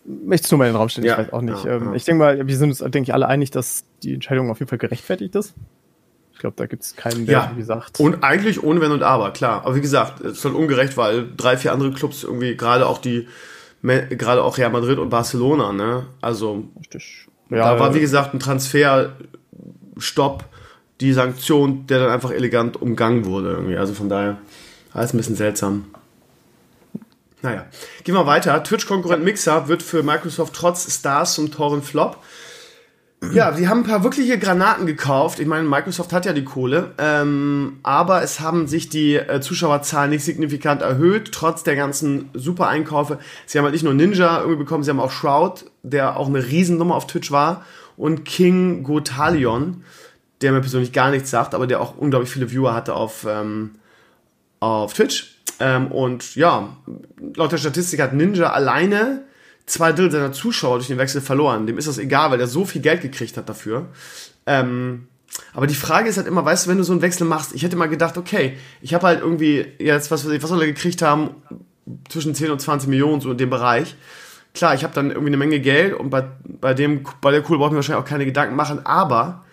möchte 0.04 0.46
es 0.46 0.50
nur 0.50 0.58
mal 0.58 0.66
in 0.66 0.72
den 0.72 0.76
Raum 0.76 0.88
stellen, 0.88 1.06
ja, 1.06 1.14
ich 1.14 1.26
weiß 1.26 1.32
auch 1.32 1.42
nicht. 1.42 1.64
Ja, 1.64 1.76
ähm, 1.76 1.86
ja. 1.86 1.94
Ich 1.94 2.04
denke 2.04 2.18
mal, 2.18 2.46
wir 2.46 2.56
sind 2.56 2.70
uns, 2.70 2.78
denke 2.78 3.02
ich, 3.02 3.14
alle 3.14 3.26
einig, 3.26 3.50
dass 3.50 3.84
die 4.02 4.14
Entscheidung 4.14 4.50
auf 4.50 4.58
jeden 4.58 4.68
Fall 4.68 4.78
gerechtfertigt 4.78 5.34
ist. 5.34 5.54
Ich 6.32 6.40
glaube, 6.40 6.54
da 6.56 6.66
gibt 6.66 6.84
es 6.84 6.94
keinen, 6.94 7.26
der 7.26 7.32
ja. 7.32 7.52
wie 7.56 7.62
sagt. 7.62 7.98
Und 7.98 8.22
eigentlich 8.22 8.62
ohne 8.62 8.80
Wenn 8.80 8.92
und 8.92 9.02
Aber, 9.02 9.32
klar. 9.32 9.64
Aber 9.64 9.74
wie 9.74 9.80
gesagt, 9.80 10.20
es 10.20 10.38
ist 10.38 10.44
halt 10.44 10.54
ungerecht, 10.54 10.96
weil 10.96 11.26
drei, 11.36 11.56
vier 11.56 11.72
andere 11.72 11.92
Clubs 11.92 12.22
irgendwie, 12.22 12.56
gerade 12.56 12.86
auch 12.86 12.98
die, 12.98 13.26
gerade 13.82 14.44
auch 14.44 14.56
Real 14.56 14.70
Madrid 14.70 14.98
und 14.98 15.10
Barcelona, 15.10 15.72
ne? 15.72 16.06
Also, 16.20 16.64
Richtig. 16.78 17.26
Ja, 17.50 17.74
da 17.74 17.80
war, 17.80 17.94
wie 17.94 18.00
gesagt, 18.00 18.34
ein 18.34 18.40
Transferstopp, 18.40 20.44
die 21.00 21.12
Sanktion, 21.12 21.86
der 21.86 22.00
dann 22.00 22.10
einfach 22.10 22.30
elegant 22.30 22.80
umgangen 22.80 23.24
wurde 23.24 23.52
irgendwie. 23.52 23.76
Also 23.76 23.94
von 23.94 24.08
daher, 24.08 24.36
alles 24.92 25.14
ein 25.14 25.16
bisschen 25.16 25.36
seltsam. 25.36 25.86
Naja, 27.42 27.66
gehen 28.04 28.14
wir 28.14 28.26
weiter. 28.26 28.62
Twitch-Konkurrent 28.62 29.24
Mixer 29.24 29.68
wird 29.68 29.82
für 29.82 30.02
Microsoft 30.02 30.54
trotz 30.54 30.92
Stars 30.92 31.34
zum 31.34 31.52
teuren 31.52 31.82
Flop. 31.82 32.18
Ja, 33.32 33.50
die 33.50 33.66
haben 33.66 33.80
ein 33.80 33.86
paar 33.86 34.04
wirkliche 34.04 34.38
Granaten 34.38 34.86
gekauft. 34.86 35.40
Ich 35.40 35.46
meine, 35.46 35.68
Microsoft 35.68 36.12
hat 36.12 36.24
ja 36.24 36.32
die 36.32 36.44
Kohle, 36.44 36.92
ähm, 36.98 37.80
aber 37.82 38.22
es 38.22 38.38
haben 38.38 38.68
sich 38.68 38.88
die 38.90 39.16
äh, 39.16 39.40
Zuschauerzahlen 39.40 40.10
nicht 40.10 40.24
signifikant 40.24 40.82
erhöht, 40.82 41.32
trotz 41.32 41.64
der 41.64 41.74
ganzen 41.74 42.30
super 42.32 42.68
Einkäufe. 42.68 43.18
Sie 43.44 43.58
haben 43.58 43.64
halt 43.64 43.72
nicht 43.72 43.82
nur 43.82 43.94
Ninja 43.94 44.38
irgendwie 44.38 44.58
bekommen, 44.58 44.84
sie 44.84 44.90
haben 44.90 45.00
auch 45.00 45.10
Shroud, 45.10 45.64
der 45.82 46.16
auch 46.16 46.28
eine 46.28 46.46
Riesennummer 46.46 46.94
auf 46.94 47.08
Twitch 47.08 47.32
war, 47.32 47.64
und 47.96 48.24
King 48.24 48.84
Gotalion, 48.84 49.82
der 50.40 50.52
mir 50.52 50.60
persönlich 50.60 50.92
gar 50.92 51.10
nichts 51.10 51.30
sagt, 51.30 51.56
aber 51.56 51.66
der 51.66 51.80
auch 51.80 51.96
unglaublich 51.96 52.30
viele 52.30 52.52
Viewer 52.52 52.72
hatte 52.72 52.94
auf, 52.94 53.26
ähm, 53.28 53.72
auf 54.60 54.94
Twitch. 54.94 55.37
Ähm, 55.60 55.88
und 55.88 56.34
ja, 56.36 56.76
laut 57.34 57.52
der 57.52 57.58
Statistik 57.58 58.00
hat 58.00 58.12
Ninja 58.12 58.50
alleine 58.50 59.24
zwei 59.66 59.92
Drittel 59.92 60.12
seiner 60.12 60.32
Zuschauer 60.32 60.76
durch 60.76 60.88
den 60.88 60.98
Wechsel 60.98 61.20
verloren. 61.20 61.66
Dem 61.66 61.78
ist 61.78 61.88
das 61.88 61.98
egal, 61.98 62.30
weil 62.30 62.40
er 62.40 62.46
so 62.46 62.64
viel 62.64 62.80
Geld 62.80 63.02
gekriegt 63.02 63.36
hat 63.36 63.48
dafür. 63.48 63.86
Ähm, 64.46 65.08
aber 65.52 65.66
die 65.66 65.74
Frage 65.74 66.08
ist 66.08 66.16
halt 66.16 66.26
immer, 66.26 66.44
weißt 66.44 66.66
du, 66.66 66.70
wenn 66.70 66.78
du 66.78 66.84
so 66.84 66.92
einen 66.92 67.02
Wechsel 67.02 67.26
machst, 67.26 67.54
ich 67.54 67.62
hätte 67.62 67.76
mal 67.76 67.88
gedacht, 67.88 68.16
okay, 68.16 68.56
ich 68.80 68.94
habe 68.94 69.06
halt 69.06 69.20
irgendwie 69.20 69.66
jetzt, 69.78 70.10
was, 70.10 70.26
was 70.26 70.50
er 70.50 70.66
gekriegt 70.66 71.02
haben, 71.02 71.30
zwischen 72.08 72.34
10 72.34 72.50
und 72.50 72.60
20 72.60 72.88
Millionen, 72.88 73.20
so 73.20 73.30
in 73.30 73.38
dem 73.38 73.50
Bereich. 73.50 73.96
Klar, 74.54 74.74
ich 74.74 74.84
habe 74.84 74.94
dann 74.94 75.10
irgendwie 75.10 75.28
eine 75.28 75.36
Menge 75.36 75.60
Geld 75.60 75.94
und 75.94 76.10
bei, 76.10 76.24
bei 76.44 76.74
dem, 76.74 77.04
bei 77.20 77.30
der 77.30 77.42
Kohle 77.42 77.58
brauche 77.58 77.68
ich 77.68 77.72
mir 77.72 77.76
wahrscheinlich 77.76 78.04
auch 78.04 78.08
keine 78.08 78.24
Gedanken 78.24 78.56
machen, 78.56 78.84
aber 78.84 79.44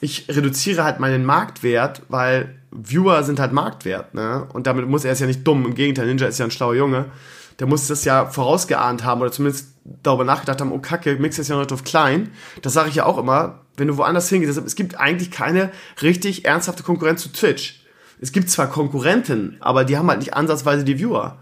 ich 0.00 0.26
reduziere 0.28 0.84
halt 0.84 1.00
meinen 1.00 1.24
Marktwert, 1.24 2.02
weil 2.08 2.56
Viewer 2.70 3.22
sind 3.22 3.40
halt 3.40 3.52
Marktwert, 3.52 4.14
ne? 4.14 4.46
Und 4.52 4.66
damit 4.66 4.88
muss 4.88 5.04
er 5.04 5.12
es 5.12 5.20
ja 5.20 5.26
nicht 5.26 5.46
dumm. 5.46 5.64
Im 5.64 5.74
Gegenteil, 5.74 6.06
Ninja 6.06 6.26
ist 6.26 6.38
ja 6.38 6.44
ein 6.44 6.50
schlauer 6.50 6.74
Junge. 6.74 7.06
Der 7.58 7.66
muss 7.66 7.86
das 7.86 8.04
ja 8.04 8.26
vorausgeahnt 8.26 9.04
haben 9.04 9.22
oder 9.22 9.32
zumindest 9.32 9.68
darüber 10.02 10.24
nachgedacht 10.24 10.60
haben, 10.60 10.72
oh 10.72 10.78
Kacke, 10.78 11.16
Mix 11.16 11.38
ist 11.38 11.48
ja 11.48 11.56
noch 11.56 11.70
auf 11.70 11.84
klein. 11.84 12.30
Das 12.60 12.74
sage 12.74 12.90
ich 12.90 12.96
ja 12.96 13.06
auch 13.06 13.18
immer, 13.18 13.60
wenn 13.76 13.88
du 13.88 13.96
woanders 13.96 14.28
hingehst. 14.28 14.58
Es 14.58 14.76
gibt 14.76 14.98
eigentlich 14.98 15.30
keine 15.30 15.70
richtig 16.02 16.44
ernsthafte 16.44 16.82
Konkurrenz 16.82 17.22
zu 17.22 17.32
Twitch. 17.32 17.82
Es 18.20 18.32
gibt 18.32 18.50
zwar 18.50 18.68
Konkurrenten, 18.68 19.56
aber 19.60 19.84
die 19.84 19.96
haben 19.96 20.08
halt 20.08 20.20
nicht 20.20 20.34
ansatzweise 20.34 20.84
die 20.84 20.98
Viewer. 20.98 21.38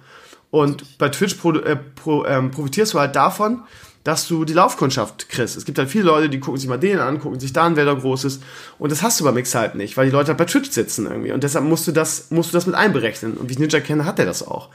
Und 0.51 0.99
bei 0.99 1.09
Twitch 1.09 1.35
pro, 1.35 1.53
äh, 1.53 1.77
pro, 1.77 2.25
ähm, 2.27 2.51
profitierst 2.51 2.95
du 2.95 3.01
halt 3.01 3.17
davon, 3.17 3.63
dass 4.05 4.29
du 4.29 4.45
die 4.45 4.53
Laufkundschaft 4.53 5.31
kriegst. 5.31 5.57
Es 5.57 5.65
gibt 5.65 5.79
halt 5.79 5.89
viele 5.89 6.05
Leute, 6.05 6.29
die 6.29 6.39
gucken 6.39 6.61
sich 6.61 6.69
mal 6.69 6.79
den 6.79 6.99
an, 7.01 7.21
gucken 7.21 7.41
sich 7.41 7.55
da 7.55 7.65
an, 7.65 7.77
wer 7.77 7.87
da 7.87 7.95
groß 7.95 8.25
ist. 8.25 8.43
Und 8.79 8.93
das 8.93 9.03
hast 9.03 9.19
du 9.19 9.25
bei 9.25 9.33
Mix 9.33 9.55
halt 9.55 9.75
nicht, 9.75 9.97
weil 9.97 10.07
die 10.07 10.13
Leute 10.13 10.29
halt 10.29 10.39
bei 10.39 10.45
Twitch 10.45 10.71
sitzen 10.71 11.07
irgendwie. 11.07 11.33
Und 11.33 11.43
deshalb 11.43 11.65
musst 11.65 11.89
du 11.89 11.93
das, 11.93 12.31
musst 12.31 12.53
du 12.53 12.57
das 12.57 12.67
mit 12.67 12.77
einberechnen. 12.77 13.35
Und 13.35 13.49
wie 13.49 13.55
ich 13.55 13.59
Ninja 13.59 13.81
kenne, 13.81 14.05
hat 14.05 14.19
er 14.19 14.27
das 14.27 14.47
auch. 14.47 14.69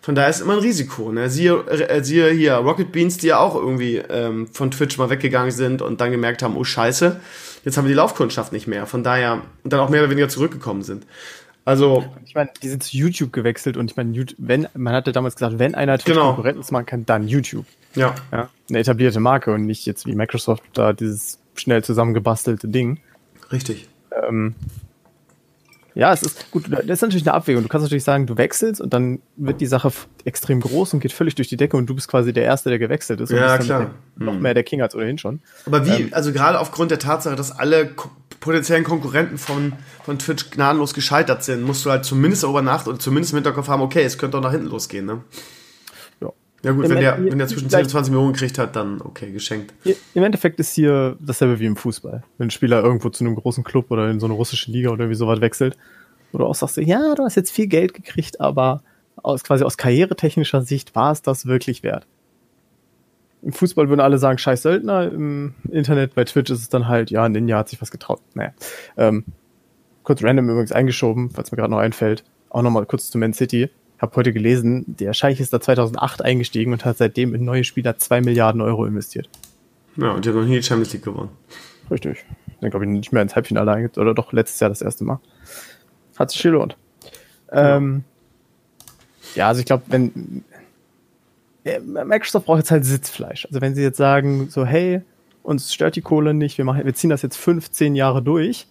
Von 0.00 0.14
daher 0.14 0.30
ist 0.30 0.40
immer 0.40 0.54
ein 0.54 0.60
Risiko. 0.60 1.12
Ne? 1.12 1.28
Siehe, 1.28 1.58
äh, 1.68 2.02
siehe 2.02 2.30
hier 2.30 2.54
Rocket 2.54 2.90
Beans, 2.90 3.18
die 3.18 3.26
ja 3.28 3.38
auch 3.38 3.54
irgendwie 3.54 3.98
ähm, 3.98 4.48
von 4.50 4.70
Twitch 4.70 4.96
mal 4.96 5.10
weggegangen 5.10 5.50
sind 5.50 5.82
und 5.82 6.00
dann 6.00 6.10
gemerkt 6.10 6.42
haben, 6.42 6.56
oh 6.56 6.64
scheiße, 6.64 7.20
jetzt 7.66 7.76
haben 7.76 7.84
wir 7.84 7.90
die 7.90 7.96
Laufkundschaft 7.96 8.50
nicht 8.52 8.66
mehr. 8.66 8.86
Von 8.86 9.04
daher, 9.04 9.42
und 9.62 9.72
dann 9.74 9.80
auch 9.80 9.90
mehr 9.90 10.00
oder 10.00 10.10
weniger 10.10 10.30
zurückgekommen 10.30 10.82
sind. 10.82 11.04
Also. 11.66 12.06
Ich 12.24 12.34
meine, 12.34 12.48
die 12.62 12.68
sind 12.70 12.82
zu 12.82 12.96
YouTube 12.96 13.32
gewechselt 13.32 13.76
und 13.76 13.90
ich 13.90 13.96
meine, 13.98 14.24
wenn, 14.38 14.68
man 14.74 14.94
hatte 14.94 15.12
damals 15.12 15.36
gesagt, 15.36 15.58
wenn 15.58 15.74
einer 15.74 15.98
Twitch 15.98 16.14
genau. 16.14 16.28
Konkurrenten 16.28 16.64
machen 16.70 16.86
kann, 16.86 17.04
dann 17.04 17.28
YouTube. 17.28 17.66
Ja. 17.94 18.14
ja. 18.32 18.48
Eine 18.68 18.78
etablierte 18.78 19.20
Marke 19.20 19.52
und 19.52 19.66
nicht 19.66 19.86
jetzt 19.86 20.06
wie 20.06 20.14
Microsoft 20.14 20.62
da 20.74 20.92
dieses 20.92 21.38
schnell 21.54 21.82
zusammengebastelte 21.82 22.68
Ding. 22.68 23.00
Richtig. 23.52 23.88
Ähm, 24.28 24.54
ja, 25.94 26.12
es 26.12 26.22
ist 26.22 26.50
gut, 26.50 26.64
das 26.70 26.84
ist 26.84 27.02
natürlich 27.02 27.26
eine 27.26 27.34
Abwägung. 27.34 27.62
Du 27.62 27.68
kannst 27.68 27.84
natürlich 27.84 28.04
sagen, 28.04 28.26
du 28.26 28.36
wechselst 28.36 28.80
und 28.80 28.94
dann 28.94 29.20
wird 29.36 29.60
die 29.60 29.66
Sache 29.66 29.90
extrem 30.24 30.60
groß 30.60 30.94
und 30.94 31.00
geht 31.00 31.12
völlig 31.12 31.34
durch 31.34 31.48
die 31.48 31.56
Decke 31.56 31.76
und 31.76 31.86
du 31.86 31.94
bist 31.94 32.08
quasi 32.08 32.32
der 32.32 32.44
Erste, 32.44 32.68
der 32.68 32.78
gewechselt 32.78 33.20
ist. 33.20 33.30
Ja, 33.30 33.58
klar. 33.58 33.90
Noch 34.16 34.38
mehr 34.38 34.54
der 34.54 34.62
King 34.62 34.82
als 34.82 34.94
ohnehin 34.94 35.18
schon. 35.18 35.40
Aber 35.66 35.86
wie, 35.86 36.02
ähm, 36.02 36.08
also 36.12 36.32
gerade 36.32 36.60
aufgrund 36.60 36.90
der 36.90 37.00
Tatsache, 37.00 37.34
dass 37.34 37.50
alle 37.50 37.90
potenziellen 38.38 38.84
Konkurrenten 38.84 39.36
von, 39.36 39.72
von 40.04 40.18
Twitch 40.18 40.50
gnadenlos 40.50 40.94
gescheitert 40.94 41.44
sind, 41.44 41.62
musst 41.62 41.84
du 41.84 41.90
halt 41.90 42.04
zumindest 42.04 42.44
darüber 42.44 42.62
nach 42.62 42.86
oder 42.86 42.98
zumindest 42.98 43.32
im 43.32 43.38
Hinterkopf 43.38 43.68
haben, 43.68 43.82
okay, 43.82 44.02
es 44.02 44.16
könnte 44.16 44.38
auch 44.38 44.42
nach 44.42 44.52
hinten 44.52 44.68
losgehen, 44.68 45.06
ne? 45.06 45.20
Ja. 46.62 46.72
Gut, 46.72 46.88
wenn 46.88 47.00
der, 47.00 47.18
wenn 47.22 47.38
der 47.38 47.48
zwischen 47.48 47.70
10 47.70 47.82
und 47.82 47.88
20 47.88 48.12
Millionen 48.12 48.32
gekriegt 48.34 48.58
hat, 48.58 48.76
dann 48.76 49.00
okay, 49.00 49.32
geschenkt. 49.32 49.72
Im 50.14 50.22
Endeffekt 50.22 50.60
ist 50.60 50.74
hier 50.74 51.16
dasselbe 51.18 51.58
wie 51.58 51.66
im 51.66 51.76
Fußball. 51.76 52.22
Wenn 52.36 52.48
ein 52.48 52.50
Spieler 52.50 52.82
irgendwo 52.82 53.08
zu 53.08 53.24
einem 53.24 53.34
großen 53.34 53.64
Club 53.64 53.90
oder 53.90 54.10
in 54.10 54.20
so 54.20 54.26
eine 54.26 54.34
russische 54.34 54.70
Liga 54.70 54.90
oder 54.90 55.04
irgendwie 55.04 55.16
sowas 55.16 55.40
wechselt, 55.40 55.78
wo 56.32 56.38
du 56.38 56.46
auch 56.46 56.54
sagst, 56.54 56.76
ja, 56.76 57.14
du 57.14 57.24
hast 57.24 57.34
jetzt 57.34 57.50
viel 57.50 57.66
Geld 57.66 57.94
gekriegt, 57.94 58.40
aber 58.40 58.82
aus 59.16 59.42
quasi 59.42 59.64
aus 59.64 59.76
karrieretechnischer 59.76 60.62
Sicht 60.62 60.94
war 60.94 61.12
es 61.12 61.22
das 61.22 61.46
wirklich 61.46 61.82
wert. 61.82 62.06
Im 63.42 63.52
Fußball 63.52 63.88
würden 63.88 64.00
alle 64.00 64.18
sagen, 64.18 64.36
scheiß 64.36 64.62
Söldner. 64.62 65.10
Im 65.10 65.54
Internet, 65.70 66.14
bei 66.14 66.24
Twitch 66.24 66.50
ist 66.50 66.60
es 66.60 66.68
dann 66.68 66.88
halt, 66.88 67.10
ja, 67.10 67.26
Ninja 67.28 67.58
hat 67.58 67.70
sich 67.70 67.80
was 67.80 67.90
getraut. 67.90 68.20
Naja. 68.34 68.52
Ähm, 68.98 69.24
kurz 70.02 70.22
random 70.22 70.50
übrigens 70.50 70.72
eingeschoben, 70.72 71.30
falls 71.30 71.50
mir 71.50 71.56
gerade 71.56 71.70
noch 71.70 71.78
einfällt. 71.78 72.24
Auch 72.50 72.62
nochmal 72.62 72.84
kurz 72.84 73.10
zu 73.10 73.16
Man 73.16 73.32
City. 73.32 73.70
Hab 74.00 74.16
heute 74.16 74.32
gelesen, 74.32 74.84
der 74.86 75.12
Scheich 75.12 75.40
ist 75.40 75.52
da 75.52 75.60
2008 75.60 76.22
eingestiegen 76.22 76.72
und 76.72 76.84
hat 76.86 76.96
seitdem 76.96 77.34
in 77.34 77.44
neue 77.44 77.64
Spieler 77.64 77.98
zwei 77.98 78.22
Milliarden 78.22 78.62
Euro 78.62 78.86
investiert. 78.86 79.28
Ja, 79.96 80.12
und 80.12 80.24
die 80.24 80.30
haben 80.30 80.40
noch 80.40 80.46
nie 80.46 80.56
die 80.56 80.62
Champions 80.62 80.92
League 80.94 81.04
gewonnen. 81.04 81.30
Richtig. 81.90 82.24
Dann 82.60 82.70
glaube 82.70 82.86
ich 82.86 82.90
nicht 82.90 83.12
mehr 83.12 83.22
ins 83.22 83.34
Halbfinale 83.34 83.72
eingeht, 83.72 83.98
oder 83.98 84.14
doch 84.14 84.32
letztes 84.32 84.60
Jahr 84.60 84.70
das 84.70 84.80
erste 84.80 85.04
Mal. 85.04 85.20
Hat 86.18 86.30
sich 86.30 86.42
gelohnt. 86.42 86.76
Ja. 87.52 87.76
Ähm, 87.76 88.04
ja, 89.34 89.48
also 89.48 89.60
ich 89.60 89.66
glaube, 89.66 89.84
wenn 89.88 90.44
Microsoft 91.64 92.46
braucht 92.46 92.58
jetzt 92.58 92.70
halt 92.70 92.84
Sitzfleisch. 92.84 93.46
Also 93.46 93.60
wenn 93.60 93.74
sie 93.74 93.82
jetzt 93.82 93.98
sagen, 93.98 94.48
so, 94.48 94.64
hey, 94.64 95.02
uns 95.42 95.74
stört 95.74 95.96
die 95.96 96.00
Kohle 96.00 96.32
nicht, 96.32 96.58
wir, 96.58 96.64
machen, 96.64 96.84
wir 96.84 96.94
ziehen 96.94 97.10
das 97.10 97.22
jetzt 97.22 97.36
15 97.36 97.94
Jahre 97.94 98.22
durch, 98.22 98.66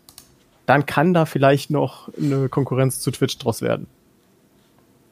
dann 0.66 0.86
kann 0.86 1.14
da 1.14 1.26
vielleicht 1.26 1.70
noch 1.72 2.10
eine 2.18 2.50
Konkurrenz 2.50 3.00
zu 3.00 3.12
Twitch 3.12 3.38
draus 3.38 3.62
werden. 3.62 3.88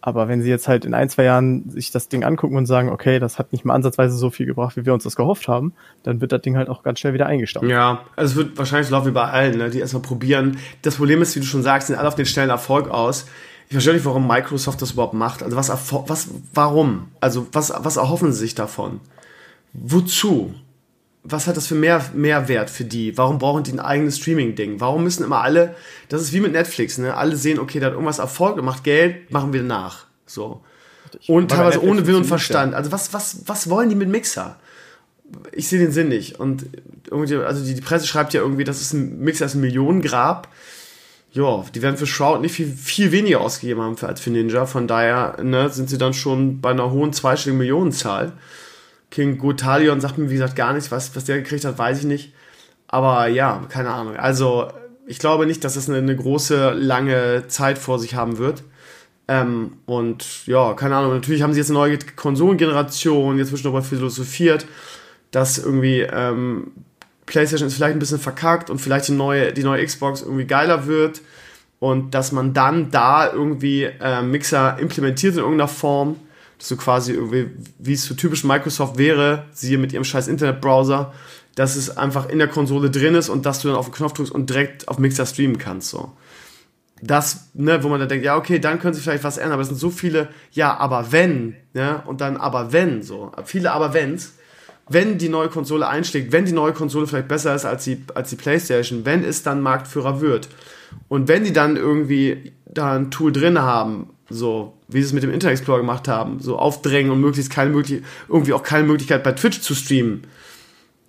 Aber 0.08 0.30
wenn 0.30 0.42
sie 0.42 0.50
jetzt 0.50 0.70
halt 0.70 0.86
in 0.86 0.94
ein, 0.94 1.10
zwei 1.10 1.26
Jahren 1.26 1.70
sich 1.70 1.92
das 1.92 2.08
Ding 2.08 2.24
angucken 2.24 2.56
und 2.56 2.66
sagen, 2.66 2.88
okay, 2.88 3.20
das 3.20 3.40
hat 3.40 3.52
nicht 3.52 3.66
mal 3.66 3.74
ansatzweise 3.74 4.16
so 4.16 4.30
viel 4.30 4.46
gebracht, 4.46 4.78
wie 4.78 4.86
wir 4.86 4.94
uns 4.94 5.04
das 5.04 5.18
gehofft 5.18 5.50
haben, 5.50 5.74
dann 6.04 6.22
wird 6.22 6.32
das 6.32 6.42
Ding 6.44 6.56
halt 6.56 6.70
auch 6.70 6.82
ganz 6.82 7.02
schnell 7.02 7.14
wieder 7.14 7.26
eingestampft. 7.26 7.70
Ja, 7.70 8.06
also 8.16 8.32
es 8.32 8.38
wird 8.38 8.58
wahrscheinlich 8.58 8.90
laufen 8.90 9.08
wie 9.08 9.12
bei 9.12 9.26
allen, 9.26 9.58
ne, 9.58 9.70
die 9.70 9.80
erstmal 9.80 10.02
probieren. 10.02 10.60
Das 10.82 10.96
Problem 10.96 11.22
ist, 11.22 11.36
wie 11.36 11.42
du 11.42 11.46
schon 11.46 11.62
sagst, 11.62 11.88
sind 11.88 11.98
alle 11.98 12.08
auf 12.08 12.16
den 12.16 12.26
schnellen 12.26 12.52
Erfolg 12.52 12.90
aus. 12.90 13.26
Ich 13.68 13.74
verstehe 13.74 13.96
nicht, 13.96 14.06
warum 14.06 14.26
Microsoft 14.26 14.82
das 14.82 14.92
überhaupt 14.92 15.14
macht. 15.14 15.44
Also 15.44 15.58
was, 15.58 15.70
was, 16.08 16.30
warum? 16.54 17.10
Also 17.20 17.46
was, 17.52 17.74
was 17.76 17.98
erhoffen 17.98 18.32
sie 18.32 18.40
sich 18.40 18.56
davon? 18.56 19.02
Wozu? 19.74 20.54
Was 21.30 21.48
hat 21.48 21.58
das 21.58 21.68
für 21.68 21.76
mehr 21.76 22.04
Mehrwert 22.14 22.70
für 22.70 22.86
die? 22.86 23.18
Warum 23.18 23.38
brauchen 23.38 23.64
die 23.64 23.72
ein 23.72 23.80
eigenes 23.80 24.18
Streaming-Ding? 24.18 24.80
Warum 24.80 25.04
müssen 25.04 25.24
immer 25.24 25.42
alle, 25.42 25.76
das 26.10 26.22
ist 26.22 26.34
wie 26.34 26.40
mit 26.40 26.54
Netflix, 26.54 26.98
ne? 26.98 27.16
Alle 27.16 27.36
sehen, 27.36 27.60
okay, 27.60 27.80
da 27.80 27.88
hat 27.88 27.94
irgendwas 27.94 28.20
Erfolg, 28.20 28.62
macht 28.64 28.84
Geld, 28.84 29.32
machen 29.32 29.54
wir 29.54 29.64
nach. 29.64 30.06
So. 30.26 30.62
Und 31.28 31.52
teilweise 31.52 31.84
ohne 31.84 32.06
Will 32.08 32.16
und 32.16 32.26
Verstand. 32.26 32.74
Also 32.74 32.92
was, 32.92 33.14
was, 33.14 33.42
was 33.46 33.70
wollen 33.70 33.90
die 33.90 33.96
mit 33.96 34.10
Mixer? 34.10 34.58
Ich 35.52 35.68
sehe 35.68 35.80
den 35.80 35.92
Sinn 35.92 36.10
nicht. 36.10 36.40
Und 36.40 36.66
irgendwie, 37.10 37.36
also 37.36 37.64
die, 37.64 37.74
die 37.74 37.82
Presse 37.82 38.08
schreibt 38.08 38.34
ja 38.34 38.42
irgendwie, 38.42 38.64
das 38.64 38.82
ist 38.82 38.94
ein 38.94 39.20
Mixer, 39.20 39.46
ist 39.46 39.56
ein 39.56 39.62
Millionengrab 39.62 40.48
ja, 41.38 41.64
die 41.74 41.82
werden 41.82 41.98
für 41.98 42.08
Shroud 42.08 42.42
nicht 42.42 42.54
viel, 42.54 42.68
viel 42.68 43.12
weniger 43.12 43.42
ausgegeben 43.42 43.82
haben 43.82 43.96
als 44.02 44.20
für 44.20 44.32
Ninja. 44.32 44.66
Von 44.66 44.88
daher 44.88 45.38
ne, 45.44 45.70
sind 45.70 45.90
sie 45.90 45.98
dann 45.98 46.14
schon 46.14 46.62
bei 46.62 46.72
einer 46.72 46.92
hohen 46.92 47.14
zweistelligen 47.14 47.60
Millionenzahl. 47.60 48.34
King 49.10 49.38
Gotalion 49.38 50.02
sagt 50.02 50.18
mir, 50.18 50.30
wie 50.30 50.34
gesagt, 50.34 50.56
gar 50.56 50.74
nichts. 50.74 50.92
Was, 50.92 51.16
was 51.16 51.26
der 51.26 51.38
gekriegt 51.38 51.66
hat, 51.66 51.78
weiß 51.78 52.00
ich 52.00 52.06
nicht. 52.06 52.34
Aber 52.88 53.28
ja, 53.28 53.66
keine 53.70 53.90
Ahnung. 53.90 54.16
Also, 54.16 54.68
ich 55.06 55.20
glaube 55.20 55.46
nicht, 55.46 55.64
dass 55.64 55.76
es 55.76 55.90
eine, 55.90 56.00
eine 56.00 56.16
große, 56.16 56.72
lange 56.72 57.48
Zeit 57.48 57.78
vor 57.78 58.00
sich 58.00 58.16
haben 58.16 58.38
wird. 58.38 58.64
Ähm, 59.28 59.74
und 59.86 60.46
ja, 60.48 60.74
keine 60.74 60.96
Ahnung. 60.96 61.14
Natürlich 61.14 61.42
haben 61.42 61.54
sie 61.54 61.60
jetzt 61.60 61.70
eine 61.70 61.80
neue 61.80 61.98
Konsolengeneration. 62.16 63.38
Jetzt 63.38 63.52
wird 63.52 63.62
schon 63.62 63.72
darüber 63.72 63.86
philosophiert, 63.86 64.66
dass 65.32 65.58
irgendwie 65.58 66.02
ähm, 66.02 66.72
PlayStation 67.26 67.68
ist 67.68 67.76
vielleicht 67.76 67.96
ein 67.96 68.00
bisschen 68.00 68.20
verkackt 68.20 68.70
und 68.70 68.80
vielleicht 68.80 69.10
die 69.10 69.14
neue, 69.14 69.54
die 69.54 69.64
neue 69.64 69.86
Xbox 69.86 70.22
irgendwie 70.22 70.46
geiler 70.46 70.88
wird 70.88 71.22
und 71.80 72.16
dass 72.16 72.32
man 72.32 72.54
dann 72.54 72.90
da 72.90 73.32
irgendwie 73.32 73.84
äh, 73.84 74.22
Mixer 74.22 74.80
implementiert 74.80 75.34
in 75.34 75.40
irgendeiner 75.40 75.68
Form, 75.68 76.16
dass 76.58 76.70
du 76.70 76.78
quasi 76.78 77.14
irgendwie, 77.14 77.52
wie 77.80 77.94
es 77.94 78.06
so 78.06 78.14
typisch 78.14 78.44
Microsoft 78.44 78.98
wäre, 78.98 79.46
siehe 79.54 79.78
mit 79.78 79.94
ihrem 79.94 80.04
scheiß 80.04 80.28
Internetbrowser, 80.28 81.14
dass 81.56 81.76
es 81.76 81.98
einfach 81.98 82.30
in 82.30 82.40
der 82.40 82.48
Konsole 82.48 82.90
drin 82.90 83.16
ist 83.16 83.30
und 83.30 83.46
dass 83.46 83.62
du 83.62 83.68
dann 83.68 83.78
auf 83.78 83.88
den 83.88 83.94
Knopf 83.94 84.14
drückst 84.14 84.34
und 84.34 84.50
direkt 84.50 84.88
auf 84.88 85.00
Mixer 85.00 85.26
streamen 85.26 85.58
kannst, 85.58 85.90
so. 85.90 86.12
Das, 87.00 87.50
ne, 87.54 87.84
wo 87.84 87.90
man 87.90 88.00
dann 88.00 88.10
denkt, 88.10 88.26
ja, 88.26 88.36
okay, 88.38 88.58
dann 88.58 88.80
können 88.80 88.96
sie 88.96 89.02
vielleicht 89.02 89.24
was 89.24 89.38
ändern, 89.38 89.54
aber 89.54 89.62
es 89.62 89.68
sind 89.68 89.78
so 89.78 89.92
viele, 89.92 90.30
ja, 90.52 90.76
aber 90.76 91.12
wenn, 91.12 91.56
ne, 91.74 92.02
und 92.08 92.22
dann 92.22 92.38
aber 92.38 92.74
wenn, 92.74 93.04
so. 93.04 93.32
Viele 93.46 93.72
aber 93.72 93.94
wenns 93.94 94.34
wenn 94.90 95.18
die 95.18 95.30
neue 95.30 95.50
Konsole 95.50 95.88
einschlägt, 95.88 96.32
wenn 96.32 96.46
die 96.46 96.52
neue 96.52 96.74
Konsole 96.74 97.08
vielleicht 97.08 97.28
besser 97.28 97.54
ist 97.54 97.66
als 97.66 97.84
die, 97.84 98.04
als 98.14 98.30
die 98.30 98.36
PlayStation, 98.36 99.06
wenn 99.06 99.24
es 99.24 99.44
dann 99.44 99.62
Marktführer 99.62 100.22
wird 100.22 100.48
und 101.08 101.28
wenn 101.28 101.44
die 101.44 101.54
dann 101.54 101.76
irgendwie 101.76 102.54
da 102.66 102.96
ein 102.96 103.12
Tool 103.12 103.32
drin 103.32 103.60
haben, 103.60 104.10
so 104.30 104.74
wie 104.88 105.02
sie 105.02 105.08
es 105.08 105.14
mit 105.14 105.24
dem 105.24 105.32
Internet 105.32 105.58
Explorer 105.58 105.80
gemacht 105.80 106.08
haben, 106.08 106.40
so 106.40 106.58
aufdrängen 106.58 107.12
und 107.12 107.22
möglichst 107.22 107.52
keine 107.52 107.72
möglich 107.72 108.04
irgendwie 108.28 108.54
auch 108.54 108.64
keine 108.64 108.88
Möglichkeit 108.88 109.24
bei 109.24 109.32
Twitch 109.32 109.62
zu 109.62 109.76
streamen, 109.76 110.24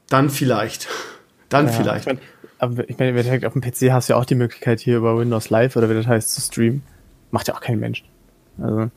dann 0.08 0.30
vielleicht. 0.30 0.88
Dann 1.48 1.64
ja, 1.64 1.72
vielleicht. 1.72 2.06
Ich 2.06 2.12
mein, 2.12 2.18
aber 2.58 2.90
ich 2.90 2.98
meine, 2.98 3.46
auf 3.46 3.54
dem 3.54 3.62
PC 3.62 3.90
hast 3.90 4.08
du 4.10 4.12
ja 4.12 4.18
auch 4.18 4.26
die 4.26 4.34
Möglichkeit 4.34 4.80
hier 4.80 4.98
über 4.98 5.18
Windows 5.18 5.48
Live 5.48 5.76
oder 5.76 5.88
wie 5.88 5.94
das 5.94 6.06
heißt 6.06 6.34
zu 6.34 6.42
streamen. 6.42 6.82
Macht 7.30 7.48
ja 7.48 7.54
auch 7.54 7.62
kein 7.62 7.78
Mensch. 7.78 8.04
Also. 8.60 8.90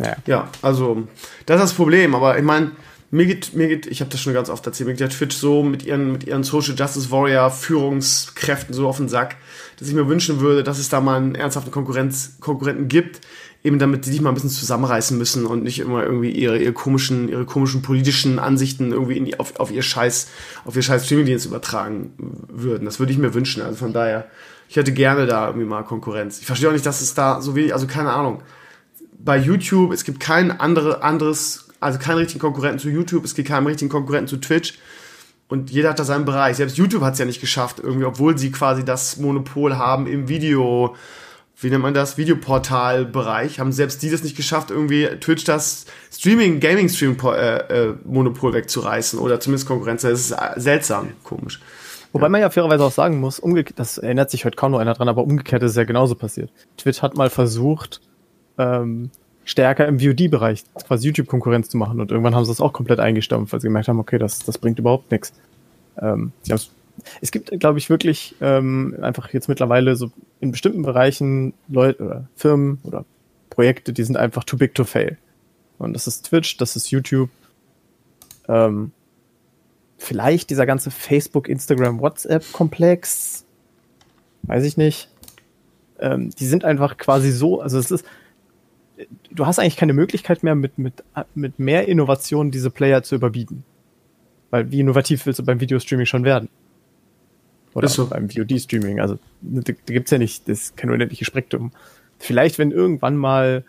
Ja. 0.00 0.16
ja, 0.26 0.48
also 0.60 1.06
das 1.46 1.60
ist 1.60 1.62
das 1.62 1.72
Problem, 1.74 2.16
aber 2.16 2.36
ich 2.36 2.42
meine, 2.42 2.72
mir 3.14 3.26
geht, 3.26 3.54
mir 3.54 3.68
geht, 3.68 3.86
ich 3.86 4.00
habe 4.00 4.10
das 4.10 4.20
schon 4.20 4.34
ganz 4.34 4.50
oft 4.50 4.66
erzählt, 4.66 4.88
mir 4.88 4.94
geht 4.94 5.00
der 5.00 5.08
Twitch 5.08 5.36
so 5.36 5.62
mit 5.62 5.84
ihren, 5.84 6.10
mit 6.10 6.24
ihren 6.24 6.42
Social 6.42 6.74
Justice 6.74 7.12
Warrior 7.12 7.48
Führungskräften 7.48 8.74
so 8.74 8.88
auf 8.88 8.96
den 8.96 9.08
Sack, 9.08 9.36
dass 9.78 9.86
ich 9.86 9.94
mir 9.94 10.08
wünschen 10.08 10.40
würde, 10.40 10.64
dass 10.64 10.80
es 10.80 10.88
da 10.88 11.00
mal 11.00 11.16
einen 11.18 11.36
ernsthaften 11.36 11.70
Konkurrenz, 11.70 12.38
Konkurrenten 12.40 12.88
gibt, 12.88 13.20
eben 13.62 13.78
damit 13.78 14.04
die 14.04 14.10
sich 14.10 14.20
mal 14.20 14.30
ein 14.30 14.34
bisschen 14.34 14.50
zusammenreißen 14.50 15.16
müssen 15.16 15.46
und 15.46 15.62
nicht 15.62 15.78
immer 15.78 16.02
irgendwie 16.02 16.32
ihre, 16.32 16.58
ihre 16.58 16.72
komischen, 16.72 17.28
ihre 17.28 17.46
komischen 17.46 17.82
politischen 17.82 18.40
Ansichten 18.40 18.90
irgendwie 18.90 19.16
in 19.16 19.26
die, 19.26 19.38
auf, 19.38 19.60
auf 19.60 19.70
ihr 19.70 19.82
Scheiß, 19.82 20.28
auf 20.64 20.74
ihr 20.74 20.82
Scheiß 20.82 21.06
Streamingdienst 21.06 21.46
übertragen 21.46 22.14
würden. 22.48 22.84
Das 22.84 22.98
würde 22.98 23.12
ich 23.12 23.18
mir 23.18 23.32
wünschen. 23.32 23.62
Also 23.62 23.76
von 23.76 23.92
daher, 23.92 24.26
ich 24.68 24.74
hätte 24.74 24.92
gerne 24.92 25.26
da 25.26 25.46
irgendwie 25.46 25.66
mal 25.66 25.84
Konkurrenz. 25.84 26.40
Ich 26.40 26.46
verstehe 26.46 26.68
auch 26.68 26.72
nicht, 26.72 26.84
dass 26.84 27.00
es 27.00 27.14
da 27.14 27.40
so 27.40 27.54
wenig, 27.54 27.72
also 27.72 27.86
keine 27.86 28.12
Ahnung. 28.12 28.42
Bei 29.16 29.38
YouTube, 29.38 29.92
es 29.92 30.02
gibt 30.02 30.18
kein 30.18 30.50
andere, 30.50 31.04
anderes 31.04 31.64
also 31.84 31.98
keinen 31.98 32.18
richtigen 32.18 32.40
Konkurrenten 32.40 32.78
zu 32.78 32.88
YouTube, 32.88 33.24
es 33.24 33.34
gibt 33.34 33.48
keinen 33.48 33.66
richtigen 33.66 33.90
Konkurrenten 33.90 34.28
zu 34.28 34.38
Twitch. 34.38 34.78
Und 35.48 35.70
jeder 35.70 35.90
hat 35.90 35.98
da 35.98 36.04
seinen 36.04 36.24
Bereich. 36.24 36.56
Selbst 36.56 36.78
YouTube 36.78 37.02
hat 37.02 37.12
es 37.12 37.18
ja 37.18 37.26
nicht 37.26 37.40
geschafft, 37.40 37.78
irgendwie, 37.78 38.06
obwohl 38.06 38.38
sie 38.38 38.50
quasi 38.50 38.84
das 38.84 39.18
Monopol 39.18 39.76
haben 39.76 40.06
im 40.06 40.28
Video, 40.28 40.96
wie 41.60 41.68
nennt 41.68 41.82
man 41.82 41.92
das, 41.92 42.16
Videoportal-Bereich, 42.16 43.60
haben 43.60 43.70
selbst 43.70 44.02
die 44.02 44.10
das 44.10 44.22
nicht 44.22 44.36
geschafft, 44.36 44.70
irgendwie 44.70 45.06
Twitch 45.20 45.44
das 45.44 45.84
Streaming, 46.10 46.60
Gaming-Stream-Monopol 46.60 48.50
äh, 48.50 48.52
äh, 48.52 48.62
wegzureißen 48.62 49.18
oder 49.18 49.38
zumindest 49.38 49.68
Konkurrenz. 49.68 50.02
Das 50.02 50.12
ist 50.12 50.30
äh, 50.32 50.58
seltsam, 50.58 51.10
komisch. 51.22 51.60
Wobei 52.14 52.28
man 52.28 52.40
ja 52.40 52.48
fairerweise 52.48 52.84
auch 52.84 52.92
sagen 52.92 53.20
muss, 53.20 53.38
umgekehrt, 53.38 53.78
das 53.78 53.98
erinnert 53.98 54.30
sich 54.30 54.44
heute 54.44 54.56
kaum 54.56 54.72
noch 54.72 54.78
einer 54.78 54.94
dran, 54.94 55.08
aber 55.08 55.22
umgekehrt 55.22 55.62
ist 55.62 55.72
es 55.72 55.76
ja 55.76 55.84
genauso 55.84 56.14
passiert. 56.14 56.50
Twitch 56.78 57.02
hat 57.02 57.16
mal 57.16 57.28
versucht, 57.28 58.00
ähm, 58.56 59.10
stärker 59.44 59.86
im 59.86 60.00
VOD-Bereich 60.00 60.64
quasi 60.86 61.08
YouTube-Konkurrenz 61.08 61.68
zu 61.68 61.76
machen. 61.76 62.00
Und 62.00 62.10
irgendwann 62.10 62.34
haben 62.34 62.44
sie 62.44 62.50
das 62.50 62.60
auch 62.60 62.72
komplett 62.72 63.00
eingestampft, 63.00 63.52
weil 63.52 63.60
sie 63.60 63.68
gemerkt 63.68 63.88
haben, 63.88 63.98
okay, 63.98 64.18
das, 64.18 64.40
das 64.40 64.58
bringt 64.58 64.78
überhaupt 64.78 65.10
nichts. 65.10 65.32
Ähm, 66.00 66.32
es 67.20 67.30
gibt, 67.30 67.58
glaube 67.60 67.78
ich, 67.78 67.90
wirklich 67.90 68.34
ähm, 68.40 68.96
einfach 69.02 69.32
jetzt 69.32 69.48
mittlerweile 69.48 69.96
so 69.96 70.10
in 70.40 70.52
bestimmten 70.52 70.82
Bereichen 70.82 71.54
Leute 71.68 72.02
oder 72.02 72.28
Firmen 72.36 72.78
oder 72.84 73.04
Projekte, 73.50 73.92
die 73.92 74.04
sind 74.04 74.16
einfach 74.16 74.44
too 74.44 74.56
big 74.56 74.74
to 74.74 74.84
fail. 74.84 75.18
Und 75.78 75.92
das 75.92 76.06
ist 76.06 76.26
Twitch, 76.26 76.56
das 76.56 76.76
ist 76.76 76.90
YouTube. 76.90 77.30
Ähm, 78.48 78.92
vielleicht 79.98 80.50
dieser 80.50 80.66
ganze 80.66 80.90
Facebook, 80.90 81.48
Instagram, 81.48 82.00
WhatsApp-Komplex. 82.00 83.44
Weiß 84.42 84.64
ich 84.64 84.76
nicht. 84.76 85.08
Ähm, 85.98 86.30
die 86.30 86.46
sind 86.46 86.64
einfach 86.64 86.96
quasi 86.96 87.30
so, 87.30 87.60
also 87.60 87.78
es 87.78 87.90
ist, 87.90 88.04
du 89.30 89.46
hast 89.46 89.58
eigentlich 89.58 89.76
keine 89.76 89.92
Möglichkeit 89.92 90.42
mehr, 90.42 90.54
mit, 90.54 90.78
mit, 90.78 91.02
mit 91.34 91.58
mehr 91.58 91.88
Innovation 91.88 92.50
diese 92.50 92.70
Player 92.70 93.02
zu 93.02 93.14
überbieten. 93.14 93.64
Weil 94.50 94.70
wie 94.70 94.80
innovativ 94.80 95.26
willst 95.26 95.40
du 95.40 95.44
beim 95.44 95.60
Videostreaming 95.60 96.06
schon 96.06 96.24
werden? 96.24 96.48
Oder 97.74 97.88
so. 97.88 98.06
beim 98.06 98.30
VOD-Streaming. 98.30 99.00
Also 99.00 99.18
da, 99.40 99.60
da 99.62 99.92
gibt's 99.92 100.12
ja 100.12 100.18
nicht, 100.18 100.48
das 100.48 100.60
ist 100.60 100.76
kein 100.76 100.90
unendliches 100.90 101.26
Spektrum. 101.26 101.72
Vielleicht, 102.18 102.58
wenn 102.58 102.70
irgendwann 102.70 103.16
mal 103.16 103.64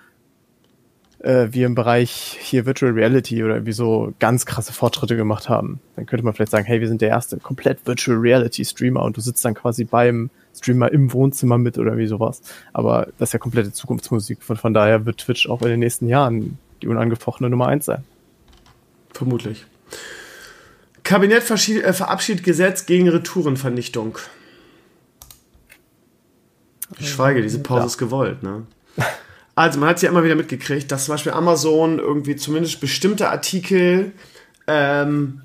äh, 1.20 1.48
wir 1.52 1.66
im 1.66 1.74
Bereich 1.76 2.38
hier 2.40 2.68
Virtual 2.68 2.92
Reality 2.92 3.44
oder 3.44 3.56
irgendwie 3.56 3.72
so 3.74 4.14
ganz 4.20 4.46
krasse 4.46 4.74
Fortschritte 4.74 5.16
gemacht 5.16 5.50
haben. 5.50 5.80
Dann 5.96 6.06
könnte 6.06 6.24
man 6.24 6.36
vielleicht 6.36 6.52
sagen, 6.52 6.66
hey, 6.66 6.80
wir 6.80 6.88
sind 6.88 7.02
der 7.02 7.10
erste 7.10 7.38
komplett 7.38 7.86
Virtual 7.88 8.18
Reality 8.18 8.64
Streamer 8.64 9.02
und 9.02 9.18
du 9.18 9.22
sitzt 9.22 9.44
dann 9.44 9.56
quasi 9.56 9.86
beim 9.86 10.30
Streamer 10.58 10.92
im 10.92 11.12
Wohnzimmer 11.14 11.58
mit 11.58 11.78
oder 11.78 11.98
wie 11.98 12.08
sowas. 12.08 12.42
Aber 12.74 13.08
das 13.18 13.30
ist 13.30 13.34
ja 13.34 13.40
komplette 13.40 13.72
Zukunftsmusik. 13.72 14.42
Von, 14.42 14.58
von 14.58 14.74
daher 14.74 15.06
wird 15.06 15.20
Twitch 15.20 15.50
auch 15.50 15.62
in 15.62 15.70
den 15.70 15.80
nächsten 15.80 16.08
Jahren 16.08 16.58
die 16.82 16.88
unangefochtene 16.88 17.50
Nummer 17.50 17.68
eins 17.68 17.86
sein. 17.86 18.04
Vermutlich. 19.14 19.66
Kabinett 21.04 21.50
äh, 21.50 21.94
verabschiedet 21.94 22.44
Gesetz 22.44 22.86
gegen 22.86 23.08
Retourenvernichtung. 23.10 24.18
Ich 27.00 27.10
schweige, 27.10 27.42
diese 27.42 27.60
Pause 27.60 27.82
ja. 27.82 27.86
ist 27.86 27.98
gewollt, 27.98 28.44
ne? 28.44 28.64
Also, 29.56 29.80
man 29.80 29.90
hat 29.90 29.98
es 29.98 30.02
ja 30.02 30.10
immer 30.10 30.24
wieder 30.24 30.36
mitgekriegt, 30.36 30.92
dass 30.92 31.06
zum 31.06 31.14
Beispiel 31.14 31.32
Amazon 31.32 32.00
irgendwie 32.00 32.36
zumindest 32.36 32.82
bestimmte 32.82 33.30
Artikel, 33.30 34.12
ähm, 34.68 35.44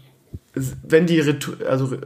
wenn 0.83 1.07
die 1.07 1.21
retu 1.21 1.53
also 1.69 1.97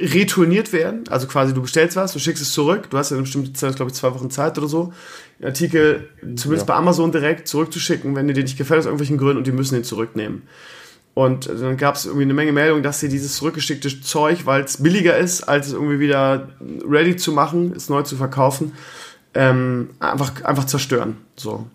retourniert 0.00 0.72
werden, 0.72 1.04
also 1.08 1.26
quasi 1.26 1.54
du 1.54 1.62
bestellst 1.62 1.96
was, 1.96 2.12
du 2.12 2.18
schickst 2.18 2.42
es 2.42 2.52
zurück, 2.52 2.90
du 2.90 2.98
hast 2.98 3.10
ja 3.10 3.16
eine 3.16 3.22
bestimmte 3.22 3.52
Zeit, 3.52 3.76
glaube 3.76 3.90
ich, 3.90 3.96
zwei 3.96 4.12
Wochen 4.14 4.30
Zeit 4.30 4.58
oder 4.58 4.68
so, 4.68 4.92
den 5.38 5.46
Artikel 5.46 6.08
zumindest 6.36 6.68
ja. 6.68 6.74
bei 6.74 6.74
Amazon 6.74 7.12
direkt 7.12 7.48
zurückzuschicken, 7.48 8.14
wenn 8.16 8.28
dir 8.28 8.34
den 8.34 8.44
nicht 8.44 8.58
gefällt 8.58 8.80
aus 8.80 8.86
irgendwelchen 8.86 9.18
Gründen 9.18 9.38
und 9.38 9.46
die 9.46 9.52
müssen 9.52 9.74
den 9.74 9.84
zurücknehmen. 9.84 10.42
Und 11.14 11.48
dann 11.48 11.76
gab 11.76 11.96
es 11.96 12.06
irgendwie 12.06 12.22
eine 12.22 12.34
Menge 12.34 12.52
Meldungen, 12.52 12.84
dass 12.84 13.00
sie 13.00 13.08
dieses 13.08 13.34
zurückgeschickte 13.36 14.00
Zeug, 14.00 14.46
weil 14.46 14.62
es 14.62 14.80
billiger 14.80 15.18
ist, 15.18 15.42
als 15.42 15.66
es 15.66 15.72
irgendwie 15.72 15.98
wieder 15.98 16.48
ready 16.88 17.16
zu 17.16 17.32
machen, 17.32 17.72
es 17.74 17.88
neu 17.88 18.02
zu 18.02 18.14
verkaufen, 18.14 18.72
ähm, 19.34 19.90
einfach, 19.98 20.44
einfach 20.44 20.66
zerstören. 20.66 21.16
So. 21.34 21.66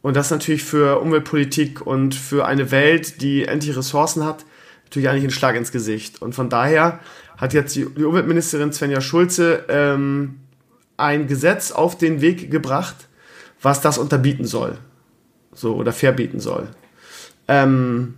Und 0.00 0.16
das 0.16 0.30
natürlich 0.30 0.64
für 0.64 1.00
Umweltpolitik 1.00 1.86
und 1.86 2.14
für 2.14 2.46
eine 2.46 2.70
Welt, 2.70 3.20
die 3.20 3.44
endlich 3.44 3.76
Ressourcen 3.76 4.24
hat, 4.24 4.46
natürlich 4.88 5.08
eigentlich 5.08 5.24
ein 5.24 5.30
Schlag 5.30 5.56
ins 5.56 5.72
Gesicht. 5.72 6.20
Und 6.22 6.34
von 6.34 6.48
daher 6.48 7.00
hat 7.36 7.52
jetzt 7.54 7.76
die, 7.76 7.84
Umweltministerin 7.84 8.72
Svenja 8.72 9.00
Schulze 9.00 9.64
ähm, 9.68 10.40
ein 10.96 11.26
Gesetz 11.26 11.70
auf 11.70 11.96
den 11.96 12.20
Weg 12.20 12.50
gebracht, 12.50 12.96
was 13.62 13.80
das 13.80 13.98
unterbieten 13.98 14.44
soll. 14.44 14.78
So, 15.52 15.76
oder 15.76 15.92
verbieten 15.92 16.40
soll. 16.40 16.68
Ähm, 17.48 18.14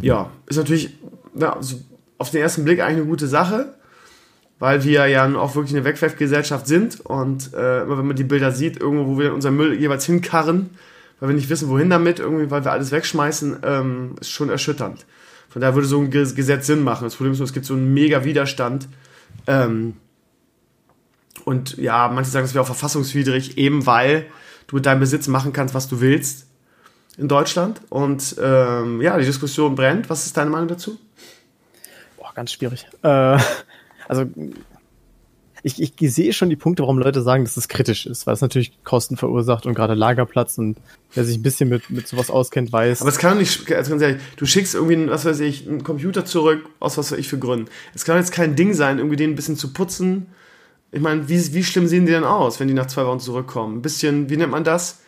ja, 0.00 0.30
ist 0.46 0.56
natürlich 0.56 0.96
ja, 1.34 1.58
auf 2.18 2.30
den 2.30 2.42
ersten 2.42 2.64
Blick 2.64 2.80
eigentlich 2.80 2.98
eine 2.98 3.06
gute 3.06 3.26
Sache, 3.26 3.74
weil 4.58 4.84
wir 4.84 5.06
ja 5.06 5.26
auch 5.36 5.54
wirklich 5.54 5.74
eine 5.74 5.84
Wegwerfgesellschaft 5.84 6.66
sind 6.66 7.00
und 7.00 7.54
äh, 7.54 7.82
immer 7.82 7.98
wenn 7.98 8.06
man 8.06 8.16
die 8.16 8.24
Bilder 8.24 8.52
sieht, 8.52 8.78
irgendwo, 8.78 9.14
wo 9.14 9.18
wir 9.18 9.32
unseren 9.32 9.56
Müll 9.56 9.74
jeweils 9.74 10.04
hinkarren, 10.04 10.70
weil 11.18 11.30
wir 11.30 11.36
nicht 11.36 11.48
wissen, 11.48 11.68
wohin 11.68 11.90
damit, 11.90 12.18
irgendwie, 12.18 12.50
weil 12.50 12.64
wir 12.64 12.72
alles 12.72 12.92
wegschmeißen, 12.92 13.58
ähm, 13.62 14.14
ist 14.20 14.30
schon 14.30 14.50
erschütternd. 14.50 15.06
Von 15.50 15.60
daher 15.60 15.74
würde 15.74 15.88
so 15.88 16.00
ein 16.00 16.10
Gesetz 16.10 16.66
Sinn 16.66 16.82
machen. 16.82 17.04
Das 17.04 17.16
Problem 17.16 17.32
ist 17.32 17.38
nur, 17.40 17.46
es 17.46 17.52
gibt 17.52 17.66
so 17.66 17.74
einen 17.74 17.92
mega 17.92 18.24
Widerstand. 18.24 18.88
Ähm, 19.46 19.96
und 21.44 21.76
ja, 21.76 22.08
manche 22.08 22.30
sagen, 22.30 22.46
es 22.46 22.54
wäre 22.54 22.62
auch 22.62 22.66
verfassungswidrig, 22.66 23.58
eben 23.58 23.84
weil 23.84 24.26
du 24.68 24.76
mit 24.76 24.86
deinem 24.86 25.00
Besitz 25.00 25.26
machen 25.26 25.52
kannst, 25.52 25.74
was 25.74 25.88
du 25.88 26.00
willst 26.00 26.46
in 27.18 27.26
Deutschland. 27.26 27.80
Und 27.90 28.36
ähm, 28.40 29.00
ja, 29.00 29.18
die 29.18 29.24
Diskussion 29.24 29.74
brennt. 29.74 30.08
Was 30.08 30.24
ist 30.24 30.36
deine 30.36 30.50
Meinung 30.50 30.68
dazu? 30.68 30.98
Boah, 32.16 32.32
ganz 32.32 32.52
schwierig. 32.52 32.86
Äh, 33.02 33.08
also 34.08 34.26
ich, 35.62 35.80
ich 35.82 36.14
sehe 36.14 36.32
schon 36.32 36.50
die 36.50 36.56
Punkte, 36.56 36.82
warum 36.82 36.98
Leute 36.98 37.22
sagen, 37.22 37.44
dass 37.44 37.56
es 37.56 37.68
kritisch 37.68 38.06
ist, 38.06 38.26
weil 38.26 38.34
es 38.34 38.40
natürlich 38.40 38.72
Kosten 38.84 39.16
verursacht 39.16 39.66
und 39.66 39.74
gerade 39.74 39.94
Lagerplatz 39.94 40.58
und 40.58 40.78
wer 41.14 41.24
sich 41.24 41.38
ein 41.38 41.42
bisschen 41.42 41.68
mit, 41.68 41.90
mit 41.90 42.08
sowas 42.08 42.30
auskennt, 42.30 42.72
weiß. 42.72 43.00
Aber 43.02 43.10
es 43.10 43.18
kann 43.18 43.38
nicht, 43.38 43.70
also 43.72 43.90
ganz 43.90 44.02
ehrlich, 44.02 44.22
du 44.36 44.46
schickst 44.46 44.74
irgendwie, 44.74 45.08
was 45.08 45.24
weiß 45.24 45.40
ich, 45.40 45.68
einen 45.68 45.84
Computer 45.84 46.24
zurück, 46.24 46.64
aus 46.78 46.98
was 46.98 47.12
weiß 47.12 47.18
ich 47.18 47.28
für 47.28 47.38
Gründen. 47.38 47.68
Es 47.94 48.04
kann 48.04 48.16
jetzt 48.16 48.32
kein 48.32 48.56
Ding 48.56 48.74
sein, 48.74 48.98
irgendwie 48.98 49.16
den 49.16 49.30
ein 49.30 49.36
bisschen 49.36 49.56
zu 49.56 49.72
putzen. 49.72 50.26
Ich 50.92 51.00
meine, 51.00 51.28
wie, 51.28 51.54
wie 51.54 51.64
schlimm 51.64 51.86
sehen 51.86 52.06
die 52.06 52.12
denn 52.12 52.24
aus, 52.24 52.58
wenn 52.60 52.68
die 52.68 52.74
nach 52.74 52.86
zwei 52.86 53.04
Wochen 53.06 53.20
zurückkommen? 53.20 53.78
Ein 53.78 53.82
bisschen, 53.82 54.30
wie 54.30 54.36
nennt 54.36 54.50
man 54.50 54.64
das? 54.64 55.00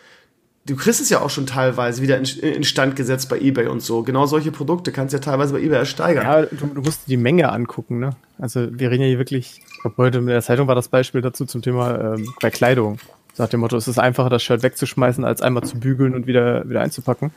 du 0.66 0.76
kriegst 0.76 1.00
es 1.00 1.10
ja 1.10 1.20
auch 1.20 1.30
schon 1.30 1.46
teilweise 1.46 2.02
wieder 2.02 2.18
instand 2.18 2.96
gesetzt 2.96 3.28
bei 3.28 3.38
eBay 3.38 3.66
und 3.66 3.80
so. 3.80 4.02
Genau 4.02 4.26
solche 4.26 4.52
Produkte 4.52 4.92
kannst 4.92 5.12
du 5.12 5.16
ja 5.16 5.20
teilweise 5.20 5.52
bei 5.52 5.60
eBay 5.60 5.78
ersteigern. 5.78 6.24
Ja, 6.24 6.42
du, 6.42 6.66
du 6.66 6.80
musst 6.82 7.08
die 7.08 7.16
Menge 7.16 7.50
angucken, 7.50 7.98
ne? 7.98 8.10
Also 8.38 8.68
wir 8.70 8.90
reden 8.90 9.02
ja 9.02 9.08
hier 9.08 9.18
wirklich, 9.18 9.60
ich 9.71 9.71
glaube 9.82 9.96
heute 9.98 10.18
in 10.18 10.26
der 10.26 10.42
Zeitung 10.42 10.68
war 10.68 10.74
das 10.74 10.88
Beispiel 10.88 11.20
dazu 11.20 11.44
zum 11.44 11.62
Thema 11.62 12.14
ähm, 12.14 12.32
bei 12.40 12.50
Kleidung. 12.50 12.98
Nach 13.38 13.48
dem 13.48 13.60
Motto, 13.60 13.76
es 13.76 13.88
ist 13.88 13.98
einfacher, 13.98 14.30
das 14.30 14.42
Shirt 14.42 14.62
wegzuschmeißen, 14.62 15.24
als 15.24 15.42
einmal 15.42 15.62
zu 15.64 15.78
bügeln 15.78 16.14
und 16.14 16.26
wieder, 16.26 16.68
wieder 16.68 16.82
einzupacken. 16.82 17.32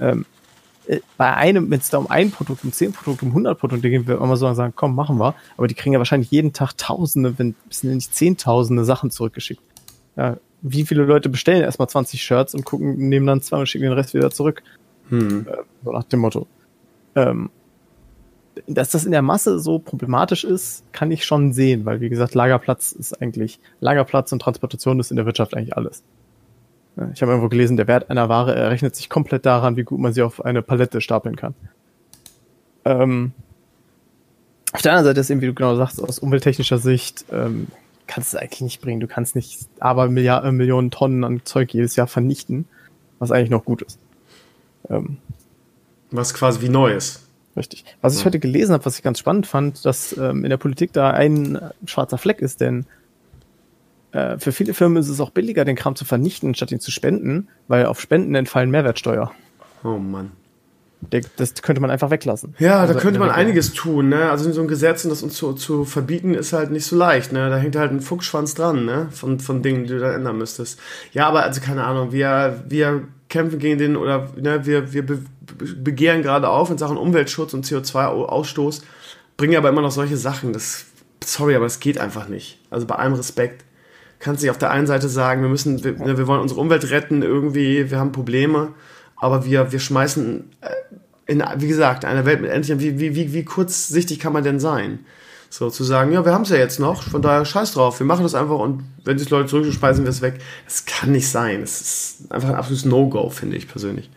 Ähm, 0.00 0.24
äh, 0.86 1.00
bei 1.16 1.34
einem, 1.34 1.70
wenn 1.70 1.80
es 1.80 1.90
da 1.90 1.98
um 1.98 2.10
ein 2.10 2.30
Produkt, 2.30 2.64
um 2.64 2.72
zehn 2.72 2.92
Produkte, 2.92 3.26
um 3.26 3.34
hundert 3.34 3.58
Produkte 3.58 3.90
geht, 3.90 4.06
wir 4.06 4.20
immer 4.20 4.36
so 4.36 4.52
sagen, 4.54 4.72
komm, 4.74 4.94
machen 4.94 5.18
wir. 5.18 5.34
Aber 5.56 5.66
die 5.66 5.74
kriegen 5.74 5.92
ja 5.92 5.98
wahrscheinlich 5.98 6.30
jeden 6.30 6.52
Tag 6.52 6.76
Tausende, 6.76 7.38
wenn 7.38 7.54
bis 7.68 7.82
nicht 7.82 8.14
Zehntausende 8.14 8.84
Sachen 8.84 9.10
zurückgeschickt. 9.10 9.62
Ja, 10.16 10.36
wie 10.62 10.84
viele 10.84 11.04
Leute 11.04 11.28
bestellen 11.28 11.62
erstmal 11.62 11.88
20 11.88 12.22
Shirts 12.22 12.54
und 12.54 12.64
gucken, 12.64 13.08
nehmen 13.08 13.26
dann 13.26 13.42
zwei 13.42 13.58
und 13.58 13.66
schicken 13.66 13.84
den 13.84 13.92
Rest 13.92 14.14
wieder 14.14 14.30
zurück. 14.30 14.62
Hm. 15.08 15.46
Äh, 15.48 15.56
so 15.84 15.92
nach 15.92 16.04
dem 16.04 16.20
Motto. 16.20 16.46
Ähm, 17.16 17.50
dass 18.66 18.90
das 18.90 19.04
in 19.04 19.12
der 19.12 19.22
Masse 19.22 19.58
so 19.58 19.78
problematisch 19.78 20.44
ist, 20.44 20.84
kann 20.92 21.10
ich 21.10 21.24
schon 21.24 21.52
sehen, 21.52 21.84
weil 21.84 22.00
wie 22.00 22.08
gesagt, 22.08 22.34
Lagerplatz 22.34 22.92
ist 22.92 23.20
eigentlich, 23.20 23.58
Lagerplatz 23.80 24.32
und 24.32 24.42
Transportation 24.42 25.00
ist 25.00 25.10
in 25.10 25.16
der 25.16 25.26
Wirtschaft 25.26 25.54
eigentlich 25.56 25.76
alles. 25.76 26.02
Ich 27.14 27.22
habe 27.22 27.32
irgendwo 27.32 27.48
gelesen, 27.48 27.78
der 27.78 27.88
Wert 27.88 28.10
einer 28.10 28.28
Ware 28.28 28.54
errechnet 28.54 28.94
sich 28.94 29.08
komplett 29.08 29.46
daran, 29.46 29.76
wie 29.76 29.82
gut 29.82 29.98
man 29.98 30.12
sie 30.12 30.22
auf 30.22 30.44
eine 30.44 30.60
Palette 30.60 31.00
stapeln 31.00 31.36
kann. 31.36 31.54
Ähm, 32.84 33.32
auf 34.72 34.82
der 34.82 34.92
anderen 34.92 35.10
Seite 35.10 35.20
ist 35.20 35.30
eben, 35.30 35.40
wie 35.40 35.46
du 35.46 35.54
genau 35.54 35.76
sagst, 35.76 36.02
aus 36.02 36.18
umwelttechnischer 36.18 36.78
Sicht 36.78 37.24
ähm, 37.32 37.68
kannst 38.06 38.34
du 38.34 38.38
eigentlich 38.38 38.60
nicht 38.60 38.80
bringen. 38.82 39.00
Du 39.00 39.06
kannst 39.06 39.34
nicht 39.34 39.68
aber 39.80 40.08
Milliarden, 40.08 40.50
äh, 40.50 40.52
Millionen 40.52 40.90
Tonnen 40.90 41.24
an 41.24 41.40
Zeug 41.44 41.72
jedes 41.72 41.96
Jahr 41.96 42.06
vernichten, 42.06 42.66
was 43.18 43.32
eigentlich 43.32 43.50
noch 43.50 43.64
gut 43.64 43.82
ist. 43.82 43.98
Ähm, 44.90 45.16
was 46.10 46.34
quasi 46.34 46.60
wie 46.60 46.68
neu 46.68 46.92
ist. 46.92 47.21
Richtig. 47.56 47.84
Was 48.00 48.18
ich 48.18 48.24
heute 48.24 48.38
gelesen 48.38 48.72
habe, 48.72 48.84
was 48.86 48.96
ich 48.96 49.02
ganz 49.02 49.18
spannend 49.18 49.46
fand, 49.46 49.84
dass 49.84 50.16
ähm, 50.16 50.44
in 50.44 50.50
der 50.50 50.56
Politik 50.56 50.92
da 50.92 51.10
ein 51.10 51.56
äh, 51.56 51.70
schwarzer 51.84 52.18
Fleck 52.18 52.40
ist, 52.40 52.60
denn 52.60 52.86
äh, 54.12 54.38
für 54.38 54.52
viele 54.52 54.74
Firmen 54.74 54.98
ist 54.98 55.08
es 55.08 55.20
auch 55.20 55.30
billiger, 55.30 55.64
den 55.64 55.76
Kram 55.76 55.94
zu 55.94 56.04
vernichten, 56.04 56.54
statt 56.54 56.72
ihn 56.72 56.80
zu 56.80 56.90
spenden, 56.90 57.48
weil 57.68 57.86
auf 57.86 58.00
Spenden 58.00 58.34
entfallen 58.34 58.70
Mehrwertsteuer. 58.70 59.32
Oh 59.84 59.98
Mann. 59.98 60.32
Das 61.36 61.54
könnte 61.62 61.80
man 61.80 61.90
einfach 61.90 62.10
weglassen. 62.10 62.54
Ja, 62.60 62.80
also 62.80 62.94
da 62.94 63.00
könnte 63.00 63.18
man 63.18 63.30
einiges 63.30 63.72
tun, 63.72 64.08
ne? 64.08 64.30
Also 64.30 64.50
so 64.52 64.60
ein 64.60 64.68
Gesetz 64.68 65.02
das 65.02 65.24
uns 65.24 65.34
zu, 65.34 65.52
zu 65.52 65.84
verbieten 65.84 66.32
ist 66.34 66.52
halt 66.52 66.70
nicht 66.70 66.86
so 66.86 66.94
leicht, 66.94 67.32
ne? 67.32 67.50
Da 67.50 67.56
hängt 67.56 67.74
halt 67.74 67.90
ein 67.90 68.00
Fuchsschwanz 68.00 68.54
dran, 68.54 68.84
ne? 68.84 69.08
Von, 69.10 69.40
von 69.40 69.62
Dingen, 69.62 69.82
die 69.82 69.94
du 69.94 69.98
da 69.98 70.12
ändern 70.12 70.38
müsstest. 70.38 70.78
Ja, 71.12 71.26
aber 71.26 71.42
also 71.42 71.60
keine 71.60 71.84
Ahnung, 71.84 72.12
wir, 72.12 72.62
wir 72.68 73.08
kämpfen 73.32 73.58
gegen 73.58 73.78
den 73.78 73.96
oder 73.96 74.28
ne, 74.36 74.64
wir, 74.64 74.92
wir 74.92 75.04
be 75.04 75.18
begehren 75.76 76.22
gerade 76.22 76.48
auf 76.48 76.70
in 76.70 76.78
Sachen 76.78 76.96
Umweltschutz 76.96 77.52
und 77.52 77.66
CO2-Ausstoß, 77.66 78.82
bringen 79.36 79.56
aber 79.56 79.68
immer 79.68 79.82
noch 79.82 79.90
solche 79.90 80.16
Sachen. 80.16 80.52
Das, 80.52 80.86
sorry, 81.24 81.56
aber 81.56 81.64
das 81.64 81.80
geht 81.80 81.98
einfach 81.98 82.28
nicht. 82.28 82.60
Also 82.70 82.86
bei 82.86 82.94
allem 82.94 83.14
Respekt 83.14 83.64
kannst 84.20 84.40
du 84.40 84.46
nicht 84.46 84.52
auf 84.52 84.58
der 84.58 84.70
einen 84.70 84.86
Seite 84.86 85.08
sagen, 85.08 85.42
wir 85.42 85.48
müssen, 85.48 85.82
wir, 85.82 85.92
ne, 85.92 86.16
wir 86.16 86.28
wollen 86.28 86.40
unsere 86.40 86.60
Umwelt 86.60 86.90
retten, 86.90 87.22
irgendwie, 87.22 87.90
wir 87.90 87.98
haben 87.98 88.12
Probleme 88.12 88.74
aber 89.22 89.44
wir, 89.44 89.70
wir 89.70 89.78
schmeißen 89.78 90.50
äh, 90.62 90.68
in, 91.26 91.44
wie 91.58 91.68
gesagt, 91.68 92.04
einer 92.04 92.26
Welt 92.26 92.40
mit 92.40 92.50
endlich, 92.50 92.76
wie, 92.80 93.14
wie, 93.14 93.32
wie 93.32 93.44
kurzsichtig 93.44 94.18
kann 94.18 94.32
man 94.32 94.42
denn 94.42 94.58
sein? 94.58 94.98
So 95.52 95.68
zu 95.68 95.84
sagen, 95.84 96.12
ja, 96.12 96.24
wir 96.24 96.32
haben 96.32 96.44
es 96.44 96.48
ja 96.48 96.56
jetzt 96.56 96.80
noch, 96.80 97.02
von 97.02 97.20
daher 97.20 97.44
scheiß 97.44 97.72
drauf, 97.72 98.00
wir 98.00 98.06
machen 98.06 98.22
das 98.22 98.34
einfach 98.34 98.58
und 98.58 98.84
wenn 99.04 99.18
sich 99.18 99.28
Leute 99.28 99.50
zurück, 99.50 99.70
schmeißen 99.70 100.02
wir 100.02 100.08
es 100.08 100.22
weg. 100.22 100.38
Das 100.64 100.86
kann 100.86 101.12
nicht 101.12 101.28
sein. 101.28 101.60
Das 101.60 101.78
ist 101.78 102.32
einfach 102.32 102.48
ein 102.48 102.54
absolutes 102.54 102.86
No-Go, 102.86 103.28
finde 103.28 103.58
ich 103.58 103.68
persönlich. 103.68 104.08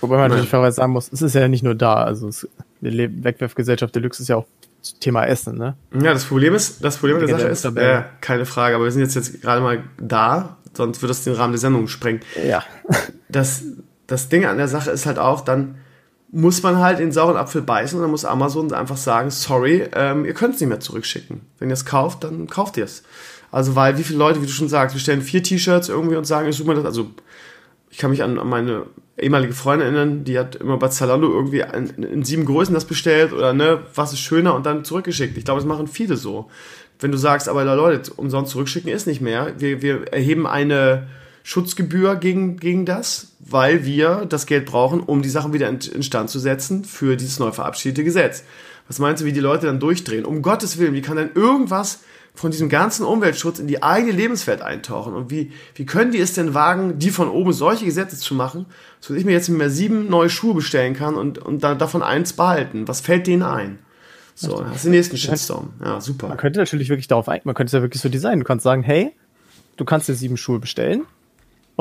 Wobei 0.00 0.16
man 0.16 0.30
natürlich 0.30 0.48
fairerweise 0.48 0.76
sagen 0.76 0.94
muss, 0.94 1.12
es 1.12 1.20
ist 1.20 1.34
ja 1.34 1.46
nicht 1.46 1.62
nur 1.62 1.74
da, 1.74 2.04
also 2.04 2.28
es, 2.28 2.48
die 2.80 3.22
Wegwerfgesellschaft 3.22 3.94
Deluxe 3.94 4.22
ist 4.22 4.28
ja 4.28 4.36
auch 4.36 4.46
Thema 4.98 5.26
Essen, 5.26 5.58
ne? 5.58 5.76
Ja, 5.92 6.14
das 6.14 6.24
Problem 6.24 6.54
ist, 6.54 6.82
das 6.82 6.96
Problem 6.96 7.18
der 7.18 7.28
Sache 7.28 7.48
ist, 7.48 7.66
äh, 7.66 8.04
keine 8.22 8.46
Frage, 8.46 8.74
aber 8.74 8.84
wir 8.84 8.90
sind 8.90 9.02
jetzt, 9.02 9.14
jetzt 9.14 9.42
gerade 9.42 9.60
mal 9.60 9.82
da, 10.00 10.56
sonst 10.72 11.02
wird 11.02 11.10
das 11.10 11.22
den 11.22 11.34
Rahmen 11.34 11.52
der 11.52 11.60
Sendung 11.60 11.88
sprengen. 11.88 12.22
Ja. 12.48 12.64
Das, 13.28 13.62
das 14.06 14.30
Ding 14.30 14.46
an 14.46 14.56
der 14.56 14.68
Sache 14.68 14.90
ist 14.90 15.04
halt 15.04 15.18
auch, 15.18 15.42
dann 15.42 15.74
muss 16.30 16.62
man 16.62 16.78
halt 16.78 16.98
den 16.98 17.12
sauren 17.12 17.36
Apfel 17.36 17.62
beißen 17.62 17.98
und 17.98 18.02
dann 18.02 18.10
muss 18.10 18.24
Amazon 18.24 18.72
einfach 18.72 18.96
sagen, 18.96 19.30
sorry, 19.30 19.88
ähm, 19.94 20.24
ihr 20.24 20.34
könnt 20.34 20.54
es 20.54 20.60
nicht 20.60 20.68
mehr 20.68 20.80
zurückschicken. 20.80 21.40
Wenn 21.58 21.70
ihr 21.70 21.74
es 21.74 21.86
kauft, 21.86 22.24
dann 22.24 22.46
kauft 22.46 22.76
ihr 22.76 22.84
es. 22.84 23.02
Also 23.50 23.76
weil 23.76 23.96
wie 23.96 24.04
viele 24.04 24.18
Leute, 24.18 24.42
wie 24.42 24.46
du 24.46 24.52
schon 24.52 24.68
sagst, 24.68 24.94
wir 24.94 25.00
stellen 25.00 25.22
vier 25.22 25.42
T-Shirts 25.42 25.88
irgendwie 25.88 26.16
und 26.16 26.26
sagen, 26.26 26.48
ich 26.48 26.56
suche 26.56 26.68
mir 26.68 26.74
das, 26.74 26.84
also 26.84 27.10
ich 27.90 27.96
kann 27.96 28.10
mich 28.10 28.22
an, 28.22 28.38
an 28.38 28.48
meine 28.48 28.84
ehemalige 29.16 29.54
Freundin 29.54 29.94
erinnern, 29.94 30.24
die 30.24 30.38
hat 30.38 30.56
immer 30.56 30.76
bei 30.76 30.88
Zalando 30.88 31.28
irgendwie 31.28 31.60
in, 31.60 32.02
in, 32.02 32.24
sieben 32.24 32.44
Größen 32.44 32.74
das 32.74 32.84
bestellt 32.84 33.32
oder 33.32 33.52
ne, 33.52 33.80
was 33.94 34.12
ist 34.12 34.20
schöner 34.20 34.54
und 34.54 34.66
dann 34.66 34.84
zurückgeschickt. 34.84 35.36
Ich 35.36 35.44
glaube, 35.44 35.60
das 35.60 35.66
machen 35.66 35.88
viele 35.88 36.16
so. 36.16 36.50
Wenn 37.00 37.10
du 37.10 37.18
sagst, 37.18 37.48
aber 37.48 37.64
Leute, 37.64 38.12
umsonst 38.14 38.52
zurückschicken 38.52 38.90
ist 38.90 39.06
nicht 39.06 39.20
mehr, 39.20 39.54
wir, 39.58 39.82
wir 39.82 40.12
erheben 40.12 40.46
eine 40.46 41.08
Schutzgebühr 41.48 42.16
gegen, 42.16 42.58
gegen 42.58 42.84
das, 42.84 43.28
weil 43.38 43.86
wir 43.86 44.26
das 44.28 44.44
Geld 44.44 44.66
brauchen, 44.66 45.00
um 45.00 45.22
die 45.22 45.30
Sachen 45.30 45.54
wieder 45.54 45.66
in, 45.70 45.78
instand 45.78 46.28
zu 46.28 46.38
setzen 46.38 46.84
für 46.84 47.16
dieses 47.16 47.38
neu 47.38 47.52
verabschiedete 47.52 48.04
Gesetz. 48.04 48.44
Was 48.86 48.98
meinst 48.98 49.22
du, 49.22 49.24
wie 49.24 49.32
die 49.32 49.40
Leute 49.40 49.64
dann 49.64 49.80
durchdrehen? 49.80 50.26
Um 50.26 50.42
Gottes 50.42 50.76
Willen, 50.76 50.92
wie 50.92 51.00
kann 51.00 51.16
denn 51.16 51.30
irgendwas 51.34 52.00
von 52.34 52.50
diesem 52.50 52.68
ganzen 52.68 53.06
Umweltschutz 53.06 53.60
in 53.60 53.66
die 53.66 53.82
eigene 53.82 54.12
Lebenswelt 54.12 54.60
eintauchen? 54.60 55.14
Und 55.14 55.30
wie, 55.30 55.50
wie 55.74 55.86
können 55.86 56.12
die 56.12 56.18
es 56.18 56.34
denn 56.34 56.52
wagen, 56.52 56.98
die 56.98 57.08
von 57.08 57.30
oben 57.30 57.54
solche 57.54 57.86
Gesetze 57.86 58.18
zu 58.18 58.34
machen, 58.34 58.66
so 59.00 59.14
dass 59.14 59.20
ich 59.20 59.24
mir 59.24 59.32
jetzt 59.32 59.48
mehr 59.48 59.70
sieben 59.70 60.10
neue 60.10 60.28
Schuhe 60.28 60.52
bestellen 60.52 60.92
kann 60.92 61.14
und, 61.14 61.38
und 61.38 61.64
dann 61.64 61.78
davon 61.78 62.02
eins 62.02 62.34
behalten? 62.34 62.86
Was 62.88 63.00
fällt 63.00 63.26
denen 63.26 63.42
ein? 63.42 63.78
So, 64.34 64.60
das 64.64 64.76
ist 64.76 64.84
der 64.84 64.90
nächste 64.90 65.16
Shitstorm. 65.16 65.70
Ja, 65.82 65.98
super. 66.02 66.28
Man 66.28 66.36
könnte 66.36 66.58
natürlich 66.58 66.90
wirklich 66.90 67.08
darauf 67.08 67.30
ein, 67.30 67.40
man 67.44 67.54
könnte 67.54 67.68
es 67.68 67.72
ja 67.72 67.80
wirklich 67.80 68.02
so 68.02 68.10
designen. 68.10 68.40
Du 68.40 68.44
kannst 68.44 68.64
sagen, 68.64 68.82
hey, 68.82 69.12
du 69.78 69.86
kannst 69.86 70.10
dir 70.10 70.14
sieben 70.14 70.36
Schuhe 70.36 70.58
bestellen, 70.58 71.06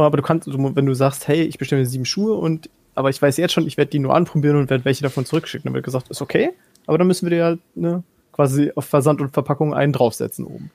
aber 0.05 0.17
du 0.17 0.23
kannst, 0.23 0.47
wenn 0.47 0.85
du 0.85 0.93
sagst, 0.93 1.27
hey, 1.27 1.43
ich 1.43 1.57
bestelle 1.57 1.81
mir 1.81 1.87
sieben 1.87 2.05
Schuhe 2.05 2.35
und 2.35 2.69
aber 2.95 3.09
ich 3.09 3.21
weiß 3.21 3.37
jetzt 3.37 3.53
schon, 3.53 3.67
ich 3.67 3.77
werde 3.77 3.91
die 3.91 3.99
nur 3.99 4.15
anprobieren 4.15 4.57
und 4.57 4.69
werde 4.71 4.83
welche 4.83 5.03
davon 5.03 5.23
zurückschicken. 5.23 5.65
Dann 5.65 5.75
wird 5.75 5.85
gesagt, 5.85 6.09
ist 6.09 6.21
okay, 6.21 6.51
aber 6.87 6.97
dann 6.97 7.05
müssen 7.05 7.29
wir 7.29 7.37
dir 7.37 7.45
halt 7.45 7.59
ne, 7.75 8.03
quasi 8.31 8.71
auf 8.75 8.85
Versand 8.85 9.21
und 9.21 9.33
Verpackung 9.33 9.73
einen 9.73 9.93
draufsetzen 9.93 10.45
oben. 10.45 10.71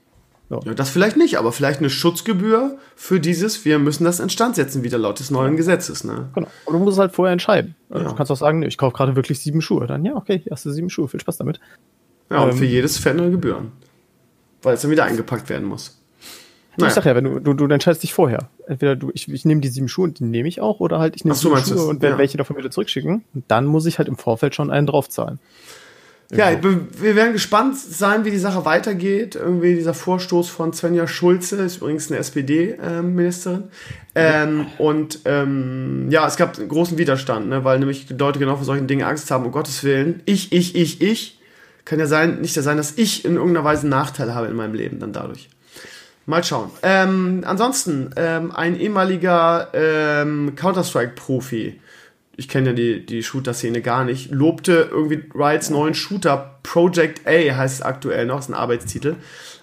So. 0.49 0.61
Ja, 0.65 0.75
das 0.75 0.91
vielleicht 0.91 1.17
nicht, 1.17 1.39
aber 1.39 1.51
vielleicht 1.51 1.79
eine 1.79 1.89
Schutzgebühr 1.89 2.77
für 2.95 3.19
dieses, 3.19 3.65
wir 3.65 3.79
müssen 3.79 4.05
das 4.05 4.21
instand 4.21 4.55
setzen, 4.55 4.83
wieder 4.83 4.99
laut 4.99 5.19
des 5.19 5.31
neuen 5.31 5.57
Gesetzes. 5.57 6.05
Ne? 6.05 6.29
Genau. 6.35 6.49
Aber 6.67 6.79
du 6.79 6.85
musst 6.85 6.97
es 6.97 6.99
halt 7.01 7.13
vorher 7.13 7.33
entscheiden. 7.33 7.75
Also 7.89 8.05
ja. 8.05 8.11
Du 8.11 8.17
kannst 8.17 8.31
auch 8.31 8.37
sagen, 8.37 8.59
nee, 8.59 8.67
ich 8.67 8.77
kaufe 8.77 8.95
gerade 8.95 9.17
wirklich 9.17 9.41
sieben 9.41 9.63
Schuhe. 9.63 9.87
Dann, 9.87 10.05
ja, 10.05 10.15
okay, 10.15 10.41
hier 10.41 10.53
hast 10.53 10.67
du 10.67 10.71
sieben 10.71 10.91
Schuhe, 10.91 11.09
viel 11.09 11.21
Spaß 11.21 11.39
damit. 11.39 11.59
Ja, 12.31 12.43
und 12.43 12.51
ähm, 12.51 12.57
für 12.59 12.67
jedes 12.67 12.99
Fan 12.99 13.17
Gebühren. 13.31 13.73
Weil 14.63 14.75
es 14.75 14.83
dann 14.83 14.91
wieder 14.91 15.05
eingepackt 15.05 15.49
werden 15.49 15.67
muss. 15.67 16.02
Naja. 16.77 16.89
Ich 16.89 16.95
sag 16.95 17.05
ja, 17.05 17.15
wenn 17.15 17.25
du, 17.25 17.39
du, 17.39 17.53
du 17.55 17.67
entscheidest 17.67 18.03
dich 18.03 18.15
vorher. 18.15 18.49
Entweder 18.67 18.97
du, 18.97 19.11
ich, 19.13 19.31
ich 19.31 19.45
nehme 19.45 19.61
die 19.61 19.69
sieben 19.69 19.89
Schuhe 19.89 20.05
und 20.05 20.19
die 20.19 20.25
nehme 20.25 20.49
ich 20.49 20.61
auch, 20.61 20.81
oder 20.81 20.99
halt 20.99 21.17
ich 21.17 21.25
nehme 21.25 21.35
so, 21.35 21.51
sieben 21.51 21.65
Schuhe 21.65 21.75
das? 21.75 21.85
und 21.85 22.03
werde 22.03 22.15
ja. 22.15 22.19
welche 22.19 22.39
davon 22.39 22.57
wieder 22.57 22.71
zurückschicken. 22.71 23.25
Und 23.35 23.45
dann 23.49 23.67
muss 23.67 23.87
ich 23.87 23.99
halt 23.99 24.09
im 24.09 24.17
Vorfeld 24.17 24.55
schon 24.55 24.71
einen 24.71 24.87
draufzahlen. 24.87 25.39
Ja, 26.35 26.51
wir 26.63 27.15
werden 27.15 27.35
gespannt 27.35 27.77
sein, 27.77 28.25
wie 28.25 28.31
die 28.31 28.39
Sache 28.39 28.65
weitergeht. 28.65 29.35
Irgendwie 29.35 29.75
dieser 29.75 29.93
Vorstoß 29.93 30.49
von 30.49 30.73
Svenja 30.73 31.07
Schulze, 31.07 31.57
ist 31.57 31.77
übrigens 31.77 32.11
eine 32.11 32.21
SPD-Ministerin. 32.21 33.65
Ähm, 34.15 34.67
und 34.79 35.21
ähm, 35.27 36.07
ja, 36.09 36.27
es 36.27 36.37
gab 36.37 36.57
großen 36.57 36.97
Widerstand, 36.97 37.49
ne, 37.49 37.65
weil 37.65 37.79
nämlich 37.79 38.09
Leute 38.09 38.39
genau 38.39 38.57
vor 38.57 38.65
solchen 38.65 38.87
Dingen 38.87 39.03
Angst 39.03 39.31
haben, 39.31 39.45
um 39.45 39.53
Gottes 39.53 39.85
Willen. 39.85 40.23
Ich, 40.25 40.53
ich, 40.53 40.75
ich, 40.75 41.03
ich. 41.03 41.39
Kann 41.85 41.99
ja 41.99 42.07
sein, 42.07 42.41
nicht 42.41 42.55
ja 42.55 42.63
sein, 42.63 42.77
dass 42.77 42.97
ich 42.97 43.25
in 43.25 43.35
irgendeiner 43.35 43.65
Weise 43.65 43.83
einen 43.83 43.91
Nachteil 43.91 44.35
habe 44.35 44.47
in 44.47 44.55
meinem 44.55 44.75
Leben 44.75 45.01
dann 45.01 45.13
dadurch. 45.13 45.51
Mal 46.27 46.45
schauen. 46.45 46.71
Ähm, 46.83 47.43
ansonsten, 47.45 48.11
ähm, 48.17 48.53
ein 48.53 48.79
ehemaliger 48.79 49.69
ähm, 49.75 50.55
Counter-Strike-Profi, 50.55 51.81
ich 52.37 52.49
kenne 52.49 52.71
ja 52.71 52.73
die, 52.75 53.05
die 53.05 53.23
Shooter-Szene 53.23 53.83
gar 53.83 54.05
nicht, 54.05 54.31
lobte 54.31 54.89
irgendwie 54.91 55.25
Riots 55.35 55.71
neuen 55.71 55.95
Shooter 55.95 56.59
Project 56.63 57.27
A, 57.27 57.57
heißt 57.57 57.81
es 57.81 57.83
aktuell 57.83 58.27
noch, 58.27 58.39
ist 58.39 58.49
ein 58.49 58.55
Arbeitstitel, 58.55 59.17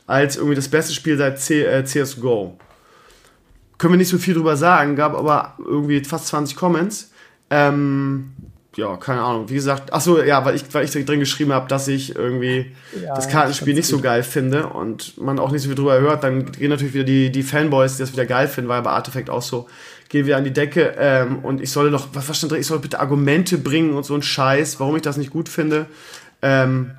als 0.06 0.36
irgendwie 0.36 0.56
das 0.56 0.68
beste 0.68 0.94
Spiel 0.94 1.18
seit 1.18 1.40
C, 1.40 1.64
äh, 1.64 1.84
CSGO. 1.86 2.57
Können 3.77 3.94
wir 3.94 3.98
nicht 3.98 4.10
so 4.10 4.18
viel 4.18 4.34
drüber 4.34 4.57
sagen, 4.57 4.98
gab 4.98 5.15
aber 5.15 5.56
irgendwie 5.60 6.03
fast 6.03 6.27
20 6.27 6.57
Comments. 6.57 7.11
Ähm, 7.49 8.34
ja, 8.80 8.97
keine 8.97 9.22
Ahnung. 9.22 9.49
Wie 9.49 9.56
gesagt, 9.56 9.91
ach 9.91 10.01
so, 10.01 10.22
ja, 10.22 10.43
weil 10.45 10.56
ich, 10.56 10.64
weil 10.73 10.85
ich 10.85 10.91
drin 10.91 11.19
geschrieben 11.19 11.53
habe, 11.53 11.68
dass 11.68 11.88
ich 11.88 12.15
irgendwie 12.15 12.72
ja, 13.03 13.14
das 13.14 13.27
Kartenspiel 13.27 13.73
nicht 13.73 13.88
so 13.88 13.99
geil 13.99 14.23
finde 14.23 14.68
und 14.68 15.18
man 15.18 15.38
auch 15.38 15.51
nicht 15.51 15.61
so 15.61 15.68
viel 15.68 15.76
drüber 15.76 15.99
hört, 15.99 16.23
dann 16.23 16.51
gehen 16.51 16.69
natürlich 16.69 16.93
wieder 16.93 17.03
die, 17.03 17.31
die 17.31 17.43
Fanboys, 17.43 17.97
die 17.97 18.03
das 18.03 18.14
wieder 18.14 18.26
geil 18.26 18.47
finden, 18.47 18.69
ja 18.69 18.81
bei 18.81 18.89
Artifact 18.89 19.30
auch 19.30 19.41
so, 19.41 19.68
gehen 20.07 20.26
wir 20.26 20.38
an 20.38 20.43
die 20.43 20.53
Decke 20.53 20.95
ähm, 20.97 21.39
und 21.39 21.61
ich 21.61 21.72
solle 21.72 21.91
doch, 21.91 22.07
was, 22.14 22.27
was 22.30 22.38
stand 22.38 22.51
drin, 22.51 22.61
ich 22.61 22.68
soll 22.68 22.80
bitte 22.80 22.99
Argumente 22.99 23.57
bringen 23.57 23.93
und 23.93 24.06
so 24.06 24.15
ein 24.15 24.23
Scheiß, 24.23 24.80
warum 24.80 24.95
ich 24.95 25.01
das 25.01 25.18
nicht 25.18 25.31
gut 25.31 25.49
finde, 25.49 25.85
ähm, 26.41 26.91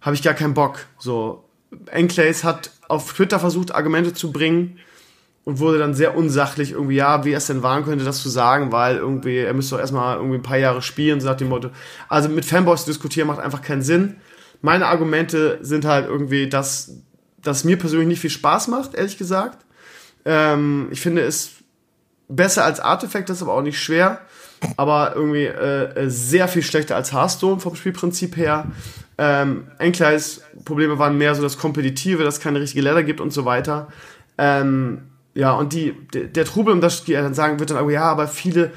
habe 0.00 0.14
ich 0.14 0.22
gar 0.22 0.34
keinen 0.34 0.54
Bock. 0.54 0.86
So, 0.98 1.44
Enclays 1.90 2.42
hat 2.42 2.70
auf 2.88 3.12
Twitter 3.12 3.38
versucht, 3.38 3.74
Argumente 3.74 4.14
zu 4.14 4.32
bringen, 4.32 4.78
und 5.50 5.58
wurde 5.58 5.80
dann 5.80 5.94
sehr 5.94 6.16
unsachlich 6.16 6.70
irgendwie, 6.70 6.94
ja, 6.94 7.24
wie 7.24 7.32
er 7.32 7.38
es 7.38 7.48
denn 7.48 7.64
wagen 7.64 7.84
könnte, 7.84 8.04
das 8.04 8.22
zu 8.22 8.28
sagen, 8.28 8.70
weil 8.70 8.98
irgendwie, 8.98 9.38
er 9.38 9.52
müsste 9.52 9.74
doch 9.74 9.80
erstmal 9.80 10.16
irgendwie 10.16 10.36
ein 10.36 10.44
paar 10.44 10.58
Jahre 10.58 10.80
spielen, 10.80 11.20
so 11.20 11.26
nach 11.26 11.36
dem 11.36 11.48
Motto. 11.48 11.70
Also 12.08 12.28
mit 12.28 12.44
Fanboys 12.44 12.82
zu 12.84 12.90
diskutieren 12.90 13.26
macht 13.26 13.40
einfach 13.40 13.60
keinen 13.60 13.82
Sinn. 13.82 14.18
Meine 14.62 14.86
Argumente 14.86 15.58
sind 15.60 15.84
halt 15.84 16.06
irgendwie, 16.06 16.48
dass 16.48 16.98
das 17.42 17.64
mir 17.64 17.76
persönlich 17.80 18.06
nicht 18.06 18.20
viel 18.20 18.30
Spaß 18.30 18.68
macht, 18.68 18.94
ehrlich 18.94 19.18
gesagt. 19.18 19.64
Ähm, 20.24 20.86
ich 20.92 21.00
finde 21.00 21.22
es 21.22 21.50
besser 22.28 22.64
als 22.64 22.78
Artifact, 22.78 23.28
das 23.28 23.38
ist 23.38 23.42
aber 23.42 23.54
auch 23.54 23.62
nicht 23.62 23.80
schwer. 23.80 24.20
Aber 24.76 25.16
irgendwie 25.16 25.46
äh, 25.46 26.08
sehr 26.08 26.46
viel 26.46 26.62
schlechter 26.62 26.94
als 26.94 27.12
Hearthstone 27.12 27.58
vom 27.58 27.74
Spielprinzip 27.74 28.36
her. 28.36 28.66
Ähm, 29.18 29.66
Enkleis 29.78 30.42
Probleme 30.64 31.00
waren 31.00 31.18
mehr 31.18 31.34
so 31.34 31.42
das 31.42 31.58
Kompetitive, 31.58 32.22
dass 32.22 32.34
es 32.34 32.40
keine 32.40 32.60
richtige 32.60 32.82
Ladder 32.82 33.02
gibt 33.02 33.20
und 33.20 33.32
so 33.32 33.44
weiter. 33.44 33.88
Ähm, 34.38 35.09
ja, 35.34 35.52
und 35.52 35.72
die, 35.72 35.94
der, 36.12 36.24
der 36.24 36.44
Trubel 36.44 36.72
um 36.72 36.80
das 36.80 36.98
Spiel 36.98 37.16
dann 37.16 37.34
sagen 37.34 37.58
wird 37.60 37.70
dann, 37.70 37.76
aber 37.76 37.90
ja, 37.90 38.04
aber 38.04 38.28
viele 38.28 38.72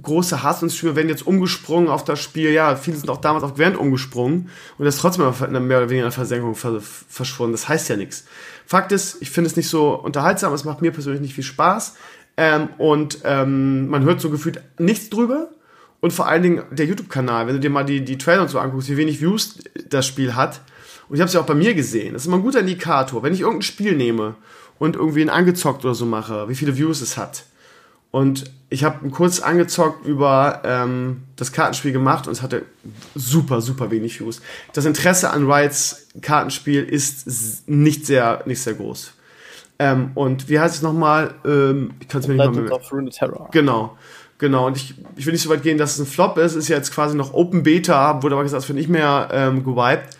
große 0.00 0.42
Hass-und-Streamer 0.42 0.96
werden 0.96 1.08
jetzt 1.08 1.26
umgesprungen 1.26 1.88
auf 1.88 2.04
das 2.04 2.20
Spiel. 2.20 2.50
Ja, 2.50 2.76
viele 2.76 2.96
sind 2.96 3.10
auch 3.10 3.20
damals 3.20 3.44
auf 3.44 3.54
Gwent 3.54 3.76
umgesprungen 3.76 4.48
und 4.78 4.84
das 4.84 4.94
ist 4.94 5.00
trotzdem 5.00 5.24
mehr 5.24 5.78
oder 5.78 5.90
weniger 5.90 6.06
in 6.06 6.12
Versenkung 6.12 6.54
verschwunden. 6.54 7.52
Das 7.52 7.68
heißt 7.68 7.88
ja 7.88 7.96
nichts. 7.96 8.24
Fakt 8.66 8.92
ist, 8.92 9.20
ich 9.20 9.30
finde 9.30 9.50
es 9.50 9.56
nicht 9.56 9.68
so 9.68 9.94
unterhaltsam, 9.94 10.52
es 10.54 10.64
macht 10.64 10.80
mir 10.80 10.92
persönlich 10.92 11.20
nicht 11.20 11.34
viel 11.34 11.44
Spaß. 11.44 11.96
Ähm, 12.36 12.68
und 12.78 13.18
ähm, 13.24 13.88
man 13.88 14.04
hört 14.04 14.20
so 14.20 14.30
gefühlt 14.30 14.62
nichts 14.78 15.10
drüber. 15.10 15.50
Und 16.00 16.14
vor 16.14 16.26
allen 16.26 16.42
Dingen 16.42 16.62
der 16.70 16.86
YouTube-Kanal, 16.86 17.46
wenn 17.46 17.54
du 17.54 17.60
dir 17.60 17.68
mal 17.68 17.84
die, 17.84 18.02
die 18.02 18.16
Trailer 18.16 18.42
und 18.42 18.48
so 18.48 18.58
anguckst, 18.58 18.88
wie 18.88 18.96
wenig 18.96 19.20
Views 19.20 19.58
das 19.90 20.06
Spiel 20.06 20.34
hat. 20.34 20.62
Und 21.08 21.16
ich 21.16 21.20
habe 21.20 21.26
es 21.26 21.34
ja 21.34 21.40
auch 21.40 21.46
bei 21.46 21.54
mir 21.54 21.74
gesehen. 21.74 22.14
Das 22.14 22.22
ist 22.22 22.28
immer 22.28 22.38
ein 22.38 22.42
guter 22.42 22.60
Indikator. 22.60 23.22
Wenn 23.22 23.34
ich 23.34 23.40
irgendein 23.40 23.62
Spiel 23.62 23.94
nehme 23.94 24.36
und 24.80 24.96
irgendwie 24.96 25.20
ein 25.22 25.30
angezockt 25.30 25.84
oder 25.84 25.94
so 25.94 26.06
mache, 26.06 26.48
wie 26.48 26.56
viele 26.56 26.76
Views 26.76 27.00
es 27.02 27.16
hat. 27.16 27.44
Und 28.10 28.50
ich 28.70 28.82
habe 28.82 29.08
kurz 29.10 29.38
angezockt 29.38 30.04
über 30.04 30.62
ähm, 30.64 31.22
das 31.36 31.52
Kartenspiel 31.52 31.92
gemacht 31.92 32.26
und 32.26 32.32
es 32.32 32.42
hatte 32.42 32.64
super, 33.14 33.60
super 33.60 33.92
wenig 33.92 34.18
Views. 34.18 34.40
Das 34.72 34.86
Interesse 34.86 35.30
an 35.30 35.48
Riots 35.48 36.08
Kartenspiel 36.20 36.82
ist 36.82 37.68
nicht 37.68 38.06
sehr, 38.06 38.42
nicht 38.46 38.60
sehr 38.60 38.74
groß. 38.74 39.12
Ähm, 39.78 40.10
und 40.14 40.48
wie 40.48 40.58
heißt 40.58 40.74
es 40.74 40.82
nochmal? 40.82 41.34
Ähm, 41.44 41.92
ich 42.00 42.08
kann 42.08 42.22
es 42.22 42.26
mir 42.26 42.34
nicht 42.34 42.44
mehr 42.44 42.62
merken. 42.62 42.68
Genau. 43.52 43.96
Genau, 44.38 44.66
und 44.66 44.78
ich, 44.78 44.94
ich 45.16 45.26
will 45.26 45.34
nicht 45.34 45.42
so 45.42 45.50
weit 45.50 45.62
gehen, 45.62 45.76
dass 45.76 45.92
es 45.92 45.98
ein 45.98 46.06
Flop 46.06 46.38
ist. 46.38 46.54
Ist 46.54 46.68
ja 46.68 46.76
jetzt 46.76 46.94
quasi 46.94 47.14
noch 47.14 47.34
Open 47.34 47.62
Beta, 47.62 48.22
wurde 48.22 48.34
aber 48.34 48.42
gesagt, 48.42 48.62
es 48.62 48.68
wird 48.70 48.78
nicht 48.78 48.88
mehr 48.88 49.28
ähm, 49.30 49.62
gewiped. 49.62 50.16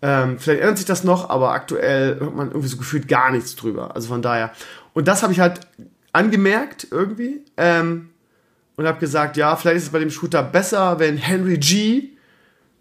Ähm, 0.00 0.38
vielleicht 0.38 0.60
ändert 0.60 0.78
sich 0.78 0.86
das 0.86 1.04
noch, 1.04 1.28
aber 1.28 1.50
aktuell 1.52 2.20
hört 2.20 2.36
man 2.36 2.48
irgendwie 2.48 2.68
so 2.68 2.76
gefühlt 2.76 3.08
gar 3.08 3.30
nichts 3.30 3.56
drüber. 3.56 3.94
Also 3.94 4.08
von 4.08 4.22
daher. 4.22 4.52
Und 4.94 5.08
das 5.08 5.22
habe 5.22 5.32
ich 5.32 5.40
halt 5.40 5.60
angemerkt 6.12 6.86
irgendwie 6.90 7.40
ähm, 7.56 8.10
und 8.76 8.86
habe 8.86 9.00
gesagt, 9.00 9.36
ja, 9.36 9.56
vielleicht 9.56 9.78
ist 9.78 9.82
es 9.84 9.90
bei 9.90 9.98
dem 9.98 10.10
Shooter 10.10 10.42
besser, 10.42 10.98
wenn 10.98 11.16
Henry 11.16 11.58
G., 11.58 12.10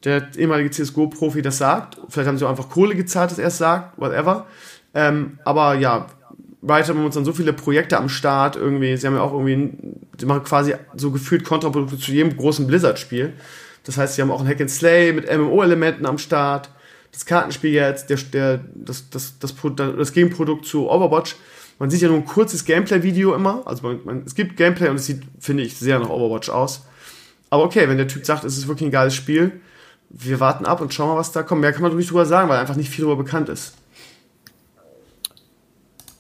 der 0.03 0.27
ehemalige 0.37 0.69
CSGO-Profi, 0.69 1.41
das 1.41 1.57
sagt. 1.57 1.97
Vielleicht 2.07 2.27
haben 2.27 2.37
sie 2.37 2.45
auch 2.45 2.51
einfach 2.51 2.69
Kohle 2.69 2.95
gezahlt, 2.95 3.31
dass 3.31 3.39
er 3.39 3.47
es 3.47 3.57
sagt, 3.57 3.99
whatever. 3.99 4.45
Ähm, 4.93 5.39
aber 5.43 5.73
ja, 5.73 6.05
weiter 6.61 6.89
haben 6.89 6.99
wir 6.99 7.05
uns 7.05 7.15
dann 7.15 7.25
so 7.25 7.33
viele 7.33 7.51
Projekte 7.51 7.97
am 7.97 8.07
Start 8.07 8.55
irgendwie. 8.55 8.95
Sie 8.95 9.07
haben 9.07 9.15
ja 9.15 9.21
auch 9.21 9.33
irgendwie, 9.33 9.75
sie 10.19 10.25
machen 10.27 10.43
quasi 10.43 10.75
so 10.95 11.11
gefühlt 11.11 11.43
Kontraprodukte 11.43 11.97
zu 11.97 12.11
jedem 12.11 12.37
großen 12.37 12.67
Blizzard-Spiel. 12.67 13.33
Das 13.83 13.97
heißt, 13.97 14.15
sie 14.15 14.21
haben 14.21 14.31
auch 14.31 14.41
ein 14.41 14.47
Hack 14.47 14.61
and 14.61 14.69
Slay 14.69 15.13
mit 15.13 15.25
MMO-Elementen 15.31 16.05
am 16.05 16.19
Start 16.19 16.69
das 17.17 17.25
Kartenspiel 17.25 17.71
jetzt, 17.71 18.11
der, 18.11 18.17
der, 18.31 18.59
das, 18.75 19.09
das, 19.09 19.39
das, 19.39 19.55
das 19.75 20.13
Gegenprodukt 20.13 20.67
zu 20.67 20.87
Overwatch. 20.87 21.35
Man 21.79 21.89
sieht 21.89 22.01
ja 22.01 22.09
nur 22.09 22.17
ein 22.17 22.25
kurzes 22.25 22.63
Gameplay-Video 22.63 23.33
immer. 23.33 23.63
Also 23.65 23.81
man, 23.81 23.99
man, 24.05 24.23
es 24.23 24.35
gibt 24.35 24.55
Gameplay 24.55 24.89
und 24.89 24.97
es 24.97 25.07
sieht, 25.07 25.23
finde 25.39 25.63
ich, 25.63 25.75
sehr 25.75 25.97
nach 25.97 26.09
Overwatch 26.09 26.49
aus. 26.49 26.85
Aber 27.49 27.63
okay, 27.63 27.89
wenn 27.89 27.97
der 27.97 28.07
Typ 28.07 28.23
sagt, 28.23 28.43
es 28.43 28.55
ist 28.55 28.67
wirklich 28.67 28.87
ein 28.87 28.91
geiles 28.91 29.15
Spiel, 29.15 29.59
wir 30.11 30.39
warten 30.39 30.67
ab 30.67 30.79
und 30.79 30.93
schauen 30.93 31.09
mal, 31.09 31.17
was 31.17 31.31
da 31.31 31.41
kommt. 31.41 31.61
Mehr 31.61 31.73
kann 31.73 31.81
man 31.81 31.95
nicht 31.97 32.11
drüber 32.11 32.27
sagen, 32.27 32.49
weil 32.49 32.59
einfach 32.59 32.75
nicht 32.75 32.91
viel 32.91 33.03
darüber 33.03 33.23
bekannt 33.23 33.49
ist. 33.49 33.73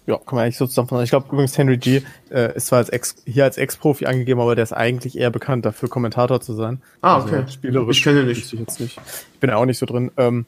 Ja, 0.07 0.15
kann 0.15 0.35
man 0.35 0.45
eigentlich 0.45 0.57
so 0.57 0.65
zusammenfassen. 0.65 1.03
Ich 1.03 1.11
glaube 1.11 1.27
übrigens, 1.31 1.55
Henry 1.59 1.77
G. 1.77 2.01
Äh, 2.31 2.55
ist 2.55 2.67
zwar 2.67 2.79
als 2.79 2.89
Ex, 2.89 3.17
hier 3.25 3.43
als 3.43 3.57
Ex-Profi 3.57 4.07
angegeben, 4.07 4.41
aber 4.41 4.55
der 4.55 4.63
ist 4.63 4.73
eigentlich 4.73 5.15
eher 5.15 5.29
bekannt 5.29 5.63
dafür, 5.63 5.89
Kommentator 5.89 6.41
zu 6.41 6.53
sein. 6.53 6.81
Ah, 7.01 7.21
okay. 7.21 7.35
Also, 7.35 7.51
spielerisch. 7.51 7.97
Ich 7.97 8.03
kenne 8.03 8.21
ihn 8.21 8.27
nicht. 8.27 8.51
Ich, 8.51 8.59
jetzt 8.59 8.79
nicht. 8.79 8.97
Ich 9.33 9.39
bin 9.39 9.51
ja 9.51 9.57
auch 9.57 9.65
nicht 9.65 9.77
so 9.77 9.85
drin. 9.85 10.09
Ähm, 10.17 10.47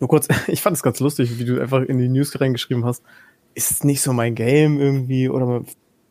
nur 0.00 0.08
kurz, 0.08 0.28
ich 0.48 0.62
fand 0.62 0.76
es 0.76 0.82
ganz 0.82 1.00
lustig, 1.00 1.38
wie 1.38 1.44
du 1.44 1.60
einfach 1.60 1.82
in 1.82 1.98
die 1.98 2.08
News 2.08 2.38
reingeschrieben 2.40 2.84
hast. 2.84 3.02
Ist 3.54 3.70
es 3.70 3.84
nicht 3.84 4.02
so 4.02 4.12
mein 4.12 4.34
Game 4.34 4.80
irgendwie 4.80 5.28
oder 5.28 5.46
man 5.46 5.66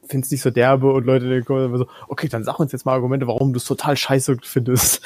findet 0.07 0.26
es 0.26 0.31
nicht 0.31 0.41
so 0.41 0.49
derbe 0.49 0.91
und 0.91 1.05
Leute 1.05 1.30
denken 1.30 1.77
so, 1.77 1.88
okay, 2.07 2.27
dann 2.27 2.43
sag 2.43 2.59
uns 2.59 2.72
jetzt 2.72 2.85
mal 2.85 2.93
Argumente, 2.93 3.27
warum 3.27 3.53
du 3.53 3.57
es 3.57 3.65
total 3.65 3.97
scheiße 3.97 4.38
findest. 4.41 5.01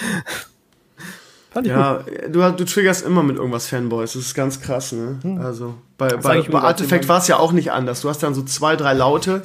ja, 1.63 2.03
du, 2.29 2.51
du 2.51 2.65
triggerst 2.65 3.05
immer 3.05 3.23
mit 3.23 3.37
irgendwas 3.37 3.67
Fanboys, 3.67 4.13
das 4.13 4.23
ist 4.23 4.33
ganz 4.33 4.61
krass, 4.61 4.91
ne? 4.91 5.19
Hm. 5.21 5.39
Also 5.39 5.75
bei, 5.97 6.15
bei, 6.17 6.41
bei 6.43 6.59
Artifact 6.59 7.07
war 7.07 7.17
es 7.17 7.27
ja 7.27 7.37
auch 7.37 7.51
nicht 7.51 7.71
anders. 7.71 8.01
Du 8.01 8.09
hast 8.09 8.23
dann 8.23 8.33
so 8.33 8.43
zwei, 8.43 8.75
drei 8.75 8.93
Laute, 8.93 9.41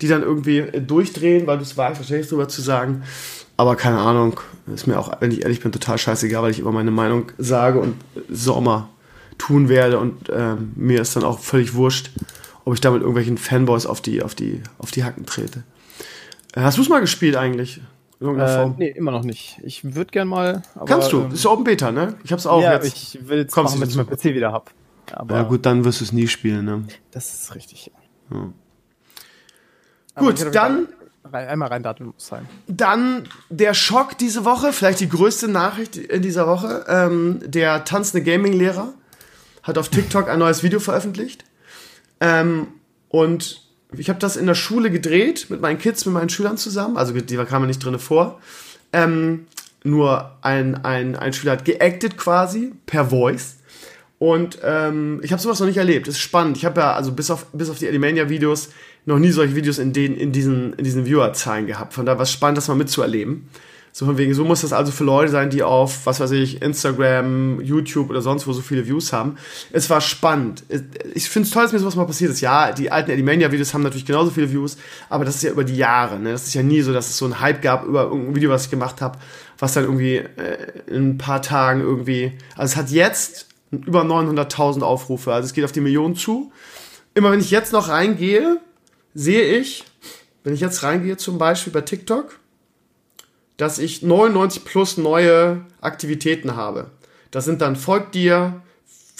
die 0.00 0.08
dann 0.08 0.22
irgendwie 0.22 0.70
durchdrehen, 0.80 1.46
weil 1.46 1.56
du 1.56 1.62
es 1.62 1.76
weißt, 1.76 2.00
wahrscheinlich 2.00 2.28
drüber 2.28 2.48
zu 2.48 2.62
sagen. 2.62 3.02
Aber 3.58 3.74
keine 3.74 3.98
Ahnung, 3.98 4.38
ist 4.72 4.86
mir 4.86 4.98
auch, 4.98 5.20
wenn 5.20 5.32
ich 5.32 5.42
ehrlich 5.42 5.60
bin, 5.60 5.72
total 5.72 5.98
scheißegal, 5.98 6.44
weil 6.44 6.52
ich 6.52 6.60
immer 6.60 6.70
meine 6.70 6.92
Meinung 6.92 7.32
sage 7.38 7.80
und 7.80 7.96
so 8.30 8.54
auch 8.54 8.60
mal 8.60 8.88
tun 9.36 9.68
werde 9.68 9.98
und 9.98 10.30
ähm, 10.32 10.72
mir 10.76 11.00
ist 11.00 11.16
dann 11.16 11.24
auch 11.24 11.40
völlig 11.40 11.74
wurscht, 11.74 12.12
ob 12.64 12.74
ich 12.74 12.80
damit 12.80 13.00
irgendwelchen 13.00 13.36
Fanboys 13.36 13.84
auf 13.84 14.00
die, 14.00 14.22
auf 14.22 14.36
die, 14.36 14.62
auf 14.78 14.92
die 14.92 15.02
Hacken 15.02 15.26
trete. 15.26 15.64
Äh, 16.54 16.60
hast 16.60 16.78
du 16.78 16.82
es 16.82 16.88
mal 16.88 17.00
gespielt 17.00 17.34
eigentlich? 17.34 17.80
Äh, 18.20 18.68
nee, 18.76 18.90
immer 18.90 19.10
noch 19.10 19.24
nicht. 19.24 19.58
Ich 19.64 19.94
würde 19.96 20.12
gern 20.12 20.28
mal. 20.28 20.62
Aber, 20.76 20.84
Kannst 20.84 21.12
du? 21.12 21.22
Ähm, 21.22 21.32
ist 21.32 21.44
Open 21.44 21.64
Beta, 21.64 21.90
ne? 21.90 22.14
Ich 22.22 22.30
hab's 22.30 22.46
auch 22.46 22.62
ja, 22.62 22.74
jetzt. 22.74 22.86
ich 22.86 23.18
will 23.28 23.38
jetzt 23.38 23.56
machen, 23.56 23.80
wenn 23.80 23.88
ich 23.88 23.96
meinen 23.96 24.08
PC 24.08 24.24
wieder 24.26 24.52
hab. 24.52 24.70
Aber 25.10 25.34
ja 25.34 25.42
gut, 25.42 25.66
dann 25.66 25.84
wirst 25.84 26.00
du 26.00 26.04
es 26.04 26.12
nie 26.12 26.28
spielen, 26.28 26.64
ne? 26.64 26.84
Das 27.10 27.34
ist 27.34 27.54
richtig. 27.56 27.90
Ja. 28.30 28.52
Gut, 30.16 30.54
dann 30.54 30.88
einmal 31.32 31.68
rein 31.68 31.82
Datum 31.82 32.08
muss 32.08 32.26
sein. 32.26 32.48
Dann 32.66 33.28
der 33.48 33.74
Schock 33.74 34.18
diese 34.18 34.44
Woche, 34.44 34.72
vielleicht 34.72 35.00
die 35.00 35.08
größte 35.08 35.48
Nachricht 35.48 35.96
in 35.96 36.22
dieser 36.22 36.46
Woche. 36.46 36.84
Ähm, 36.88 37.40
der 37.44 37.84
tanzende 37.84 38.22
Gaming-Lehrer 38.22 38.92
hat 39.62 39.78
auf 39.78 39.88
TikTok 39.88 40.28
ein 40.28 40.38
neues 40.38 40.62
Video 40.62 40.80
veröffentlicht. 40.80 41.44
Ähm, 42.20 42.68
und 43.08 43.62
ich 43.96 44.08
habe 44.08 44.18
das 44.18 44.36
in 44.36 44.46
der 44.46 44.54
Schule 44.54 44.90
gedreht 44.90 45.46
mit 45.48 45.60
meinen 45.60 45.78
Kids, 45.78 46.04
mit 46.04 46.14
meinen 46.14 46.28
Schülern 46.28 46.56
zusammen. 46.56 46.96
Also 46.96 47.12
die 47.12 47.36
kamen 47.36 47.66
nicht 47.66 47.84
drin 47.84 47.98
vor. 47.98 48.40
Ähm, 48.92 49.46
nur 49.84 50.32
ein, 50.42 50.84
ein, 50.84 51.16
ein 51.16 51.32
Schüler 51.32 51.52
hat 51.52 51.64
geactet 51.64 52.16
quasi 52.16 52.72
per 52.86 53.10
Voice. 53.10 53.57
Und 54.18 54.58
ähm, 54.64 55.20
ich 55.22 55.32
habe 55.32 55.40
sowas 55.40 55.60
noch 55.60 55.66
nicht 55.66 55.76
erlebt. 55.76 56.08
Ist 56.08 56.18
spannend. 56.18 56.56
Ich 56.56 56.64
habe 56.64 56.80
ja, 56.80 56.92
also 56.92 57.12
bis 57.12 57.30
auf, 57.30 57.46
bis 57.52 57.70
auf 57.70 57.78
die 57.78 57.86
Alimania-Videos, 57.86 58.70
noch 59.06 59.18
nie 59.18 59.30
solche 59.30 59.54
Videos 59.54 59.78
in, 59.78 59.92
den, 59.92 60.16
in 60.16 60.32
diesen, 60.32 60.72
in 60.74 60.84
diesen 60.84 61.06
Viewer-Zahlen 61.06 61.66
gehabt. 61.66 61.94
Von 61.94 62.04
daher 62.04 62.18
war 62.18 62.24
es 62.24 62.32
spannend, 62.32 62.58
das 62.58 62.68
mal 62.68 62.74
mitzuerleben. 62.74 63.48
So 63.92 64.06
von 64.06 64.16
wegen, 64.16 64.32
so 64.32 64.44
muss 64.44 64.60
das 64.60 64.72
also 64.72 64.92
für 64.92 65.02
Leute 65.02 65.32
sein, 65.32 65.50
die 65.50 65.62
auf, 65.62 66.06
was 66.06 66.20
weiß 66.20 66.30
ich, 66.32 66.62
Instagram, 66.62 67.60
YouTube 67.60 68.10
oder 68.10 68.20
sonst 68.20 68.46
wo 68.46 68.52
so 68.52 68.60
viele 68.60 68.86
Views 68.86 69.12
haben. 69.12 69.36
Es 69.72 69.90
war 69.90 70.00
spannend. 70.00 70.62
Ich 71.14 71.28
finde 71.28 71.48
es 71.48 71.52
toll, 71.52 71.64
dass 71.64 71.72
mir 71.72 71.80
sowas 71.80 71.96
mal 71.96 72.04
passiert 72.04 72.30
ist. 72.30 72.40
Ja, 72.40 72.70
die 72.70 72.92
alten 72.92 73.10
Eddie-Mania-Videos 73.10 73.74
haben 73.74 73.82
natürlich 73.82 74.06
genauso 74.06 74.30
viele 74.30 74.52
Views, 74.52 74.76
aber 75.08 75.24
das 75.24 75.36
ist 75.36 75.42
ja 75.42 75.50
über 75.50 75.64
die 75.64 75.76
Jahre. 75.76 76.20
Ne? 76.20 76.30
Das 76.30 76.46
ist 76.46 76.54
ja 76.54 76.62
nie 76.62 76.82
so, 76.82 76.92
dass 76.92 77.08
es 77.08 77.16
so 77.16 77.24
einen 77.24 77.40
Hype 77.40 77.60
gab 77.60 77.86
über 77.86 78.04
irgendein 78.04 78.36
Video, 78.36 78.50
was 78.50 78.66
ich 78.66 78.70
gemacht 78.70 79.00
habe, 79.00 79.18
was 79.58 79.72
dann 79.72 79.84
irgendwie 79.84 80.16
äh, 80.16 80.26
in 80.86 81.10
ein 81.10 81.18
paar 81.18 81.42
Tagen 81.42 81.80
irgendwie... 81.80 82.34
Also 82.56 82.72
es 82.72 82.76
hat 82.76 82.90
jetzt 82.90 83.47
über 83.70 84.02
900.000 84.02 84.82
Aufrufe, 84.82 85.32
also 85.32 85.46
es 85.46 85.52
geht 85.52 85.64
auf 85.64 85.72
die 85.72 85.80
Millionen 85.80 86.16
zu. 86.16 86.52
Immer 87.14 87.30
wenn 87.30 87.40
ich 87.40 87.50
jetzt 87.50 87.72
noch 87.72 87.88
reingehe, 87.88 88.60
sehe 89.14 89.58
ich, 89.58 89.84
wenn 90.44 90.54
ich 90.54 90.60
jetzt 90.60 90.82
reingehe 90.82 91.16
zum 91.16 91.38
Beispiel 91.38 91.72
bei 91.72 91.80
TikTok, 91.80 92.38
dass 93.56 93.78
ich 93.78 94.02
99 94.02 94.64
plus 94.64 94.96
neue 94.96 95.64
Aktivitäten 95.80 96.56
habe. 96.56 96.90
Das 97.30 97.44
sind 97.44 97.60
dann 97.60 97.76
folgt 97.76 98.14
dir, 98.14 98.62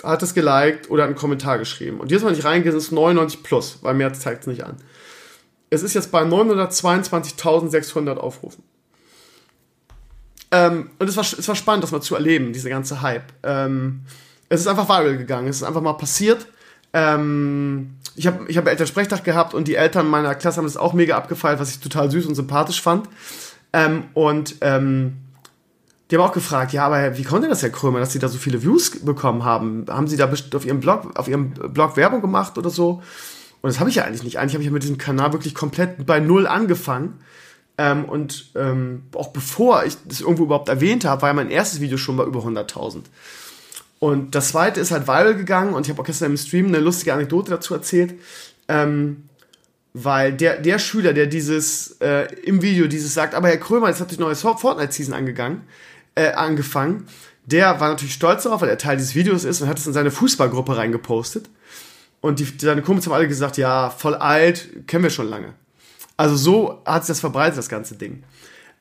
hat 0.02 0.22
es 0.22 0.32
geliked 0.32 0.90
oder 0.90 1.04
einen 1.04 1.16
Kommentar 1.16 1.58
geschrieben. 1.58 2.00
Und 2.00 2.10
jetzt, 2.10 2.24
wenn 2.24 2.32
ich 2.32 2.44
reingehe, 2.44 2.70
sind 2.70 2.80
es 2.80 2.92
99 2.92 3.42
plus, 3.42 3.78
weil 3.82 3.94
mehr 3.94 4.12
zeigt 4.14 4.42
es 4.42 4.46
nicht 4.46 4.64
an. 4.64 4.76
Es 5.70 5.82
ist 5.82 5.94
jetzt 5.94 6.10
bei 6.10 6.22
922.600 6.22 8.16
Aufrufen. 8.16 8.62
Ähm, 10.50 10.90
und 10.98 11.08
es 11.08 11.16
war, 11.16 11.24
es 11.24 11.46
war 11.46 11.54
spannend, 11.54 11.84
das 11.84 11.90
mal 11.90 12.00
zu 12.00 12.14
erleben, 12.14 12.52
diese 12.52 12.70
ganze 12.70 13.02
Hype. 13.02 13.32
Ähm, 13.42 14.02
es 14.48 14.60
ist 14.60 14.66
einfach 14.66 14.88
viral 14.88 15.18
gegangen, 15.18 15.48
es 15.48 15.56
ist 15.56 15.62
einfach 15.62 15.82
mal 15.82 15.94
passiert. 15.94 16.46
Ähm, 16.92 17.94
ich 18.16 18.26
habe 18.26 18.46
ich 18.48 18.56
hab 18.56 18.66
Elternsprechtag 18.66 19.24
gehabt 19.24 19.54
und 19.54 19.68
die 19.68 19.76
Eltern 19.76 20.08
meiner 20.08 20.34
Klasse 20.34 20.58
haben 20.58 20.64
das 20.64 20.76
auch 20.76 20.92
mega 20.92 21.16
abgefeiert, 21.16 21.60
was 21.60 21.70
ich 21.70 21.80
total 21.80 22.10
süß 22.10 22.26
und 22.26 22.34
sympathisch 22.34 22.80
fand. 22.80 23.08
Ähm, 23.72 24.04
und 24.14 24.56
ähm, 24.62 25.18
die 26.10 26.16
haben 26.16 26.24
auch 26.24 26.32
gefragt, 26.32 26.72
ja, 26.72 26.86
aber 26.86 27.18
wie 27.18 27.22
konnte 27.22 27.48
das, 27.48 27.62
Herr 27.62 27.70
Krömer, 27.70 28.00
dass 28.00 28.12
Sie 28.12 28.18
da 28.18 28.28
so 28.28 28.38
viele 28.38 28.62
Views 28.62 28.90
bekommen 29.04 29.44
haben? 29.44 29.84
Haben 29.88 30.08
Sie 30.08 30.16
da 30.16 30.30
auf 30.54 30.64
Ihrem 30.64 30.80
Blog, 30.80 31.18
auf 31.18 31.28
Ihrem 31.28 31.50
Blog 31.50 31.96
Werbung 31.96 32.22
gemacht 32.22 32.56
oder 32.56 32.70
so? 32.70 33.02
Und 33.60 33.68
das 33.70 33.78
habe 33.78 33.90
ich 33.90 33.96
ja 33.96 34.04
eigentlich 34.04 34.22
nicht. 34.22 34.38
Eigentlich 34.38 34.54
habe 34.54 34.62
ich 34.62 34.68
ja 34.68 34.72
mit 34.72 34.82
diesem 34.82 34.98
Kanal 34.98 35.32
wirklich 35.32 35.54
komplett 35.54 36.06
bei 36.06 36.20
Null 36.20 36.46
angefangen. 36.46 37.20
Ähm, 37.76 38.06
und 38.06 38.50
ähm, 38.56 39.02
auch 39.14 39.28
bevor 39.28 39.84
ich 39.84 39.96
das 40.06 40.20
irgendwo 40.20 40.44
überhaupt 40.44 40.68
erwähnt 40.68 41.04
habe, 41.04 41.22
war 41.22 41.28
ja 41.28 41.34
mein 41.34 41.50
erstes 41.50 41.80
Video 41.80 41.98
schon 41.98 42.16
bei 42.16 42.24
über 42.24 42.40
100.000. 42.40 43.02
Und 43.98 44.34
das 44.34 44.48
zweite 44.48 44.80
ist 44.80 44.90
halt 44.90 45.08
viral 45.08 45.34
gegangen 45.34 45.74
und 45.74 45.86
ich 45.86 45.90
habe 45.90 46.00
auch 46.00 46.06
gestern 46.06 46.30
im 46.30 46.36
Stream 46.36 46.66
eine 46.66 46.78
lustige 46.78 47.12
Anekdote 47.12 47.50
dazu 47.50 47.74
erzählt. 47.74 48.14
Ähm, 48.68 49.24
weil 49.94 50.32
der, 50.32 50.58
der 50.60 50.78
Schüler, 50.78 51.12
der 51.12 51.26
dieses 51.26 51.96
äh, 52.00 52.32
im 52.44 52.62
Video 52.62 52.86
dieses 52.86 53.14
sagt, 53.14 53.34
aber 53.34 53.48
Herr 53.48 53.56
Krömer, 53.56 53.88
jetzt 53.88 54.00
hat 54.00 54.10
die 54.10 54.18
neue 54.18 54.36
Fortnite-Season 54.36 55.14
angegangen, 55.14 55.62
äh, 56.14 56.32
angefangen, 56.32 57.06
der 57.46 57.80
war 57.80 57.88
natürlich 57.88 58.14
stolz 58.14 58.42
darauf, 58.42 58.60
weil 58.60 58.68
er 58.68 58.78
Teil 58.78 58.98
dieses 58.98 59.14
Videos 59.14 59.44
ist 59.44 59.60
und 59.62 59.68
hat 59.68 59.78
es 59.78 59.86
in 59.86 59.94
seine 59.94 60.10
Fußballgruppe 60.10 60.76
reingepostet. 60.76 61.48
Und 62.20 62.40
die, 62.40 62.46
seine 62.58 62.82
Kumpels 62.82 63.06
haben 63.06 63.14
alle 63.14 63.28
gesagt, 63.28 63.56
ja, 63.56 63.90
voll 63.90 64.14
alt, 64.14 64.86
kennen 64.86 65.04
wir 65.04 65.10
schon 65.10 65.28
lange. 65.28 65.54
Also 66.16 66.36
so 66.36 66.82
hat 66.84 67.04
sich 67.04 67.08
das 67.08 67.20
verbreitet, 67.20 67.58
das 67.58 67.68
ganze 67.68 67.94
Ding 67.94 68.22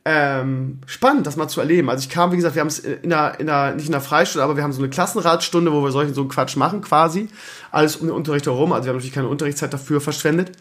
ähm, 0.10 0.80
spannend, 0.86 1.28
das 1.28 1.36
mal 1.36 1.50
zu 1.50 1.60
erleben. 1.60 1.90
Also 1.90 2.04
ich 2.04 2.10
kam, 2.10 2.32
wie 2.32 2.38
gesagt, 2.38 2.56
wir 2.56 2.62
haben 2.62 2.70
es 2.70 2.80
in 2.80 3.10
der, 3.10 3.38
in 3.42 3.48
der, 3.48 3.76
nicht 3.76 3.88
in 3.88 3.92
der 3.92 4.00
Freistunde, 4.00 4.42
aber 4.42 4.56
wir 4.56 4.64
haben 4.64 4.72
so 4.72 4.80
eine 4.80 4.90
Klassenratsstunde, 4.90 5.74
wo 5.74 5.84
wir 5.84 5.92
solchen 5.92 6.14
so 6.14 6.22
einen 6.22 6.30
Quatsch 6.30 6.56
machen 6.56 6.80
quasi. 6.80 7.28
Alles 7.72 7.98
um 7.98 8.08
den 8.08 8.16
Unterricht 8.16 8.46
herum. 8.46 8.72
Also 8.72 8.86
wir 8.86 8.90
haben 8.92 8.96
natürlich 8.96 9.14
keine 9.14 9.28
Unterrichtszeit 9.28 9.74
dafür 9.74 10.00
verschwendet. 10.00 10.54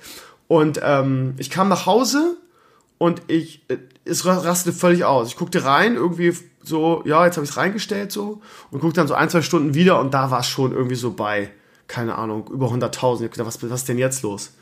Und 0.48 0.80
ähm, 0.82 1.34
ich 1.38 1.48
kam 1.48 1.68
nach 1.68 1.86
Hause 1.86 2.36
und 2.98 3.22
ich, 3.28 3.62
äh, 3.68 3.76
es 4.04 4.26
rastete 4.26 4.76
völlig 4.76 5.04
aus. 5.04 5.28
Ich 5.28 5.36
guckte 5.36 5.64
rein, 5.64 5.94
irgendwie 5.94 6.36
so, 6.64 7.02
ja, 7.04 7.24
jetzt 7.24 7.36
habe 7.36 7.44
ich 7.44 7.50
es 7.52 7.56
reingestellt 7.56 8.10
so 8.10 8.42
und 8.72 8.80
guckte 8.80 8.98
dann 8.98 9.06
so 9.06 9.14
ein, 9.14 9.30
zwei 9.30 9.42
Stunden 9.42 9.74
wieder 9.74 10.00
und 10.00 10.12
da 10.12 10.32
war 10.32 10.40
es 10.40 10.48
schon 10.48 10.72
irgendwie 10.72 10.96
so 10.96 11.12
bei, 11.12 11.52
keine 11.86 12.16
Ahnung, 12.16 12.50
über 12.52 12.66
100.000. 12.66 13.22
Ich 13.22 13.30
dachte, 13.30 13.46
was, 13.46 13.62
was 13.62 13.80
ist 13.80 13.88
denn 13.88 13.98
jetzt 13.98 14.22
los? 14.22 14.54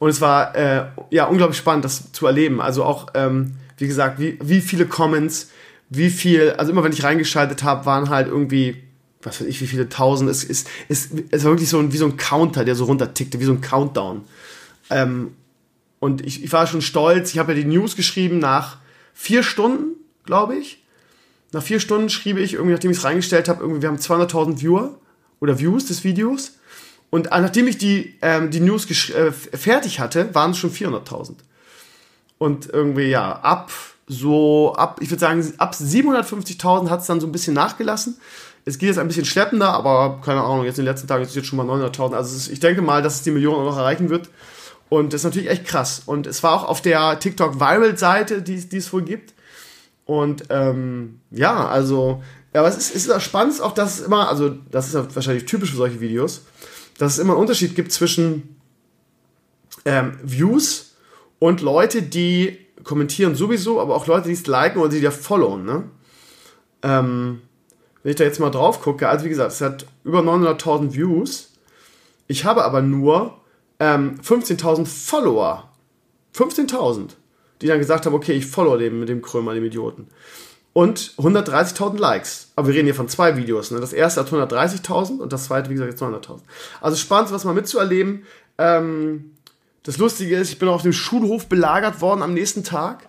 Und 0.00 0.08
es 0.08 0.20
war 0.20 0.56
äh, 0.56 0.86
ja 1.10 1.26
unglaublich 1.26 1.58
spannend, 1.58 1.84
das 1.84 2.10
zu 2.10 2.26
erleben. 2.26 2.60
Also 2.60 2.82
auch 2.82 3.06
ähm, 3.14 3.54
wie 3.78 3.86
gesagt, 3.86 4.18
wie, 4.18 4.38
wie 4.42 4.60
viele 4.60 4.86
Comments, 4.86 5.50
wie 5.90 6.10
viel, 6.10 6.52
also 6.52 6.72
immer 6.72 6.82
wenn 6.82 6.92
ich 6.92 7.04
reingeschaltet 7.04 7.62
habe, 7.62 7.86
waren 7.86 8.08
halt 8.08 8.28
irgendwie, 8.28 8.82
was 9.22 9.40
weiß 9.40 9.46
ich, 9.46 9.60
wie 9.60 9.66
viele 9.66 9.88
tausend, 9.88 10.30
es 10.30 10.44
ist, 10.44 10.68
es, 10.88 11.10
es 11.30 11.44
war 11.44 11.52
wirklich 11.52 11.68
so 11.68 11.78
ein, 11.78 11.92
wie 11.92 11.96
so 11.96 12.06
ein 12.06 12.16
Counter, 12.16 12.64
der 12.64 12.74
so 12.74 12.84
runtertickte, 12.84 13.40
wie 13.40 13.44
so 13.44 13.52
ein 13.52 13.60
Countdown. 13.60 14.24
Ähm, 14.90 15.32
und 15.98 16.24
ich, 16.24 16.44
ich 16.44 16.52
war 16.52 16.66
schon 16.66 16.82
stolz, 16.82 17.32
ich 17.32 17.38
habe 17.38 17.52
ja 17.52 17.60
die 17.60 17.66
News 17.66 17.96
geschrieben 17.96 18.38
nach 18.38 18.78
vier 19.14 19.42
Stunden, 19.42 19.96
glaube 20.24 20.56
ich. 20.56 20.82
Nach 21.52 21.62
vier 21.62 21.80
Stunden 21.80 22.10
schrieb 22.10 22.36
ich, 22.38 22.54
irgendwie 22.54 22.72
nachdem 22.72 22.90
ich 22.90 22.98
es 22.98 23.04
reingestellt 23.04 23.48
habe, 23.48 23.62
irgendwie, 23.62 23.82
wir 23.82 23.88
haben 23.88 23.96
200.000 23.96 24.60
Viewer 24.60 24.98
oder 25.40 25.58
Views 25.58 25.86
des 25.86 26.04
Videos. 26.04 26.58
Und 27.10 27.28
äh, 27.28 27.40
nachdem 27.40 27.66
ich 27.66 27.78
die, 27.78 28.14
ähm, 28.20 28.50
die 28.50 28.60
News 28.60 28.90
äh, 29.10 29.32
fertig 29.32 30.00
hatte, 30.00 30.34
waren 30.34 30.50
es 30.50 30.58
schon 30.58 30.70
400.000. 30.70 31.36
Und 32.38 32.68
irgendwie, 32.68 33.08
ja, 33.08 33.32
ab 33.32 33.70
so, 34.08 34.74
ab, 34.76 35.00
ich 35.00 35.10
würde 35.10 35.20
sagen, 35.20 35.52
ab 35.58 35.74
750.000 35.74 36.90
hat 36.90 37.00
es 37.00 37.06
dann 37.06 37.20
so 37.20 37.26
ein 37.26 37.32
bisschen 37.32 37.54
nachgelassen. 37.54 38.16
Es 38.64 38.78
geht 38.78 38.88
jetzt 38.88 38.98
ein 38.98 39.08
bisschen 39.08 39.24
schleppender, 39.24 39.68
aber 39.68 40.20
keine 40.24 40.42
Ahnung, 40.42 40.64
jetzt 40.64 40.78
in 40.78 40.84
den 40.84 40.92
letzten 40.92 41.08
Tagen 41.08 41.22
ist 41.22 41.30
es 41.30 41.36
jetzt 41.36 41.46
schon 41.46 41.56
mal 41.56 41.66
900.000. 41.66 42.14
Also 42.14 42.36
ist, 42.36 42.48
ich 42.48 42.60
denke 42.60 42.82
mal, 42.82 43.02
dass 43.02 43.16
es 43.16 43.22
die 43.22 43.30
Million 43.30 43.54
auch 43.54 43.64
noch 43.64 43.78
erreichen 43.78 44.08
wird. 44.08 44.28
Und 44.88 45.12
das 45.12 45.20
ist 45.20 45.24
natürlich 45.24 45.50
echt 45.50 45.66
krass. 45.66 46.02
Und 46.06 46.26
es 46.26 46.42
war 46.42 46.52
auch 46.52 46.64
auf 46.64 46.80
der 46.80 47.18
TikTok 47.18 47.58
Viral-Seite, 47.58 48.42
die, 48.42 48.68
die 48.68 48.76
es 48.76 48.92
wohl 48.92 49.02
gibt. 49.02 49.34
Und 50.04 50.44
ähm, 50.50 51.20
ja, 51.32 51.66
also, 51.66 52.22
ja, 52.54 52.60
aber 52.60 52.68
es 52.68 52.76
ist, 52.76 52.94
ist 53.08 53.22
spannend, 53.22 53.60
auch 53.60 53.72
dass 53.72 53.98
es 53.98 54.06
immer, 54.06 54.28
also 54.28 54.50
das 54.70 54.86
ist 54.86 54.94
ja 54.94 55.14
wahrscheinlich 55.14 55.46
typisch 55.46 55.70
für 55.70 55.76
solche 55.76 56.00
Videos, 56.00 56.42
dass 56.98 57.14
es 57.14 57.18
immer 57.18 57.32
einen 57.32 57.40
Unterschied 57.40 57.74
gibt 57.74 57.90
zwischen 57.90 58.56
ähm, 59.84 60.16
Views 60.22 60.85
und 61.38 61.60
Leute, 61.60 62.02
die 62.02 62.58
kommentieren 62.84 63.34
sowieso, 63.34 63.80
aber 63.80 63.94
auch 63.94 64.06
Leute, 64.06 64.28
die 64.28 64.34
es 64.34 64.46
liken 64.46 64.80
oder 64.80 64.90
die 64.90 65.00
dir 65.00 65.12
followen. 65.12 65.64
Ne? 65.64 65.84
Ähm, 66.82 67.42
wenn 68.02 68.10
ich 68.10 68.16
da 68.16 68.24
jetzt 68.24 68.40
mal 68.40 68.50
drauf 68.50 68.80
gucke, 68.80 69.08
also 69.08 69.24
wie 69.24 69.28
gesagt, 69.28 69.52
es 69.52 69.60
hat 69.60 69.86
über 70.04 70.20
900.000 70.20 70.94
Views. 70.94 71.52
Ich 72.28 72.44
habe 72.44 72.64
aber 72.64 72.80
nur 72.80 73.40
ähm, 73.80 74.20
15.000 74.22 74.86
Follower. 74.86 75.68
15.000. 76.34 77.10
Die 77.62 77.66
dann 77.66 77.78
gesagt 77.78 78.06
haben, 78.06 78.14
okay, 78.14 78.32
ich 78.32 78.46
follow 78.46 78.76
dem 78.76 79.00
mit 79.00 79.08
dem 79.08 79.22
Krömer, 79.22 79.54
dem 79.54 79.64
Idioten. 79.64 80.08
Und 80.72 81.14
130.000 81.16 81.98
Likes. 81.98 82.52
Aber 82.54 82.68
wir 82.68 82.74
reden 82.74 82.84
hier 82.84 82.94
von 82.94 83.08
zwei 83.08 83.36
Videos. 83.36 83.70
Ne? 83.70 83.80
Das 83.80 83.94
erste 83.94 84.20
hat 84.20 84.30
130.000 84.30 85.18
und 85.18 85.32
das 85.32 85.46
zweite, 85.46 85.70
wie 85.70 85.74
gesagt, 85.74 85.90
jetzt 85.90 86.02
900.000. 86.02 86.40
Also 86.80 86.96
spannend, 86.96 87.32
was 87.32 87.44
mal 87.44 87.54
mitzuerleben. 87.54 88.24
Ähm, 88.58 89.35
das 89.86 89.98
Lustige 89.98 90.36
ist, 90.36 90.50
ich 90.50 90.58
bin 90.58 90.68
auf 90.68 90.82
dem 90.82 90.92
Schulhof 90.92 91.46
belagert 91.46 92.00
worden 92.00 92.22
am 92.22 92.34
nächsten 92.34 92.64
Tag. 92.64 93.08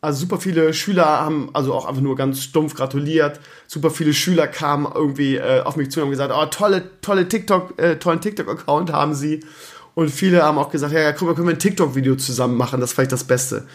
Also 0.00 0.20
super 0.20 0.38
viele 0.38 0.72
Schüler 0.72 1.04
haben 1.04 1.50
also 1.52 1.74
auch 1.74 1.84
einfach 1.84 2.00
nur 2.00 2.14
ganz 2.14 2.44
stumpf 2.44 2.74
gratuliert. 2.74 3.40
Super 3.66 3.90
viele 3.90 4.14
Schüler 4.14 4.46
kamen 4.46 4.86
irgendwie 4.94 5.34
äh, 5.34 5.62
auf 5.62 5.74
mich 5.74 5.90
zu 5.90 5.98
und 5.98 6.04
haben 6.04 6.10
gesagt, 6.12 6.32
oh, 6.32 6.46
tolle, 6.46 6.88
tolle 7.00 7.28
TikTok, 7.28 7.76
äh, 7.82 7.96
tollen 7.96 8.20
TikTok-Account 8.20 8.92
haben 8.92 9.14
sie. 9.14 9.40
Und 9.94 10.10
viele 10.10 10.44
haben 10.44 10.58
auch 10.58 10.70
gesagt, 10.70 10.92
ja, 10.92 11.00
ja, 11.00 11.10
guck 11.10 11.26
mal, 11.26 11.34
können 11.34 11.48
wir 11.48 11.54
ein 11.54 11.58
TikTok-Video 11.58 12.14
zusammen 12.14 12.56
machen, 12.56 12.80
das 12.80 12.90
ist 12.90 12.94
vielleicht 12.94 13.10
das 13.10 13.24
Beste. 13.24 13.66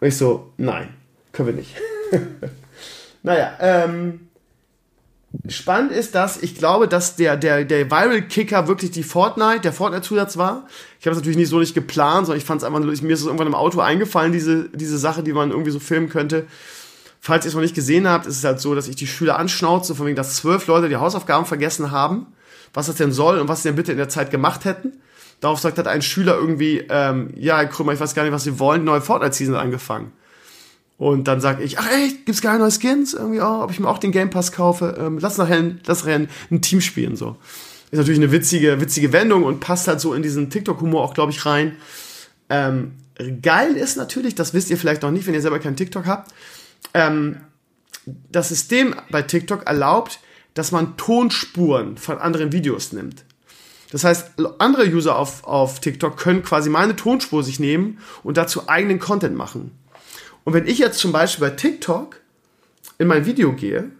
Und 0.00 0.08
ich 0.08 0.16
so, 0.16 0.50
nein, 0.56 0.94
können 1.32 1.48
wir 1.48 1.54
nicht. 1.54 1.76
naja, 3.22 3.52
ähm, 3.60 4.29
spannend 5.48 5.92
ist, 5.92 6.14
dass 6.14 6.42
ich 6.42 6.56
glaube, 6.56 6.88
dass 6.88 7.16
der, 7.16 7.36
der, 7.36 7.64
der 7.64 7.90
Viral-Kicker 7.90 8.66
wirklich 8.66 8.90
die 8.90 9.02
Fortnite, 9.02 9.60
der 9.60 9.72
Fortnite-Zusatz 9.72 10.36
war. 10.36 10.66
Ich 10.98 11.06
habe 11.06 11.12
es 11.12 11.18
natürlich 11.18 11.36
nicht 11.36 11.48
so 11.48 11.60
nicht 11.60 11.74
geplant, 11.74 12.26
sondern 12.26 12.38
ich 12.38 12.44
fand 12.44 12.62
es 12.62 12.66
einfach, 12.66 12.80
mir 12.80 12.92
ist 12.92 13.20
es 13.20 13.26
irgendwann 13.26 13.46
im 13.46 13.54
Auto 13.54 13.80
eingefallen, 13.80 14.32
diese, 14.32 14.68
diese 14.70 14.98
Sache, 14.98 15.22
die 15.22 15.32
man 15.32 15.50
irgendwie 15.50 15.70
so 15.70 15.78
filmen 15.78 16.08
könnte. 16.08 16.46
Falls 17.20 17.44
ihr 17.44 17.50
es 17.50 17.54
noch 17.54 17.60
nicht 17.60 17.74
gesehen 17.74 18.08
habt, 18.08 18.26
ist 18.26 18.38
es 18.38 18.44
halt 18.44 18.60
so, 18.60 18.74
dass 18.74 18.88
ich 18.88 18.96
die 18.96 19.06
Schüler 19.06 19.38
anschnauze, 19.38 19.94
von 19.94 20.06
wegen, 20.06 20.16
dass 20.16 20.36
zwölf 20.36 20.66
Leute 20.66 20.88
die 20.88 20.96
Hausaufgaben 20.96 21.46
vergessen 21.46 21.90
haben, 21.90 22.26
was 22.72 22.86
das 22.86 22.96
denn 22.96 23.12
soll 23.12 23.38
und 23.38 23.48
was 23.48 23.62
sie 23.62 23.68
denn 23.68 23.76
bitte 23.76 23.92
in 23.92 23.98
der 23.98 24.08
Zeit 24.08 24.30
gemacht 24.30 24.64
hätten. 24.64 25.00
Darauf 25.40 25.60
sagt 25.60 25.78
hat 25.78 25.86
ein 25.86 26.02
Schüler 26.02 26.34
irgendwie, 26.34 26.84
ähm, 26.88 27.30
ja, 27.36 27.64
Krümmer, 27.64 27.92
ich 27.92 28.00
weiß 28.00 28.14
gar 28.14 28.24
nicht, 28.24 28.32
was 28.32 28.44
Sie 28.44 28.58
wollen, 28.58 28.84
neue 28.84 29.00
Fortnite-Season 29.00 29.54
angefangen. 29.54 30.12
Und 31.00 31.28
dann 31.28 31.40
sage 31.40 31.62
ich, 31.62 31.78
ach 31.78 31.90
echt, 31.90 32.26
gibt's 32.26 32.42
gar 32.42 32.58
neue 32.58 32.70
Skins? 32.70 33.14
Irgendwie, 33.14 33.40
oh, 33.40 33.62
ob 33.62 33.70
ich 33.70 33.80
mir 33.80 33.88
auch 33.88 33.96
den 33.96 34.12
Game 34.12 34.28
Pass 34.28 34.52
kaufe? 34.52 34.98
Ähm, 35.00 35.18
lass 35.18 35.38
nachher, 35.38 35.76
lass 35.86 36.04
nachher 36.04 36.26
ein 36.50 36.60
Team 36.60 36.82
spielen, 36.82 37.16
so. 37.16 37.38
Ist 37.90 37.96
natürlich 37.96 38.20
eine 38.20 38.32
witzige, 38.32 38.82
witzige 38.82 39.10
Wendung 39.10 39.44
und 39.44 39.60
passt 39.60 39.88
halt 39.88 39.98
so 39.98 40.12
in 40.12 40.22
diesen 40.22 40.50
TikTok-Humor 40.50 41.02
auch, 41.02 41.14
glaube 41.14 41.32
ich, 41.32 41.46
rein. 41.46 41.76
Ähm, 42.50 42.96
geil 43.40 43.78
ist 43.78 43.96
natürlich, 43.96 44.34
das 44.34 44.52
wisst 44.52 44.68
ihr 44.68 44.76
vielleicht 44.76 45.00
noch 45.00 45.10
nicht, 45.10 45.26
wenn 45.26 45.32
ihr 45.32 45.40
selber 45.40 45.58
keinen 45.58 45.76
TikTok 45.76 46.04
habt, 46.04 46.34
ähm, 46.92 47.38
das 48.04 48.50
System 48.50 48.94
bei 49.10 49.22
TikTok 49.22 49.66
erlaubt, 49.66 50.20
dass 50.52 50.70
man 50.70 50.98
Tonspuren 50.98 51.96
von 51.96 52.18
anderen 52.18 52.52
Videos 52.52 52.92
nimmt. 52.92 53.24
Das 53.90 54.04
heißt, 54.04 54.32
andere 54.58 54.84
User 54.84 55.16
auf, 55.16 55.44
auf 55.44 55.80
TikTok 55.80 56.18
können 56.18 56.42
quasi 56.42 56.68
meine 56.68 56.94
Tonspur 56.94 57.42
sich 57.42 57.58
nehmen 57.58 58.00
und 58.22 58.36
dazu 58.36 58.68
eigenen 58.68 58.98
Content 58.98 59.34
machen. 59.34 59.70
Und 60.44 60.54
wenn 60.54 60.66
ich 60.66 60.78
jetzt 60.78 60.98
zum 60.98 61.12
Beispiel 61.12 61.48
bei 61.48 61.54
TikTok 61.54 62.20
in 62.98 63.06
mein 63.06 63.26
Video 63.26 63.52
gehe 63.52 63.90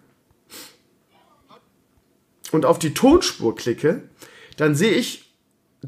und 2.52 2.64
auf 2.64 2.78
die 2.78 2.94
Tonspur 2.94 3.54
klicke, 3.54 4.02
dann 4.56 4.74
sehe 4.74 4.92
ich 4.92 5.32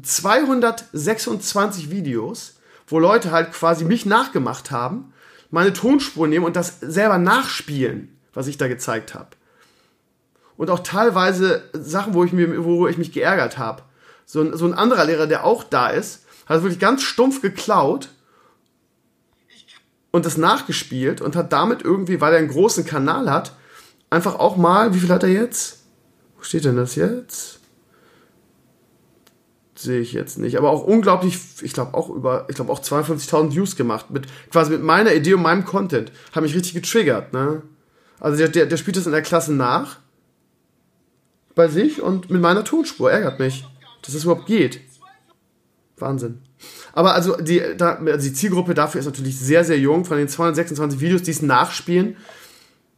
226 0.01 1.89
Videos, 1.91 2.55
wo 2.87 2.99
Leute 2.99 3.31
halt 3.31 3.51
quasi 3.51 3.85
mich 3.85 4.05
nachgemacht 4.05 4.71
haben, 4.71 5.13
meine 5.51 5.73
Tonspur 5.73 6.27
nehmen 6.27 6.45
und 6.45 6.55
das 6.55 6.79
selber 6.79 7.17
nachspielen, 7.17 8.17
was 8.33 8.47
ich 8.47 8.57
da 8.57 8.67
gezeigt 8.67 9.13
habe. 9.13 9.29
Und 10.57 10.69
auch 10.69 10.79
teilweise 10.79 11.69
Sachen, 11.73 12.13
wo 12.13 12.23
ich, 12.23 12.33
mir, 12.33 12.63
wo 12.63 12.87
ich 12.87 12.97
mich 12.97 13.11
geärgert 13.11 13.57
habe 13.57 13.83
so 14.25 14.41
ein, 14.41 14.57
so 14.57 14.65
ein 14.65 14.73
anderer 14.73 15.05
Lehrer, 15.05 15.27
der 15.27 15.45
auch 15.45 15.63
da 15.63 15.89
ist, 15.89 16.25
hat 16.45 16.61
wirklich 16.63 16.79
ganz 16.79 17.03
stumpf 17.03 17.41
geklaut 17.41 18.09
und 20.13 20.25
das 20.25 20.37
nachgespielt 20.37 21.19
und 21.19 21.35
hat 21.35 21.51
damit 21.51 21.81
irgendwie, 21.81 22.21
weil 22.21 22.31
er 22.31 22.39
einen 22.39 22.47
großen 22.47 22.85
Kanal 22.85 23.29
hat, 23.29 23.57
einfach 24.09 24.35
auch 24.35 24.55
mal, 24.55 24.93
wie 24.93 24.99
viel 24.99 25.09
hat 25.09 25.23
er 25.23 25.29
jetzt? 25.29 25.83
Wo 26.37 26.43
steht 26.43 26.63
denn 26.63 26.77
das 26.77 26.95
jetzt? 26.95 27.59
Sehe 29.75 29.99
ich 29.99 30.13
jetzt 30.13 30.37
nicht, 30.37 30.57
aber 30.57 30.69
auch 30.69 30.83
unglaublich, 30.83 31.37
ich 31.61 31.73
glaube 31.73 31.95
auch 31.95 32.09
über, 32.09 32.45
ich 32.47 32.55
glaube 32.55 32.71
auch 32.71 32.79
52.000 32.79 33.53
Views 33.53 33.75
gemacht, 33.75 34.11
mit 34.11 34.27
quasi 34.49 34.71
mit 34.71 34.83
meiner 34.83 35.13
Idee 35.13 35.33
und 35.33 35.41
meinem 35.41 35.65
Content. 35.65 36.11
Hat 36.31 36.43
mich 36.43 36.55
richtig 36.55 36.75
getriggert, 36.75 37.33
ne? 37.33 37.63
Also 38.19 38.37
der, 38.37 38.47
der, 38.47 38.67
der 38.67 38.77
spielt 38.77 38.95
das 38.95 39.07
in 39.07 39.11
der 39.11 39.23
Klasse 39.23 39.51
nach 39.51 39.97
bei 41.55 41.67
sich 41.67 42.01
und 42.01 42.29
mit 42.29 42.41
meiner 42.41 42.63
Tonspur, 42.63 43.11
ärgert 43.11 43.39
mich 43.39 43.65
dass 44.03 44.13
das 44.13 44.23
überhaupt 44.25 44.45
geht. 44.45 44.81
Wahnsinn. 45.97 46.41
Aber 46.93 47.13
also 47.13 47.35
die, 47.37 47.61
da, 47.77 47.95
also 47.95 48.27
die 48.27 48.33
Zielgruppe 48.33 48.73
dafür 48.73 48.99
ist 48.99 49.05
natürlich 49.05 49.39
sehr, 49.39 49.63
sehr 49.63 49.79
jung. 49.79 50.05
Von 50.05 50.17
den 50.17 50.27
226 50.27 50.99
Videos, 50.99 51.23
die 51.23 51.31
es 51.31 51.41
nachspielen, 51.41 52.17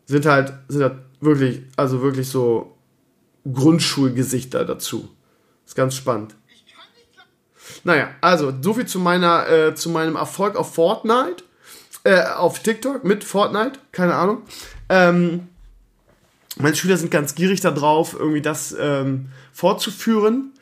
sind 0.06 0.26
halt, 0.26 0.54
sind 0.68 0.84
halt 0.84 0.96
wirklich, 1.20 1.64
also 1.76 2.02
wirklich 2.02 2.30
so 2.30 2.76
Grundschulgesichter 3.52 4.66
dazu. 4.66 5.10
Ist 5.66 5.76
ganz 5.76 5.96
spannend. 5.96 6.36
Naja, 7.84 8.10
also, 8.22 8.54
soviel 8.62 8.86
zu 8.86 9.00
meiner, 9.00 9.48
äh, 9.48 9.76
zu 9.76 9.90
meinem 9.90 10.16
Erfolg 10.16 10.56
auf 10.56 10.74
Fortnite, 10.74 11.44
äh, 12.04 12.22
auf 12.22 12.60
TikTok 12.60 13.04
mit 13.04 13.24
Fortnite, 13.24 13.80
keine 13.92 14.14
Ahnung. 14.16 14.44
Ähm, 14.90 15.48
meine 16.58 16.76
Schüler 16.76 16.98
sind 16.98 17.12
ganz 17.12 17.36
gierig 17.36 17.62
darauf, 17.62 18.14
irgendwie 18.14 18.42
das 18.42 18.76
ähm, 18.80 19.30
fortzuführen. 19.52 20.54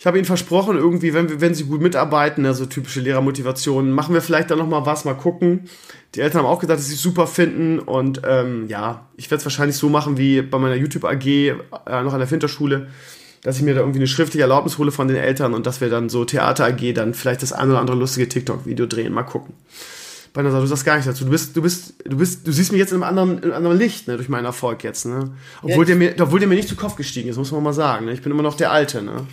Ich 0.00 0.06
habe 0.06 0.16
ihnen 0.16 0.24
versprochen, 0.24 0.76
irgendwie, 0.76 1.12
wenn, 1.12 1.40
wenn 1.40 1.54
sie 1.54 1.64
gut 1.64 1.80
mitarbeiten, 1.80 2.46
also 2.46 2.66
typische 2.66 3.00
Lehrermotivation, 3.00 3.90
machen 3.90 4.14
wir 4.14 4.22
vielleicht 4.22 4.48
dann 4.48 4.58
nochmal 4.58 4.86
was, 4.86 5.04
mal 5.04 5.14
gucken. 5.14 5.68
Die 6.14 6.20
Eltern 6.20 6.42
haben 6.42 6.46
auch 6.46 6.60
gesagt, 6.60 6.78
dass 6.78 6.86
sie 6.86 6.94
es 6.94 7.02
super 7.02 7.26
finden 7.26 7.80
und 7.80 8.22
ähm, 8.24 8.68
ja, 8.68 9.08
ich 9.16 9.28
werde 9.28 9.40
es 9.40 9.44
wahrscheinlich 9.44 9.76
so 9.76 9.88
machen 9.88 10.16
wie 10.16 10.40
bei 10.40 10.58
meiner 10.58 10.76
YouTube 10.76 11.04
AG, 11.04 11.26
äh, 11.26 11.52
noch 12.04 12.12
an 12.12 12.20
der 12.20 12.28
Finterschule, 12.28 12.86
dass 13.42 13.56
ich 13.56 13.62
mir 13.62 13.74
da 13.74 13.80
irgendwie 13.80 13.98
eine 13.98 14.06
schriftliche 14.06 14.42
Erlaubnis 14.42 14.78
hole 14.78 14.92
von 14.92 15.08
den 15.08 15.16
Eltern 15.16 15.52
und 15.52 15.66
dass 15.66 15.80
wir 15.80 15.90
dann 15.90 16.08
so 16.08 16.24
Theater 16.24 16.66
AG 16.66 16.92
dann 16.94 17.12
vielleicht 17.12 17.42
das 17.42 17.52
ein 17.52 17.68
oder 17.68 17.80
andere 17.80 17.96
lustige 17.96 18.28
TikTok-Video 18.28 18.86
drehen, 18.86 19.12
mal 19.12 19.24
gucken. 19.24 19.54
Bei 20.32 20.42
einer 20.42 20.52
Sache, 20.52 20.60
du 20.60 20.68
sagst 20.68 20.84
gar 20.84 20.96
nicht 20.96 21.08
dazu. 21.08 21.24
Du 21.24 21.30
bist, 21.30 21.56
du 21.56 21.62
bist, 21.62 21.94
du 22.04 22.16
bist, 22.16 22.46
du 22.46 22.52
siehst 22.52 22.70
mich 22.70 22.78
jetzt 22.78 22.92
in 22.92 23.02
einem 23.02 23.18
anderen, 23.18 23.38
in 23.38 23.44
einem 23.44 23.54
anderen 23.54 23.78
Licht, 23.78 24.06
ne, 24.06 24.16
durch 24.16 24.28
meinen 24.28 24.44
Erfolg 24.44 24.84
jetzt, 24.84 25.06
ne. 25.06 25.32
Obwohl 25.62 25.84
ja, 25.84 25.84
der 25.86 25.96
mir, 25.96 26.14
obwohl 26.20 26.38
der 26.38 26.48
mir 26.48 26.54
nicht 26.54 26.68
zu 26.68 26.76
Kopf 26.76 26.94
gestiegen 26.94 27.28
ist, 27.28 27.36
muss 27.36 27.50
man 27.50 27.62
mal 27.62 27.72
sagen, 27.72 28.06
ne. 28.06 28.12
Ich 28.12 28.22
bin 28.22 28.30
immer 28.30 28.44
noch 28.44 28.56
der 28.56 28.70
Alte, 28.70 29.02
ne. 29.02 29.26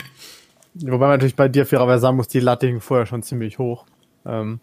Wobei 0.76 1.08
man 1.08 1.10
natürlich 1.12 1.36
bei 1.36 1.48
dir 1.48 1.66
fairerweise 1.66 2.02
sagen 2.02 2.18
muss, 2.18 2.28
die 2.28 2.42
Latte 2.42 2.68
ging 2.68 2.82
vorher 2.82 3.06
schon 3.06 3.24
ziemlich 3.24 3.60
hoch. 3.60 3.86
Ähm, 4.26 4.60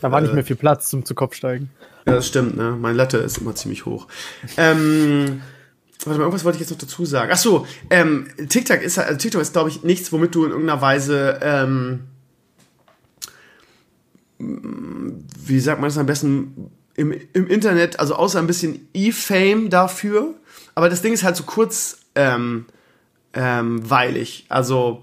da 0.00 0.12
war 0.12 0.20
äh, 0.20 0.22
nicht 0.22 0.34
mehr 0.34 0.44
viel 0.44 0.56
Platz 0.56 0.88
zum 0.88 1.04
zu 1.04 1.14
Kopf 1.14 1.34
steigen. 1.34 1.70
Ja, 2.06 2.14
das 2.14 2.28
stimmt, 2.28 2.56
ne? 2.56 2.76
Meine 2.78 2.96
Latte 2.96 3.18
ist 3.18 3.38
immer 3.38 3.54
ziemlich 3.54 3.86
hoch. 3.86 4.06
Ähm, 4.56 5.42
warte 6.04 6.18
mal, 6.18 6.24
irgendwas 6.24 6.44
wollte 6.44 6.56
ich 6.56 6.60
jetzt 6.60 6.70
noch 6.70 6.78
dazu 6.78 7.04
sagen. 7.04 7.30
Ach 7.32 7.38
so, 7.38 7.66
ähm, 7.90 8.28
TikTok 8.48 8.82
ist, 8.82 8.98
also 8.98 9.18
TikTok 9.18 9.42
ist, 9.42 9.52
glaube 9.52 9.70
ich, 9.70 9.82
nichts, 9.82 10.12
womit 10.12 10.34
du 10.34 10.44
in 10.44 10.50
irgendeiner 10.50 10.80
Weise, 10.80 11.40
ähm, 11.42 12.04
wie 14.38 15.60
sagt 15.60 15.80
man 15.80 15.88
das 15.88 15.98
am 15.98 16.06
besten, 16.06 16.70
im, 16.96 17.12
im 17.32 17.48
Internet, 17.48 17.98
also 17.98 18.14
außer 18.14 18.38
ein 18.38 18.46
bisschen 18.46 18.88
E-Fame 18.94 19.70
dafür. 19.70 20.34
Aber 20.74 20.88
das 20.88 21.02
Ding 21.02 21.12
ist 21.12 21.24
halt 21.24 21.36
so 21.36 21.44
kurz, 21.44 21.98
ähm, 22.14 22.66
ähm, 23.34 23.88
weilig. 23.88 24.46
Also 24.48 25.02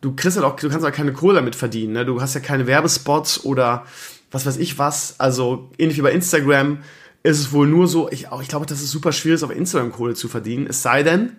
du 0.00 0.14
kriegst 0.14 0.36
halt 0.36 0.46
auch, 0.46 0.56
du 0.56 0.68
kannst 0.68 0.84
halt 0.84 0.94
keine 0.94 1.12
Kohle 1.12 1.36
damit 1.36 1.56
verdienen. 1.56 1.92
Ne? 1.92 2.04
Du 2.04 2.20
hast 2.20 2.34
ja 2.34 2.40
keine 2.40 2.66
Werbespots 2.66 3.44
oder 3.44 3.84
was 4.30 4.46
weiß 4.46 4.56
ich 4.58 4.78
was. 4.78 5.16
Also 5.18 5.70
ähnlich 5.78 5.98
wie 5.98 6.02
bei 6.02 6.12
Instagram 6.12 6.78
ist 7.22 7.38
es 7.38 7.52
wohl 7.52 7.66
nur 7.66 7.86
so, 7.86 8.10
ich, 8.10 8.28
auch, 8.28 8.42
ich 8.42 8.48
glaube, 8.48 8.66
dass 8.66 8.80
es 8.80 8.90
super 8.90 9.12
schwierig 9.12 9.36
ist, 9.36 9.42
auf 9.42 9.54
Instagram 9.54 9.92
Kohle 9.92 10.14
zu 10.14 10.28
verdienen. 10.28 10.66
Es 10.66 10.82
sei 10.82 11.02
denn, 11.02 11.36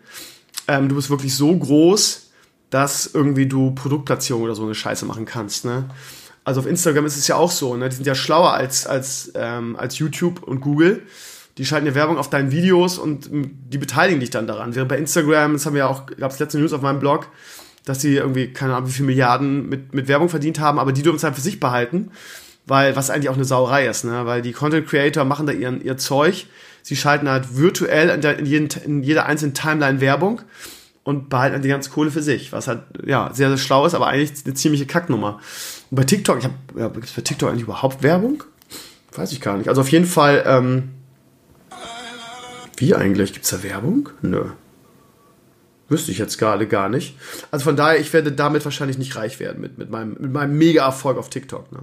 ähm, 0.68 0.90
du 0.90 0.96
bist 0.96 1.10
wirklich 1.10 1.36
so 1.36 1.56
groß, 1.58 2.32
dass 2.70 3.10
irgendwie 3.14 3.48
du 3.48 3.72
Produktplatzierung 3.72 4.44
oder 4.44 4.56
so 4.56 4.64
eine 4.64 4.76
Scheiße 4.76 5.06
machen 5.06 5.26
kannst. 5.26 5.66
Ne? 5.66 5.90
Also 6.44 6.62
auf 6.62 6.68
Instagram 6.68 7.06
ist 7.06 7.18
es 7.18 7.28
ja 7.28 7.36
auch 7.36 7.52
so, 7.52 7.76
ne? 7.76 7.90
Die 7.90 7.96
sind 7.96 8.08
ja 8.08 8.16
schlauer 8.16 8.54
als, 8.54 8.88
als, 8.88 9.32
ähm, 9.36 9.76
als 9.76 10.00
YouTube 10.00 10.42
und 10.44 10.62
Google 10.62 11.04
die 11.58 11.66
schalten 11.66 11.86
dir 11.86 11.96
Werbung 11.96 12.18
auf 12.18 12.30
deinen 12.30 12.52
Videos 12.52 12.98
und 12.98 13.30
die 13.32 13.78
beteiligen 13.78 14.20
dich 14.20 14.30
dann 14.30 14.48
daran. 14.48 14.76
Während 14.76 14.90
bei 14.90 14.98
Instagram, 14.98 15.54
das 15.54 15.66
haben 15.66 15.74
wir 15.74 15.80
ja 15.80 15.88
auch, 15.88 16.06
gab 16.06 16.32
es 16.32 16.40
letzte 16.40 16.60
News 16.60 16.74
auf 16.74 16.82
meinem 16.82 17.00
Blog, 17.00 17.28
dass 17.86 18.02
sie 18.02 18.16
irgendwie, 18.16 18.54
keine 18.54 18.76
Ahnung, 18.76 18.90
wie 18.90 18.94
viele 18.94 19.08
Milliarden 19.08 19.68
mit, 19.68 19.94
mit 19.94 20.08
Werbung 20.08 20.30
verdient 20.30 20.60
haben, 20.60 20.80
aber 20.80 20.92
die 20.92 21.04
dürfen 21.04 21.18
es 21.18 21.24
halt 21.24 21.36
für 21.36 21.42
sich 21.42 21.60
behalten, 21.60 22.12
weil, 22.66 22.96
was 22.96 23.10
eigentlich 23.10 23.30
auch 23.30 23.36
eine 23.36 23.46
Sauerei 23.46 23.88
ist, 23.88 24.06
ne? 24.06 24.26
Weil 24.26 24.42
die 24.42 24.52
Content 24.52 24.88
Creator 24.88 25.26
machen 25.26 25.48
da 25.48 25.52
ihren, 25.54 25.82
ihr 25.84 25.98
Zeug, 25.98 26.46
sie 26.84 26.96
schalten 26.96 27.28
halt 27.28 27.58
virtuell 27.58 28.10
in, 28.10 28.22
der, 28.22 28.38
in, 28.38 28.46
jeden, 28.46 28.70
in 28.86 29.04
jeder 29.04 29.26
einzelnen 29.26 29.54
Timeline 29.54 30.00
Werbung 30.00 30.42
und 31.04 31.30
behalten 31.30 31.56
halt 31.56 31.66
die 31.66 31.70
ganze 31.70 31.90
Kohle 31.90 32.12
für 32.12 32.22
sich, 32.22 32.52
was 32.52 32.68
halt, 32.68 32.82
ja, 33.06 33.32
sehr, 33.34 33.50
sehr 33.50 33.58
schlau 33.58 33.86
ist, 33.86 33.96
aber 33.96 34.08
eigentlich 34.08 34.46
eine 34.46 34.54
ziemliche 34.54 34.86
Kacknummer. 34.86 35.40
Und 35.90 35.96
bei 35.96 36.04
TikTok, 36.04 36.38
ich 36.38 36.46
hab, 36.46 36.54
ja, 36.78 36.88
gibt 36.90 37.06
es 37.06 37.12
bei 37.12 37.24
TikTok 37.24 37.50
eigentlich 37.50 37.64
überhaupt 37.64 38.04
Werbung? 38.04 38.44
Weiß 39.14 39.32
ich 39.32 39.42
gar 39.42 39.58
nicht. 39.58 39.68
Also 39.68 39.82
auf 39.82 39.90
jeden 39.90 40.06
Fall, 40.06 40.44
ähm, 40.46 40.90
wie 42.78 42.96
eigentlich? 42.96 43.34
Gibt 43.34 43.46
es 43.46 43.52
da 43.52 43.64
Werbung? 43.64 44.10
Nö. 44.22 44.46
Wüsste 45.90 46.12
ich 46.12 46.18
jetzt 46.18 46.38
gerade 46.38 46.68
gar 46.68 46.88
nicht. 46.88 47.18
Also 47.52 47.66
von 47.66 47.76
daher, 47.76 48.00
ich 48.00 48.14
werde 48.14 48.32
damit 48.32 48.64
wahrscheinlich 48.64 48.98
nicht 48.98 49.16
reich 49.16 49.40
werden 49.40 49.62
mit, 49.62 49.78
mit 49.78 49.90
meinem, 49.90 50.16
mit 50.20 50.32
meinem 50.32 50.58
Mega-Erfolg 50.58 51.18
auf 51.18 51.30
TikTok. 51.30 51.72
Ne? 51.72 51.80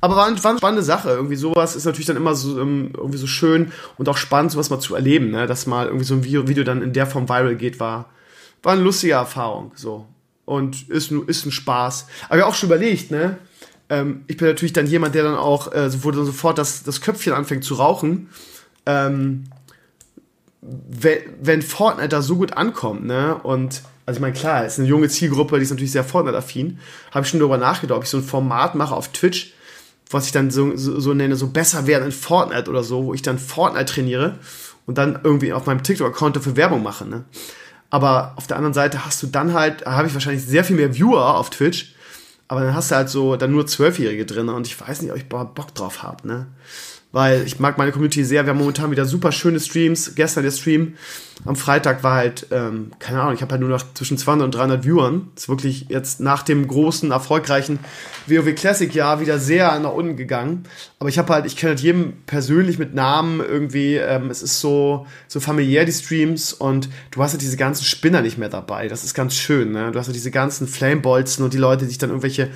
Aber 0.00 0.16
war, 0.16 0.28
war 0.42 0.50
eine 0.50 0.58
spannende 0.58 0.82
Sache. 0.82 1.10
Irgendwie 1.10 1.36
sowas 1.36 1.76
ist 1.76 1.84
natürlich 1.84 2.06
dann 2.06 2.16
immer 2.16 2.34
so, 2.34 2.60
ähm, 2.60 2.90
irgendwie 2.96 3.18
so 3.18 3.26
schön 3.26 3.72
und 3.96 4.08
auch 4.08 4.16
spannend, 4.16 4.52
sowas 4.52 4.70
mal 4.70 4.80
zu 4.80 4.94
erleben. 4.94 5.30
Ne? 5.30 5.46
Dass 5.46 5.66
mal 5.66 5.86
irgendwie 5.86 6.04
so 6.04 6.14
ein 6.14 6.24
Video, 6.24 6.48
Video 6.48 6.64
dann 6.64 6.82
in 6.82 6.92
der 6.92 7.06
Form 7.06 7.28
viral 7.28 7.56
geht, 7.56 7.78
war, 7.78 8.10
war 8.62 8.72
eine 8.72 8.82
lustige 8.82 9.14
Erfahrung. 9.14 9.72
So. 9.76 10.06
Und 10.44 10.88
ist, 10.88 11.12
ist 11.12 11.46
ein 11.46 11.52
Spaß. 11.52 12.06
Aber 12.28 12.38
ja 12.38 12.46
auch 12.46 12.54
schon 12.54 12.68
überlegt, 12.68 13.10
ne? 13.10 13.38
Ähm, 13.88 14.24
ich 14.26 14.36
bin 14.36 14.48
natürlich 14.48 14.72
dann 14.72 14.86
jemand, 14.86 15.14
der 15.14 15.22
dann 15.22 15.36
auch, 15.36 15.72
äh, 15.72 15.90
wo 16.02 16.10
dann 16.10 16.24
sofort 16.24 16.58
das, 16.58 16.82
das 16.82 17.00
Köpfchen 17.00 17.32
anfängt 17.32 17.64
zu 17.64 17.74
rauchen. 17.74 18.30
Ähm, 18.84 19.44
wenn 20.68 21.62
Fortnite 21.62 22.08
da 22.08 22.22
so 22.22 22.36
gut 22.36 22.56
ankommt, 22.56 23.04
ne, 23.06 23.36
und 23.42 23.82
Also 24.06 24.18
ich 24.18 24.22
meine, 24.22 24.34
klar, 24.34 24.64
es 24.64 24.74
ist 24.74 24.78
eine 24.78 24.88
junge 24.88 25.08
Zielgruppe, 25.08 25.56
die 25.56 25.64
ist 25.64 25.70
natürlich 25.70 25.90
sehr 25.90 26.04
Fortnite-affin. 26.04 26.78
Habe 27.10 27.24
ich 27.24 27.30
schon 27.30 27.40
darüber 27.40 27.58
nachgedacht, 27.58 27.96
ob 27.98 28.04
ich 28.04 28.10
so 28.10 28.18
ein 28.18 28.22
Format 28.22 28.76
mache 28.76 28.94
auf 28.94 29.08
Twitch, 29.08 29.52
was 30.10 30.26
ich 30.26 30.32
dann 30.32 30.52
so, 30.52 30.76
so, 30.76 31.00
so 31.00 31.12
nenne, 31.12 31.34
so 31.34 31.48
besser 31.48 31.88
werden 31.88 32.04
in 32.04 32.12
Fortnite 32.12 32.70
oder 32.70 32.84
so, 32.84 33.06
wo 33.06 33.14
ich 33.14 33.22
dann 33.22 33.38
Fortnite 33.38 33.86
trainiere 33.86 34.38
und 34.86 34.96
dann 34.96 35.18
irgendwie 35.24 35.52
auf 35.52 35.66
meinem 35.66 35.82
TikTok-Account 35.82 36.36
dafür 36.36 36.54
Werbung 36.56 36.84
mache. 36.84 37.04
Ne? 37.04 37.24
Aber 37.90 38.34
auf 38.36 38.46
der 38.46 38.56
anderen 38.56 38.74
Seite 38.74 39.04
hast 39.04 39.20
du 39.24 39.26
dann 39.26 39.52
halt, 39.54 39.84
habe 39.84 40.06
ich 40.06 40.14
wahrscheinlich 40.14 40.44
sehr 40.44 40.62
viel 40.62 40.76
mehr 40.76 40.94
Viewer 40.94 41.36
auf 41.36 41.50
Twitch, 41.50 41.96
aber 42.46 42.60
dann 42.60 42.74
hast 42.74 42.92
du 42.92 42.94
halt 42.94 43.08
so 43.08 43.34
dann 43.34 43.50
nur 43.50 43.66
Zwölfjährige 43.66 44.24
drin 44.24 44.48
und 44.48 44.68
ich 44.68 44.80
weiß 44.80 45.02
nicht, 45.02 45.10
ob 45.10 45.16
ich 45.16 45.28
Bock 45.28 45.74
drauf 45.74 46.04
habe, 46.04 46.28
ne? 46.28 46.46
Weil 47.16 47.46
ich 47.46 47.58
mag 47.58 47.78
meine 47.78 47.92
Community 47.92 48.22
sehr. 48.26 48.44
Wir 48.44 48.50
haben 48.50 48.58
momentan 48.58 48.90
wieder 48.90 49.06
super 49.06 49.32
schöne 49.32 49.58
Streams. 49.58 50.14
Gestern 50.16 50.44
der 50.44 50.50
Stream 50.50 50.96
am 51.46 51.56
Freitag 51.56 52.02
war 52.02 52.14
halt, 52.14 52.48
ähm, 52.50 52.90
keine 52.98 53.22
Ahnung, 53.22 53.34
ich 53.34 53.40
habe 53.40 53.52
halt 53.52 53.60
nur 53.62 53.70
noch 53.70 53.82
zwischen 53.94 54.18
200 54.18 54.44
und 54.44 54.54
300 54.54 54.84
Viewern. 54.84 55.28
ist 55.34 55.48
wirklich 55.48 55.86
jetzt 55.88 56.20
nach 56.20 56.42
dem 56.42 56.68
großen, 56.68 57.10
erfolgreichen 57.12 57.78
WoW 58.26 58.54
Classic 58.54 58.94
Jahr 58.94 59.20
wieder 59.20 59.38
sehr 59.38 59.78
nach 59.78 59.92
unten 59.92 60.16
gegangen. 60.16 60.64
Aber 60.98 61.08
ich 61.08 61.16
habe 61.16 61.32
halt, 61.32 61.46
ich 61.46 61.56
kenne 61.56 61.70
halt 61.70 61.80
jedem 61.80 62.18
persönlich 62.26 62.78
mit 62.78 62.94
Namen 62.94 63.40
irgendwie. 63.40 63.96
Ähm, 63.96 64.28
es 64.28 64.42
ist 64.42 64.60
so, 64.60 65.06
so 65.26 65.40
familiär, 65.40 65.86
die 65.86 65.92
Streams. 65.92 66.52
Und 66.52 66.90
du 67.12 67.22
hast 67.22 67.32
halt 67.32 67.40
diese 67.40 67.56
ganzen 67.56 67.84
Spinner 67.84 68.20
nicht 68.20 68.36
mehr 68.36 68.50
dabei. 68.50 68.88
Das 68.88 69.04
ist 69.04 69.14
ganz 69.14 69.34
schön, 69.36 69.72
ne? 69.72 69.90
Du 69.90 69.98
hast 69.98 70.06
halt 70.06 70.16
diese 70.16 70.30
ganzen 70.30 70.68
Flamebolzen 70.68 71.42
und 71.46 71.54
die 71.54 71.58
Leute, 71.58 71.84
die 71.84 71.88
sich 71.88 71.98
dann 71.98 72.10
irgendwelche 72.10 72.50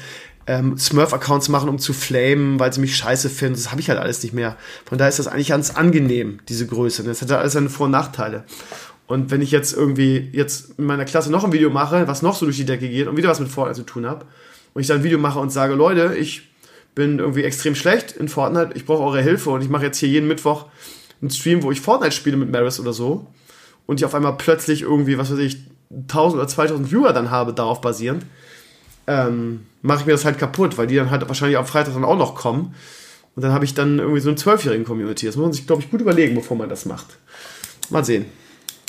ähm, 0.51 0.77
Smurf-Accounts 0.77 1.49
machen, 1.49 1.69
um 1.69 1.79
zu 1.79 1.93
flamen, 1.93 2.59
weil 2.59 2.73
sie 2.73 2.81
mich 2.81 2.97
scheiße 2.97 3.31
finden. 3.31 3.55
Das 3.55 3.71
habe 3.71 3.81
ich 3.81 3.89
halt 3.89 4.01
alles 4.01 4.21
nicht 4.25 4.35
mehr. 4.35 4.57
Von 4.85 4.99
daher 4.99 5.09
ist 5.09 5.21
das 5.21 5.29
eigentlich 5.29 5.49
ganz 5.49 5.71
angenehm, 5.71 6.41
diese 6.49 6.67
Größe. 6.67 7.05
Das 7.05 7.23
hat 7.23 7.31
alles 7.31 7.53
seine 7.53 7.71
Vor- 7.71 7.87
und 7.87 7.93
Nachteile. 7.93 8.43
Und 9.07 9.31
wenn 9.31 9.43
ich 9.43 9.53
jetzt 9.53 9.73
irgendwie 9.73 10.29
jetzt 10.33 10.75
in 10.77 10.87
meiner 10.87 11.05
Klasse 11.05 11.31
noch 11.31 11.45
ein 11.45 11.53
Video 11.53 11.71
mache, 11.71 12.09
was 12.09 12.23
noch 12.23 12.35
so 12.35 12.47
durch 12.47 12.57
die 12.57 12.65
Decke 12.65 12.89
geht 12.89 13.07
und 13.07 13.17
wieder 13.17 13.29
was 13.29 13.39
mit 13.39 13.49
Fortnite 13.49 13.79
zu 13.79 13.87
tun 13.87 14.07
habe, 14.07 14.27
und 14.75 14.81
ich 14.81 14.89
dann 14.89 14.99
ein 14.99 15.05
Video 15.05 15.19
mache 15.19 15.39
und 15.39 15.51
sage, 15.51 15.75
Leute, 15.75 16.17
ich 16.17 16.49
bin 16.97 17.21
irgendwie 17.21 17.45
extrem 17.45 17.77
schlecht 17.77 18.13
in 18.13 18.29
Fortnite, 18.29 18.73
ich 18.75 18.87
brauche 18.87 19.05
eure 19.05 19.23
Hilfe 19.23 19.51
und 19.51 19.63
ich 19.63 19.69
mache 19.69 19.85
jetzt 19.85 19.99
hier 19.99 20.09
jeden 20.09 20.27
Mittwoch 20.27 20.67
einen 21.21 21.31
Stream, 21.31 21.63
wo 21.63 21.71
ich 21.71 21.81
Fortnite 21.81 22.13
spiele 22.13 22.37
mit 22.37 22.51
Maris 22.51 22.81
oder 22.81 22.93
so 22.93 23.29
und 23.87 24.01
ich 24.01 24.05
auf 24.05 24.15
einmal 24.15 24.37
plötzlich 24.37 24.83
irgendwie, 24.83 25.17
was 25.17 25.31
weiß 25.31 25.39
ich, 25.39 25.59
1000 25.91 26.41
oder 26.41 26.49
2000 26.49 26.91
Viewer 26.91 27.13
dann 27.13 27.31
habe, 27.31 27.53
darauf 27.53 27.81
basierend, 27.81 28.25
ähm, 29.11 29.67
mache 29.83 30.01
ich 30.01 30.07
mir 30.07 30.13
das 30.13 30.25
halt 30.25 30.39
kaputt, 30.39 30.79
weil 30.79 30.87
die 30.87 30.95
dann 30.95 31.11
halt 31.11 31.27
wahrscheinlich 31.27 31.59
am 31.59 31.67
Freitag 31.67 31.95
dann 31.95 32.05
auch 32.05 32.17
noch 32.17 32.37
kommen. 32.37 32.75
Und 33.35 33.43
dann 33.43 33.53
habe 33.53 33.65
ich 33.65 33.75
dann 33.75 33.99
irgendwie 33.99 34.21
so 34.21 34.29
eine 34.29 34.37
zwölfjährigen 34.37 34.85
Community. 34.87 35.27
Das 35.27 35.37
muss 35.37 35.45
man 35.45 35.53
sich, 35.53 35.67
glaube 35.67 35.83
ich, 35.83 35.91
gut 35.91 36.01
überlegen, 36.01 36.35
bevor 36.35 36.57
man 36.57 36.69
das 36.69 36.87
macht. 36.87 37.19
Mal 37.91 38.05
sehen. 38.05 38.27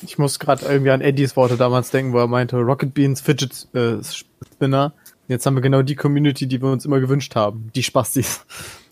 Ich 0.04 0.18
muss 0.18 0.40
gerade 0.40 0.66
irgendwie 0.66 0.92
an 0.92 1.02
Eddies 1.02 1.36
Worte 1.36 1.58
damals 1.58 1.90
denken, 1.90 2.14
wo 2.14 2.20
er 2.20 2.28
meinte, 2.28 2.58
Rocket 2.58 2.94
Beans 2.94 3.22
Fidget 3.22 3.68
äh, 3.74 3.98
Spinner. 4.04 4.94
Jetzt 5.28 5.46
haben 5.46 5.56
wir 5.56 5.62
genau 5.62 5.82
die 5.82 5.96
Community, 5.96 6.48
die 6.48 6.62
wir 6.62 6.70
uns 6.70 6.86
immer 6.86 7.00
gewünscht 7.00 7.36
haben. 7.36 7.72
Die 7.76 7.84
Spastis. 7.84 8.42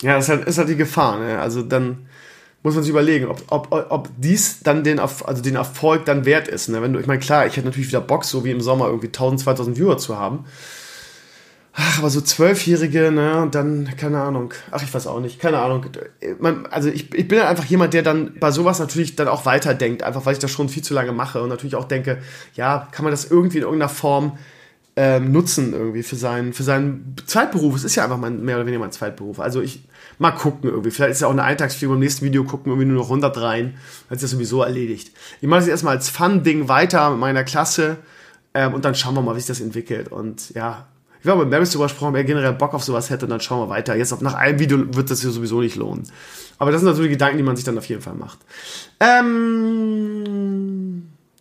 Ja, 0.02 0.16
das 0.16 0.26
ist 0.26 0.30
halt, 0.30 0.48
ist 0.48 0.58
halt 0.58 0.70
die 0.70 0.78
Gefahr. 0.78 1.20
Ne? 1.20 1.40
Also 1.40 1.62
dann 1.62 2.08
muss 2.64 2.76
man 2.76 2.84
sich 2.84 2.92
überlegen, 2.92 3.28
ob, 3.28 3.44
ob, 3.50 3.86
ob 3.90 4.10
dies 4.18 4.62
dann 4.62 4.84
den, 4.84 5.00
also 5.00 5.42
den 5.42 5.56
Erfolg 5.56 6.06
dann 6.06 6.26
wert 6.26 6.48
ist. 6.48 6.70
Ne? 6.70 6.82
Wenn 6.82 6.94
du, 6.94 7.00
ich 7.00 7.08
meine, 7.08 7.20
klar, 7.20 7.46
ich 7.46 7.58
hätte 7.58 7.68
natürlich 7.68 7.90
wieder 7.90 8.02
Bock, 8.02 8.24
so 8.24 8.46
wie 8.46 8.52
im 8.52 8.62
Sommer 8.62 8.88
irgendwie 8.88 9.08
1000, 9.08 9.42
2000 9.42 9.78
Viewer 9.78 9.98
zu 9.98 10.18
haben. 10.18 10.46
Ach, 11.82 12.00
aber 12.00 12.10
so 12.10 12.20
Zwölfjährige, 12.20 13.10
ne, 13.10 13.42
und 13.42 13.56
dann, 13.56 13.90
keine 13.96 14.20
Ahnung. 14.20 14.54
Ach, 14.70 14.84
ich 14.84 14.94
weiß 14.94 15.08
auch 15.08 15.22
nicht, 15.22 15.40
keine 15.40 15.60
Ahnung. 15.60 15.86
Man, 16.38 16.66
also 16.66 16.90
ich, 16.90 17.14
ich 17.14 17.26
bin 17.26 17.40
einfach 17.40 17.64
jemand, 17.64 17.94
der 17.94 18.02
dann 18.02 18.34
bei 18.38 18.52
sowas 18.52 18.80
natürlich 18.80 19.16
dann 19.16 19.30
auch 19.30 19.46
weiterdenkt, 19.46 20.04
einfach 20.04 20.26
weil 20.26 20.34
ich 20.34 20.40
das 20.40 20.52
schon 20.52 20.68
viel 20.68 20.84
zu 20.84 20.94
lange 20.94 21.14
mache 21.14 21.42
und 21.42 21.48
natürlich 21.48 21.76
auch 21.76 21.86
denke, 21.86 22.18
ja, 22.54 22.90
kann 22.92 23.06
man 23.06 23.12
das 23.12 23.32
irgendwie 23.32 23.60
in 23.60 23.64
irgendeiner 23.64 23.88
Form 23.88 24.38
ähm, 24.98 25.32
nutzen 25.32 25.72
irgendwie 25.72 26.04
für 26.04 26.18
seinen, 26.18 26.52
für 26.52 26.64
seinen 26.64 27.16
Zweitberuf. 27.26 27.74
Es 27.76 27.86
ist 27.86 27.96
ja 27.96 28.04
einfach 28.04 28.18
mein, 28.18 28.44
mehr 28.44 28.58
oder 28.58 28.66
weniger 28.66 28.82
mein 28.82 28.92
Zweitberuf. 28.92 29.40
Also 29.40 29.62
ich 29.62 29.82
mal 30.18 30.32
gucken 30.32 30.70
irgendwie. 30.70 30.92
Vielleicht 30.92 31.12
ist 31.12 31.22
ja 31.22 31.28
auch 31.28 31.32
eine 31.32 31.44
Eintagsfliege 31.44 31.94
beim 31.94 32.00
nächsten 32.02 32.26
Video 32.26 32.44
gucken 32.44 32.74
irgendwie 32.74 32.90
nur 32.90 32.98
noch 32.98 33.10
100 33.10 33.38
rein. 33.38 33.78
Dann 34.10 34.18
ist 34.18 34.24
das 34.24 34.32
sowieso 34.32 34.64
erledigt. 34.64 35.14
Ich 35.40 35.48
mache 35.48 35.62
das 35.62 35.70
erstmal 35.70 35.96
als 35.96 36.10
Fun-Ding 36.10 36.68
weiter 36.68 37.10
mit 37.12 37.20
meiner 37.20 37.46
Klasse 37.46 38.00
ähm, 38.54 38.74
und 38.74 38.84
dann 38.84 38.96
schauen 38.96 39.16
wir 39.16 39.22
mal, 39.22 39.38
wie 39.38 39.40
sich 39.40 39.48
das 39.48 39.62
entwickelt. 39.62 40.12
Und 40.12 40.50
ja, 40.50 40.88
ich 41.22 41.30
habe 41.30 41.42
mit 41.42 41.52
Maris 41.52 41.72
darüber 41.72 41.86
gesprochen, 41.86 42.10
ob 42.10 42.16
er 42.16 42.24
generell 42.24 42.54
Bock 42.54 42.74
auf 42.74 42.84
sowas 42.84 43.10
hätte 43.10 43.26
und 43.26 43.32
dann 43.32 43.42
schauen 43.42 43.68
wir 43.68 43.70
weiter. 43.70 43.96
Jetzt 43.96 44.14
auf, 44.14 44.22
nach 44.22 44.36
einem 44.36 44.60
Video 44.60 44.96
wird 44.96 45.12
das 45.12 45.22
hier 45.22 45.32
sowieso 45.32 45.60
nicht 45.60 45.76
lohnen. 45.76 46.04
Aber 46.58 46.72
das 46.72 46.82
sind 46.82 46.90
natürlich 46.90 47.12
Gedanken, 47.12 47.38
die 47.38 47.44
man 47.44 47.56
sich 47.56 47.66
dann 47.66 47.78
auf 47.78 47.86
jeden 47.86 48.02
Fall 48.02 48.16
macht. 48.16 48.40
Ähm, 49.00 50.40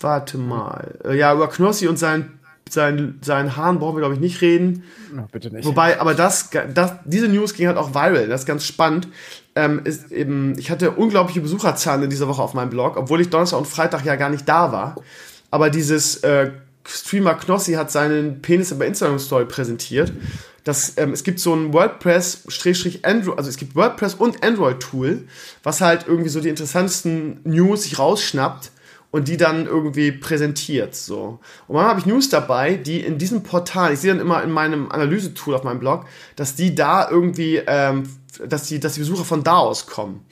warte 0.01 0.39
mal. 0.39 0.99
Äh, 1.05 1.17
ja, 1.17 1.33
über 1.33 1.49
Knossi 1.49 1.87
und 1.87 1.97
sein, 1.99 2.39
sein, 2.69 3.19
seinen 3.23 3.57
Haaren 3.57 3.79
brauchen 3.79 3.97
wir, 3.97 4.01
glaube 4.01 4.15
ich, 4.15 4.21
nicht 4.21 4.41
reden. 4.41 4.83
Na, 5.15 5.29
bitte 5.31 5.55
nicht. 5.55 5.65
Wobei, 5.65 6.01
aber 6.01 6.15
das, 6.15 6.51
das, 6.75 6.95
diese 7.05 7.29
News 7.29 7.55
ging 7.55 7.69
halt 7.69 7.77
auch 7.77 7.95
viral. 7.95 8.27
Das 8.27 8.41
ist 8.41 8.47
ganz 8.47 8.65
spannend. 8.65 9.07
Ähm, 9.55 9.83
ist 9.85 10.11
eben, 10.11 10.59
ich 10.59 10.73
hatte 10.73 10.91
unglaubliche 10.91 11.41
Besucherzahlen 11.41 12.03
in 12.03 12.11
dieser 12.11 12.27
Woche 12.27 12.43
auf 12.43 12.55
meinem 12.55 12.71
Blog, 12.71 12.97
obwohl 12.97 13.21
ich 13.21 13.31
Donnerstag 13.31 13.59
und 13.59 13.67
Freitag 13.67 14.05
ja 14.05 14.17
gar 14.17 14.31
nicht 14.31 14.49
da 14.49 14.73
war. 14.73 14.97
Aber 15.51 15.71
dieses 15.71 16.17
äh, 16.19 16.51
Streamer 16.89 17.35
Knossi 17.35 17.75
hat 17.75 17.91
seinen 17.91 18.41
Penis 18.41 18.77
bei 18.77 18.87
Instagram 18.87 19.19
Story 19.19 19.45
präsentiert. 19.45 20.13
Das, 20.65 20.95
ähm, 20.97 21.13
es 21.13 21.23
gibt 21.23 21.39
so 21.41 21.55
ein 21.55 21.73
WordPress-Android, 21.73 23.39
also 23.39 23.51
es 23.51 23.57
gibt 23.57 23.77
WordPress 23.77 24.15
und 24.15 24.43
Android-Tool, 24.43 25.27
was 25.63 25.81
halt 25.81 26.07
irgendwie 26.07 26.31
so 26.31 26.41
die 26.41 26.49
interessantesten 26.49 27.41
News 27.45 27.85
sich 27.85 27.99
rausschnappt 27.99 28.71
und 29.11 29.29
die 29.29 29.37
dann 29.37 29.67
irgendwie 29.67 30.13
präsentiert. 30.13 30.95
So. 30.95 31.41
Und 31.67 31.77
dann 31.77 31.87
habe 31.87 32.01
ich 32.01 32.07
News 32.07 32.29
dabei, 32.29 32.75
die 32.75 33.01
in 33.01 33.19
diesem 33.19 33.43
Portal, 33.43 33.93
ich 33.93 34.01
sehe 34.01 34.13
dann 34.13 34.21
immer 34.21 34.43
in 34.43 34.51
meinem 34.51 34.91
Analyse-Tool 34.91 35.55
auf 35.55 35.65
meinem 35.65 35.81
Blog, 35.81 36.07
dass 36.37 36.55
die 36.55 36.75
da 36.75 37.09
irgendwie, 37.09 37.63
ähm, 37.67 38.09
dass, 38.47 38.65
die, 38.65 38.81
dass 38.81 38.95
die 38.95 39.01
Besucher 39.01 39.25
von 39.25 39.45
da 39.45 39.59
aus 39.59 39.87
kommen. 39.87 40.25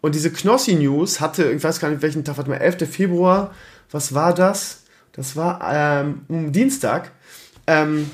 Und 0.00 0.14
diese 0.14 0.30
Knossi-News 0.30 1.20
hatte, 1.20 1.50
ich 1.50 1.62
weiß 1.62 1.80
gar 1.80 1.88
nicht 1.90 2.02
welchen 2.02 2.24
Tag, 2.24 2.36
warte 2.36 2.50
mal, 2.50 2.56
11. 2.56 2.88
Februar, 2.90 3.54
was 3.90 4.14
war 4.14 4.34
das? 4.34 4.83
Das 5.14 5.36
war 5.36 5.60
ähm, 5.62 6.52
Dienstag. 6.52 7.12
Ähm, 7.66 8.10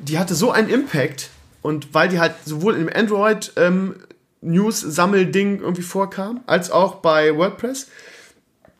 die 0.00 0.18
hatte 0.18 0.34
so 0.34 0.50
einen 0.50 0.68
Impact 0.68 1.30
und 1.62 1.94
weil 1.94 2.08
die 2.08 2.18
halt 2.18 2.34
sowohl 2.44 2.74
im 2.74 2.90
Android 2.92 3.52
ähm, 3.56 3.96
News-Sammelding 4.40 5.60
irgendwie 5.60 5.82
vorkam, 5.82 6.40
als 6.46 6.70
auch 6.70 6.96
bei 6.96 7.36
WordPress. 7.36 7.88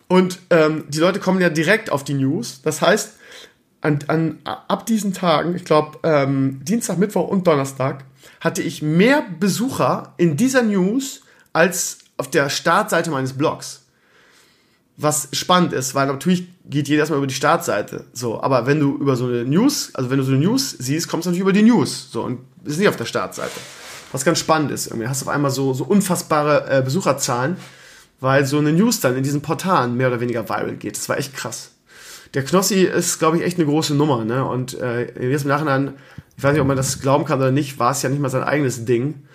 Und 0.09 0.41
ähm, 0.51 0.85
die 0.89 0.99
Leute 0.99 1.21
kommen 1.21 1.41
ja 1.41 1.49
direkt 1.49 1.91
auf 1.91 2.05
die 2.05 2.15
News. 2.15 2.61
Das 2.63 2.83
heißt, 2.83 3.15
an, 3.81 4.01
an, 4.09 4.39
ab 4.45 4.87
diesen 4.87 5.15
Tagen, 5.15 5.55
ich 5.55 5.65
glaube 5.65 5.99
ähm, 6.03 6.61
Dienstag, 6.65 6.99
Mittwoch 6.99 7.29
und 7.29 7.47
Donnerstag, 7.47 8.05
hatte 8.41 8.63
ich 8.63 8.83
mehr 8.83 9.25
Besucher 9.39 10.15
in 10.17 10.37
dieser 10.37 10.63
News 10.63 11.23
als 11.53 11.99
auf 12.17 12.29
der 12.29 12.51
Startseite 12.51 13.11
meines 13.11 13.35
Blogs 13.35 13.82
was 14.97 15.29
spannend 15.33 15.73
ist, 15.73 15.95
weil 15.95 16.07
natürlich 16.07 16.47
geht 16.65 16.89
jeder 16.89 17.01
erstmal 17.01 17.19
über 17.19 17.27
die 17.27 17.35
Startseite. 17.35 18.05
So, 18.13 18.41
aber 18.43 18.67
wenn 18.67 18.81
du 18.81 18.97
über 18.97 19.17
so 19.17 19.27
eine 19.27 19.45
News, 19.45 19.91
also 19.95 20.11
wenn 20.11 20.19
du 20.19 20.25
so 20.25 20.33
eine 20.33 20.41
News 20.41 20.77
siehst, 20.79 21.09
kommst 21.09 21.27
du 21.27 21.31
natürlich 21.31 21.43
über 21.43 21.53
die 21.53 21.63
News. 21.63 22.11
So, 22.11 22.23
und 22.23 22.41
ist 22.65 22.79
nicht 22.79 22.89
auf 22.89 22.97
der 22.97 23.07
Startseite. 23.07 23.59
Was 24.13 24.25
ganz 24.25 24.39
spannend 24.39 24.71
ist. 24.71 24.89
Irgendwie 24.89 25.09
hast 25.09 25.23
du 25.23 25.27
auf 25.27 25.35
einmal 25.35 25.51
so, 25.51 25.73
so 25.73 25.85
unfassbare 25.85 26.71
äh, 26.71 26.83
Besucherzahlen, 26.83 27.57
weil 28.21 28.45
so 28.45 28.59
eine 28.59 28.73
News 28.73 29.01
dann 29.01 29.17
in 29.17 29.23
diesen 29.23 29.41
Portalen 29.41 29.97
mehr 29.97 30.09
oder 30.09 30.21
weniger 30.21 30.49
viral 30.49 30.77
geht. 30.77 30.97
Das 30.97 31.09
war 31.09 31.19
echt 31.19 31.35
krass. 31.35 31.71
Der 32.35 32.45
Knossi 32.45 32.83
ist, 32.83 33.19
glaube 33.19 33.39
ich, 33.39 33.43
echt 33.43 33.59
eine 33.59 33.67
große 33.67 33.95
Nummer, 33.95 34.25
ne? 34.25 34.45
Und 34.45 34.79
äh, 34.81 35.31
jetzt 35.31 35.43
im 35.43 35.49
Nachhinein, 35.49 35.95
ich 36.37 36.43
weiß 36.43 36.53
nicht, 36.53 36.63
ob 36.63 36.67
man 36.67 36.77
das 36.77 37.01
glauben 37.01 37.25
kann 37.25 37.39
oder 37.39 37.51
nicht, 37.51 37.79
war 37.79 37.91
es 37.91 38.03
ja 38.03 38.09
nicht 38.09 38.21
mal 38.21 38.31
sein 38.31 38.43
eigenes 38.43 38.85
Ding. 38.85 39.27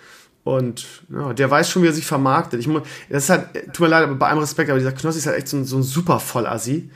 Und 0.44 0.86
ja, 1.10 1.32
der 1.34 1.50
weiß 1.50 1.68
schon, 1.68 1.82
wie 1.82 1.88
er 1.88 1.92
sich 1.92 2.06
vermarktet. 2.06 2.60
Ich 2.60 2.68
muss, 2.68 2.82
das 3.10 3.24
ist 3.24 3.30
halt, 3.30 3.72
tut 3.72 3.80
mir 3.80 3.88
leid, 3.88 4.04
aber 4.04 4.14
bei 4.14 4.28
allem 4.28 4.38
Respekt, 4.38 4.70
aber 4.70 4.78
dieser 4.78 4.92
Knossi 4.92 5.18
ist 5.18 5.26
halt 5.26 5.36
echt 5.36 5.48
so 5.48 5.58
ein, 5.58 5.64
so 5.64 5.76
ein 5.76 5.82
super 5.82 6.20
Vollassi. 6.20 6.90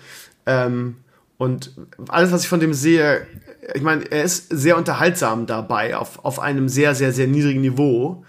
Ähm, 0.46 0.96
und 1.36 1.72
alles, 2.08 2.32
was 2.32 2.42
ich 2.42 2.48
von 2.48 2.60
dem 2.60 2.72
sehe, 2.72 3.26
ich 3.74 3.82
meine, 3.82 4.04
er 4.10 4.24
ist 4.24 4.46
sehr 4.50 4.76
unterhaltsam 4.76 5.46
dabei, 5.46 5.96
auf, 5.96 6.24
auf 6.24 6.38
einem 6.38 6.68
sehr, 6.68 6.94
sehr, 6.94 7.12
sehr 7.12 7.26
niedrigen 7.26 7.60
Niveau. 7.60 8.24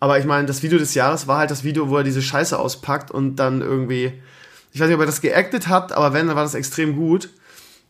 Aber 0.00 0.18
ich 0.18 0.24
meine, 0.24 0.46
das 0.46 0.62
Video 0.62 0.78
des 0.78 0.94
Jahres 0.94 1.26
war 1.26 1.38
halt 1.38 1.50
das 1.50 1.64
Video, 1.64 1.88
wo 1.88 1.98
er 1.98 2.04
diese 2.04 2.22
Scheiße 2.22 2.58
auspackt 2.58 3.10
und 3.10 3.36
dann 3.36 3.60
irgendwie, 3.60 4.12
ich 4.72 4.80
weiß 4.80 4.88
nicht, 4.88 4.94
ob 4.94 5.00
er 5.00 5.06
das 5.06 5.20
geactet 5.20 5.68
hat, 5.68 5.92
aber 5.92 6.12
wenn, 6.12 6.26
dann 6.26 6.36
war 6.36 6.42
das 6.42 6.54
extrem 6.54 6.96
gut. 6.96 7.30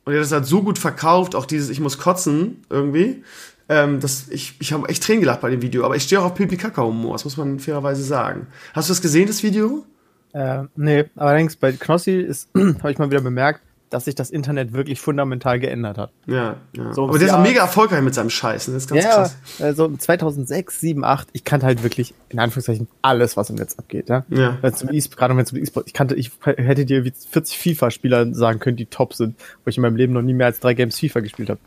Und 0.04 0.12
er 0.12 0.18
hat 0.18 0.24
das 0.24 0.32
halt 0.32 0.46
so 0.46 0.62
gut 0.62 0.78
verkauft, 0.78 1.34
auch 1.34 1.46
dieses 1.46 1.70
Ich 1.70 1.80
muss 1.80 1.98
kotzen 1.98 2.64
irgendwie. 2.68 3.24
Ähm, 3.68 4.00
das, 4.00 4.28
ich 4.28 4.54
ich 4.58 4.72
habe 4.72 4.88
echt 4.88 5.02
Tränen 5.02 5.20
gelacht 5.20 5.40
bei 5.40 5.50
dem 5.50 5.62
Video, 5.62 5.84
aber 5.84 5.96
ich 5.96 6.02
stehe 6.02 6.20
auch 6.20 6.26
auf 6.26 6.34
Pipi 6.34 6.56
Kaka 6.56 6.82
Humor, 6.82 7.12
das 7.12 7.24
muss 7.24 7.36
man 7.36 7.58
fairerweise 7.58 8.02
sagen. 8.02 8.46
Hast 8.74 8.88
du 8.88 8.92
das 8.92 9.00
gesehen, 9.00 9.26
das 9.26 9.42
Video? 9.42 9.84
Äh, 10.32 10.64
nee, 10.76 11.04
allerdings 11.16 11.56
bei 11.56 11.72
Knossi 11.72 12.20
ist, 12.20 12.48
habe 12.54 12.90
ich 12.90 12.98
mal 12.98 13.10
wieder 13.10 13.20
bemerkt, 13.20 13.60
dass 13.94 14.06
sich 14.06 14.16
das 14.16 14.30
Internet 14.30 14.72
wirklich 14.72 15.00
fundamental 15.00 15.60
geändert 15.60 15.98
hat. 15.98 16.10
Ja, 16.26 16.56
ja. 16.76 16.92
So, 16.92 17.04
aber 17.04 17.18
der 17.18 17.28
ist 17.28 17.34
auch 17.34 17.42
mega 17.42 17.60
erfolgreich 17.60 18.02
mit 18.02 18.12
seinem 18.12 18.30
Scheiß. 18.30 18.66
Das 18.66 18.74
ist 18.74 18.88
ganz 18.88 19.04
ja, 19.04 19.10
krass. 19.10 19.36
Also 19.60 19.88
2006, 19.96 20.80
7, 20.80 21.04
8, 21.04 21.28
ich 21.32 21.44
kannte 21.44 21.66
halt 21.66 21.84
wirklich, 21.84 22.12
in 22.28 22.40
Anführungszeichen, 22.40 22.88
alles, 23.02 23.36
was 23.36 23.50
im 23.50 23.56
Netz 23.56 23.78
abgeht. 23.78 24.08
Ja. 24.08 24.24
ja. 24.30 24.58
Zum 24.72 24.90
e 24.90 24.98
gerade 24.98 25.36
wenn 25.36 25.44
es 25.44 25.52
um 25.52 25.58
E-Sport, 25.58 25.86
ich 25.86 25.92
kannte, 25.92 26.16
ich 26.16 26.32
hätte 26.44 26.84
dir 26.84 27.04
wie 27.04 27.12
40 27.30 27.56
FIFA-Spieler 27.56 28.34
sagen 28.34 28.58
können, 28.58 28.76
die 28.76 28.86
top 28.86 29.14
sind, 29.14 29.36
wo 29.64 29.68
ich 29.68 29.76
in 29.76 29.82
meinem 29.82 29.96
Leben 29.96 30.12
noch 30.12 30.22
nie 30.22 30.34
mehr 30.34 30.46
als 30.46 30.58
drei 30.58 30.74
Games 30.74 30.98
FIFA 30.98 31.20
gespielt 31.20 31.50
habe. 31.50 31.60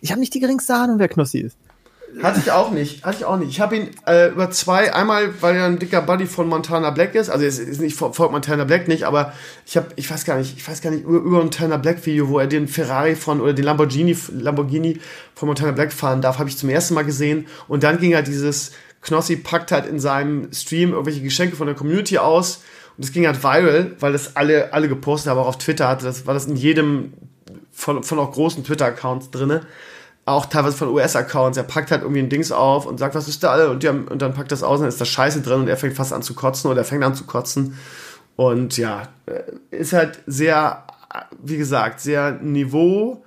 Ich 0.00 0.10
habe 0.10 0.20
nicht 0.20 0.34
die 0.34 0.40
geringste 0.40 0.74
Ahnung, 0.74 0.98
wer 0.98 1.08
Knossi 1.08 1.38
ist. 1.38 1.56
Hatte 2.22 2.40
ich 2.40 2.50
auch 2.50 2.70
nicht. 2.70 3.04
Hatte 3.04 3.18
ich 3.18 3.24
auch 3.24 3.36
nicht. 3.36 3.50
Ich 3.50 3.60
habe 3.60 3.76
ihn 3.76 3.90
äh, 4.06 4.30
über 4.30 4.50
zwei, 4.50 4.92
einmal, 4.92 5.30
weil 5.40 5.56
er 5.56 5.66
ein 5.66 5.78
dicker 5.78 6.02
Buddy 6.02 6.26
von 6.26 6.48
Montana 6.48 6.90
Black 6.90 7.14
ist. 7.14 7.30
Also 7.30 7.44
es 7.44 7.58
ist 7.58 7.80
nicht 7.80 7.96
folgt 7.96 8.18
Montana 8.32 8.64
Black 8.64 8.88
nicht, 8.88 9.04
aber 9.04 9.32
ich 9.64 9.76
habe, 9.76 9.88
ich 9.96 10.10
weiß 10.10 10.24
gar 10.24 10.36
nicht, 10.36 10.56
ich 10.56 10.68
weiß 10.68 10.82
gar 10.82 10.90
nicht 10.90 11.04
über, 11.04 11.18
über 11.18 11.38
Montana 11.38 11.76
Black 11.76 12.04
Video, 12.04 12.28
wo 12.28 12.38
er 12.38 12.46
den 12.46 12.66
Ferrari 12.66 13.14
von 13.14 13.40
oder 13.40 13.52
den 13.52 13.64
Lamborghini 13.64 14.16
Lamborghini 14.32 15.00
von 15.34 15.46
Montana 15.46 15.70
Black 15.72 15.92
fahren 15.92 16.20
darf, 16.20 16.38
habe 16.38 16.48
ich 16.48 16.58
zum 16.58 16.68
ersten 16.68 16.94
Mal 16.94 17.04
gesehen. 17.04 17.46
Und 17.68 17.84
dann 17.84 17.98
ging 17.98 18.14
halt 18.14 18.26
dieses 18.26 18.72
Knossi 19.02 19.36
packt 19.36 19.72
halt 19.72 19.86
in 19.86 20.00
seinem 20.00 20.52
Stream 20.52 20.90
irgendwelche 20.90 21.22
Geschenke 21.22 21.56
von 21.56 21.66
der 21.66 21.76
Community 21.76 22.18
aus. 22.18 22.56
Und 22.96 23.04
das 23.04 23.12
ging 23.12 23.26
halt 23.26 23.42
viral, 23.42 23.96
weil 24.00 24.12
das 24.12 24.36
alle, 24.36 24.72
alle 24.72 24.88
gepostet 24.88 25.30
haben, 25.30 25.38
auch 25.38 25.46
auf 25.46 25.58
Twitter 25.58 25.88
hatte. 25.88 26.04
Das 26.04 26.26
war 26.26 26.34
das 26.34 26.46
in 26.46 26.56
jedem 26.56 27.12
von, 27.70 28.02
von 28.02 28.18
auch 28.18 28.32
großen 28.32 28.64
Twitter-Accounts 28.64 29.30
drinne 29.30 29.62
auch 30.26 30.46
teilweise 30.46 30.76
von 30.76 30.88
US-Accounts, 30.88 31.56
er 31.56 31.64
packt 31.64 31.90
halt 31.90 32.02
irgendwie 32.02 32.20
ein 32.20 32.28
Dings 32.28 32.52
auf 32.52 32.86
und 32.86 32.98
sagt, 32.98 33.14
was 33.14 33.28
ist 33.28 33.42
da 33.42 33.52
alle? 33.52 33.70
Und, 33.70 33.84
haben, 33.84 34.06
und 34.08 34.22
dann 34.22 34.34
packt 34.34 34.52
das 34.52 34.62
aus 34.62 34.78
und 34.78 34.82
dann 34.82 34.88
ist 34.88 35.00
da 35.00 35.04
Scheiße 35.04 35.40
drin 35.40 35.60
und 35.60 35.68
er 35.68 35.76
fängt 35.76 35.94
fast 35.94 36.12
an 36.12 36.22
zu 36.22 36.34
kotzen 36.34 36.70
oder 36.70 36.82
er 36.82 36.84
fängt 36.84 37.02
an 37.04 37.14
zu 37.14 37.24
kotzen. 37.24 37.76
Und 38.36 38.76
ja, 38.76 39.08
äh, 39.26 39.42
ist 39.70 39.92
halt 39.92 40.20
sehr, 40.26 40.84
wie 41.42 41.56
gesagt, 41.56 42.00
sehr 42.00 42.32
niveauarm, 42.32 43.22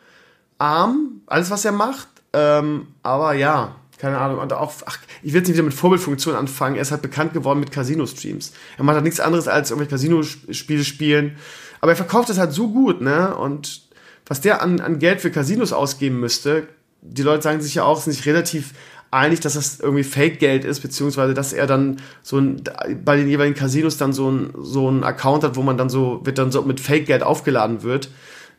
alles 1.28 1.52
was 1.52 1.66
er 1.66 1.72
macht. 1.72 2.08
Ähm, 2.34 2.88
aber 3.04 3.34
ja, 3.34 3.76
keine 4.00 4.18
Ahnung. 4.18 4.40
Und 4.40 4.52
auch, 4.54 4.74
ach, 4.86 4.98
ich 5.22 5.34
will 5.34 5.40
jetzt 5.40 5.48
nicht 5.48 5.56
wieder 5.56 5.66
mit 5.66 5.74
Vorbildfunktion 5.74 6.36
anfangen. 6.36 6.76
Er 6.76 6.82
ist 6.82 6.92
halt 6.92 7.02
bekannt 7.02 7.34
geworden 7.34 7.60
mit 7.60 7.72
Casino-Streams. 7.72 8.54
Er 8.78 8.84
macht 8.84 8.96
halt 8.96 9.04
nichts 9.04 9.20
anderes 9.20 9.48
als 9.48 9.70
irgendwelche 9.70 9.92
Casino-Spiele 9.92 10.84
spielen. 10.84 11.38
Aber 11.80 11.92
er 11.92 11.96
verkauft 11.96 12.30
das 12.30 12.38
halt 12.38 12.54
so 12.54 12.70
gut, 12.70 13.02
ne? 13.02 13.36
Und 13.36 13.82
was 14.26 14.42
der 14.42 14.62
an, 14.62 14.80
an 14.80 15.00
Geld 15.00 15.22
für 15.22 15.32
Casinos 15.32 15.74
ausgeben 15.74 16.20
müsste, 16.20 16.68
die 17.06 17.22
Leute 17.22 17.44
sagen 17.44 17.62
sich 17.62 17.76
ja 17.76 17.84
auch, 17.84 18.00
sind 18.00 18.14
sich 18.14 18.26
relativ 18.26 18.74
einig, 19.12 19.42
dass 19.42 19.54
das 19.54 19.80
irgendwie 19.80 20.04
Fake-Geld 20.04 20.66
ist, 20.66 20.80
beziehungsweise 20.80 21.34
dass 21.34 21.54
er 21.54 21.68
dann 21.68 21.98
so 22.22 22.38
ein, 22.38 22.64
bei 23.06 23.16
den 23.16 23.28
jeweiligen 23.28 23.56
Casinos 23.56 23.98
dann 23.98 24.12
so 24.12 24.30
ein, 24.30 24.54
so 24.60 24.90
ein 24.90 25.04
Account 25.04 25.44
hat, 25.44 25.56
wo 25.56 25.62
man 25.62 25.78
dann 25.78 25.90
so, 25.90 26.22
wird 26.24 26.38
dann 26.38 26.52
so 26.52 26.64
mit 26.64 26.80
Fake-Geld 26.80 27.22
aufgeladen 27.22 27.84
wird. 27.84 28.10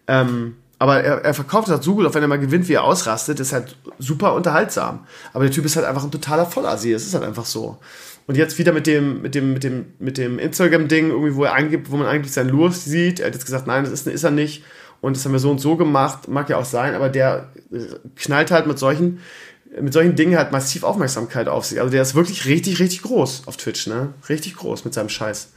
Ähm, 0.07 0.57
aber 0.79 1.03
er, 1.03 1.25
er 1.25 1.35
verkauft 1.35 1.69
das 1.69 1.85
so 1.85 1.95
gut, 1.95 2.07
auch 2.07 2.15
wenn 2.15 2.23
er 2.23 2.29
mal 2.29 2.39
gewinnt, 2.39 2.69
wie 2.69 2.75
er 2.75 2.85
ausrastet, 2.85 3.41
ist 3.41 3.53
halt 3.53 3.77
super 3.99 4.35
unterhaltsam. 4.35 5.07
Aber 5.33 5.45
der 5.45 5.53
Typ 5.53 5.65
ist 5.65 5.77
halt 5.77 5.87
einfach 5.87 6.05
ein 6.05 6.11
totaler 6.11 6.47
Vollasi, 6.47 6.93
es 6.93 7.07
ist 7.07 7.15
halt 7.15 7.25
einfach 7.25 7.47
so. 7.47 7.79
Und 8.27 8.37
jetzt 8.37 8.59
wieder 8.59 8.73
mit 8.73 8.87
dem, 8.87 9.23
mit 9.23 9.35
dem, 9.35 9.53
mit 9.53 9.65
dem, 9.65 9.87
mit 9.99 10.19
dem 10.19 10.39
Instagram-Ding, 10.39 11.11
irgendwie, 11.11 11.35
wo 11.35 11.45
er 11.45 11.53
eingibt, 11.53 11.91
wo 11.91 11.97
man 11.97 12.07
eigentlich 12.07 12.33
seinen 12.33 12.51
Lure 12.51 12.73
sieht. 12.73 13.21
Er 13.21 13.27
hat 13.27 13.35
jetzt 13.35 13.45
gesagt, 13.45 13.67
nein, 13.67 13.85
das 13.85 13.93
ist, 13.93 14.07
ist 14.07 14.25
er 14.25 14.31
nicht 14.31 14.65
und 15.05 15.19
das 15.19 15.25
haben 15.27 15.33
wir 15.33 15.39
so 15.39 15.51
und 15.51 15.61
so 15.61 15.77
gemacht, 15.77 16.29
mag 16.29 16.49
ja 16.49 16.57
auch 16.57 16.65
sein, 16.65 16.95
aber 16.95 17.11
der 17.11 17.51
knallt 18.17 18.51
halt 18.51 18.67
mit 18.67 18.79
solchen, 18.79 19.21
mit 19.79 19.93
solchen 19.93 20.17
Dingen 20.17 20.39
halt 20.39 20.51
massiv 20.51 20.83
Aufmerksamkeit 20.83 21.47
auf 21.47 21.67
sich. 21.67 21.79
Also 21.79 21.91
der 21.91 22.01
ist 22.01 22.15
wirklich 22.15 22.47
richtig, 22.47 22.81
richtig 22.81 23.03
groß 23.03 23.43
auf 23.45 23.59
Twitch, 23.59 23.87
ne? 23.87 24.15
Richtig 24.31 24.57
groß 24.57 24.87
mit 24.87 24.95
seinem 24.95 25.11
Scheiß. 25.11 25.53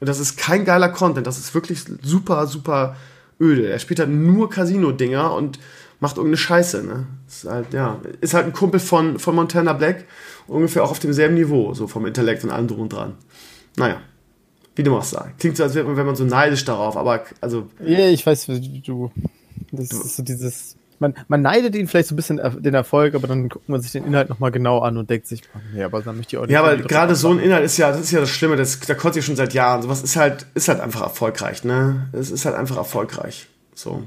Und 0.00 0.06
das 0.06 0.20
ist 0.20 0.36
kein 0.36 0.66
geiler 0.66 0.90
Content, 0.90 1.26
das 1.26 1.38
ist 1.38 1.54
wirklich 1.54 1.82
super, 2.02 2.46
super 2.46 2.94
öde. 3.40 3.70
Er 3.70 3.78
spielt 3.78 4.00
halt 4.00 4.10
nur 4.10 4.50
Casino-Dinger 4.50 5.32
und 5.32 5.58
macht 5.98 6.18
irgendeine 6.18 6.36
Scheiße, 6.36 6.82
ne? 6.82 7.06
Ist 7.26 7.46
halt, 7.46 7.72
ja, 7.72 8.02
ist 8.20 8.34
halt 8.34 8.44
ein 8.44 8.52
Kumpel 8.52 8.80
von, 8.80 9.18
von 9.18 9.34
Montana 9.34 9.72
Black, 9.72 10.04
ungefähr 10.46 10.84
auch 10.84 10.90
auf 10.90 10.98
demselben 10.98 11.36
Niveau, 11.36 11.72
so 11.72 11.86
vom 11.86 12.04
Intellekt 12.04 12.44
und 12.44 12.50
allem 12.50 12.68
drum 12.68 12.80
und 12.80 12.92
dran. 12.92 13.14
Naja 13.76 14.02
wie 14.76 14.82
du 14.82 14.90
machst 14.90 15.10
sagen. 15.10 15.34
Klingt 15.38 15.56
so, 15.56 15.62
als 15.62 15.74
wäre 15.74 15.86
man, 15.86 15.96
wenn 15.96 16.06
man 16.06 16.16
so 16.16 16.24
neidisch 16.24 16.64
darauf, 16.64 16.96
aber 16.96 17.24
also. 17.40 17.68
Ja, 17.84 18.08
ich 18.08 18.24
weiß, 18.24 18.46
du. 18.84 19.10
Das 19.72 19.90
ist 19.92 20.16
so 20.16 20.22
dieses. 20.22 20.76
Man, 20.98 21.14
man 21.28 21.40
neidet 21.40 21.74
ihn 21.76 21.88
vielleicht 21.88 22.08
so 22.08 22.14
ein 22.14 22.16
bisschen 22.16 22.40
den 22.58 22.74
Erfolg, 22.74 23.14
aber 23.14 23.26
dann 23.26 23.48
guckt 23.48 23.70
man 23.70 23.80
sich 23.80 23.90
den 23.92 24.04
Inhalt 24.04 24.28
nochmal 24.28 24.50
genau 24.50 24.80
an 24.80 24.98
und 24.98 25.08
denkt 25.08 25.26
sich, 25.26 25.40
nee, 25.72 25.82
aber 25.82 26.02
dann 26.02 26.18
möchte 26.18 26.36
ich 26.36 26.38
auch 26.38 26.46
nicht. 26.46 26.52
Ja, 26.52 26.62
aber 26.62 26.76
gerade 26.76 27.14
so 27.14 27.30
ein 27.30 27.38
Inhalt 27.38 27.64
ist 27.64 27.78
ja, 27.78 27.90
das 27.90 28.02
ist 28.02 28.10
ja 28.10 28.20
das 28.20 28.28
Schlimme, 28.28 28.56
das, 28.56 28.80
da 28.80 28.94
kotze 28.94 29.20
ich 29.20 29.24
schon 29.24 29.34
seit 29.34 29.54
Jahren. 29.54 29.80
Sowas 29.80 30.02
ist 30.02 30.16
halt, 30.16 30.44
ist 30.52 30.68
halt 30.68 30.78
einfach 30.78 31.00
erfolgreich, 31.00 31.64
ne? 31.64 32.10
Es 32.12 32.30
ist 32.30 32.44
halt 32.44 32.54
einfach 32.54 32.76
erfolgreich. 32.76 33.48
So 33.74 34.02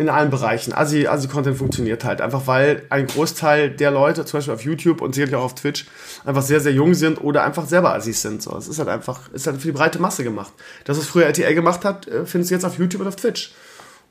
in 0.00 0.08
allen 0.08 0.30
Bereichen. 0.30 0.72
Asi, 0.72 1.06
Asi-Content 1.06 1.58
funktioniert 1.58 2.04
halt 2.04 2.22
einfach, 2.22 2.46
weil 2.46 2.82
ein 2.88 3.06
Großteil 3.06 3.70
der 3.70 3.90
Leute, 3.90 4.24
zum 4.24 4.38
Beispiel 4.38 4.54
auf 4.54 4.62
YouTube 4.62 5.02
und 5.02 5.14
sicherlich 5.14 5.36
auch 5.36 5.44
auf 5.44 5.54
Twitch, 5.54 5.86
einfach 6.24 6.42
sehr, 6.42 6.60
sehr 6.60 6.72
jung 6.72 6.94
sind 6.94 7.20
oder 7.20 7.44
einfach 7.44 7.66
selber 7.66 7.94
Assis 7.94 8.22
sind. 8.22 8.42
So, 8.42 8.56
es 8.56 8.66
ist 8.66 8.78
halt 8.78 8.88
einfach, 8.88 9.30
ist 9.32 9.46
halt 9.46 9.58
für 9.58 9.68
die 9.68 9.72
breite 9.72 9.98
Masse 9.98 10.24
gemacht. 10.24 10.52
Das, 10.84 10.98
was 10.98 11.06
früher 11.06 11.26
RTL 11.26 11.54
gemacht 11.54 11.84
hat, 11.84 12.08
äh, 12.08 12.24
findest 12.24 12.50
du 12.50 12.54
jetzt 12.54 12.64
auf 12.64 12.78
YouTube 12.78 13.02
und 13.02 13.08
auf 13.08 13.16
Twitch. 13.16 13.52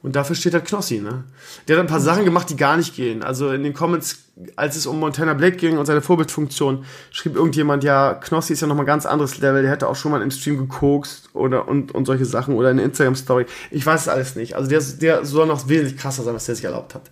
Und 0.01 0.15
dafür 0.15 0.35
steht 0.35 0.53
halt 0.53 0.65
Knossi, 0.65 0.99
ne? 0.99 1.25
Der 1.67 1.75
hat 1.75 1.83
ein 1.83 1.89
paar 1.89 1.99
Sachen 1.99 2.23
gemacht, 2.23 2.49
die 2.49 2.55
gar 2.55 2.77
nicht 2.77 2.95
gehen. 2.95 3.21
Also 3.21 3.51
in 3.51 3.63
den 3.63 3.73
Comments, 3.73 4.17
als 4.55 4.77
es 4.77 4.85
um 4.85 4.97
Montana 4.97 5.33
Black 5.33 5.57
ging 5.57 5.77
und 5.77 5.85
seine 5.85 6.01
Vorbildfunktion, 6.01 6.85
schrieb 7.11 7.35
irgendjemand, 7.35 7.83
ja, 7.83 8.13
Knossi 8.13 8.53
ist 8.53 8.61
ja 8.61 8.67
nochmal 8.67 8.85
ein 8.85 8.87
ganz 8.87 9.05
anderes 9.05 9.39
Level, 9.39 9.61
der 9.61 9.71
hätte 9.71 9.89
auch 9.89 9.97
schon 9.97 10.11
mal 10.11 10.21
im 10.21 10.31
Stream 10.31 10.57
gekokst 10.57 11.29
oder 11.33 11.67
und, 11.67 11.93
und 11.93 12.05
solche 12.05 12.23
Sachen 12.23 12.55
oder 12.55 12.69
eine 12.69 12.81
Instagram-Story. 12.83 13.45
Ich 13.71 13.85
weiß 13.85 14.01
es 14.01 14.07
alles 14.07 14.37
nicht. 14.37 14.55
Also 14.55 14.69
der, 14.69 14.79
der 14.79 15.25
soll 15.25 15.47
noch 15.47 15.67
wesentlich 15.67 15.97
krasser 15.97 16.23
sein, 16.23 16.33
was 16.33 16.45
der 16.45 16.55
sich 16.55 16.63
erlaubt 16.63 16.95
hat. 16.95 17.11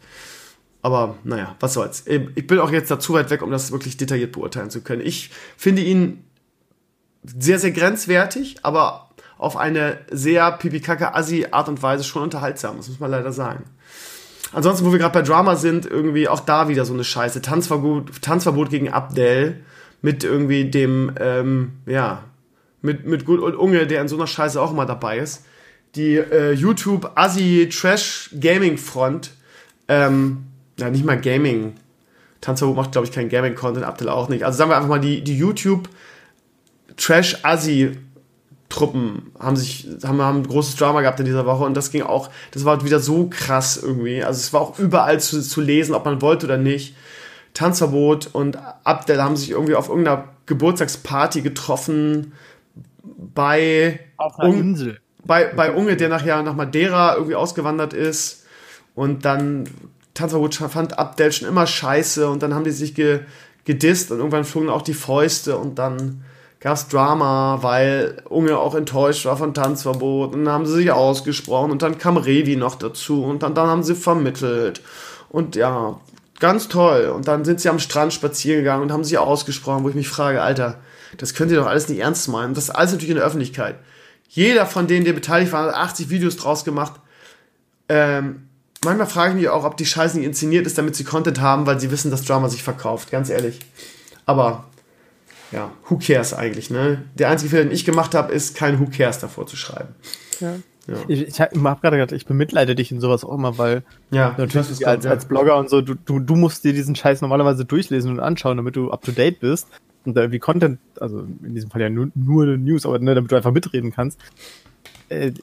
Aber 0.82 1.18
naja, 1.26 1.58
was 1.60 1.74
soll's. 1.74 2.06
Ich 2.08 2.48
bin 2.48 2.60
auch 2.60 2.72
jetzt 2.72 2.90
da 2.90 2.98
zu 2.98 3.14
weit 3.14 3.30
weg, 3.30 3.42
um 3.42 3.52
das 3.52 3.74
wirklich 3.74 3.98
detailliert 3.98 4.32
beurteilen 4.32 4.70
zu 4.70 4.80
können. 4.80 5.02
Ich 5.06 5.32
finde 5.58 5.82
ihn 5.82 6.24
sehr, 7.24 7.60
sehr 7.60 7.72
grenzwertig, 7.72 8.58
aber 8.64 9.07
auf 9.38 9.58
eine 9.58 10.00
sehr 10.10 10.52
pipi-kacke-assi-Art 10.52 11.70
und 11.70 11.84
Weise 11.84 12.04
schon 12.04 12.24
unterhaltsam. 12.24 12.78
Das 12.78 12.88
muss 12.88 13.00
man 13.00 13.12
leider 13.12 13.32
sagen. 13.32 13.66
Ansonsten, 14.54 14.86
wo 14.86 14.92
wir 14.92 15.00
gerade 15.00 15.14
bei 15.14 15.22
Drama 15.22 15.56
sind, 15.56 15.86
irgendwie 15.86 16.28
auch 16.28 16.40
da 16.40 16.70
wieder 16.70 16.86
so 16.86 16.94
eine 16.94 17.04
Scheiße. 17.04 17.42
Tanzverbot, 17.42 18.22
Tanzverbot 18.22 18.70
gegen 18.70 18.90
Abdel 18.90 19.62
mit 20.02 20.24
irgendwie 20.24 20.70
dem, 20.70 21.12
ähm, 21.20 21.74
ja, 21.86 22.24
mit, 22.82 23.06
mit 23.06 23.26
Gut 23.26 23.42
und 23.42 23.56
Unge, 23.56 23.88
der 23.88 24.02
in 24.02 24.08
so 24.08 24.16
einer 24.16 24.28
Scheiße 24.28 24.62
auch 24.62 24.72
immer 24.72 24.86
dabei 24.86 25.18
ist. 25.18 25.46
Die 25.96 26.16
äh, 26.16 26.54
YouTube 26.54 27.12
Assi 27.16 27.70
Trash 27.72 28.30
Gaming 28.40 28.78
Front, 28.78 29.32
ähm, 29.88 30.46
ja, 30.80 30.90
nicht 30.90 31.06
mal 31.06 31.20
Gaming. 31.20 31.76
Tanzverbot 32.40 32.76
macht, 32.78 32.92
glaube 32.92 33.08
ich, 33.08 33.14
kein 33.14 33.30
Gaming-Content, 33.30 33.84
Abdel 33.84 34.10
auch 34.10 34.30
nicht. 34.30 34.46
Also 34.46 34.58
sagen 34.58 34.70
wir 34.70 34.78
einfach 34.78 34.90
mal 34.90 35.00
die, 35.00 35.24
die 35.24 35.38
YouTube 35.38 35.90
Trash 36.96 37.38
Assi 37.44 37.98
Truppen 38.70 39.32
haben 39.40 39.56
sich 39.56 39.88
haben, 40.04 40.22
haben 40.22 40.40
ein 40.40 40.48
großes 40.48 40.76
Drama 40.76 41.02
gehabt 41.02 41.20
in 41.20 41.26
dieser 41.26 41.46
Woche 41.46 41.64
und 41.64 41.76
das 41.76 41.92
ging 41.92 42.04
auch, 42.04 42.30
das 42.52 42.66
war 42.66 42.84
wieder 42.84 43.00
so 43.00 43.28
krass 43.30 43.78
irgendwie. 43.82 44.24
Also 44.24 44.40
es 44.40 44.52
war 44.52 44.62
auch 44.62 44.80
überall 44.80 45.20
zu, 45.20 45.42
zu 45.42 45.62
lesen, 45.62 45.96
ob 45.96 46.06
man 46.06 46.22
wollte 46.22 46.46
oder 46.46 46.58
nicht. 46.58 46.96
Tanzverbot 47.54 48.30
und 48.34 48.58
Abdel 48.84 49.24
haben 49.24 49.38
sich 49.38 49.52
irgendwie 49.52 49.76
auf 49.76 49.90
irgendeiner 49.90 50.26
Geburtstagsparty 50.46 51.42
getroffen 51.42 52.34
bei 53.34 54.02
auf 54.18 54.38
einer 54.40 54.54
Insel. 54.54 55.00
Bei, 55.26 55.46
bei 55.46 55.74
Unge, 55.74 55.98
der 55.98 56.10
nachher 56.10 56.42
nach 56.44 56.56
Madeira 56.56 57.16
irgendwie 57.16 57.36
ausgewandert 57.36 57.94
ist 57.94 58.46
und 58.96 59.26
dann 59.26 59.66
Tanzverbot 60.14 60.56
fand 60.56 61.00
Abdel 61.00 61.32
schon 61.32 61.48
immer 61.48 61.68
scheiße 61.68 62.30
und 62.30 62.44
dann 62.44 62.54
haben 62.54 62.64
die 62.64 62.72
sich 62.72 62.96
ge, 62.96 63.22
gedisst 63.66 64.12
und 64.12 64.18
irgendwann 64.18 64.44
flogen 64.44 64.70
auch 64.70 64.82
die 64.82 64.94
Fäuste 64.94 65.58
und 65.58 65.80
dann 65.80 66.24
gab's 66.68 66.90
Drama, 66.90 67.60
weil 67.62 68.22
Unge 68.28 68.58
auch 68.58 68.76
enttäuscht 68.76 69.26
war 69.26 69.38
von 69.38 69.54
Tanzverbot 69.54 70.34
und 70.34 70.44
dann 70.44 70.54
haben 70.54 70.66
sie 70.66 70.74
sich 70.74 70.92
ausgesprochen 70.92 71.72
und 71.72 71.82
dann 71.82 71.98
kam 71.98 72.18
Revi 72.18 72.58
noch 72.58 72.76
dazu 72.76 73.24
und 73.24 73.42
dann, 73.42 73.56
dann 73.56 73.68
haben 73.68 73.84
sie 73.84 73.96
vermittelt 73.96 74.82
und 75.30 75.56
ja, 75.56 75.98
ganz 76.42 76.68
toll 76.68 77.06
und 77.16 77.26
dann 77.26 77.46
sind 77.46 77.62
sie 77.62 77.70
am 77.70 77.80
Strand 77.80 78.12
spazieren 78.12 78.60
gegangen 78.60 78.84
und 78.84 78.92
haben 78.92 79.06
sich 79.06 79.18
ausgesprochen, 79.18 79.86
wo 79.86 79.90
ich 79.90 79.96
mich 79.96 80.10
frage, 80.10 80.42
Alter, 80.42 80.82
das 81.16 81.34
könnt 81.34 81.52
ihr 81.52 81.58
doch 81.58 81.68
alles 81.68 81.88
nicht 81.88 82.00
ernst 82.00 82.28
meinen. 82.28 82.54
Das 82.54 82.66
ist 82.66 82.72
alles 82.72 82.92
natürlich 82.92 83.12
in 83.12 83.16
der 83.16 83.26
Öffentlichkeit. 83.26 83.76
Jeder 84.28 84.66
von 84.66 84.88
denen, 84.88 85.06
der 85.06 85.14
beteiligt 85.14 85.54
war, 85.54 85.68
hat 85.68 85.74
80 85.74 86.10
Videos 86.10 86.36
draus 86.36 86.66
gemacht. 86.66 87.00
Ähm, 87.88 88.50
manchmal 88.84 89.08
frage 89.08 89.30
ich 89.32 89.38
mich 89.38 89.48
auch, 89.48 89.64
ob 89.64 89.78
die 89.78 89.86
Scheiße 89.86 90.18
nicht 90.18 90.28
inszeniert 90.28 90.68
ist, 90.68 90.78
damit 90.78 90.98
sie 90.98 91.06
Content 91.06 91.40
haben, 91.40 91.66
weil 91.66 91.80
sie 91.80 91.92
wissen, 91.92 92.12
dass 92.12 92.26
Drama 92.26 92.50
sich 92.50 92.62
verkauft, 92.62 93.10
ganz 93.10 93.30
ehrlich. 93.30 93.60
Aber 94.26 94.66
ja, 95.52 95.72
who 95.88 95.98
cares 95.98 96.34
eigentlich, 96.34 96.70
ne? 96.70 97.04
Der 97.16 97.30
einzige 97.30 97.50
Fehler, 97.50 97.64
den 97.64 97.72
ich 97.72 97.86
gemacht 97.86 98.16
habe, 98.16 98.34
ist 98.34 98.56
kein 98.56 98.80
Who 98.80 98.88
cares 98.96 99.20
davor 99.20 99.48
zu 99.48 99.56
schreiben. 99.56 99.96
Ja. 100.40 100.56
Ja. 100.88 100.96
Ich, 101.10 101.22
ich 101.22 101.42
habe 101.42 101.54
gerade 101.60 101.98
gedacht, 101.98 102.14
ich 102.14 102.26
bemitleide 102.26 102.74
dich 102.74 102.92
in 102.94 103.02
sowas 103.02 103.26
auch 103.26 103.34
immer, 103.34 103.58
weil 103.58 103.84
ja, 104.10 104.34
natürlich 104.38 104.88
als, 104.88 105.06
als 105.06 105.26
Blogger 105.26 105.58
und 105.58 105.70
so, 105.70 105.82
du, 105.82 105.96
du, 105.96 106.20
du 106.20 106.36
musst 106.36 106.64
dir 106.64 106.72
diesen 106.72 106.96
Scheiß 106.96 107.20
normalerweise 107.22 107.66
durchlesen 107.66 108.10
und 108.12 108.22
anschauen, 108.22 108.56
damit 108.56 108.78
du 108.78 108.90
up 108.92 109.04
to 109.04 109.12
date 109.12 109.42
bist 109.42 109.68
und 110.06 110.16
da 110.16 110.22
irgendwie 110.22 110.40
Content, 110.40 110.80
also 111.00 111.28
in 111.44 111.54
diesem 111.54 111.70
Fall 111.70 111.82
ja 111.82 111.90
nur, 111.90 112.10
nur 112.16 112.46
News, 112.46 112.86
aber 112.86 113.00
ne, 113.00 113.14
damit 113.16 113.32
du 113.32 113.36
einfach 113.36 113.52
mitreden 113.52 113.92
kannst. 113.92 114.18
Äh, 115.10 115.34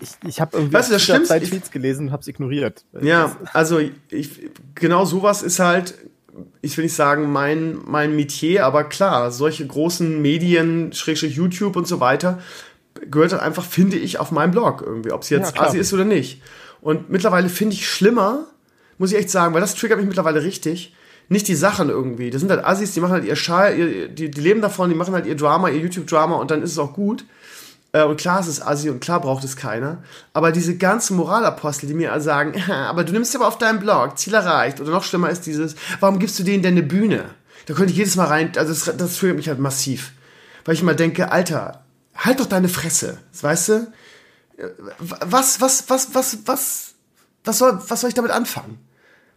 ich, 0.00 0.10
ich 0.28 0.40
habe 0.40 0.56
irgendwie 0.56 0.74
weißt 0.74 0.90
du, 0.90 0.92
das 0.94 1.02
stimmt. 1.02 1.26
zwei 1.26 1.40
Tweets 1.40 1.72
gelesen 1.72 2.06
und 2.06 2.12
habe 2.12 2.20
es 2.20 2.28
ignoriert. 2.28 2.84
Ja, 3.00 3.36
also 3.52 3.80
ich, 4.10 4.50
genau 4.76 5.04
sowas 5.04 5.42
ist 5.42 5.58
halt, 5.58 5.94
ich 6.62 6.76
will 6.76 6.84
nicht 6.84 6.94
sagen 6.94 7.30
mein, 7.30 7.78
mein 7.86 8.16
Metier, 8.16 8.66
aber 8.66 8.84
klar, 8.84 9.30
solche 9.30 9.66
großen 9.66 10.20
Medien, 10.20 10.92
Schrägstrich 10.92 11.36
YouTube 11.36 11.76
und 11.76 11.86
so 11.86 12.00
weiter, 12.00 12.40
gehört 13.10 13.32
dann 13.32 13.40
einfach, 13.40 13.64
finde 13.64 13.96
ich, 13.96 14.18
auf 14.18 14.30
meinem 14.30 14.50
Blog 14.50 14.82
irgendwie, 14.84 15.12
ob 15.12 15.22
es 15.22 15.30
jetzt 15.30 15.56
ja, 15.56 15.62
Asi 15.62 15.78
ist 15.78 15.92
oder 15.92 16.04
nicht. 16.04 16.42
Und 16.80 17.10
mittlerweile 17.10 17.48
finde 17.48 17.74
ich 17.74 17.88
schlimmer, 17.88 18.46
muss 18.98 19.12
ich 19.12 19.18
echt 19.18 19.30
sagen, 19.30 19.54
weil 19.54 19.60
das 19.60 19.74
triggert 19.74 19.98
mich 19.98 20.06
mittlerweile 20.06 20.42
richtig, 20.42 20.94
nicht 21.28 21.48
die 21.48 21.54
Sachen 21.54 21.88
irgendwie. 21.88 22.30
Das 22.30 22.40
sind 22.40 22.50
halt 22.50 22.64
Assis, 22.64 22.92
die 22.92 23.00
machen 23.00 23.12
halt 23.12 23.24
ihr 23.24 23.36
Schal, 23.36 24.08
die, 24.08 24.30
die 24.30 24.40
leben 24.40 24.60
davon, 24.60 24.90
die 24.90 24.96
machen 24.96 25.14
halt 25.14 25.26
ihr 25.26 25.36
Drama, 25.36 25.70
ihr 25.70 25.80
YouTube-Drama 25.80 26.36
und 26.36 26.50
dann 26.50 26.62
ist 26.62 26.72
es 26.72 26.78
auch 26.78 26.92
gut. 26.92 27.24
Äh, 27.94 28.02
und 28.02 28.16
klar 28.18 28.40
ist 28.40 28.48
es 28.48 28.60
Assi 28.60 28.90
und 28.90 29.00
klar 29.00 29.20
braucht 29.20 29.44
es 29.44 29.56
keiner. 29.56 30.02
Aber 30.34 30.52
diese 30.52 30.76
ganzen 30.76 31.16
Moralapostel, 31.16 31.86
die 31.86 31.94
mir 31.94 32.20
sagen, 32.20 32.60
aber 32.70 33.04
du 33.04 33.12
nimmst 33.12 33.34
aber 33.34 33.46
auf 33.46 33.56
deinem 33.56 33.78
Blog, 33.78 34.18
Ziel 34.18 34.34
erreicht. 34.34 34.80
Oder 34.80 34.90
noch 34.90 35.04
schlimmer 35.04 35.30
ist 35.30 35.46
dieses, 35.46 35.76
warum 36.00 36.18
gibst 36.18 36.38
du 36.38 36.42
denen 36.42 36.62
denn 36.62 36.74
eine 36.74 36.82
Bühne? 36.82 37.30
Da 37.66 37.74
könnte 37.74 37.92
ich 37.92 37.98
jedes 37.98 38.16
Mal 38.16 38.26
rein, 38.26 38.52
also 38.56 38.74
das, 38.74 38.96
das 38.96 39.16
triggert 39.16 39.36
mich 39.36 39.48
halt 39.48 39.60
massiv. 39.60 40.12
Weil 40.64 40.74
ich 40.74 40.82
immer 40.82 40.94
denke, 40.94 41.30
Alter, 41.30 41.84
halt 42.16 42.40
doch 42.40 42.46
deine 42.46 42.68
Fresse. 42.68 43.18
Weißt 43.40 43.68
du? 43.68 43.92
Was, 44.98 45.60
was, 45.60 45.88
was, 45.88 46.14
was, 46.14 46.38
was, 46.46 46.94
was 47.44 47.58
soll, 47.58 47.78
was 47.88 48.00
soll 48.00 48.08
ich 48.08 48.14
damit 48.14 48.32
anfangen? 48.32 48.78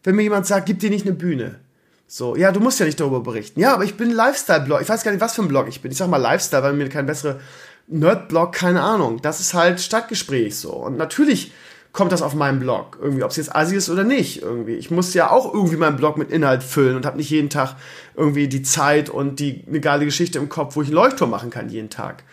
Wenn 0.04 0.16
mir 0.16 0.24
jemand 0.24 0.48
sagt, 0.48 0.66
gib 0.66 0.80
dir 0.80 0.90
nicht 0.90 1.06
eine 1.06 1.16
Bühne. 1.16 1.60
So, 2.08 2.36
ja, 2.36 2.52
du 2.52 2.60
musst 2.60 2.80
ja 2.80 2.86
nicht 2.86 3.00
darüber 3.00 3.20
berichten. 3.20 3.60
Ja, 3.60 3.74
aber 3.74 3.84
ich 3.84 3.98
bin 3.98 4.10
Lifestyle-Blog. 4.10 4.82
Ich 4.82 4.90
weiß 4.90 5.04
gar 5.04 5.12
nicht, 5.12 5.22
was 5.22 5.36
für 5.36 5.42
ein 5.42 5.48
Blog 5.48 5.68
ich 5.68 5.82
bin. 5.82 5.92
Ich 5.92 5.98
sag 5.98 6.10
mal 6.10 6.18
Lifestyle, 6.18 6.64
weil 6.64 6.74
mir 6.74 6.88
kein 6.90 7.06
bessere 7.06 7.40
Nerd-Blog, 7.88 8.54
keine 8.54 8.82
Ahnung. 8.82 9.22
Das 9.22 9.40
ist 9.40 9.54
halt 9.54 9.80
Stadtgespräch 9.82 10.56
so. 10.56 10.72
Und 10.72 10.98
natürlich 10.98 11.52
kommt 11.94 12.12
das 12.12 12.22
auf 12.22 12.36
meinem 12.36 12.60
Blog. 12.60 13.00
Irgendwie, 13.02 13.24
ob 13.24 13.32
es 13.32 13.38
jetzt 13.38 13.56
Asi 13.56 13.76
ist 13.76 13.90
oder 13.90 14.04
nicht. 14.04 14.42
Irgendwie. 14.42 14.74
Ich 14.74 14.92
muss 14.92 15.14
ja 15.14 15.32
auch 15.32 15.54
irgendwie 15.54 15.78
meinen 15.78 15.98
Blog 15.98 16.18
mit 16.18 16.32
Inhalt 16.32 16.64
füllen 16.64 16.96
und 16.96 17.06
habe 17.06 17.18
nicht 17.18 17.30
jeden 17.30 17.50
Tag 17.50 17.76
irgendwie 18.16 18.48
die 18.48 18.62
Zeit 18.62 19.10
und 19.10 19.40
die 19.40 19.64
eine 19.68 19.80
geile 19.80 20.06
Geschichte 20.06 20.38
im 20.38 20.50
Kopf, 20.50 20.76
wo 20.76 20.82
ich 20.82 20.90
einen 20.90 20.96
Leuchtturm 20.96 21.30
machen 21.30 21.50
kann 21.50 21.70
jeden 21.70 21.90
Tag. 21.90 22.24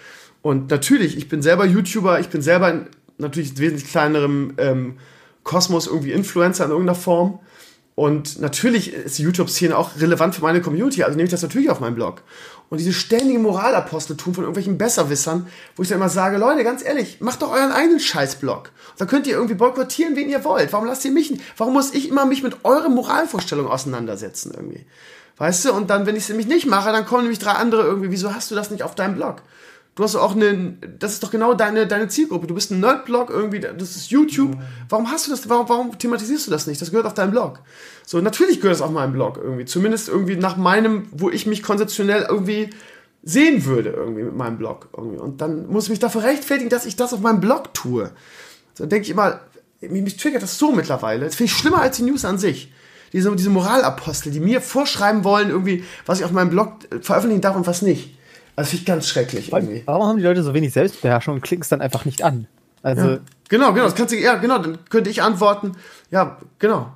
Und 0.42 0.70
natürlich, 0.70 1.16
ich 1.16 1.28
bin 1.28 1.40
selber 1.40 1.64
YouTuber, 1.64 2.20
ich 2.20 2.28
bin 2.28 2.42
selber 2.42 2.70
in 2.70 2.86
natürlich 3.16 3.56
wesentlich 3.58 3.90
kleinerem 3.90 4.54
ähm, 4.58 4.98
Kosmos 5.42 5.86
irgendwie 5.86 6.12
Influencer 6.12 6.64
in 6.64 6.70
irgendeiner 6.70 6.98
Form. 6.98 7.40
Und 7.94 8.40
natürlich 8.40 8.92
ist 8.92 9.18
die 9.18 9.22
YouTube-Szene 9.22 9.76
auch 9.76 10.00
relevant 10.00 10.34
für 10.34 10.42
meine 10.42 10.60
Community, 10.60 11.04
also 11.04 11.16
nehme 11.16 11.26
ich 11.26 11.30
das 11.30 11.42
natürlich 11.42 11.70
auf 11.70 11.78
meinen 11.78 11.94
Blog. 11.94 12.22
Und 12.74 12.78
diese 12.78 12.92
ständige 12.92 13.38
Moralaposteltum 13.38 14.34
von 14.34 14.42
irgendwelchen 14.42 14.78
Besserwissern, 14.78 15.46
wo 15.76 15.84
ich 15.84 15.88
dann 15.88 15.98
immer 15.98 16.08
sage, 16.08 16.38
Leute, 16.38 16.64
ganz 16.64 16.84
ehrlich, 16.84 17.20
macht 17.20 17.40
doch 17.40 17.52
euren 17.52 17.70
eigenen 17.70 18.00
Scheißblog. 18.00 18.72
Da 18.98 19.06
könnt 19.06 19.28
ihr 19.28 19.34
irgendwie 19.34 19.54
boykottieren, 19.54 20.16
wen 20.16 20.28
ihr 20.28 20.42
wollt. 20.42 20.72
Warum 20.72 20.88
lasst 20.88 21.04
ihr 21.04 21.12
mich, 21.12 21.38
warum 21.56 21.72
muss 21.72 21.94
ich 21.94 22.08
immer 22.08 22.24
mich 22.26 22.42
mit 22.42 22.64
euren 22.64 22.92
Moralvorstellungen 22.92 23.70
auseinandersetzen 23.70 24.54
irgendwie? 24.56 24.84
Weißt 25.36 25.66
du? 25.66 25.72
Und 25.72 25.88
dann, 25.88 26.04
wenn 26.06 26.16
ich 26.16 26.24
es 26.24 26.28
nämlich 26.30 26.48
nicht 26.48 26.66
mache, 26.66 26.90
dann 26.90 27.06
kommen 27.06 27.22
nämlich 27.22 27.38
drei 27.38 27.52
andere 27.52 27.82
irgendwie, 27.82 28.10
wieso 28.10 28.34
hast 28.34 28.50
du 28.50 28.56
das 28.56 28.72
nicht 28.72 28.82
auf 28.82 28.96
deinem 28.96 29.14
Blog? 29.14 29.42
Du 29.94 30.02
hast 30.02 30.16
auch 30.16 30.34
eine, 30.34 30.76
das 30.98 31.12
ist 31.12 31.22
doch 31.22 31.30
genau 31.30 31.54
deine, 31.54 31.86
deine 31.86 32.08
Zielgruppe. 32.08 32.48
Du 32.48 32.54
bist 32.54 32.72
ein 32.72 32.80
Nerd-Blog 32.80 33.30
irgendwie, 33.30 33.60
das 33.60 33.94
ist 33.94 34.10
YouTube. 34.10 34.56
Warum 34.88 35.08
hast 35.08 35.26
du 35.26 35.30
das, 35.30 35.48
warum, 35.48 35.68
warum 35.68 35.96
thematisierst 35.96 36.48
du 36.48 36.50
das 36.50 36.66
nicht? 36.66 36.82
Das 36.82 36.90
gehört 36.90 37.06
auf 37.06 37.14
deinen 37.14 37.30
Blog. 37.30 37.60
So, 38.04 38.20
natürlich 38.20 38.60
gehört 38.60 38.74
es 38.74 38.82
auf 38.82 38.90
meinen 38.90 39.12
Blog 39.12 39.38
irgendwie. 39.40 39.66
Zumindest 39.66 40.08
irgendwie 40.08 40.34
nach 40.34 40.56
meinem, 40.56 41.06
wo 41.12 41.30
ich 41.30 41.46
mich 41.46 41.62
konzeptionell 41.62 42.26
irgendwie 42.28 42.70
sehen 43.22 43.64
würde 43.64 43.90
irgendwie 43.90 44.24
mit 44.24 44.34
meinem 44.34 44.58
Blog 44.58 44.88
irgendwie. 44.96 45.18
Und 45.18 45.40
dann 45.40 45.68
muss 45.68 45.84
ich 45.84 45.90
mich 45.90 46.00
dafür 46.00 46.24
rechtfertigen, 46.24 46.70
dass 46.70 46.86
ich 46.86 46.96
das 46.96 47.12
auf 47.12 47.20
meinem 47.20 47.40
Blog 47.40 47.72
tue. 47.72 48.10
So 48.74 48.86
denke 48.86 49.04
ich 49.04 49.10
immer, 49.10 49.40
mich, 49.80 50.02
mich 50.02 50.16
triggert 50.16 50.42
das 50.42 50.58
so 50.58 50.72
mittlerweile. 50.72 51.24
Das 51.24 51.36
finde 51.36 51.52
ich 51.52 51.56
schlimmer 51.56 51.80
als 51.80 51.98
die 51.98 52.02
News 52.02 52.24
an 52.24 52.38
sich. 52.38 52.72
Diese, 53.12 53.34
diese 53.36 53.50
Moralapostel, 53.50 54.32
die 54.32 54.40
mir 54.40 54.60
vorschreiben 54.60 55.22
wollen 55.22 55.50
irgendwie, 55.50 55.84
was 56.04 56.18
ich 56.18 56.24
auf 56.24 56.32
meinem 56.32 56.50
Blog 56.50 56.78
veröffentlichen 57.00 57.42
darf 57.42 57.54
und 57.54 57.68
was 57.68 57.80
nicht. 57.80 58.18
Also 58.56 58.70
finde 58.70 58.80
ich 58.80 58.86
ganz 58.86 59.08
schrecklich 59.08 59.52
irgendwie. 59.52 59.82
Warum 59.86 60.06
haben 60.06 60.16
die 60.18 60.22
Leute 60.22 60.42
so 60.42 60.54
wenig 60.54 60.72
Selbstbeherrschung 60.72 61.34
und 61.34 61.40
klicken 61.42 61.62
es 61.62 61.68
dann 61.68 61.80
einfach 61.80 62.04
nicht 62.04 62.22
an? 62.22 62.46
Also 62.82 63.08
ja. 63.08 63.18
Genau, 63.48 63.72
genau, 63.72 63.84
das 63.84 63.94
kannst 63.94 64.12
du, 64.12 64.18
ja, 64.18 64.36
genau, 64.36 64.58
dann 64.58 64.78
könnte 64.88 65.10
ich 65.10 65.22
antworten, 65.22 65.72
ja, 66.10 66.38
genau. 66.58 66.92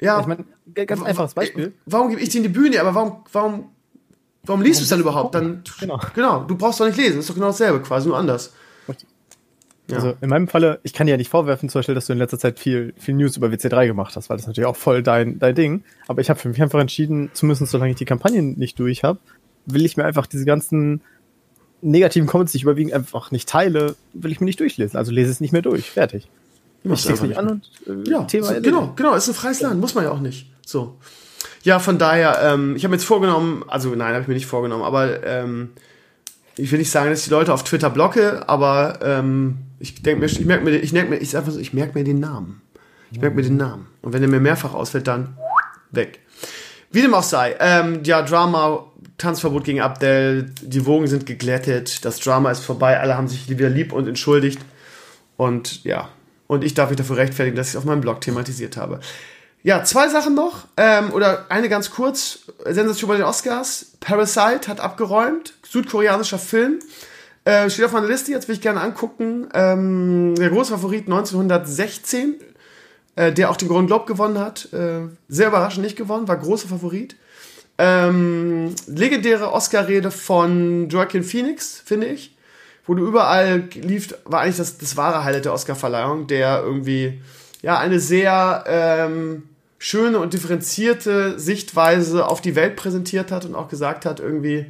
Ja. 0.00 0.20
Ich 0.20 0.26
meine, 0.26 0.44
ganz 0.86 1.02
einfaches 1.02 1.34
Beispiel. 1.34 1.72
Warum 1.86 2.10
gebe 2.10 2.20
ich 2.20 2.30
dir 2.30 2.42
die 2.42 2.48
Bühne, 2.48 2.80
aber 2.80 2.94
warum, 2.94 3.24
warum, 3.32 3.70
warum 4.44 4.62
liest 4.62 4.80
du 4.80 4.84
es 4.84 4.88
dann 4.88 5.00
überhaupt? 5.00 5.34
Dann, 5.34 5.62
genau. 5.78 6.00
genau, 6.14 6.44
du 6.44 6.56
brauchst 6.56 6.80
doch 6.80 6.86
nicht 6.86 6.96
lesen, 6.96 7.16
das 7.16 7.24
ist 7.24 7.30
doch 7.30 7.34
genau 7.34 7.48
dasselbe, 7.48 7.80
quasi 7.80 8.08
nur 8.08 8.18
anders. 8.18 8.52
Ja. 9.90 9.96
Also 9.96 10.14
in 10.20 10.28
meinem 10.28 10.48
Falle, 10.48 10.80
ich 10.84 10.92
kann 10.92 11.06
dir 11.06 11.12
ja 11.12 11.16
nicht 11.16 11.30
vorwerfen, 11.30 11.68
zum 11.68 11.80
Beispiel, 11.80 11.94
dass 11.94 12.06
du 12.06 12.12
in 12.12 12.18
letzter 12.18 12.38
Zeit 12.38 12.58
viel, 12.58 12.94
viel 12.96 13.14
News 13.14 13.36
über 13.36 13.48
WC3 13.48 13.86
gemacht 13.86 14.14
hast, 14.16 14.30
weil 14.30 14.36
das 14.36 14.46
natürlich 14.46 14.68
auch 14.68 14.76
voll 14.76 15.02
dein, 15.02 15.38
dein 15.38 15.54
Ding. 15.54 15.84
Aber 16.06 16.20
ich 16.20 16.30
habe 16.30 16.38
für 16.38 16.48
mich 16.48 16.62
einfach 16.62 16.78
entschieden, 16.78 17.30
zumindest 17.32 17.70
solange 17.70 17.90
ich 17.90 17.96
die 17.96 18.04
Kampagnen 18.04 18.56
nicht 18.56 18.78
durch 18.78 19.02
habe, 19.02 19.18
will 19.74 19.84
ich 19.84 19.96
mir 19.96 20.04
einfach 20.04 20.26
diese 20.26 20.44
ganzen 20.44 21.00
negativen 21.82 22.28
Comments, 22.28 22.52
die 22.52 22.58
ich 22.58 22.62
überwiegend 22.62 22.92
einfach 22.92 23.30
nicht 23.30 23.48
teile, 23.48 23.96
will 24.12 24.32
ich 24.32 24.40
mir 24.40 24.46
nicht 24.46 24.60
durchlesen. 24.60 24.96
Also 24.96 25.12
lese 25.12 25.30
es 25.30 25.40
nicht 25.40 25.52
mehr 25.52 25.62
durch. 25.62 25.90
Fertig. 25.90 26.28
Ich 26.82 26.90
es 26.90 27.22
nicht 27.22 27.36
an 27.36 27.48
und 27.48 27.70
äh, 28.06 28.10
ja, 28.10 28.24
Thema 28.24 28.46
so, 28.46 28.60
Genau, 28.60 28.92
genau, 28.96 29.14
ist 29.14 29.28
ein 29.28 29.34
freies 29.34 29.60
Land, 29.60 29.80
muss 29.80 29.94
man 29.94 30.04
ja 30.04 30.10
auch 30.10 30.20
nicht. 30.20 30.50
So. 30.64 30.96
Ja, 31.62 31.78
von 31.78 31.98
daher, 31.98 32.38
ähm, 32.42 32.74
ich 32.74 32.84
habe 32.84 32.90
mir 32.90 32.96
jetzt 32.96 33.04
vorgenommen, 33.04 33.64
also 33.68 33.90
nein, 33.90 34.12
habe 34.12 34.22
ich 34.22 34.28
mir 34.28 34.34
nicht 34.34 34.46
vorgenommen, 34.46 34.82
aber 34.82 35.22
ähm, 35.24 35.70
ich 36.56 36.72
will 36.72 36.78
nicht 36.78 36.90
sagen, 36.90 37.10
dass 37.10 37.20
ich 37.20 37.24
die 37.26 37.30
Leute 37.30 37.52
auf 37.52 37.64
Twitter 37.64 37.90
blocke, 37.90 38.48
aber 38.48 38.98
ähm, 39.02 39.58
ich 39.78 40.02
denke 40.02 40.20
mir, 40.20 40.26
ich 40.26 40.44
merke 40.44 40.64
mir, 40.64 40.78
ich 40.78 40.92
merke 40.92 41.10
mir, 41.10 41.18
ich 41.18 41.36
einfach 41.36 41.52
so, 41.52 41.58
ich 41.58 41.74
merke 41.74 41.98
mir 41.98 42.04
den 42.04 42.20
Namen. 42.20 42.62
Ich 43.12 43.20
merke 43.20 43.36
mir 43.36 43.42
den 43.42 43.56
Namen. 43.56 43.88
Und 44.02 44.12
wenn 44.12 44.22
er 44.22 44.28
mir 44.28 44.40
mehrfach 44.40 44.72
ausfällt, 44.72 45.06
dann 45.06 45.36
weg. 45.90 46.20
Wie 46.92 47.02
dem 47.02 47.12
auch 47.12 47.22
sei, 47.22 47.56
ähm, 47.60 48.00
ja, 48.04 48.22
Drama 48.22 48.89
Tanzverbot 49.20 49.64
gegen 49.64 49.80
Abdel, 49.80 50.50
die 50.62 50.86
Wogen 50.86 51.06
sind 51.06 51.26
geglättet, 51.26 52.04
das 52.04 52.18
Drama 52.18 52.50
ist 52.50 52.64
vorbei, 52.64 52.98
alle 52.98 53.16
haben 53.16 53.28
sich 53.28 53.48
wieder 53.48 53.68
lieb 53.68 53.92
und 53.92 54.08
entschuldigt. 54.08 54.60
Und 55.36 55.84
ja, 55.84 56.08
und 56.46 56.64
ich 56.64 56.74
darf 56.74 56.88
mich 56.90 56.96
dafür 56.96 57.18
rechtfertigen, 57.18 57.56
dass 57.56 57.68
ich 57.68 57.74
es 57.74 57.76
auf 57.76 57.84
meinem 57.84 58.00
Blog 58.00 58.20
thematisiert 58.20 58.76
habe. 58.76 59.00
Ja, 59.62 59.84
zwei 59.84 60.08
Sachen 60.08 60.34
noch, 60.34 60.66
ähm, 60.78 61.12
oder 61.12 61.46
eine 61.50 61.68
ganz 61.68 61.90
kurz, 61.90 62.40
Sensation 62.64 63.08
bei 63.08 63.16
den 63.16 63.24
Oscars. 63.24 63.92
Parasite 64.00 64.68
hat 64.68 64.80
abgeräumt, 64.80 65.54
südkoreanischer 65.68 66.38
Film. 66.38 66.78
Äh, 67.44 67.68
steht 67.68 67.84
auf 67.84 67.92
meiner 67.92 68.06
Liste, 68.06 68.32
jetzt 68.32 68.48
will 68.48 68.54
ich 68.54 68.62
gerne 68.62 68.80
angucken. 68.80 69.48
Ähm, 69.52 70.34
der 70.36 70.48
große 70.48 70.72
Favorit 70.72 71.06
1916, 71.06 72.36
äh, 73.16 73.32
der 73.32 73.50
auch 73.50 73.56
den 73.56 73.68
Golden 73.68 73.86
Globe 73.86 74.06
gewonnen 74.06 74.38
hat. 74.38 74.72
Äh, 74.72 75.08
sehr 75.28 75.48
überraschend 75.48 75.84
nicht 75.84 75.96
gewonnen, 75.96 76.26
war 76.26 76.38
großer 76.38 76.68
Favorit. 76.68 77.16
Ähm, 77.82 78.74
legendäre 78.88 79.52
Oscar-Rede 79.52 80.10
von 80.10 80.90
Joaquin 80.90 81.22
Phoenix, 81.22 81.82
finde 81.82 82.08
ich. 82.08 82.36
Wo 82.86 82.92
du 82.94 83.06
überall 83.06 83.70
lief, 83.74 84.14
war 84.26 84.42
eigentlich 84.42 84.58
das, 84.58 84.76
das 84.76 84.98
wahre 84.98 85.24
Highlight 85.24 85.46
der 85.46 85.54
Oscar-Verleihung, 85.54 86.26
der 86.26 86.62
irgendwie, 86.62 87.22
ja, 87.62 87.78
eine 87.78 87.98
sehr 87.98 88.64
ähm, 88.66 89.44
schöne 89.78 90.18
und 90.18 90.34
differenzierte 90.34 91.38
Sichtweise 91.38 92.28
auf 92.28 92.42
die 92.42 92.54
Welt 92.54 92.76
präsentiert 92.76 93.32
hat 93.32 93.46
und 93.46 93.54
auch 93.54 93.68
gesagt 93.68 94.04
hat, 94.04 94.20
irgendwie, 94.20 94.66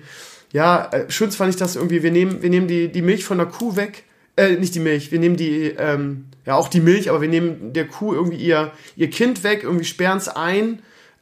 ja, 0.53 0.89
äh, 0.93 1.11
schön 1.11 1.32
fand 1.32 1.51
ich 1.51 1.57
das 1.57 1.74
irgendwie, 1.74 2.05
wir 2.05 2.12
nehmen, 2.12 2.43
wir 2.43 2.51
nehmen 2.51 2.69
die, 2.69 2.93
die 2.93 3.03
Milch 3.03 3.24
von 3.24 3.39
der 3.39 3.49
Kuh 3.49 3.74
weg, 3.74 4.05
äh, 4.37 4.53
nicht 4.53 4.77
die 4.77 4.81
Milch, 4.81 5.11
wir 5.11 5.19
nehmen 5.19 5.37
die, 5.37 5.74
ähm, 5.77 6.27
ja, 6.47 6.55
auch 6.55 6.69
die 6.69 6.81
Milch, 6.81 7.11
aber 7.11 7.23
wir 7.23 7.28
nehmen 7.28 7.73
der 7.73 7.89
Kuh 7.89 8.15
irgendwie 8.15 8.39
ihr, 8.39 8.70
ihr 8.95 9.11
Kind 9.11 9.43
weg, 9.43 9.65
irgendwie 9.65 9.85
sperren 9.85 10.19
es 10.19 10.28
ein 10.28 10.81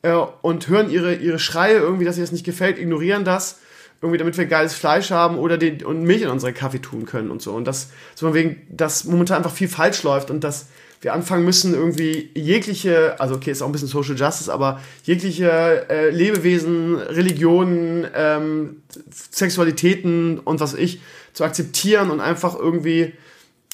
äh, 0.09 0.27
und 0.43 0.69
hören 0.69 0.91
ihre, 0.91 1.15
ihre 1.15 1.39
Schreie 1.39 1.79
irgendwie, 1.79 2.05
dass 2.05 2.17
ihr 2.17 2.23
das 2.23 2.33
nicht 2.33 2.45
gefällt, 2.45 2.79
ignorieren 2.79 3.25
das, 3.25 3.59
irgendwie 4.01 4.19
damit 4.19 4.37
wir 4.37 4.47
geiles 4.47 4.75
Fleisch 4.75 5.11
haben 5.11 5.39
oder 5.39 5.59
den, 5.59 5.85
und 5.85 6.03
Milch 6.03 6.23
in 6.23 6.29
unsere 6.29 6.53
Kaffee 6.53 6.81
tun 6.81 7.05
können 7.05 7.31
und 7.31 7.43
so. 7.43 7.53
Und 7.53 7.65
das, 7.65 7.91
so 8.15 8.27
von 8.27 8.35
wegen, 8.35 8.67
dass 8.71 9.05
momentan 9.05 9.39
einfach 9.39 9.53
viel 9.53 9.69
falsch 9.69 10.03
läuft 10.03 10.31
und 10.31 10.45
dass 10.45 10.67
wir 11.01 11.15
anfangen 11.15 11.45
müssen, 11.45 11.75
irgendwie 11.75 12.31
jegliche, 12.35 13.21
also 13.21 13.37
okay, 13.37 13.53
ist 13.53 13.63
auch 13.63 13.67
ein 13.67 13.73
bisschen 13.73 13.89
Social 13.89 14.17
Justice, 14.17 14.53
aber 14.53 14.81
jegliche 15.05 15.89
äh, 15.89 16.11
Lebewesen, 16.11 16.97
Religionen, 16.97 18.07
ähm, 18.15 18.83
Sexualitäten 19.31 20.41
und 20.41 20.59
was 20.59 20.75
ich 20.75 21.01
zu 21.35 21.45
akzeptieren 21.45 22.11
und 22.11 22.21
einfach 22.21 22.57
irgendwie, 22.59 23.13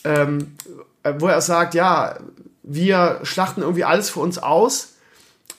ähm, 0.05 0.53
äh, 1.03 1.15
wo 1.19 1.29
er 1.29 1.41
sagt, 1.41 1.75
ja, 1.75 2.19
wir 2.63 3.21
schlachten 3.23 3.63
irgendwie 3.63 3.85
alles 3.85 4.11
für 4.11 4.21
uns 4.21 4.39
aus 4.39 4.94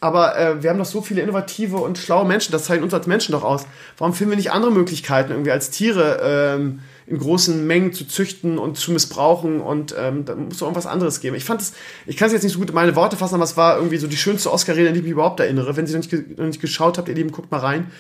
aber 0.06 0.38
äh, 0.38 0.62
wir 0.62 0.70
haben 0.70 0.78
doch 0.78 0.86
so 0.86 1.02
viele 1.02 1.22
innovative 1.22 1.78
und 1.78 1.98
schlaue 1.98 2.26
Menschen, 2.26 2.52
das 2.52 2.66
zeichnet 2.66 2.84
uns 2.84 2.94
als 2.94 3.08
Menschen 3.08 3.32
doch 3.32 3.44
aus. 3.44 3.66
Warum 3.98 4.14
finden 4.14 4.32
wir 4.32 4.38
nicht 4.38 4.52
andere 4.52 4.72
Möglichkeiten, 4.72 5.32
irgendwie 5.32 5.50
als 5.50 5.72
Tiere 5.72 6.20
ähm, 6.22 6.82
in 7.08 7.18
großen 7.18 7.66
Mengen 7.66 7.92
zu 7.92 8.06
züchten 8.06 8.60
und 8.60 8.78
zu 8.78 8.92
missbrauchen 8.92 9.62
und 9.62 9.96
ähm, 9.98 10.24
da 10.26 10.36
muss 10.36 10.60
doch 10.60 10.68
irgendwas 10.68 10.86
anderes 10.86 11.22
geben. 11.22 11.36
Ich 11.36 11.44
fand 11.44 11.62
es, 11.62 11.74
ich 12.06 12.18
kann 12.18 12.28
es 12.28 12.34
jetzt 12.34 12.44
nicht 12.44 12.54
so 12.54 12.60
gut 12.60 12.70
in 12.70 12.76
meine 12.76 12.96
Worte 12.96 13.18
fassen, 13.18 13.34
aber 13.34 13.46
es 13.46 13.58
war 13.58 13.78
irgendwie 13.78 13.98
so 13.98 14.06
die 14.06 14.18
schönste 14.18 14.52
Oscar-Rede, 14.52 14.90
an 14.90 14.94
die 14.94 15.00
ich 15.00 15.06
mich 15.06 15.14
überhaupt 15.14 15.40
erinnere. 15.40 15.76
Wenn 15.76 15.88
Sie 15.88 15.96
noch 15.96 16.04
nicht, 16.04 16.38
noch 16.38 16.46
nicht 16.46 16.62
geschaut 16.62 17.00
habt, 17.00 17.08
ihr 17.10 17.16
Lieben, 17.16 17.32
guckt 17.32 17.52
mal 17.52 17.60
rein. 17.60 17.92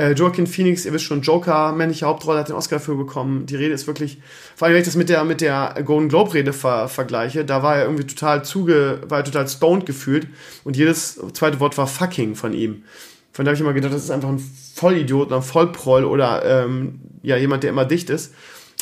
Äh, 0.00 0.12
Joaquin 0.12 0.46
Phoenix, 0.46 0.86
ihr 0.86 0.94
wisst 0.94 1.04
schon, 1.04 1.20
Joker, 1.20 1.72
männliche 1.72 2.06
Hauptrolle, 2.06 2.38
hat 2.38 2.48
den 2.48 2.56
Oscar 2.56 2.76
dafür 2.76 2.96
bekommen. 2.96 3.44
Die 3.44 3.56
Rede 3.56 3.74
ist 3.74 3.86
wirklich, 3.86 4.16
vor 4.56 4.64
allem 4.64 4.74
wenn 4.74 4.80
ich 4.80 4.86
das 4.86 4.96
mit 4.96 5.10
der, 5.10 5.24
mit 5.24 5.42
der 5.42 5.74
Golden 5.84 6.08
Globe 6.08 6.32
Rede 6.32 6.54
ver 6.54 6.88
vergleiche, 6.88 7.44
da 7.44 7.62
war 7.62 7.76
er 7.76 7.84
irgendwie 7.84 8.06
total 8.06 8.42
zuge, 8.42 9.02
war 9.08 9.18
er 9.18 9.24
total 9.24 9.46
stoned 9.46 9.84
gefühlt 9.84 10.26
und 10.64 10.78
jedes 10.78 11.20
zweite 11.34 11.60
Wort 11.60 11.76
war 11.76 11.86
fucking 11.86 12.34
von 12.34 12.54
ihm. 12.54 12.84
Von 13.32 13.44
da 13.44 13.50
habe 13.50 13.56
ich 13.56 13.60
immer 13.60 13.74
gedacht, 13.74 13.92
das 13.92 14.04
ist 14.04 14.10
einfach 14.10 14.30
ein 14.30 14.42
Vollidiot 14.74 15.26
oder 15.26 15.36
ein 15.36 15.42
Vollproll 15.42 16.04
oder 16.04 16.44
ähm, 16.46 17.00
ja, 17.22 17.36
jemand, 17.36 17.62
der 17.62 17.70
immer 17.70 17.84
dicht 17.84 18.08
ist. 18.08 18.32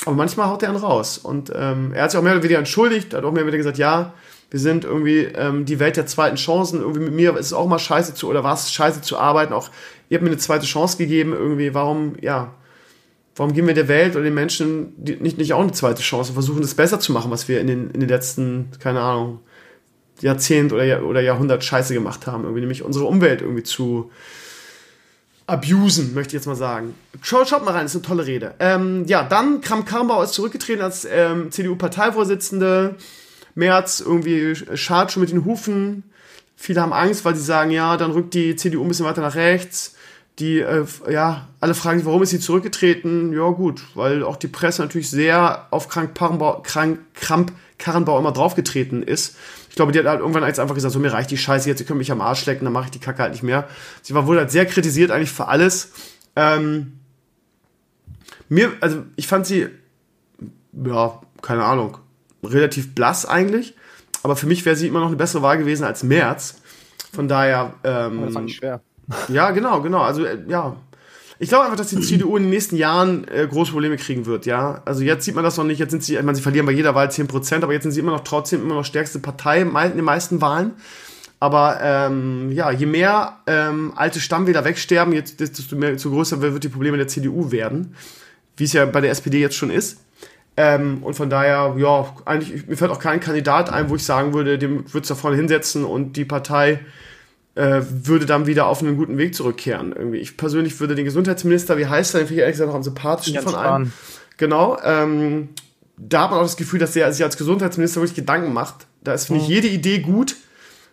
Aber 0.07 0.15
manchmal 0.15 0.47
haut 0.47 0.63
er 0.63 0.69
einen 0.69 0.79
raus. 0.79 1.19
Und 1.19 1.53
ähm, 1.53 1.93
er 1.95 2.05
hat 2.05 2.13
sich 2.13 2.19
auch 2.19 2.23
mehr 2.23 2.35
oder 2.35 2.45
weniger 2.45 2.61
entschuldigt, 2.61 3.13
hat 3.13 3.25
auch 3.25 3.33
mehr 3.33 3.43
oder 3.43 3.53
weniger 3.53 3.59
gesagt, 3.59 3.79
ja, 3.79 4.15
wir 4.51 4.61
sind 4.61 4.85
irgendwie 4.85 5.25
ähm, 5.25 5.65
die 5.65 5.79
Welt 5.79 5.97
der 5.97 6.07
zweiten 6.07 6.37
Chancen. 6.37 6.81
Irgendwie 6.81 7.01
mit 7.01 7.13
mir 7.13 7.37
ist 7.37 7.47
es 7.47 7.53
auch 7.53 7.67
mal 7.67 7.79
scheiße 7.79 8.15
zu, 8.15 8.29
oder 8.29 8.45
war 8.45 8.55
es 8.55 8.73
scheiße 8.73 9.03
zu 9.03 9.19
arbeiten. 9.19 9.53
Auch 9.53 9.71
ihr 10.09 10.17
habt 10.17 10.25
mir 10.25 10.31
eine 10.31 10.39
zweite 10.39 10.67
Chance 10.67 10.97
gegeben. 10.97 11.33
Irgendwie, 11.33 11.75
warum, 11.75 12.15
ja, 12.21 12.55
warum 13.37 13.53
geben 13.53 13.67
wir 13.67 13.75
der 13.75 13.89
Welt 13.89 14.15
oder 14.15 14.25
den 14.25 14.35
Menschen 14.35 14.95
nicht, 14.97 15.37
nicht 15.37 15.53
auch 15.53 15.63
eine 15.63 15.73
zweite 15.73 16.03
Chance 16.03 16.31
und 16.31 16.35
versuchen, 16.35 16.63
das 16.63 16.75
besser 16.75 16.99
zu 16.99 17.13
machen, 17.13 17.31
was 17.31 17.49
wir 17.49 17.61
in 17.61 17.67
den, 17.67 17.91
in 17.91 18.01
den 18.01 18.09
letzten, 18.09 18.71
keine 18.81 19.01
Ahnung, 19.01 19.41
Jahrzehnt 20.21 20.73
oder, 20.73 21.05
oder 21.05 21.21
Jahrhundert 21.21 21.63
Scheiße 21.63 21.93
gemacht 21.93 22.27
haben. 22.27 22.45
Irgendwie, 22.45 22.61
nämlich 22.61 22.83
unsere 22.83 23.05
Umwelt 23.05 23.43
irgendwie 23.43 23.63
zu, 23.63 24.11
abusen, 25.49 26.15
möchte 26.15 26.31
ich 26.31 26.41
jetzt 26.41 26.47
mal 26.47 26.55
sagen. 26.55 26.95
Schaut, 27.23 27.49
schaut 27.49 27.65
mal 27.65 27.73
rein, 27.73 27.87
ist 27.87 27.95
eine 27.95 28.03
tolle 28.03 28.27
Rede. 28.27 28.55
Ähm, 28.61 29.05
ja, 29.07 29.25
dann 29.25 29.63
Kram 29.63 29.85
Karrenbauer 29.85 30.25
ist 30.25 30.35
zurückgetreten 30.35 30.83
als 30.83 31.07
ähm, 31.11 31.51
CDU-Parteivorsitzende. 31.51 32.97
März 33.55 34.01
irgendwie 34.01 34.55
schart 34.77 35.13
schon 35.13 35.23
mit 35.23 35.31
den 35.31 35.45
Hufen. 35.45 36.05
Viele 36.57 36.81
haben 36.81 36.93
Angst, 36.93 37.25
weil 37.25 37.37
sie 37.37 37.43
sagen, 37.43 37.71
ja, 37.71 37.97
dann 37.97 38.11
rückt 38.11 38.35
die 38.35 38.57
CDU 38.57 38.83
ein 38.83 38.89
bisschen 38.89 39.07
weiter 39.07 39.21
nach 39.21 39.35
rechts. 39.35 39.95
Die, 40.39 40.61
äh, 40.61 40.85
ja, 41.11 41.49
alle 41.61 41.75
fragen 41.75 41.99
sich, 41.99 42.07
warum 42.07 42.23
ist 42.23 42.31
sie 42.31 42.41
zurückgetreten? 42.41 43.33
Ja, 43.33 43.51
gut, 43.51 43.83
weil 43.95 44.23
auch 44.23 44.37
die 44.37 44.47
Presse 44.47 44.83
natürlich 44.83 45.11
sehr 45.11 45.67
auf 45.71 45.89
Krank, 45.89 46.15
Parrenbau, 46.15 46.61
Krank 46.63 47.01
Kramp 47.15 47.53
Karrenbau 47.79 48.19
immer 48.19 48.33
draufgetreten 48.33 49.03
ist 49.03 49.37
glaube, 49.79 49.93
die 49.93 50.01
hat 50.01 50.07
halt 50.07 50.19
irgendwann 50.19 50.43
jetzt 50.45 50.59
einfach 50.59 50.75
gesagt, 50.75 50.93
so 50.93 50.99
mir 50.99 51.13
reicht 51.13 51.31
die 51.31 51.39
Scheiße 51.39 51.69
jetzt, 51.69 51.79
ihr 51.79 51.87
könnt 51.87 51.99
mich 51.99 52.11
am 52.11 52.21
Arsch 52.21 52.45
lecken, 52.47 52.65
dann 52.65 52.73
mache 52.73 52.87
ich 52.87 52.91
die 52.91 52.99
Kacke 52.99 53.23
halt 53.23 53.31
nicht 53.31 53.45
mehr. 53.45 53.69
Sie 54.03 54.13
war 54.13 54.27
wohl 54.27 54.37
halt 54.37 54.51
sehr 54.51 54.67
kritisiert 54.67 55.13
eigentlich 55.13 55.31
für 55.31 55.47
alles. 55.47 55.93
Ähm, 56.35 56.99
mir, 58.49 58.73
also 58.81 59.05
ich 59.15 59.29
fand 59.29 59.47
sie, 59.47 59.69
ja, 60.73 61.21
keine 61.43 61.65
Ahnung, 61.65 61.99
relativ 62.43 62.95
blass 62.95 63.27
eigentlich. 63.27 63.75
Aber 64.23 64.37
für 64.37 64.47
mich 64.47 64.65
wäre 64.65 64.77
sie 64.77 64.89
immer 64.89 65.01
noch 65.01 65.09
eine 65.09 65.17
bessere 65.17 65.43
Wahl 65.43 65.59
gewesen 65.59 65.85
als 65.85 66.03
März. 66.03 66.61
Von 67.13 67.29
daher. 67.29 67.75
Ähm, 67.85 68.23
das 68.23 68.33
fand 68.35 68.51
ich 68.51 68.57
schwer. 68.57 68.81
Ja, 69.29 69.53
genau, 69.53 69.81
genau. 69.81 70.03
Also, 70.03 70.25
äh, 70.25 70.39
ja, 70.49 70.77
ich 71.41 71.49
glaube 71.49 71.65
einfach, 71.65 71.77
dass 71.77 71.89
die 71.89 72.01
CDU 72.01 72.37
in 72.37 72.45
den 72.45 72.51
nächsten 72.51 72.77
Jahren 72.77 73.27
äh, 73.29 73.47
große 73.49 73.71
Probleme 73.71 73.97
kriegen 73.97 74.27
wird, 74.27 74.45
ja. 74.45 74.83
Also 74.85 75.03
jetzt 75.03 75.25
sieht 75.25 75.37
man 75.37 75.45
das 75.45 75.57
noch 75.57 75.65
nicht, 75.65 75.79
jetzt 75.79 75.93
sind 75.93 76.03
sie, 76.03 76.17
ich 76.17 76.23
meine, 76.23 76.35
sie 76.35 76.43
verlieren 76.43 76.67
bei 76.67 76.73
jeder 76.73 76.95
Wahl 76.97 77.09
10%, 77.09 77.63
aber 77.63 77.73
jetzt 77.73 77.85
sind 77.85 77.93
sie 77.93 78.01
immer 78.01 78.11
noch 78.11 78.25
trotzdem 78.25 78.63
immer 78.63 78.75
noch 78.75 78.85
stärkste 78.85 79.21
Partei 79.21 79.61
in 79.61 79.73
den 79.73 80.05
meisten 80.05 80.41
Wahlen. 80.41 80.73
Aber 81.41 81.79
ähm, 81.81 82.51
ja, 82.51 82.73
je 82.73 82.87
mehr 82.87 83.39
ähm, 83.47 83.93
alte 83.95 84.19
Stammwähler 84.19 84.65
wegsterben, 84.65 85.15
jetzt, 85.15 85.39
desto 85.39 85.77
mehr, 85.77 85.93
desto 85.93 86.11
größer 86.11 86.41
wird 86.41 86.65
die 86.65 86.69
Probleme 86.69 86.97
der 86.97 87.07
CDU 87.07 87.53
werden. 87.53 87.95
Wie 88.57 88.65
es 88.65 88.73
ja 88.73 88.85
bei 88.87 89.01
der 89.01 89.13
SPD 89.13 89.39
jetzt 89.39 89.55
schon 89.55 89.71
ist. 89.71 90.01
Ähm, 90.61 91.05
und 91.05 91.15
von 91.15 91.31
daher, 91.31 91.77
ja, 91.79 92.17
eigentlich, 92.25 92.67
mir 92.67 92.77
fällt 92.77 92.91
auch 92.91 92.99
kein 92.99 93.21
Kandidat 93.21 93.73
ein, 93.73 93.91
wo 93.91 93.95
ich 93.95 94.03
sagen 94.03 94.35
würde, 94.35 94.59
dem 94.59 94.93
würde 94.93 95.03
es 95.03 95.07
da 95.07 95.15
vorne 95.15 95.37
hinsetzen 95.37 95.85
und 95.85 96.15
die 96.17 96.25
Partei 96.25 96.81
äh, 97.55 97.81
würde 97.89 98.27
dann 98.27 98.47
wieder 98.47 98.67
auf 98.67 98.83
einen 98.83 98.97
guten 98.97 99.19
Weg 99.19 99.37
zurückkehren. 99.37 99.93
Irgendwie. 99.93 100.19
Ich 100.19 100.37
persönlich 100.37 100.81
würde 100.81 100.97
den 100.97 101.05
Gesundheitsminister, 101.05 101.79
wie 101.79 101.87
heißt 101.87 102.13
er, 102.13 102.23
den 102.23 102.27
finde 102.27 102.41
ich 102.41 102.41
ehrlich 102.41 102.55
gesagt 102.55 102.71
noch 102.71 102.75
am 102.75 102.83
sympathischsten 102.83 103.41
von 103.41 103.55
allen. 103.55 103.93
Genau. 104.37 104.77
Ähm, 104.83 105.51
da 105.97 106.23
hat 106.23 106.31
man 106.33 106.41
auch 106.41 106.45
das 106.45 106.57
Gefühl, 106.57 106.81
dass 106.81 106.97
er 106.97 107.13
sich 107.13 107.23
als 107.23 107.37
Gesundheitsminister 107.37 108.01
wirklich 108.01 108.17
Gedanken 108.17 108.53
macht. 108.53 108.89
Da 109.05 109.15
ist, 109.15 109.27
finde 109.27 109.43
mhm. 109.43 109.45
ich, 109.45 109.55
jede 109.55 109.69
Idee 109.69 110.01
gut. 110.01 110.35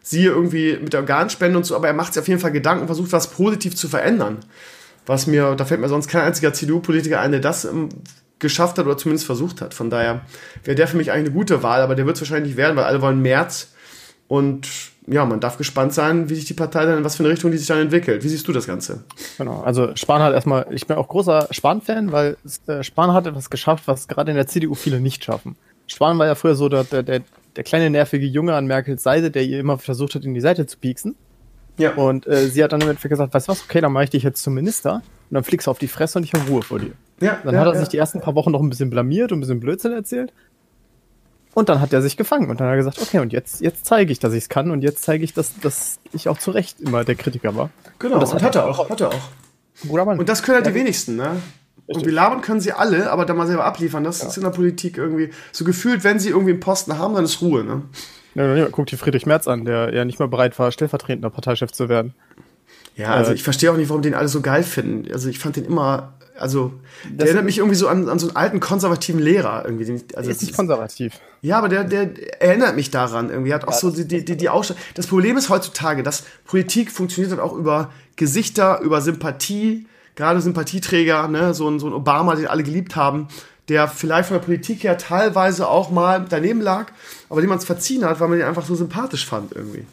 Siehe 0.03 0.29
irgendwie 0.29 0.77
mit 0.79 0.93
der 0.93 0.99
Organspende 0.99 1.57
und 1.57 1.65
so, 1.65 1.75
aber 1.75 1.87
er 1.87 1.95
macht 1.95 2.13
sich 2.13 2.21
auf 2.21 2.27
jeden 2.27 2.39
Fall 2.39 2.51
Gedanken 2.51 2.81
und 2.81 2.87
versucht, 2.87 3.11
was 3.11 3.31
positiv 3.31 3.75
zu 3.75 3.89
verändern. 3.89 4.37
Was 5.07 5.25
mir, 5.25 5.55
da 5.55 5.65
fällt 5.65 5.81
mir 5.81 5.89
sonst 5.89 6.07
kein 6.07 6.21
einziger 6.21 6.53
CDU-Politiker 6.53 7.19
ein, 7.19 7.31
der 7.31 7.41
das 7.41 7.67
geschafft 8.39 8.77
hat 8.77 8.85
oder 8.85 8.97
zumindest 8.97 9.25
versucht 9.25 9.61
hat. 9.61 9.73
Von 9.73 9.89
daher 9.89 10.21
wäre 10.63 10.75
der 10.75 10.87
für 10.87 10.97
mich 10.97 11.11
eigentlich 11.11 11.27
eine 11.27 11.35
gute 11.35 11.63
Wahl, 11.63 11.81
aber 11.81 11.95
der 11.95 12.05
wird 12.05 12.17
es 12.17 12.21
wahrscheinlich 12.21 12.51
nicht 12.51 12.57
werden, 12.57 12.75
weil 12.75 12.83
alle 12.83 13.01
wollen 13.01 13.21
März. 13.21 13.73
Und 14.27 14.67
ja, 15.07 15.25
man 15.25 15.39
darf 15.39 15.57
gespannt 15.57 15.93
sein, 15.93 16.29
wie 16.29 16.35
sich 16.35 16.45
die 16.45 16.53
Partei 16.53 16.85
dann, 16.85 16.97
in 16.97 17.03
was 17.03 17.15
für 17.15 17.23
eine 17.23 17.31
Richtung 17.31 17.51
die 17.51 17.57
sich 17.57 17.67
dann 17.67 17.79
entwickelt. 17.79 18.23
Wie 18.23 18.27
siehst 18.27 18.47
du 18.47 18.51
das 18.51 18.65
Ganze? 18.65 19.03
Genau, 19.37 19.61
also 19.61 19.95
Spahn 19.95 20.21
hat 20.21 20.33
erstmal, 20.33 20.65
ich 20.71 20.87
bin 20.87 20.97
auch 20.97 21.07
großer 21.07 21.47
Spahn-Fan, 21.51 22.11
weil 22.11 22.37
äh, 22.67 22.83
Spahn 22.83 23.13
hat 23.13 23.27
etwas 23.27 23.49
geschafft, 23.49 23.87
was 23.87 24.07
gerade 24.07 24.31
in 24.31 24.37
der 24.37 24.47
CDU 24.47 24.73
viele 24.73 24.99
nicht 24.99 25.23
schaffen. 25.23 25.55
Spahn 25.87 26.17
war 26.17 26.25
ja 26.25 26.35
früher 26.35 26.55
so 26.55 26.69
der, 26.69 26.83
der, 26.83 27.03
der, 27.03 27.21
der 27.55 27.63
kleine 27.63 27.91
nervige 27.91 28.25
Junge 28.25 28.55
an 28.55 28.65
Merkels 28.65 29.03
Seite, 29.03 29.29
der 29.29 29.43
ihr 29.43 29.59
immer 29.59 29.77
versucht 29.77 30.15
hat, 30.15 30.25
in 30.25 30.33
die 30.33 30.41
Seite 30.41 30.65
zu 30.65 30.77
pieksen. 30.77 31.15
Ja. 31.77 31.93
Und 31.93 32.25
äh, 32.25 32.47
sie 32.47 32.63
hat 32.63 32.71
dann 32.71 32.81
im 32.81 32.89
Endeffekt 32.89 33.11
gesagt, 33.11 33.33
weißt 33.33 33.47
du 33.47 33.51
was, 33.51 33.63
okay, 33.63 33.81
dann 33.81 33.91
mache 33.91 34.05
ich 34.05 34.09
dich 34.09 34.23
jetzt 34.23 34.41
zum 34.41 34.55
Minister 34.55 34.95
und 34.95 35.35
dann 35.35 35.43
fliegst 35.43 35.67
du 35.67 35.71
auf 35.71 35.77
die 35.77 35.87
Fresse 35.87 36.17
und 36.17 36.23
ich 36.23 36.33
habe 36.33 36.49
Ruhe 36.49 36.63
vor 36.63 36.79
dir. 36.79 36.93
Ja, 37.21 37.39
dann 37.43 37.53
ja, 37.53 37.61
hat 37.61 37.67
er 37.67 37.73
ja. 37.73 37.79
sich 37.79 37.89
die 37.89 37.97
ersten 37.97 38.21
paar 38.21 38.35
Wochen 38.35 38.51
noch 38.51 38.61
ein 38.61 38.69
bisschen 38.69 38.89
blamiert 38.89 39.31
und 39.31 39.37
ein 39.37 39.41
bisschen 39.41 39.59
Blödsinn 39.59 39.93
erzählt. 39.93 40.33
Und 41.53 41.69
dann 41.69 41.79
hat 41.79 41.93
er 41.93 42.01
sich 42.01 42.17
gefangen 42.17 42.49
und 42.49 42.59
dann 42.59 42.67
hat 42.67 42.73
er 42.73 42.77
gesagt, 42.77 43.01
okay, 43.01 43.19
und 43.19 43.31
jetzt, 43.31 43.61
jetzt 43.61 43.85
zeige 43.85 44.11
ich, 44.11 44.19
dass 44.19 44.33
ich 44.33 44.43
es 44.43 44.49
kann 44.49 44.71
und 44.71 44.81
jetzt 44.81 45.03
zeige 45.03 45.23
ich, 45.23 45.33
dass, 45.33 45.57
dass 45.61 45.99
ich 46.11 46.27
auch 46.27 46.37
zu 46.37 46.51
Recht 46.51 46.81
immer 46.81 47.05
der 47.05 47.15
Kritiker 47.15 47.55
war. 47.55 47.69
Genau, 47.97 48.15
und 48.15 48.21
das 48.21 48.33
hat, 48.33 48.43
hat 48.43 48.55
er 48.55 48.67
auch, 48.67 48.89
hat 48.89 48.99
er 48.99 49.09
auch. 49.09 49.29
Und 49.89 50.27
das 50.27 50.43
können 50.43 50.57
halt 50.57 50.67
die 50.67 50.73
wenigsten, 50.73 51.15
ne? 51.15 51.41
Richtig. 51.87 51.97
Und 51.97 52.05
wir 52.05 52.13
labern 52.13 52.41
können 52.41 52.59
sie 52.59 52.73
alle, 52.73 53.09
aber 53.11 53.25
da 53.25 53.33
mal 53.33 53.47
selber 53.47 53.63
abliefern, 53.63 54.03
das 54.03 54.21
ja. 54.21 54.27
ist 54.27 54.37
in 54.37 54.43
der 54.43 54.49
Politik 54.49 54.97
irgendwie 54.97 55.29
so 55.51 55.63
gefühlt, 55.63 56.03
wenn 56.03 56.19
sie 56.19 56.29
irgendwie 56.29 56.51
einen 56.51 56.59
Posten 56.59 56.97
haben, 56.97 57.13
dann 57.15 57.23
ist 57.23 57.41
Ruhe, 57.41 57.63
ne? 57.63 57.83
Ja, 58.33 58.67
guck 58.69 58.87
dir 58.87 58.97
Friedrich 58.97 59.25
Merz 59.25 59.47
an, 59.47 59.63
der 59.63 59.93
ja 59.93 60.03
nicht 60.03 60.19
mal 60.19 60.27
bereit 60.27 60.59
war, 60.59 60.71
stellvertretender 60.71 61.29
Parteichef 61.29 61.71
zu 61.71 61.87
werden. 61.87 62.13
Ja, 62.97 63.11
also 63.11 63.31
äh, 63.31 63.35
ich 63.35 63.43
verstehe 63.43 63.71
auch 63.71 63.77
nicht, 63.77 63.89
warum 63.89 64.01
den 64.01 64.13
alle 64.13 64.27
so 64.27 64.41
geil 64.41 64.63
finden. 64.63 65.09
Also 65.11 65.29
ich 65.29 65.39
fand 65.39 65.55
den 65.55 65.65
immer 65.65 66.13
also, 66.37 66.73
der 67.09 67.27
erinnert 67.27 67.45
mich 67.45 67.59
irgendwie 67.59 67.75
so 67.75 67.87
an, 67.87 68.09
an 68.09 68.19
so 68.19 68.27
einen 68.27 68.35
alten 68.35 68.59
konservativen 68.59 69.21
Lehrer 69.21 69.63
irgendwie. 69.65 69.85
Den 69.85 70.03
also 70.15 70.29
ist 70.29 70.41
nicht 70.41 70.55
konservativ. 70.55 71.13
Ja, 71.41 71.57
aber 71.57 71.69
der, 71.69 71.83
der 71.83 72.41
erinnert 72.41 72.75
mich 72.75 72.91
daran 72.91 73.29
irgendwie. 73.29 73.53
Hat 73.53 73.67
auch 73.67 73.71
ja, 73.71 73.77
so 73.77 73.89
die, 73.89 74.05
die, 74.05 74.25
die, 74.25 74.35
die 74.35 74.49
Ausstrahlung. 74.49 74.83
Das 74.95 75.07
Problem 75.07 75.37
ist 75.37 75.49
heutzutage, 75.49 76.03
dass 76.03 76.23
Politik 76.45 76.91
funktioniert 76.91 77.31
halt 77.31 77.41
auch 77.41 77.53
über 77.53 77.91
Gesichter, 78.17 78.81
über 78.81 79.01
Sympathie, 79.01 79.85
gerade 80.15 80.41
Sympathieträger, 80.41 81.27
ne, 81.27 81.53
so 81.53 81.69
ein, 81.69 81.79
so 81.79 81.87
ein 81.87 81.93
Obama, 81.93 82.35
den 82.35 82.47
alle 82.47 82.63
geliebt 82.63 82.95
haben, 82.95 83.27
der 83.69 83.87
vielleicht 83.87 84.27
von 84.27 84.37
der 84.37 84.43
Politik 84.43 84.83
her 84.83 84.97
teilweise 84.97 85.67
auch 85.67 85.89
mal 85.89 86.25
daneben 86.27 86.61
lag, 86.61 86.87
aber 87.29 87.41
dem 87.41 87.49
man 87.49 87.59
es 87.59 87.65
verziehen 87.65 88.05
hat, 88.05 88.19
weil 88.19 88.27
man 88.27 88.37
den 88.37 88.47
einfach 88.47 88.65
so 88.65 88.75
sympathisch 88.75 89.25
fand 89.25 89.53
irgendwie. 89.53 89.85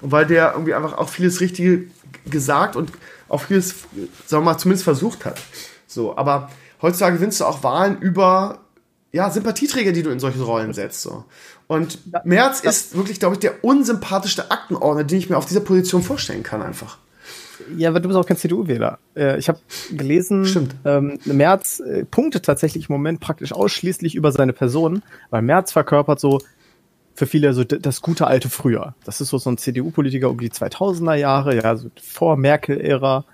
Und 0.00 0.12
weil 0.12 0.26
der 0.26 0.52
irgendwie 0.52 0.74
einfach 0.74 0.96
auch 0.96 1.08
vieles 1.08 1.40
Richtige 1.40 1.84
gesagt 2.28 2.76
und 2.76 2.90
auch 3.28 3.42
vieles, 3.42 3.74
sagen 4.26 4.42
wir 4.42 4.52
mal, 4.52 4.58
zumindest 4.58 4.84
versucht 4.84 5.24
hat. 5.24 5.40
So, 5.90 6.16
aber 6.16 6.50
heutzutage 6.82 7.16
gewinnst 7.16 7.40
du 7.40 7.44
auch 7.44 7.62
Wahlen 7.62 7.98
über 7.98 8.60
ja, 9.12 9.28
Sympathieträger, 9.30 9.92
die 9.92 10.02
du 10.02 10.10
in 10.10 10.20
solche 10.20 10.40
Rollen 10.42 10.72
setzt. 10.72 11.02
So. 11.02 11.24
Und 11.66 11.98
ja, 12.12 12.22
Merz 12.24 12.60
ist 12.60 12.96
wirklich, 12.96 13.18
glaube 13.18 13.34
ich, 13.34 13.40
der 13.40 13.64
unsympathischste 13.64 14.50
Aktenordner, 14.50 15.04
den 15.04 15.18
ich 15.18 15.28
mir 15.28 15.36
auf 15.36 15.46
dieser 15.46 15.60
Position 15.60 16.02
vorstellen 16.02 16.42
kann, 16.42 16.62
einfach. 16.62 16.98
Ja, 17.76 17.90
aber 17.90 18.00
du 18.00 18.08
bist 18.08 18.18
auch 18.18 18.26
kein 18.26 18.36
CDU-Wähler. 18.36 18.98
Äh, 19.16 19.38
ich 19.38 19.48
habe 19.48 19.58
gelesen, 19.90 20.46
Stimmt. 20.46 20.76
Ähm, 20.84 21.18
Merz 21.24 21.80
äh, 21.80 22.04
punktet 22.04 22.44
tatsächlich 22.44 22.88
im 22.88 22.94
Moment 22.94 23.20
praktisch 23.20 23.52
ausschließlich 23.52 24.14
über 24.14 24.32
seine 24.32 24.52
Person, 24.52 25.02
weil 25.30 25.42
Merz 25.42 25.72
verkörpert 25.72 26.20
so 26.20 26.40
für 27.14 27.26
viele 27.26 27.52
so 27.52 27.64
das 27.64 28.00
gute 28.00 28.26
alte 28.26 28.48
Früher. 28.48 28.94
Das 29.04 29.20
ist 29.20 29.28
so, 29.28 29.38
so 29.38 29.50
ein 29.50 29.58
CDU-Politiker 29.58 30.30
um 30.30 30.38
die 30.38 30.50
2000er 30.50 31.14
Jahre, 31.14 31.54
ja, 31.56 31.76
so 31.76 31.90
vor 32.00 32.36
Merkel-Ära. 32.36 33.24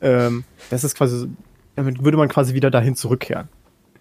Ähm, 0.00 0.44
das 0.70 0.84
ist 0.84 0.94
quasi 0.94 1.28
damit 1.76 2.04
würde 2.04 2.16
man 2.16 2.28
quasi 2.28 2.54
wieder 2.54 2.70
dahin 2.70 2.96
zurückkehren. 2.96 3.48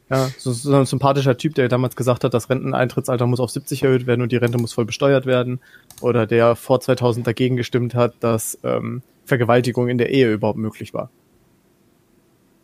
Ja, 0.09 0.29
so, 0.37 0.51
so 0.51 0.75
ein 0.75 0.85
sympathischer 0.85 1.37
Typ, 1.37 1.55
der 1.55 1.69
damals 1.69 1.95
gesagt 1.95 2.25
hat, 2.25 2.33
das 2.33 2.49
Renteneintrittsalter 2.49 3.25
muss 3.27 3.39
auf 3.39 3.49
70 3.49 3.83
erhöht 3.83 4.07
werden 4.07 4.21
und 4.21 4.33
die 4.33 4.37
Rente 4.37 4.57
muss 4.57 4.73
voll 4.73 4.83
besteuert 4.83 5.25
werden. 5.25 5.61
Oder 6.01 6.27
der 6.27 6.57
vor 6.57 6.81
2000 6.81 7.25
dagegen 7.25 7.55
gestimmt 7.55 7.95
hat, 7.95 8.15
dass 8.19 8.59
ähm, 8.63 9.03
Vergewaltigung 9.23 9.87
in 9.87 9.97
der 9.97 10.09
Ehe 10.09 10.33
überhaupt 10.33 10.57
möglich 10.57 10.93
war. 10.93 11.09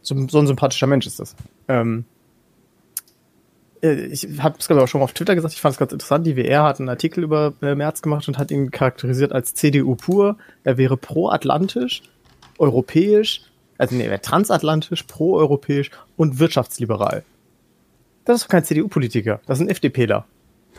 So, 0.01 0.27
so 0.27 0.39
ein 0.39 0.47
sympathischer 0.47 0.87
Mensch 0.87 1.07
ist 1.07 1.21
das. 1.21 1.37
Ähm, 1.69 2.03
äh, 3.81 3.93
ich 4.07 4.27
habe 4.39 4.57
es 4.59 4.69
ich 4.69 4.75
auch 4.75 4.87
schon 4.87 5.01
auf 5.01 5.13
Twitter 5.13 5.35
gesagt, 5.35 5.53
ich 5.53 5.61
fand 5.61 5.73
es 5.73 5.79
ganz 5.79 5.93
interessant. 5.93 6.27
Die 6.27 6.35
WR 6.35 6.63
hat 6.63 6.79
einen 6.79 6.89
Artikel 6.89 7.23
über 7.23 7.53
äh, 7.61 7.75
Merz 7.75 8.01
gemacht 8.01 8.27
und 8.27 8.37
hat 8.37 8.51
ihn 8.51 8.71
charakterisiert 8.71 9.31
als 9.31 9.53
CDU 9.53 9.95
pur. 9.95 10.37
Er 10.65 10.77
wäre 10.77 10.97
pro-atlantisch, 10.97 12.03
europäisch, 12.57 13.43
also 13.77 13.95
nee, 13.95 14.17
transatlantisch, 14.17 15.03
proeuropäisch 15.03 15.91
und 16.15 16.39
wirtschaftsliberal. 16.39 17.23
Das 18.25 18.37
ist 18.37 18.43
doch 18.45 18.49
kein 18.49 18.63
CDU-Politiker, 18.63 19.39
das 19.45 19.57
sind 19.57 19.69
FDPler. 19.69 20.25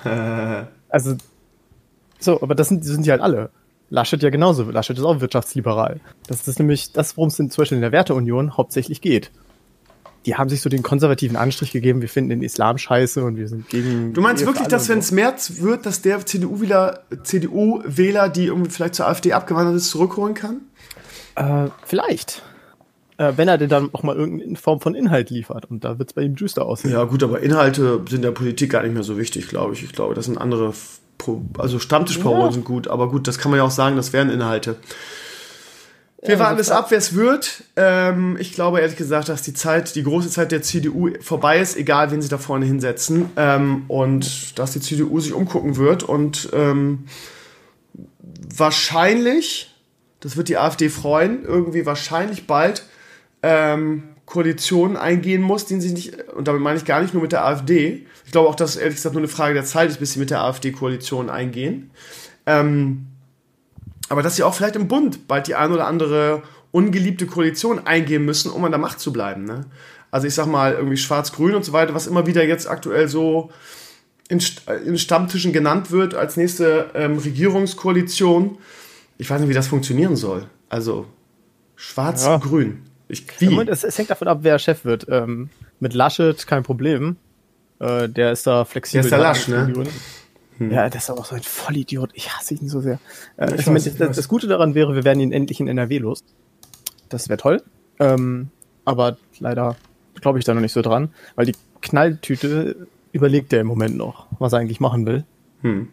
also, 0.89 1.17
so, 2.19 2.43
aber 2.43 2.55
das 2.55 2.69
sind, 2.69 2.85
sind 2.85 3.07
die 3.07 3.11
halt 3.11 3.21
alle. 3.21 3.51
Laschet 3.91 4.23
ja 4.23 4.31
genauso. 4.31 4.71
Laschet 4.71 4.99
ist 4.99 5.05
auch 5.05 5.21
wirtschaftsliberal. 5.21 6.01
Das 6.27 6.47
ist 6.47 6.59
nämlich 6.59 6.93
das, 6.93 7.17
worum 7.17 7.29
es 7.29 7.37
zum 7.37 7.49
Beispiel 7.49 7.77
in 7.77 7.83
der 7.83 7.93
Werteunion 7.93 8.57
hauptsächlich 8.57 9.01
geht. 9.01 9.31
Die 10.27 10.35
haben 10.35 10.51
sich 10.51 10.61
so 10.61 10.69
den 10.69 10.83
konservativen 10.83 11.37
Anstrich 11.37 11.71
gegeben, 11.71 12.03
wir 12.03 12.09
finden 12.09 12.31
den 12.31 12.43
Islam 12.43 12.77
scheiße 12.77 13.25
und 13.25 13.37
wir 13.37 13.49
sind 13.49 13.69
gegen. 13.69 14.13
Du 14.13 14.21
meinst 14.21 14.45
wirklich, 14.45 14.69
dass 14.69 14.89
wenn 14.89 14.99
es 14.99 15.11
März 15.11 15.61
wird, 15.61 15.87
dass 15.87 16.03
der 16.03 16.27
CDU-Wähler, 16.27 17.05
CDU 17.23 17.83
die 17.87 18.47
irgendwie 18.47 18.71
vielleicht 18.71 18.97
zur 18.97 19.07
AfD 19.07 19.33
abgewandert 19.33 19.77
ist, 19.77 19.91
zurückholen 19.91 20.35
kann? 20.35 20.61
Äh, 21.37 21.71
vielleicht. 21.87 22.43
Äh, 23.19 23.33
wenn 23.37 23.49
er 23.49 23.59
denn 23.59 23.69
dann 23.69 23.91
auch 23.93 24.03
mal 24.03 24.17
irgendeine 24.17 24.57
Form 24.57 24.81
von 24.81 24.95
Inhalt 24.95 25.31
liefert. 25.31 25.67
Und 25.67 25.85
da 25.85 25.99
wird 25.99 26.11
es 26.11 26.15
bei 26.15 26.23
ihm 26.23 26.37
düster 26.37 26.65
aussehen. 26.65 26.93
Ja, 26.93 27.05
gut, 27.05 27.23
aber 27.23 27.41
Inhalte 27.41 28.01
sind 28.09 28.23
der 28.23 28.31
Politik 28.31 28.71
gar 28.71 28.83
nicht 28.83 28.95
mehr 28.95 29.03
so 29.03 29.19
wichtig, 29.19 29.49
glaube 29.49 29.75
ich. 29.75 29.83
Ich 29.83 29.93
glaube, 29.93 30.15
das 30.15 30.27
sind 30.27 30.39
andere 30.39 30.73
also 31.59 31.81
Stammtischparolen 31.81 32.47
ja. 32.47 32.53
sind 32.53 32.65
gut, 32.65 32.87
aber 32.87 33.11
gut, 33.11 33.27
das 33.27 33.39
kann 33.39 33.51
man 33.51 33.59
ja 33.59 33.65
auch 33.65 33.73
sagen, 33.73 33.97
das 33.97 34.13
wären 34.13 34.31
Inhalte. 34.31 34.77
Wir 36.23 36.35
ja, 36.35 36.39
warten 36.39 36.61
es 36.61 36.71
ab, 36.71 36.91
wer 36.91 36.99
es 36.99 37.15
wird. 37.15 37.65
Ähm, 37.75 38.37
ich 38.39 38.53
glaube 38.53 38.81
ehrlich 38.81 38.97
gesagt, 38.97 39.29
dass 39.29 39.43
die 39.43 39.53
Zeit, 39.53 39.97
die 39.97 40.05
große 40.05 40.31
Zeit 40.31 40.53
der 40.53 40.63
CDU 40.63 41.11
vorbei 41.21 41.59
ist, 41.59 41.77
egal 41.77 42.13
wen 42.13 42.23
sie 42.23 42.29
da 42.29 42.39
vorne 42.39 42.67
hinsetzen. 42.67 43.31
Ähm, 43.37 43.85
und 43.89 44.59
dass 44.59 44.73
die 44.73 44.81
CDU 44.81 45.19
sich 45.19 45.33
umgucken 45.33 45.77
wird. 45.77 46.05
Und 46.05 46.51
ähm, 46.53 47.07
wahrscheinlich, 48.57 49.75
das 50.21 50.37
wird 50.37 50.49
die 50.49 50.57
AfD 50.57 50.89
freuen, 50.89 51.45
irgendwie 51.45 51.85
wahrscheinlich 51.85 52.47
bald 52.47 52.85
ähm, 53.43 54.03
Koalitionen 54.27 54.97
eingehen 54.97 55.43
muss, 55.43 55.65
den 55.65 55.81
sie 55.81 55.93
nicht, 55.93 56.29
und 56.35 56.49
damit 56.49 56.61
meine 56.61 56.77
ich 56.77 56.85
gar 56.85 57.01
nicht 57.01 57.15
nur 57.15 57.23
mit 57.23 57.33
der 57.33 57.47
AfD. 57.47 58.07
Ich 58.27 58.33
glaube 58.33 58.49
auch, 58.49 58.55
dass 58.55 58.77
ehrlich 58.77 58.97
gesagt 58.97 59.15
nur 59.15 59.23
eine 59.23 59.29
Frage 59.29 59.55
der 59.55 59.65
Zeit 59.65 59.89
ist, 59.89 60.01
bis 60.01 60.13
sie 60.13 60.19
mit 60.19 60.31
der 60.31 60.43
AfD-Koalition 60.43 61.31
eingehen. 61.31 61.91
Ähm, 62.45 63.07
aber 64.11 64.23
dass 64.23 64.37
sie 64.37 64.43
auch 64.43 64.55
vielleicht 64.55 64.77
im 64.77 64.89
Bund 64.89 65.29
bald 65.29 65.47
die 65.47 65.55
ein 65.55 65.73
oder 65.73 65.87
andere 65.87 66.43
ungeliebte 66.73 67.27
Koalition 67.27 67.87
eingehen 67.87 68.25
müssen, 68.25 68.51
um 68.51 68.65
an 68.65 68.71
der 68.71 68.81
Macht 68.81 69.01
zu 69.01 69.13
bleiben. 69.13 69.45
Ne? 69.45 69.67
Also 70.11 70.27
ich 70.27 70.35
sag 70.35 70.47
mal, 70.47 70.75
irgendwie 70.75 70.97
Schwarz-Grün 70.97 71.55
und 71.55 71.65
so 71.65 71.73
weiter, 71.73 71.95
was 71.95 72.07
immer 72.07 72.27
wieder 72.27 72.45
jetzt 72.45 72.69
aktuell 72.69 73.09
so 73.09 73.51
in, 74.29 74.43
in 74.85 74.99
Stammtischen 74.99 75.53
genannt 75.53 75.91
wird 75.91 76.15
als 76.15 76.37
nächste 76.37 76.91
ähm, 76.95 77.19
Regierungskoalition. 77.19 78.59
Ich 79.17 79.29
weiß 79.29 79.41
nicht, 79.41 79.49
wie 79.49 79.55
das 79.55 79.69
funktionieren 79.69 80.17
soll. 80.17 80.47
Also 80.69 81.07
Schwarz-Grün. 81.77 82.83
Ich, 83.09 83.41
wie? 83.41 83.59
Es, 83.69 83.85
es, 83.85 83.97
hängt 83.97 84.11
davon 84.11 84.29
ab, 84.29 84.41
wer 84.43 84.59
Chef 84.59 84.85
wird. 84.85 85.07
Ähm, 85.09 85.49
mit 85.81 85.95
Laschet 85.95 86.47
kein 86.47 86.63
Problem. 86.63 87.17
Äh, 87.81 88.09
der 88.09 88.33
ist 88.33 88.47
da 88.47 88.65
flexibel. 88.65 89.03
Der 89.03 89.07
ist 89.07 89.11
der 89.11 89.19
Lasch, 89.19 89.49
ne? 89.49 89.87
Hm. 90.59 90.71
Ja, 90.73 90.91
das 90.91 91.05
ist 91.05 91.11
aber 91.11 91.21
auch 91.21 91.25
so 91.25 91.37
ein 91.37 91.43
Vollidiot. 91.43 92.11
Ich 92.15 92.31
hasse 92.31 92.55
ihn 92.55 92.69
so 92.69 92.81
sehr. 92.81 92.99
Äh, 93.37 93.55
ich 93.57 93.67
weiß, 93.67 93.97
das, 93.97 94.17
das, 94.17 94.29
Gute 94.29 94.49
daran 94.49 94.75
wäre, 94.75 94.95
wir 94.95 95.05
werden 95.05 95.21
ihn 95.21 95.33
endlich 95.33 95.61
in 95.61 95.69
NRW 95.69 95.99
los. 95.99 96.25
Das 97.09 97.29
wäre 97.29 97.39
toll. 97.39 97.63
Ähm, 98.01 98.49
aber 98.85 99.17
leider 99.39 99.77
glaube 100.21 100.39
ich 100.39 100.45
da 100.45 100.55
noch 100.55 100.61
nicht 100.61 100.73
so 100.73 100.83
dran, 100.83 101.11
weil 101.37 101.47
die 101.47 101.55
Knalltüte 101.81 102.89
überlegt 103.13 103.53
er 103.53 103.61
im 103.61 103.69
Moment 103.69 103.97
noch, 103.97 104.27
was 104.39 104.53
er 104.53 104.59
eigentlich 104.59 104.81
machen 104.81 105.07
will. 105.07 105.25
Hm. 105.63 105.89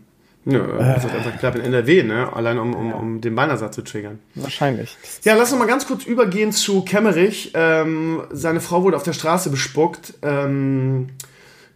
Ja, 0.46 0.62
also 0.64 1.08
äh, 1.08 1.12
einfach 1.12 1.40
knapp 1.40 1.56
in 1.56 1.62
NRW, 1.62 2.04
ne? 2.04 2.32
Allein 2.32 2.60
um, 2.60 2.76
um, 2.76 2.94
um 2.94 3.22
den 3.22 3.34
Bannersatz 3.34 3.76
zu 3.76 3.84
triggern. 3.84 4.20
Wahrscheinlich. 4.36 4.96
Ja, 5.24 5.36
lass 5.36 5.52
uns 5.52 5.60
mal 5.60 5.68
ganz 5.68 5.88
kurz 5.88 6.06
übergehen 6.06 6.52
zu 6.52 6.84
Kemmerich. 6.84 7.52
Ähm, 7.56 8.22
seine 8.32 8.62
Frau 8.62 8.84
wurde 8.84 8.96
auf 8.96 9.04
der 9.04 9.14
Straße 9.14 9.50
bespuckt. 9.50 10.14
Ähm, 10.22 11.10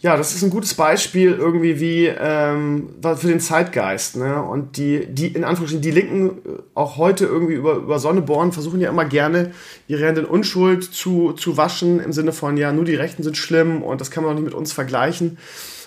ja, 0.01 0.15
das 0.15 0.33
ist 0.33 0.43
ein 0.43 0.49
gutes 0.49 0.75
Beispiel 0.75 1.33
irgendwie 1.33 1.79
wie 1.81 2.05
ähm, 2.05 2.89
für 3.01 3.27
den 3.27 3.41
Zeitgeist. 3.41 4.15
Ne? 4.15 4.41
Und 4.41 4.77
die, 4.77 5.07
die, 5.07 5.27
in 5.27 5.43
Anführungsstrichen, 5.43 5.81
die 5.81 5.91
Linken 5.91 6.29
äh, 6.29 6.61
auch 6.73 6.95
heute 6.97 7.25
irgendwie 7.25 7.55
über, 7.55 7.75
über 7.75 7.99
Sonneborn 7.99 8.53
versuchen 8.53 8.79
ja 8.79 8.89
immer 8.89 9.03
gerne, 9.03 9.51
ihre 9.87 10.05
Hände 10.05 10.21
in 10.21 10.27
Unschuld 10.27 10.85
zu, 10.85 11.33
zu 11.33 11.57
waschen, 11.57 11.99
im 11.99 12.13
Sinne 12.13 12.31
von, 12.31 12.55
ja, 12.55 12.71
nur 12.71 12.85
die 12.85 12.95
Rechten 12.95 13.23
sind 13.23 13.35
schlimm 13.35 13.81
und 13.83 13.99
das 13.99 14.09
kann 14.09 14.23
man 14.23 14.31
auch 14.31 14.35
nicht 14.35 14.45
mit 14.45 14.53
uns 14.53 14.71
vergleichen. 14.71 15.37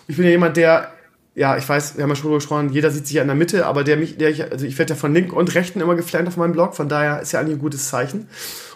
Ich 0.08 0.16
bin 0.16 0.26
ja 0.26 0.32
jemand, 0.32 0.58
der 0.58 0.92
ja, 1.34 1.56
ich 1.56 1.66
weiß, 1.66 1.96
wir 1.96 2.02
haben 2.02 2.10
ja 2.10 2.16
schon 2.16 2.24
drüber 2.24 2.36
gesprochen, 2.36 2.70
jeder 2.70 2.90
sieht 2.90 3.06
sich 3.06 3.16
ja 3.16 3.22
in 3.22 3.28
der 3.28 3.36
Mitte, 3.36 3.66
aber 3.66 3.84
der 3.84 3.96
mich, 3.96 4.18
der 4.18 4.30
ich, 4.30 4.50
also 4.50 4.66
ich 4.66 4.78
werde 4.78 4.94
ja 4.94 4.96
von 4.98 5.14
linken 5.14 5.34
und 5.34 5.54
rechten 5.54 5.80
immer 5.80 5.94
geflammt 5.94 6.28
auf 6.28 6.36
meinem 6.36 6.52
Blog, 6.52 6.74
von 6.74 6.88
daher 6.88 7.20
ist 7.20 7.32
ja 7.32 7.40
eigentlich 7.40 7.56
ein 7.56 7.60
gutes 7.60 7.88
Zeichen. 7.88 8.28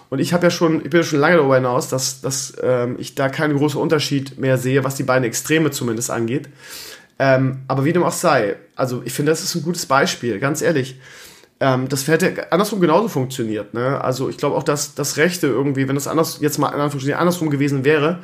Und 0.09 0.21
ich 0.21 0.33
habe 0.33 0.45
ja 0.45 0.51
schon, 0.51 0.77
ich 0.77 0.91
bin 0.91 1.01
ja 1.01 1.03
schon 1.03 1.19
lange 1.19 1.37
darüber 1.37 1.57
hinaus, 1.57 1.89
dass, 1.89 2.21
dass 2.21 2.55
ähm, 2.63 2.97
ich 2.99 3.15
da 3.15 3.29
keinen 3.29 3.59
großen 3.59 3.81
Unterschied 3.81 4.39
mehr 4.39 4.57
sehe, 4.57 4.85
was 4.85 4.95
die 4.95 5.03
beiden 5.03 5.25
Extreme 5.25 5.71
zumindest 5.71 6.11
angeht. 6.11 6.49
Ähm, 7.19 7.63
aber 7.67 7.85
wie 7.85 7.93
dem 7.93 8.05
auch 8.05 8.13
sei, 8.13 8.57
also 8.77 9.03
ich 9.05 9.13
finde, 9.13 9.33
das 9.33 9.43
ist 9.43 9.55
ein 9.55 9.63
gutes 9.63 9.87
Beispiel, 9.87 10.39
ganz 10.39 10.63
ehrlich. 10.63 11.01
Ähm, 11.59 11.89
das 11.89 12.07
hätte 12.07 12.53
andersrum 12.53 12.81
genauso 12.81 13.09
funktioniert. 13.09 13.75
Ne? 13.75 14.01
Also 14.03 14.29
ich 14.29 14.37
glaube 14.37 14.57
auch, 14.57 14.63
dass 14.63 14.95
das 14.95 15.17
Rechte 15.17 15.47
irgendwie, 15.47 15.89
wenn 15.89 15.95
das 15.95 16.07
anders 16.07 16.39
jetzt 16.41 16.59
mal 16.59 16.69
andersrum 16.69 17.51
gewesen 17.51 17.85
wäre, 17.85 18.21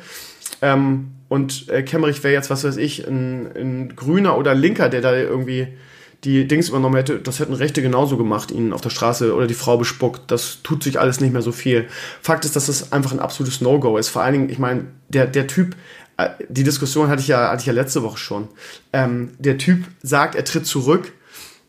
ähm, 0.61 1.11
und 1.29 1.69
äh, 1.69 1.83
Kemmerich 1.83 2.23
wäre 2.23 2.33
jetzt, 2.33 2.49
was 2.49 2.63
weiß 2.63 2.77
ich, 2.77 3.07
ein, 3.07 3.47
ein 3.55 3.95
Grüner 3.95 4.37
oder 4.37 4.53
Linker, 4.53 4.89
der 4.89 5.01
da 5.01 5.15
irgendwie 5.15 5.67
die 6.23 6.47
Dings 6.47 6.69
übernommen 6.69 6.95
hätte, 6.95 7.19
das 7.19 7.39
hätten 7.39 7.53
Rechte 7.53 7.81
genauso 7.81 8.17
gemacht, 8.17 8.51
ihn 8.51 8.71
auf 8.71 8.81
der 8.81 8.91
Straße 8.91 9.35
oder 9.35 9.47
die 9.47 9.53
Frau 9.53 9.77
bespuckt. 9.77 10.31
Das 10.31 10.59
tut 10.63 10.83
sich 10.83 10.99
alles 10.99 11.19
nicht 11.19 11.33
mehr 11.33 11.41
so 11.41 11.51
viel. 11.51 11.87
Fakt 12.21 12.45
ist, 12.45 12.55
dass 12.55 12.67
das 12.67 12.93
einfach 12.93 13.11
ein 13.11 13.19
absolutes 13.19 13.61
No-Go 13.61 13.97
ist. 13.97 14.09
Vor 14.09 14.21
allen 14.21 14.33
Dingen, 14.33 14.49
ich 14.49 14.59
meine, 14.59 14.85
der, 15.09 15.27
der 15.27 15.47
Typ, 15.47 15.75
äh, 16.17 16.29
die 16.47 16.63
Diskussion 16.63 17.09
hatte 17.09 17.21
ich 17.21 17.27
ja, 17.27 17.49
hatte 17.49 17.61
ich 17.61 17.65
ja 17.65 17.73
letzte 17.73 18.03
Woche 18.03 18.17
schon. 18.17 18.47
Ähm, 18.93 19.31
der 19.37 19.57
Typ 19.57 19.85
sagt, 20.01 20.35
er 20.35 20.45
tritt 20.45 20.65
zurück 20.65 21.11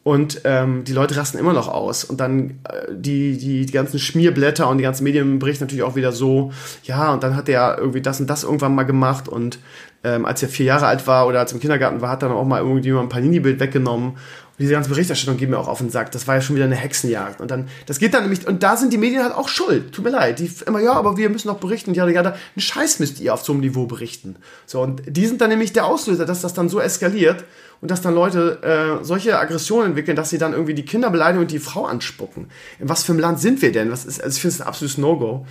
und 0.04 0.42
ähm, 0.44 0.84
die 0.84 0.92
Leute 0.92 1.16
rasten 1.16 1.38
immer 1.38 1.54
noch 1.54 1.66
aus. 1.66 2.04
Und 2.04 2.20
dann 2.20 2.60
äh, 2.68 2.92
die, 2.92 3.38
die, 3.38 3.66
die 3.66 3.72
ganzen 3.72 3.98
Schmierblätter 3.98 4.68
und 4.68 4.76
die 4.78 4.84
ganzen 4.84 5.02
Medien 5.02 5.38
berichten 5.38 5.64
natürlich 5.64 5.82
auch 5.82 5.96
wieder 5.96 6.12
so, 6.12 6.52
ja, 6.84 7.12
und 7.12 7.22
dann 7.22 7.34
hat 7.34 7.48
er 7.48 7.78
irgendwie 7.78 8.02
das 8.02 8.20
und 8.20 8.28
das 8.28 8.44
irgendwann 8.44 8.74
mal 8.74 8.84
gemacht 8.84 9.28
und 9.28 9.58
ähm, 10.04 10.26
als 10.26 10.42
er 10.42 10.50
vier 10.50 10.66
Jahre 10.66 10.86
alt 10.86 11.06
war 11.06 11.26
oder 11.26 11.40
als 11.40 11.52
er 11.52 11.56
im 11.56 11.60
Kindergarten 11.62 12.02
war, 12.02 12.10
hat 12.10 12.22
dann 12.22 12.32
auch 12.32 12.44
mal 12.44 12.60
irgendjemand 12.60 13.06
ein 13.06 13.08
Panini-Bild 13.08 13.58
weggenommen 13.58 14.18
diese 14.58 14.72
ganze 14.72 14.88
Berichterstattung 14.88 15.36
geht 15.36 15.50
mir 15.50 15.58
auch 15.58 15.66
auf 15.66 15.78
den 15.78 15.90
Sack. 15.90 16.12
Das 16.12 16.28
war 16.28 16.36
ja 16.36 16.40
schon 16.40 16.54
wieder 16.54 16.66
eine 16.66 16.76
Hexenjagd. 16.76 17.40
Und 17.40 17.50
dann, 17.50 17.68
das 17.86 17.98
geht 17.98 18.14
dann 18.14 18.22
nämlich, 18.22 18.46
und 18.46 18.62
da 18.62 18.76
sind 18.76 18.92
die 18.92 18.98
Medien 18.98 19.22
halt 19.22 19.34
auch 19.34 19.48
schuld. 19.48 19.92
Tut 19.92 20.04
mir 20.04 20.10
leid. 20.10 20.38
Die 20.38 20.50
immer, 20.66 20.78
ja, 20.78 20.92
aber 20.92 21.16
wir 21.16 21.28
müssen 21.28 21.48
doch 21.48 21.58
berichten. 21.58 21.92
Ja, 21.94 22.06
ja, 22.06 22.22
da, 22.22 22.30
einen 22.30 22.38
Scheiß 22.58 23.00
müsst 23.00 23.20
ihr 23.20 23.34
auf 23.34 23.44
so 23.44 23.52
einem 23.52 23.62
Niveau 23.62 23.86
berichten. 23.86 24.36
So, 24.66 24.80
und 24.80 25.02
die 25.06 25.26
sind 25.26 25.40
dann 25.40 25.50
nämlich 25.50 25.72
der 25.72 25.86
Auslöser, 25.86 26.24
dass 26.24 26.40
das 26.40 26.54
dann 26.54 26.68
so 26.68 26.78
eskaliert 26.78 27.44
und 27.80 27.90
dass 27.90 28.00
dann 28.00 28.14
Leute 28.14 28.62
äh, 28.62 29.04
solche 29.04 29.38
Aggressionen 29.38 29.88
entwickeln, 29.88 30.16
dass 30.16 30.30
sie 30.30 30.38
dann 30.38 30.52
irgendwie 30.52 30.74
die 30.74 30.84
Kinder 30.84 31.10
beleidigen 31.10 31.42
und 31.42 31.50
die 31.50 31.58
Frau 31.58 31.86
anspucken. 31.86 32.46
In 32.78 32.88
was 32.88 33.02
für 33.02 33.12
einem 33.12 33.20
Land 33.20 33.40
sind 33.40 33.60
wir 33.60 33.72
denn? 33.72 33.90
Was 33.90 34.04
ist, 34.04 34.22
also 34.22 34.36
ich 34.36 34.40
finde 34.40 34.54
es 34.54 34.60
ein 34.60 34.68
absolutes 34.68 34.98
No-Go. 34.98 35.46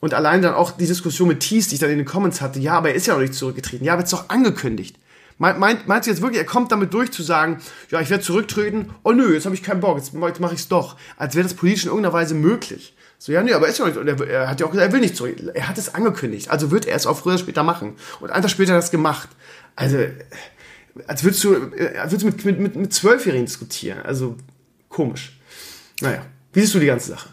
Und 0.00 0.14
allein 0.14 0.42
dann 0.42 0.54
auch 0.54 0.72
die 0.72 0.86
Diskussion 0.86 1.28
mit 1.28 1.40
Thies, 1.40 1.68
die 1.68 1.74
ich 1.74 1.80
dann 1.80 1.90
in 1.90 1.98
den 1.98 2.06
Comments 2.06 2.40
hatte, 2.40 2.58
ja, 2.58 2.74
aber 2.74 2.90
er 2.90 2.94
ist 2.96 3.06
ja 3.06 3.14
noch 3.14 3.20
nicht 3.20 3.34
zurückgetreten. 3.34 3.84
Ja, 3.84 3.94
aber 3.94 4.02
ist 4.02 4.12
doch 4.12 4.28
angekündigt. 4.28 4.96
Meint, 5.38 5.86
meinst 5.86 6.06
du 6.06 6.10
jetzt 6.10 6.20
wirklich, 6.20 6.40
er 6.40 6.46
kommt 6.46 6.72
damit 6.72 6.92
durch 6.92 7.12
zu 7.12 7.22
sagen, 7.22 7.60
ja, 7.90 8.00
ich 8.00 8.10
werde 8.10 8.24
zurücktreten, 8.24 8.90
oh 9.04 9.12
nö, 9.12 9.32
jetzt 9.32 9.46
habe 9.46 9.54
ich 9.54 9.62
keinen 9.62 9.80
Bock, 9.80 9.96
jetzt, 9.96 10.12
mache 10.12 10.54
ich 10.54 10.60
es 10.60 10.68
doch. 10.68 10.96
Als 11.16 11.36
wäre 11.36 11.44
das 11.44 11.54
politisch 11.54 11.84
in 11.84 11.90
irgendeiner 11.90 12.12
Weise 12.12 12.34
möglich. 12.34 12.94
So, 13.18 13.32
ja, 13.32 13.42
nee, 13.42 13.52
aber 13.52 13.68
ist 13.68 13.78
ja 13.78 13.86
nicht, 13.86 13.96
und 13.96 14.08
er, 14.08 14.20
er, 14.28 14.50
hat 14.50 14.60
ja 14.60 14.66
auch 14.66 14.70
gesagt, 14.70 14.88
er 14.88 14.92
will 14.92 15.00
nicht 15.00 15.16
zurück. 15.16 15.36
Er 15.54 15.68
hat 15.68 15.78
es 15.78 15.94
angekündigt, 15.94 16.50
also 16.50 16.70
wird 16.70 16.86
er 16.86 16.96
es 16.96 17.06
auch 17.06 17.18
früher 17.18 17.34
oder 17.34 17.42
später 17.42 17.62
machen. 17.62 17.94
Und 18.20 18.30
ein 18.30 18.42
Tag 18.42 18.50
später 18.50 18.72
hat 18.72 18.80
er 18.80 18.84
es 18.84 18.90
gemacht. 18.90 19.28
Also, 19.76 19.98
als 21.06 21.22
würdest 21.22 21.44
du, 21.44 21.54
als 22.00 22.12
würdest 22.12 22.22
du 22.22 22.26
mit, 22.26 22.60
mit, 22.60 22.76
mit, 22.76 22.92
Zwölfjährigen 22.92 23.46
diskutieren. 23.46 24.02
Also, 24.02 24.36
komisch. 24.88 25.38
Naja, 26.00 26.22
wie 26.52 26.60
siehst 26.60 26.74
du 26.74 26.80
die 26.80 26.86
ganze 26.86 27.10
Sache? 27.10 27.28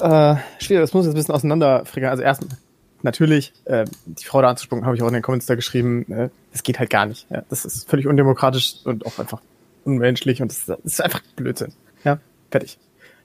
Äh, 0.00 0.36
schwierig, 0.62 0.84
das 0.84 0.92
muss 0.92 1.06
jetzt 1.06 1.14
ein 1.14 1.18
bisschen 1.18 1.34
auseinanderfrickern. 1.34 2.10
Also 2.10 2.22
erstens, 2.22 2.54
natürlich, 3.02 3.52
äh, 3.64 3.84
die 4.06 4.24
Frau 4.24 4.42
da 4.42 4.48
anzuspucken, 4.48 4.84
habe 4.84 4.96
ich 4.96 5.02
auch 5.02 5.08
in 5.08 5.14
den 5.14 5.22
Comments 5.22 5.46
da 5.46 5.54
geschrieben, 5.54 6.10
äh, 6.10 6.28
das 6.52 6.62
geht 6.62 6.78
halt 6.78 6.90
gar 6.90 7.06
nicht. 7.06 7.26
Ja? 7.30 7.42
Das 7.48 7.64
ist 7.64 7.88
völlig 7.88 8.06
undemokratisch 8.06 8.76
und 8.84 9.06
auch 9.06 9.18
einfach 9.18 9.40
unmenschlich 9.84 10.42
und 10.42 10.50
das, 10.50 10.66
das 10.66 10.78
ist 10.84 11.02
einfach 11.02 11.22
Blödsinn. 11.36 11.72
Ja, 12.04 12.18
fertig. 12.50 12.78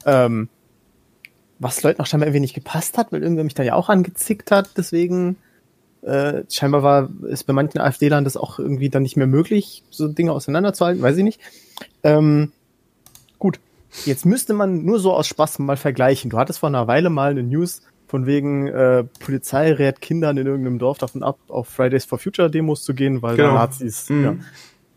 Ähm, 0.06 0.50
was 1.60 1.82
Leuten 1.84 2.02
auch 2.02 2.06
scheinbar 2.06 2.28
irgendwie 2.28 2.42
nicht 2.42 2.56
gepasst 2.56 2.98
hat, 2.98 3.12
weil 3.12 3.22
irgendwer 3.22 3.44
mich 3.44 3.54
da 3.54 3.64
ja 3.64 3.76
auch 3.76 3.90
angezickt 3.90 4.52
hat, 4.52 4.72
deswegen 4.78 5.38
äh, 6.02 6.44
scheinbar 6.50 6.84
war 6.84 7.10
ist 7.30 7.46
bei 7.46 7.54
manchen 7.54 7.80
AfD-Lern 7.80 8.26
das 8.26 8.38
auch 8.38 8.60
irgendwie 8.60 8.90
dann 8.90 9.04
nicht 9.04 9.16
mehr 9.16 9.28
möglich, 9.28 9.84
so 9.90 10.08
Dinge 10.08 10.34
auseinanderzuhalten, 10.34 11.02
weiß 11.02 11.18
ich 11.18 11.24
nicht. 11.24 11.40
Ähm, 12.04 12.52
gut, 13.40 13.60
jetzt 14.06 14.26
müsste 14.26 14.54
man 14.54 14.84
nur 14.84 15.00
so 15.00 15.14
aus 15.14 15.28
Spaß 15.28 15.60
mal 15.60 15.78
vergleichen. 15.78 16.30
Du 16.30 16.38
hattest 16.38 16.60
vor 16.60 16.70
einer 16.70 16.88
Weile 16.88 17.10
mal 17.10 17.32
eine 17.32 17.44
News, 17.44 17.84
von 18.14 18.28
wegen 18.28 18.68
äh, 18.68 19.06
Polizei 19.22 19.74
rät 19.74 20.00
Kindern 20.00 20.38
in 20.38 20.46
irgendeinem 20.46 20.78
Dorf 20.78 21.00
davon 21.00 21.24
ab, 21.24 21.40
auf 21.48 21.68
Fridays 21.68 22.06
for 22.06 22.20
Future 22.20 22.48
Demos 22.48 22.84
zu 22.84 22.94
gehen, 22.94 23.24
weil 23.24 23.38
genau. 23.38 23.48
da 23.48 23.54
Nazis. 23.56 24.08
Mhm. 24.08 24.24
Ja. 24.24 24.36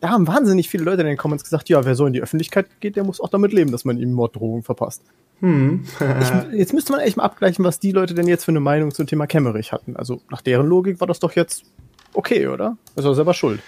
Da 0.00 0.10
haben 0.10 0.26
wahnsinnig 0.26 0.68
viele 0.68 0.84
Leute 0.84 1.00
in 1.00 1.06
den 1.06 1.16
Comments 1.16 1.42
gesagt, 1.42 1.70
ja, 1.70 1.82
wer 1.86 1.94
so 1.94 2.04
in 2.04 2.12
die 2.12 2.20
Öffentlichkeit 2.20 2.66
geht, 2.80 2.94
der 2.94 3.04
muss 3.04 3.18
auch 3.18 3.30
damit 3.30 3.54
leben, 3.54 3.72
dass 3.72 3.86
man 3.86 3.96
ihm 3.96 4.12
Morddrohungen 4.12 4.62
verpasst. 4.62 5.00
Hm. 5.40 5.84
ich, 6.20 6.58
jetzt 6.58 6.74
müsste 6.74 6.92
man 6.92 7.00
echt 7.00 7.16
mal 7.16 7.22
abgleichen, 7.22 7.64
was 7.64 7.80
die 7.80 7.92
Leute 7.92 8.12
denn 8.12 8.28
jetzt 8.28 8.44
für 8.44 8.50
eine 8.50 8.60
Meinung 8.60 8.92
zum 8.92 9.06
Thema 9.06 9.26
Kämmerich 9.26 9.72
hatten. 9.72 9.96
Also 9.96 10.20
nach 10.30 10.42
deren 10.42 10.66
Logik 10.66 11.00
war 11.00 11.06
das 11.06 11.18
doch 11.18 11.32
jetzt 11.32 11.64
okay, 12.12 12.48
oder? 12.48 12.76
Also 12.96 13.14
selber 13.14 13.32
schuld. 13.32 13.62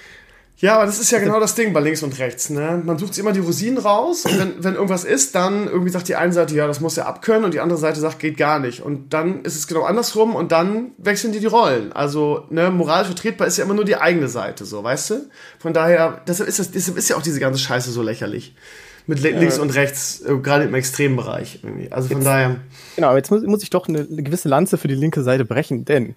Ja, 0.60 0.74
aber 0.74 0.86
das 0.86 0.98
ist 0.98 1.12
ja 1.12 1.20
genau 1.20 1.38
das 1.38 1.54
Ding 1.54 1.72
bei 1.72 1.78
links 1.78 2.02
und 2.02 2.18
rechts. 2.18 2.50
Ne? 2.50 2.82
Man 2.84 2.98
sucht 2.98 3.14
sich 3.14 3.22
immer 3.22 3.32
die 3.32 3.38
Rosinen 3.38 3.78
raus 3.78 4.24
und 4.24 4.38
wenn, 4.40 4.64
wenn 4.64 4.74
irgendwas 4.74 5.04
ist, 5.04 5.36
dann 5.36 5.68
irgendwie 5.68 5.90
sagt 5.90 6.08
die 6.08 6.16
eine 6.16 6.32
Seite, 6.32 6.52
ja, 6.56 6.66
das 6.66 6.80
muss 6.80 6.96
ja 6.96 7.06
abkönnen 7.06 7.44
und 7.44 7.54
die 7.54 7.60
andere 7.60 7.78
Seite 7.78 8.00
sagt, 8.00 8.18
geht 8.18 8.36
gar 8.36 8.58
nicht. 8.58 8.82
Und 8.82 9.14
dann 9.14 9.42
ist 9.42 9.54
es 9.54 9.68
genau 9.68 9.84
andersrum 9.84 10.34
und 10.34 10.50
dann 10.50 10.90
wechseln 10.98 11.32
die 11.32 11.38
die 11.38 11.46
Rollen. 11.46 11.92
Also 11.92 12.44
ne, 12.50 12.70
moralisch 12.72 13.06
vertretbar 13.06 13.46
ist 13.46 13.56
ja 13.56 13.64
immer 13.64 13.74
nur 13.74 13.84
die 13.84 13.98
eigene 13.98 14.26
Seite, 14.26 14.64
so, 14.64 14.82
weißt 14.82 15.10
du? 15.10 15.14
Von 15.60 15.74
daher, 15.74 16.22
deshalb 16.26 16.48
ist, 16.48 16.58
das, 16.58 16.72
deshalb 16.72 16.98
ist 16.98 17.08
ja 17.08 17.16
auch 17.16 17.22
diese 17.22 17.38
ganze 17.38 17.60
Scheiße 17.60 17.92
so 17.92 18.02
lächerlich. 18.02 18.56
Mit 19.06 19.20
ja. 19.20 19.30
links 19.30 19.60
und 19.60 19.72
rechts, 19.76 20.22
äh, 20.22 20.36
gerade 20.38 20.64
im 20.64 20.74
extremen 20.74 21.14
Bereich 21.14 21.60
irgendwie. 21.62 21.92
Also 21.92 22.08
von 22.08 22.18
jetzt, 22.18 22.26
daher. 22.26 22.56
Genau, 22.96 23.14
jetzt 23.14 23.30
muss, 23.30 23.42
muss 23.44 23.62
ich 23.62 23.70
doch 23.70 23.86
eine, 23.86 24.00
eine 24.00 24.24
gewisse 24.24 24.48
Lanze 24.48 24.76
für 24.76 24.88
die 24.88 24.96
linke 24.96 25.22
Seite 25.22 25.44
brechen, 25.44 25.84
denn 25.84 26.16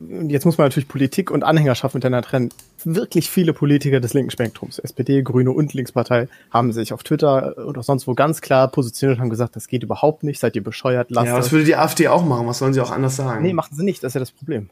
jetzt 0.00 0.44
muss 0.44 0.58
man 0.58 0.66
natürlich 0.66 0.88
Politik 0.88 1.30
und 1.30 1.44
Anhängerschaft 1.44 1.94
miteinander 1.94 2.26
trennen. 2.26 2.50
Wirklich 2.84 3.30
viele 3.30 3.52
Politiker 3.52 4.00
des 4.00 4.14
linken 4.14 4.30
Spektrums, 4.30 4.78
SPD, 4.78 5.22
Grüne 5.22 5.52
und 5.52 5.74
Linkspartei, 5.74 6.28
haben 6.50 6.72
sich 6.72 6.92
auf 6.92 7.02
Twitter 7.02 7.56
oder 7.66 7.82
sonst 7.82 8.06
wo 8.06 8.14
ganz 8.14 8.40
klar 8.40 8.68
positioniert 8.68 9.18
und 9.18 9.22
haben 9.22 9.30
gesagt, 9.30 9.56
das 9.56 9.68
geht 9.68 9.82
überhaupt 9.82 10.22
nicht, 10.22 10.40
seid 10.40 10.56
ihr 10.56 10.64
bescheuert, 10.64 11.10
lasst 11.10 11.26
Ja, 11.26 11.36
was 11.36 11.52
würde 11.52 11.64
die 11.64 11.76
AfD 11.76 12.08
auch 12.08 12.24
machen? 12.24 12.46
Was 12.46 12.58
sollen 12.58 12.72
sie 12.72 12.80
auch 12.80 12.90
anders 12.90 13.16
sagen? 13.16 13.42
Nee, 13.42 13.52
machen 13.52 13.74
sie 13.76 13.84
nicht, 13.84 14.02
das 14.02 14.10
ist 14.10 14.14
ja 14.14 14.20
das 14.20 14.32
Problem. 14.32 14.70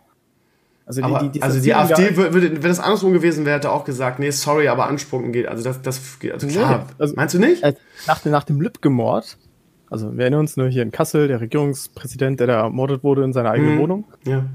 Also 0.87 1.03
die, 1.03 1.19
die, 1.19 1.29
die 1.33 1.43
also 1.43 1.61
die 1.61 1.75
AfD 1.75 2.17
würde, 2.17 2.63
wenn 2.63 2.71
das 2.71 2.81
andersrum 2.81 3.13
gewesen 3.13 3.45
wäre, 3.45 3.57
hätte 3.57 3.71
auch 3.71 3.85
gesagt, 3.85 4.19
nee, 4.19 4.31
sorry, 4.31 4.69
aber 4.69 4.87
Ansprungen 4.87 5.33
geht. 5.33 5.47
Also 5.47 5.63
das, 5.63 5.83
das 5.83 6.19
geht, 6.19 6.33
also 6.33 6.47
klar. 6.47 6.79
Nee, 6.79 6.95
also 6.99 7.15
Meinst 7.15 7.35
du 7.35 7.39
nicht? 7.39 7.63
Nach, 8.07 8.25
nach 8.25 8.45
dem 8.45 8.59
Lübcke-Mord, 8.61 9.37
also 9.91 10.17
wir 10.17 10.23
erinnern 10.23 10.41
uns 10.41 10.57
nur 10.57 10.69
hier 10.69 10.83
in 10.83 10.91
Kassel, 10.91 11.29
der 11.29 11.43
Regierungspräsident, 11.43 12.41
der 12.41 12.47
da 12.47 12.63
ermordet 12.63 13.05
wurde 13.05 13.23
in 13.23 13.35
seiner 13.35 13.51
eigenen 13.51 13.75
mhm. 13.75 13.81
Wohnung. 13.81 14.05
Ja 14.25 14.47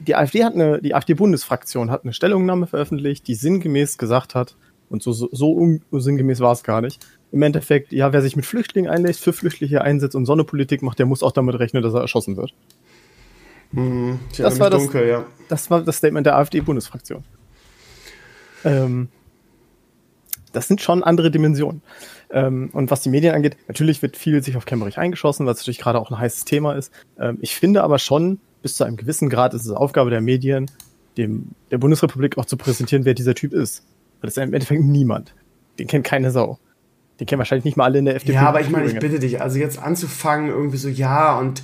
die 0.00 0.14
AfD 0.14 0.44
hat 0.44 0.54
eine, 0.54 0.80
die 0.80 0.94
AfD-Bundesfraktion 0.94 1.90
hat 1.90 2.04
eine 2.04 2.12
Stellungnahme 2.12 2.66
veröffentlicht, 2.66 3.26
die 3.26 3.34
sinngemäß 3.34 3.98
gesagt 3.98 4.34
hat, 4.34 4.56
und 4.90 5.02
so, 5.02 5.12
so, 5.12 5.28
so 5.32 5.78
sinngemäß 5.98 6.40
war 6.40 6.52
es 6.52 6.62
gar 6.62 6.80
nicht, 6.80 7.06
im 7.30 7.42
Endeffekt, 7.42 7.92
ja, 7.92 8.12
wer 8.12 8.22
sich 8.22 8.36
mit 8.36 8.46
Flüchtlingen 8.46 8.90
einlässt, 8.90 9.22
für 9.22 9.32
Flüchtlinge 9.32 9.82
einsetzt 9.82 10.16
und 10.16 10.24
Sonnepolitik 10.24 10.82
macht, 10.82 10.98
der 10.98 11.06
muss 11.06 11.22
auch 11.22 11.32
damit 11.32 11.58
rechnen, 11.58 11.82
dass 11.82 11.94
er 11.94 12.00
erschossen 12.00 12.36
wird. 12.36 12.54
Hm, 13.72 14.18
das, 14.38 14.58
war 14.58 14.70
das, 14.70 14.82
dunkel, 14.82 15.08
ja. 15.08 15.26
das 15.48 15.70
war 15.70 15.82
das 15.82 15.98
Statement 15.98 16.26
der 16.26 16.36
AfD-Bundesfraktion. 16.36 17.22
Ähm, 18.64 19.08
das 20.52 20.68
sind 20.68 20.80
schon 20.80 21.02
andere 21.02 21.30
Dimensionen. 21.30 21.82
Ähm, 22.30 22.70
und 22.72 22.90
was 22.90 23.02
die 23.02 23.10
Medien 23.10 23.34
angeht, 23.34 23.56
natürlich 23.68 24.00
wird 24.00 24.16
viel 24.16 24.42
sich 24.42 24.56
auf 24.56 24.64
Kemmerich 24.64 24.96
eingeschossen, 24.98 25.44
was 25.46 25.58
natürlich 25.58 25.78
gerade 25.78 25.98
auch 26.00 26.10
ein 26.10 26.18
heißes 26.18 26.44
Thema 26.46 26.72
ist. 26.72 26.92
Ähm, 27.18 27.38
ich 27.42 27.54
finde 27.54 27.82
aber 27.82 27.98
schon, 27.98 28.40
bis 28.62 28.76
zu 28.76 28.84
einem 28.84 28.96
gewissen 28.96 29.28
Grad 29.28 29.54
ist 29.54 29.64
es 29.64 29.70
Aufgabe 29.70 30.10
der 30.10 30.20
Medien, 30.20 30.70
dem, 31.16 31.50
der 31.70 31.78
Bundesrepublik 31.78 32.38
auch 32.38 32.46
zu 32.46 32.56
präsentieren, 32.56 33.04
wer 33.04 33.14
dieser 33.14 33.34
Typ 33.34 33.52
ist. 33.52 33.84
Das 34.20 34.36
ist 34.36 34.38
im 34.38 34.54
Endeffekt 34.54 34.82
niemand. 34.82 35.34
Den 35.78 35.86
kennt 35.86 36.04
keine 36.04 36.30
Sau. 36.30 36.58
Den 37.20 37.26
kennen 37.26 37.38
wahrscheinlich 37.38 37.64
nicht 37.64 37.76
mal 37.76 37.84
alle 37.84 37.98
in 37.98 38.04
der 38.04 38.16
FDP. 38.16 38.34
Ja, 38.34 38.48
aber 38.48 38.60
ich 38.60 38.70
meine, 38.70 38.86
ich 38.86 38.98
bitte 38.98 39.18
dich, 39.18 39.40
also 39.40 39.58
jetzt 39.58 39.78
anzufangen, 39.78 40.50
irgendwie 40.50 40.76
so, 40.76 40.88
ja, 40.88 41.36
und 41.38 41.62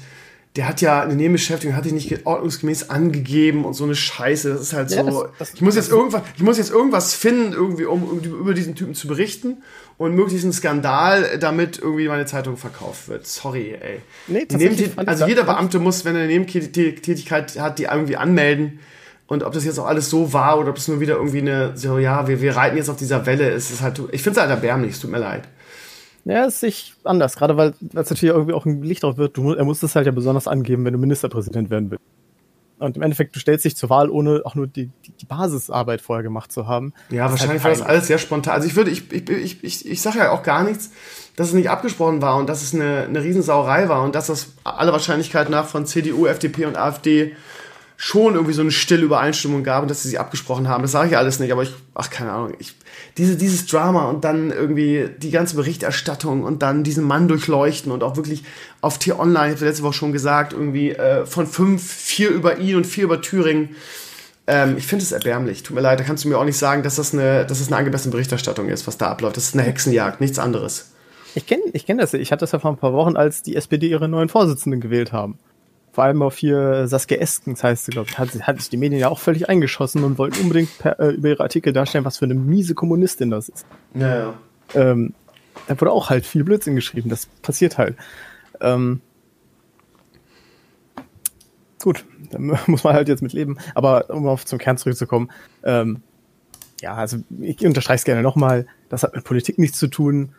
der 0.57 0.69
hat 0.69 0.81
ja 0.81 1.03
eine 1.03 1.17
Nebenbeschäftigung, 1.17 1.75
hat 1.75 1.85
ihn 1.85 1.95
nicht 1.95 2.27
ordnungsgemäß 2.27 2.89
angegeben 2.89 3.65
und 3.65 3.75
so 3.75 3.85
eine 3.85 3.97
Scheiße. 3.97 4.51
Das 4.51 4.61
ist 4.61 4.73
halt 4.73 4.91
ja, 4.93 5.03
so. 5.03 5.25
Das, 5.25 5.33
das, 5.39 5.55
ich 5.55 5.61
muss 5.63 5.75
jetzt 5.75 5.91
irgendwas, 5.91 6.23
ich 6.37 6.43
muss 6.45 6.59
jetzt 6.59 6.71
irgendwas 6.71 7.13
finden, 7.15 7.53
irgendwie, 7.53 7.87
um, 7.87 8.21
über 8.21 8.55
diesen 8.55 8.77
Typen 8.77 8.95
zu 8.95 9.09
berichten 9.09 9.65
und 9.99 10.15
möglichst 10.15 10.45
einen 10.45 10.53
Skandal, 10.53 11.39
damit 11.41 11.79
irgendwie 11.79 12.07
meine 12.07 12.27
Zeitung 12.27 12.57
verkauft 12.57 13.09
wird. 13.09 13.27
Sorry, 13.27 13.77
ey. 13.81 14.01
Nee, 14.29 14.47
also 15.07 15.27
jeder 15.27 15.43
Beamte 15.43 15.81
muss, 15.81 16.05
wenn 16.05 16.15
er 16.15 16.23
eine 16.23 16.33
Nebentätigkeit 16.33 17.59
hat, 17.59 17.81
die 17.81 17.85
irgendwie 17.85 18.17
anmelden. 18.17 18.79
Und 19.27 19.43
ob 19.43 19.55
das 19.55 19.65
jetzt 19.65 19.79
auch 19.79 19.87
alles 19.87 20.09
so 20.09 20.33
war 20.33 20.61
oder 20.61 20.71
ob 20.71 20.77
es 20.77 20.87
nur 20.87 21.01
wieder 21.01 21.15
irgendwie 21.15 21.41
eine, 21.41 21.77
so, 21.77 21.99
ja, 21.99 22.29
wir, 22.29 22.41
wir 22.41 22.55
reiten 22.55 22.77
jetzt 22.77 22.91
auf 22.91 22.97
dieser 22.97 23.27
Welle, 23.27 23.51
ist 23.51 23.71
es 23.71 23.81
halt, 23.81 24.01
ich 24.13 24.23
finde 24.23 24.39
es 24.39 24.47
halt 24.47 24.51
erbärmlich, 24.51 24.93
es 24.93 25.01
tut 25.01 25.11
mir 25.11 25.19
leid. 25.19 25.49
Ja, 26.25 26.45
ist 26.47 26.61
sich 26.61 26.95
anders, 27.05 27.37
gerade 27.37 27.57
weil 27.57 27.75
es 27.89 28.11
natürlich 28.11 28.25
irgendwie 28.25 28.55
auch 28.55 28.65
ein 28.65 28.83
Licht 28.83 29.03
drauf 29.03 29.19
wird. 29.19 29.37
Du, 29.37 29.53
er 29.53 29.65
muss 29.65 29.81
das 29.81 29.95
halt 29.95 30.07
ja 30.07 30.13
besonders 30.13 30.49
angeben, 30.49 30.85
wenn 30.85 30.95
du 30.95 30.99
Ministerpräsident 30.99 31.71
werden 31.71 31.91
willst. 31.91 32.05
Und 32.79 32.97
im 32.97 33.03
Endeffekt, 33.03 33.37
du 33.37 33.41
stellst 33.41 33.65
dich 33.65 33.77
zur 33.77 33.89
Wahl, 33.89 34.11
ohne 34.11 34.43
auch 34.45 34.55
nur 34.55 34.67
die, 34.67 34.91
die, 35.07 35.13
die 35.13 35.27
Basisarbeit 35.27 36.01
vorher 36.01 36.23
gemacht 36.23 36.51
zu 36.51 36.67
haben. 36.67 36.93
Ja, 37.11 37.31
wahrscheinlich 37.31 37.63
halt 37.63 37.65
war 37.65 37.71
das 37.71 37.83
alles 37.83 38.07
sehr 38.09 38.19
spontan. 38.19 38.55
Also 38.55 38.67
ich 38.67 38.75
würde, 38.75 38.91
ich, 38.91 39.13
ich, 39.13 39.29
ich, 39.31 39.65
ich, 39.65 39.89
ich 39.89 40.03
sage 40.03 40.19
ja 40.19 40.31
auch 40.33 40.43
gar 40.43 40.65
nichts, 40.65 40.91
dass 41.37 41.49
es 41.49 41.55
nicht 41.55 41.71
abgesprochen 41.71 42.21
war 42.21 42.37
und 42.37 42.49
dass 42.49 42.63
es 42.63 42.75
eine, 42.75 43.05
eine 43.05 43.23
Riesensauerei 43.23 43.89
war 43.89 44.03
und 44.03 44.15
dass 44.15 44.27
das 44.27 44.55
aller 44.65 44.93
Wahrscheinlichkeit 44.93 45.51
nach 45.51 45.67
von 45.67 45.87
CDU, 45.87 46.27
FDP 46.27 46.67
und 46.67 46.77
AfD 46.77 47.35
schon 47.97 48.35
irgendwie 48.35 48.55
so 48.55 48.63
eine 48.63 48.73
stille 48.73 49.05
Übereinstimmung 49.05 49.63
gab 49.63 49.83
und 49.83 49.91
dass 49.91 50.03
sie 50.03 50.09
sich 50.09 50.19
abgesprochen 50.19 50.69
haben. 50.69 50.83
Das 50.83 50.93
sage 50.93 51.11
ich 51.11 51.17
alles 51.17 51.39
nicht, 51.39 51.53
aber 51.53 51.63
ich, 51.63 51.73
ach, 51.95 52.11
keine 52.11 52.33
Ahnung, 52.33 52.55
ich, 52.59 52.75
diese, 53.17 53.37
dieses 53.37 53.67
Drama 53.67 54.07
und 54.07 54.25
dann 54.25 54.51
irgendwie 54.51 55.09
die 55.19 55.31
ganze 55.31 55.55
Berichterstattung 55.57 56.43
und 56.43 56.63
dann 56.63 56.83
diesen 56.83 57.05
Mann 57.05 57.29
durchleuchten 57.29 57.93
und 57.93 58.03
auch 58.03 58.17
wirklich 58.17 58.43
auf 58.81 58.99
T-Online, 58.99 59.55
ich 59.55 59.57
habe 59.57 59.67
letzte 59.67 59.85
Woche 59.85 59.95
schon 59.95 60.13
gesagt, 60.13 60.53
irgendwie 60.53 60.91
äh, 60.91 61.25
von 61.25 61.47
fünf, 61.47 61.83
vier 61.89 62.31
über 62.31 62.59
ihn 62.59 62.77
und 62.77 62.87
vier 62.87 63.05
über 63.05 63.21
Thüringen. 63.21 63.77
Ähm, 64.47 64.77
ich 64.77 64.87
finde 64.87 65.05
es 65.05 65.13
erbärmlich. 65.13 65.63
Tut 65.63 65.77
mir 65.77 65.83
leid, 65.83 66.01
da 66.01 66.05
kannst 66.05 66.25
du 66.25 66.29
mir 66.29 66.39
auch 66.39 66.45
nicht 66.45 66.59
sagen, 66.59 66.83
dass 66.83 66.97
das 66.97 67.15
eine, 67.15 67.47
dass 67.47 67.61
das 67.61 67.69
eine 67.69 67.77
angemessene 67.77 68.11
Berichterstattung 68.11 68.69
ist, 68.69 68.87
was 68.89 68.99
da 68.99 69.09
abläuft. 69.09 69.37
Das 69.37 69.45
ist 69.45 69.55
eine 69.55 69.63
Hexenjagd, 69.63 70.21
nichts 70.21 70.41
anderes. 70.41 70.91
Ich 71.37 71.47
kenne 71.47 71.63
ich 71.73 71.87
kenn 71.87 71.99
das. 71.99 72.13
Ich 72.15 72.33
hatte 72.33 72.41
das 72.41 72.53
ja 72.53 72.59
vor 72.59 72.73
ein 72.73 72.77
paar 72.77 72.93
Wochen, 72.93 73.17
als 73.17 73.43
die 73.43 73.57
SPD 73.57 73.89
ihre 73.89 74.09
neuen 74.09 74.29
Vorsitzenden 74.29 74.81
gewählt 74.81 75.13
haben 75.13 75.39
vor 75.95 76.03
allem 76.03 76.23
auf 76.23 76.37
hier 76.37 76.89
Saskia 76.89 77.19
Eskens 77.19 77.63
heißt 77.63 77.85
sie, 77.85 77.93
glaube 77.93 78.09
ich, 78.11 78.19
hat, 78.19 78.29
hat 78.49 78.59
sich 78.59 78.69
die 78.69 78.77
Medien 78.77 79.01
ja 79.01 79.11
auch 79.11 79.21
völlig 79.21 79.49
eingeschossen 79.49 80.03
und 80.03 80.19
wollten 80.19 80.41
unbedingt 80.41 80.77
per, 80.77 80.99
äh, 80.99 81.11
über 81.11 81.29
ihre 81.29 81.45
Artikel 81.45 81.73
darstellen, 81.73 82.05
was 82.05 82.19
für 82.19 82.25
eine 82.25 82.35
miese 82.35 82.75
Kommunistin 82.75 83.31
das 83.31 83.49
ist. 83.49 83.65
Ja, 83.95 84.19
ja. 84.19 84.35
Ähm, 84.75 85.15
da 85.69 85.81
wurde 85.81 85.93
auch 85.93 86.11
halt 86.11 86.27
viel 86.27 86.43
Blödsinn 86.43 86.75
geschrieben, 86.75 87.11
das 87.11 87.27
passiert 87.27 87.79
halt. 87.79 87.97
Ähm, 88.61 89.03
gut, 91.81 92.05
da 92.33 92.39
muss 92.67 92.83
man 92.83 92.95
halt 92.95 93.07
jetzt 93.07 93.23
mit 93.23 93.33
leben. 93.33 93.59
Aber 93.77 94.11
um 94.11 94.27
auf 94.27 94.45
zum 94.45 94.59
Kern 94.59 94.77
zurückzukommen, 94.77 95.31
ähm, 95.63 96.03
ja, 96.81 96.95
also 96.95 97.19
ich 97.41 97.65
unterstreiche 97.65 97.99
es 97.99 98.05
gerne 98.05 98.23
nochmal, 98.23 98.67
das 98.89 99.05
hat 99.05 99.15
mit 99.15 99.23
Politik 99.23 99.59
nichts 99.59 99.79
zu 99.79 99.87
tun 99.87 100.35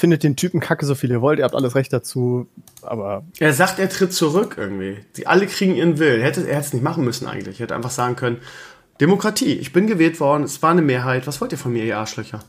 findet 0.00 0.22
den 0.22 0.34
Typen 0.34 0.60
kacke, 0.60 0.86
so 0.86 0.94
viel 0.94 1.10
ihr 1.10 1.20
wollt, 1.20 1.38
ihr 1.38 1.44
habt 1.44 1.54
alles 1.54 1.74
recht 1.74 1.92
dazu, 1.92 2.46
aber. 2.82 3.22
Er 3.38 3.52
sagt, 3.52 3.78
er 3.78 3.88
tritt 3.88 4.12
zurück 4.12 4.56
irgendwie. 4.58 4.96
Sie 5.12 5.26
alle 5.26 5.46
kriegen 5.46 5.76
ihren 5.76 5.98
Willen. 5.98 6.20
Er 6.20 6.26
hätte 6.26 6.48
es 6.48 6.72
nicht 6.72 6.82
machen 6.82 7.04
müssen 7.04 7.26
eigentlich. 7.26 7.60
Er 7.60 7.64
hätte 7.64 7.76
einfach 7.76 7.90
sagen 7.90 8.16
können, 8.16 8.38
Demokratie, 9.00 9.52
ich 9.52 9.72
bin 9.72 9.86
gewählt 9.86 10.18
worden, 10.18 10.44
es 10.44 10.62
war 10.62 10.70
eine 10.70 10.82
Mehrheit, 10.82 11.26
was 11.26 11.40
wollt 11.40 11.52
ihr 11.52 11.58
von 11.58 11.72
mir, 11.72 11.84
ihr 11.84 11.98
Arschlöcher? 11.98 12.40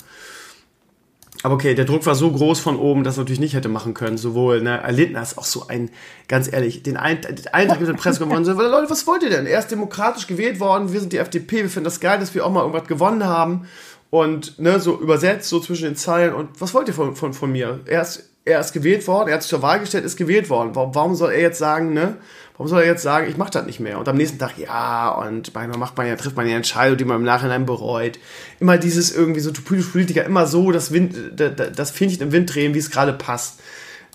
Aber 1.43 1.55
okay, 1.55 1.73
der 1.73 1.85
Druck 1.85 2.05
war 2.05 2.13
so 2.13 2.31
groß 2.31 2.59
von 2.59 2.77
oben, 2.77 3.03
dass 3.03 3.17
er 3.17 3.21
natürlich 3.21 3.39
nicht 3.39 3.55
hätte 3.55 3.69
machen 3.69 3.93
können. 3.93 4.17
Sowohl, 4.17 4.61
ne, 4.61 4.83
Lindner 4.89 5.21
ist 5.21 5.37
auch 5.37 5.45
so 5.45 5.67
ein, 5.67 5.89
ganz 6.27 6.51
ehrlich, 6.51 6.83
den 6.83 6.97
einen, 6.97 7.21
den 7.21 7.47
einen 7.51 7.69
Tag 7.69 7.79
mit 7.79 7.89
der 7.89 7.93
Presse 7.93 8.19
gewonnen 8.23 8.45
sind, 8.45 8.57
Leute, 8.57 8.89
was 8.89 9.07
wollt 9.07 9.23
ihr 9.23 9.29
denn? 9.29 9.45
Er 9.45 9.59
ist 9.59 9.71
demokratisch 9.71 10.27
gewählt 10.27 10.59
worden, 10.59 10.93
wir 10.93 10.99
sind 10.99 11.13
die 11.13 11.17
FDP, 11.17 11.63
wir 11.63 11.69
finden 11.69 11.85
das 11.85 11.99
geil, 11.99 12.19
dass 12.19 12.35
wir 12.35 12.45
auch 12.45 12.51
mal 12.51 12.61
irgendwas 12.61 12.87
gewonnen 12.87 13.25
haben 13.25 13.65
und 14.11 14.59
ne, 14.59 14.79
so 14.79 14.99
übersetzt, 14.99 15.49
so 15.49 15.59
zwischen 15.59 15.85
den 15.85 15.95
Zeilen. 15.95 16.35
Und 16.35 16.61
was 16.61 16.75
wollt 16.75 16.87
ihr 16.87 16.93
von, 16.93 17.15
von, 17.15 17.33
von 17.33 17.51
mir? 17.51 17.79
Er 17.85 18.03
ist, 18.03 18.29
er 18.45 18.59
ist 18.59 18.73
gewählt 18.73 19.07
worden, 19.07 19.29
er 19.29 19.35
hat 19.35 19.41
sich 19.41 19.49
zur 19.49 19.61
Wahl 19.63 19.79
gestellt, 19.79 20.05
ist 20.05 20.17
gewählt 20.17 20.49
worden. 20.49 20.75
Warum, 20.75 20.93
warum 20.93 21.15
soll 21.15 21.31
er 21.31 21.41
jetzt 21.41 21.57
sagen, 21.57 21.93
ne? 21.93 22.17
Warum 22.53 22.67
soll 22.67 22.81
er 22.81 22.87
jetzt 22.87 23.01
sagen, 23.01 23.27
ich 23.29 23.37
mache 23.37 23.51
das 23.51 23.65
nicht 23.65 23.79
mehr? 23.79 23.97
Und 23.97 24.07
am 24.09 24.17
nächsten 24.17 24.37
Tag, 24.37 24.57
ja, 24.57 25.09
und 25.11 25.53
manchmal 25.55 25.79
macht 25.79 25.97
man 25.97 26.05
ja, 26.05 26.15
trifft 26.17 26.35
man 26.35 26.47
ja 26.47 26.57
Entscheidungen, 26.57 26.97
die 26.97 27.05
man 27.05 27.17
im 27.17 27.23
Nachhinein 27.23 27.65
bereut. 27.65 28.19
Immer 28.59 28.77
dieses 28.77 29.15
irgendwie 29.15 29.39
so 29.39 29.51
Politiker, 29.53 30.25
immer 30.25 30.45
so 30.45 30.71
das, 30.71 30.91
Wind, 30.91 31.15
das 31.37 31.91
Fähnchen 31.91 32.21
im 32.21 32.31
Wind 32.33 32.53
drehen, 32.53 32.73
wie 32.73 32.79
es 32.79 32.91
gerade 32.91 33.13
passt. 33.13 33.61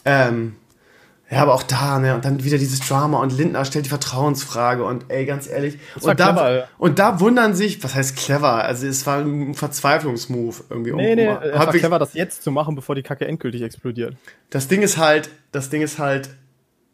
Ähm, 0.05 0.55
ja, 1.29 1.43
aber 1.43 1.55
auch 1.55 1.65
da, 1.65 1.99
ne, 1.99 2.15
und 2.15 2.25
dann 2.25 2.45
wieder 2.45 2.57
dieses 2.57 2.81
Drama 2.81 3.21
und 3.21 3.37
Lindner 3.37 3.65
stellt 3.65 3.87
die 3.87 3.91
Vertrauensfrage 3.91 4.85
und 4.85 5.07
ey, 5.09 5.27
ganz 5.27 5.49
ehrlich. 5.49 5.79
Und 6.01 6.21
da, 6.21 6.33
clever, 6.33 6.69
und 6.79 7.01
da 7.01 7.19
wundern 7.19 7.55
sich, 7.55 7.83
was 7.83 7.97
heißt 7.97 8.17
clever? 8.17 8.65
Also 8.65 8.87
es 8.87 9.07
war 9.07 9.19
ein 9.19 9.55
Verzweiflungsmove 9.55 10.65
irgendwie. 10.71 10.93
Nee, 10.93 11.11
um, 11.11 11.17
nee, 11.17 11.29
um, 11.29 11.39
es 11.43 11.59
war 11.59 11.73
clever, 11.73 11.99
das 11.99 12.15
jetzt 12.15 12.45
zu 12.45 12.53
machen, 12.53 12.77
bevor 12.77 12.95
die 12.95 13.03
Kacke 13.03 13.27
endgültig 13.27 13.63
explodiert. 13.63 14.15
Das 14.51 14.69
Ding 14.69 14.83
ist 14.83 14.99
halt, 14.99 15.29
das 15.51 15.69
Ding 15.69 15.83
ist 15.83 15.99
halt, 15.99 16.31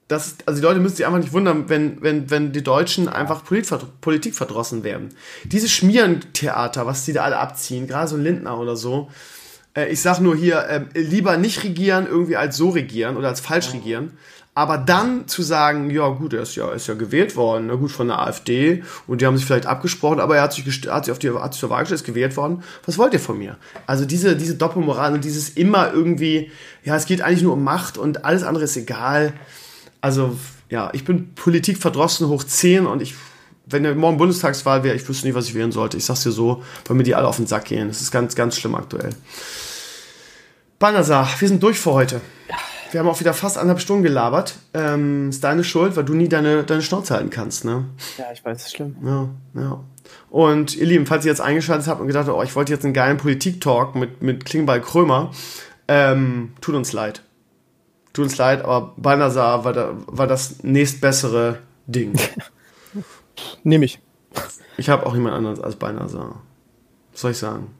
das, 0.08 0.36
also 0.46 0.60
die 0.60 0.66
Leute 0.66 0.80
müssen 0.80 0.96
sich 0.96 1.06
einfach 1.06 1.18
nicht 1.18 1.34
wundern, 1.34 1.68
wenn, 1.68 2.00
wenn, 2.00 2.30
wenn 2.30 2.52
die 2.52 2.62
Deutschen 2.62 3.08
einfach 3.10 3.42
Politik 3.44 4.34
verdrossen 4.34 4.82
werden. 4.82 5.10
Dieses 5.44 5.70
Schmierentheater, 5.72 6.86
was 6.86 7.04
die 7.04 7.12
da 7.12 7.24
alle 7.24 7.36
abziehen, 7.36 7.86
gerade 7.86 8.08
so 8.08 8.16
Lindner 8.16 8.58
oder 8.58 8.76
so, 8.76 9.10
äh, 9.74 9.88
ich 9.88 10.00
sag 10.00 10.20
nur 10.20 10.36
hier, 10.36 10.58
äh, 10.58 10.98
lieber 10.98 11.36
nicht 11.36 11.64
regieren, 11.64 12.06
irgendwie 12.06 12.36
als 12.36 12.56
so 12.56 12.70
regieren 12.70 13.16
oder 13.16 13.28
als 13.28 13.40
falsch 13.40 13.72
regieren. 13.72 14.12
Aber 14.54 14.76
dann 14.76 15.26
zu 15.28 15.40
sagen, 15.42 15.88
ja 15.88 16.06
gut, 16.08 16.34
er 16.34 16.42
ist 16.42 16.56
ja, 16.56 16.70
ist 16.72 16.86
ja 16.86 16.92
gewählt 16.92 17.36
worden, 17.36 17.68
na 17.68 17.74
gut, 17.76 17.90
von 17.90 18.08
der 18.08 18.18
AfD 18.18 18.82
und 19.06 19.22
die 19.22 19.26
haben 19.26 19.38
sich 19.38 19.46
vielleicht 19.46 19.64
abgesprochen, 19.64 20.20
aber 20.20 20.36
er 20.36 20.42
hat 20.42 20.52
sich, 20.52 20.66
hat 20.90 21.06
sich 21.06 21.12
auf 21.12 21.18
die 21.18 21.30
hat 21.30 21.54
sich 21.54 21.60
zur 21.60 21.70
Wahl 21.70 21.80
gestellt, 21.80 22.02
ist 22.02 22.06
gewählt 22.06 22.36
worden. 22.36 22.62
Was 22.84 22.98
wollt 22.98 23.14
ihr 23.14 23.20
von 23.20 23.38
mir? 23.38 23.56
Also 23.86 24.04
diese, 24.04 24.36
diese 24.36 24.56
Doppelmoral 24.56 25.14
und 25.14 25.24
dieses 25.24 25.48
immer 25.48 25.94
irgendwie, 25.94 26.50
ja, 26.84 26.94
es 26.96 27.06
geht 27.06 27.22
eigentlich 27.22 27.42
nur 27.42 27.54
um 27.54 27.64
Macht 27.64 27.96
und 27.96 28.26
alles 28.26 28.42
andere 28.42 28.64
ist 28.64 28.76
egal. 28.76 29.32
Also, 30.02 30.36
ja, 30.68 30.90
ich 30.92 31.06
bin 31.06 31.34
Politik 31.34 31.78
verdrossen 31.78 32.28
hoch 32.28 32.44
10 32.44 32.86
und 32.86 33.00
ich 33.00 33.14
wenn 33.66 33.96
morgen 33.96 34.16
Bundestagswahl 34.16 34.82
wäre, 34.82 34.96
ich 34.96 35.08
wüsste 35.08 35.26
nicht, 35.26 35.34
was 35.34 35.46
ich 35.46 35.54
wählen 35.54 35.72
sollte. 35.72 35.96
Ich 35.96 36.04
sag's 36.04 36.22
dir 36.22 36.32
so, 36.32 36.62
weil 36.86 36.96
mir 36.96 37.04
die 37.04 37.14
alle 37.14 37.28
auf 37.28 37.36
den 37.36 37.46
Sack 37.46 37.66
gehen. 37.66 37.88
Das 37.88 38.00
ist 38.00 38.10
ganz, 38.10 38.34
ganz 38.34 38.56
schlimm 38.56 38.74
aktuell. 38.74 39.10
Banasar, 40.78 41.28
wir 41.38 41.48
sind 41.48 41.62
durch 41.62 41.78
für 41.78 41.92
heute. 41.92 42.20
Wir 42.90 43.00
haben 43.00 43.08
auch 43.08 43.20
wieder 43.20 43.32
fast 43.32 43.56
anderthalb 43.56 43.80
Stunden 43.80 44.02
gelabert. 44.02 44.56
Ähm, 44.74 45.30
ist 45.30 45.42
deine 45.42 45.64
Schuld, 45.64 45.96
weil 45.96 46.04
du 46.04 46.12
nie 46.12 46.28
deine, 46.28 46.64
deine 46.64 46.82
Schnauze 46.82 47.14
halten 47.14 47.30
kannst, 47.30 47.64
ne? 47.64 47.86
Ja, 48.18 48.26
ich 48.32 48.44
weiß, 48.44 48.58
es 48.58 48.66
ist 48.66 48.76
schlimm. 48.76 48.96
Ja, 49.02 49.28
ja. 49.54 49.80
Und 50.28 50.76
ihr 50.76 50.86
Lieben, 50.86 51.06
falls 51.06 51.24
ihr 51.24 51.30
jetzt 51.30 51.40
eingeschaltet 51.40 51.86
habt 51.86 52.00
und 52.00 52.06
gedacht 52.06 52.26
habt, 52.26 52.36
oh, 52.36 52.42
ich 52.42 52.54
wollte 52.54 52.72
jetzt 52.72 52.84
einen 52.84 52.92
geilen 52.92 53.16
Politik-Talk 53.16 53.94
mit, 53.94 54.22
mit 54.22 54.44
Klingbeil 54.44 54.80
Krömer, 54.80 55.30
ähm, 55.88 56.52
tut 56.60 56.74
uns 56.74 56.92
leid. 56.92 57.22
Tut 58.12 58.24
uns 58.24 58.36
leid, 58.36 58.62
aber 58.62 58.92
Banasar 58.98 59.64
war, 59.64 59.72
da, 59.72 59.94
war 60.06 60.26
das 60.26 60.62
nächstbessere 60.62 61.60
Ding. 61.86 62.12
Nehme 63.62 63.84
ich. 63.84 64.00
Ich 64.76 64.88
habe 64.88 65.06
auch 65.06 65.14
jemand 65.14 65.34
anderes 65.34 65.60
als 65.60 65.76
Banasar. 65.76 66.42
Was 67.12 67.20
soll 67.20 67.30
ich 67.32 67.38
sagen? 67.38 67.74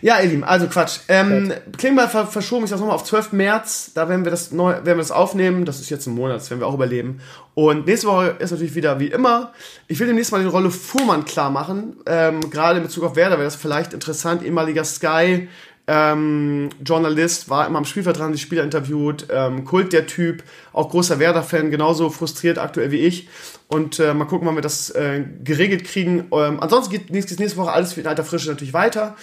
Ja, 0.00 0.18
ihr 0.20 0.30
Lieben, 0.30 0.44
also 0.44 0.66
Quatsch. 0.66 1.00
Ähm, 1.08 1.52
Klingbeil 1.76 2.08
ver 2.08 2.26
verschoben, 2.26 2.64
ich 2.64 2.70
das 2.70 2.80
nochmal 2.80 2.96
auf 2.96 3.04
12. 3.04 3.32
März. 3.32 3.92
Da 3.94 4.08
werden 4.08 4.24
wir 4.24 4.30
das 4.30 4.50
neu, 4.50 4.72
werden 4.72 4.86
wir 4.86 4.96
das 4.96 5.12
aufnehmen. 5.12 5.64
Das 5.64 5.80
ist 5.80 5.90
jetzt 5.90 6.06
ein 6.06 6.14
Monat, 6.14 6.36
das 6.36 6.50
werden 6.50 6.60
wir 6.60 6.66
auch 6.66 6.74
überleben. 6.74 7.20
Und 7.54 7.86
nächste 7.86 8.08
Woche 8.08 8.36
ist 8.38 8.50
natürlich 8.50 8.74
wieder 8.74 8.98
wie 8.98 9.08
immer. 9.08 9.52
Ich 9.88 10.00
will 10.00 10.06
demnächst 10.06 10.32
mal 10.32 10.40
die 10.40 10.48
Rolle 10.48 10.70
Fuhrmann 10.70 11.24
klar 11.24 11.50
machen. 11.50 11.96
Ähm, 12.06 12.50
Gerade 12.50 12.78
in 12.78 12.84
Bezug 12.84 13.04
auf 13.04 13.14
Werder 13.14 13.36
wäre 13.36 13.44
das 13.44 13.56
vielleicht 13.56 13.92
interessant. 13.92 14.42
Ehemaliger 14.42 14.84
Sky. 14.84 15.48
Ähm, 15.86 16.70
Journalist, 16.84 17.48
war 17.50 17.66
immer 17.66 17.78
am 17.78 17.84
Spielfeld 17.84 18.16
dran, 18.16 18.32
die 18.32 18.38
Spieler 18.38 18.62
interviewt, 18.62 19.26
ähm, 19.30 19.64
Kult 19.64 19.92
der 19.92 20.06
Typ, 20.06 20.44
auch 20.72 20.88
großer 20.88 21.18
Werder-Fan, 21.18 21.72
genauso 21.72 22.08
frustriert 22.08 22.58
aktuell 22.58 22.92
wie 22.92 23.00
ich. 23.00 23.28
Und 23.72 23.98
äh, 23.98 24.12
mal 24.12 24.26
gucken, 24.26 24.46
wann 24.46 24.54
wir 24.54 24.60
das 24.60 24.90
äh, 24.90 25.24
geregelt 25.42 25.84
kriegen. 25.84 26.26
Ähm, 26.30 26.60
ansonsten 26.60 26.92
geht 26.92 27.08
nächste, 27.08 27.34
nächste 27.36 27.56
Woche 27.56 27.72
alles 27.72 27.96
in 27.96 28.06
alter 28.06 28.22
Frische 28.22 28.50
natürlich 28.50 28.74
weiter. 28.74 29.16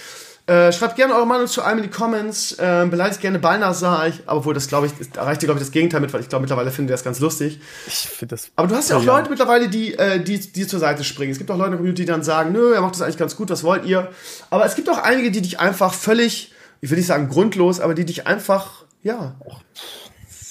Äh, 0.47 0.71
schreibt 0.71 0.95
gerne 0.95 1.13
eure 1.13 1.27
Meinung 1.27 1.45
zu 1.45 1.61
einem 1.61 1.77
in 1.77 1.83
die 1.83 1.91
Comments. 1.91 2.53
Äh, 2.53 2.87
beleidigt 2.89 3.21
gerne 3.21 3.37
Ballnasar. 3.37 4.07
Obwohl, 4.25 4.55
das 4.55 4.67
glaube 4.67 4.87
ich, 4.87 4.93
das 4.97 5.09
erreicht 5.15 5.43
ihr, 5.43 5.45
glaube 5.45 5.59
ich, 5.59 5.67
das 5.67 5.71
Gegenteil 5.71 6.01
mit, 6.01 6.11
weil 6.11 6.21
ich 6.21 6.29
glaube, 6.29 6.41
mittlerweile 6.41 6.71
findet 6.71 6.89
ihr 6.89 6.93
das 6.95 7.03
ganz 7.03 7.19
lustig. 7.19 7.59
Ich 7.85 7.93
finde 7.93 8.33
das. 8.33 8.49
Aber 8.55 8.67
du 8.67 8.73
hast 8.73 8.89
ja 8.89 8.97
auch 8.97 9.03
Leute 9.03 9.29
mittlerweile, 9.29 9.69
die, 9.69 9.93
äh, 9.93 10.19
die, 10.19 10.39
die 10.39 10.65
zur 10.65 10.79
Seite 10.79 11.03
springen. 11.03 11.31
Es 11.31 11.37
gibt 11.37 11.51
auch 11.51 11.55
Leute 11.55 11.67
in 11.67 11.71
der 11.73 11.77
Community, 11.77 12.01
die 12.01 12.11
dann 12.11 12.23
sagen, 12.23 12.51
nö, 12.51 12.73
er 12.73 12.81
macht 12.81 12.95
das 12.95 13.03
eigentlich 13.03 13.17
ganz 13.19 13.35
gut, 13.35 13.51
was 13.51 13.63
wollt 13.63 13.85
ihr? 13.85 14.09
Aber 14.49 14.65
es 14.65 14.73
gibt 14.73 14.89
auch 14.89 14.97
einige, 14.97 15.29
die 15.29 15.41
dich 15.41 15.59
einfach 15.59 15.93
völlig, 15.93 16.53
ich 16.81 16.89
will 16.89 16.97
nicht 16.97 17.05
sagen 17.05 17.29
grundlos, 17.29 17.79
aber 17.79 17.93
die 17.93 18.05
dich 18.05 18.25
einfach, 18.25 18.85
ja, 19.03 19.35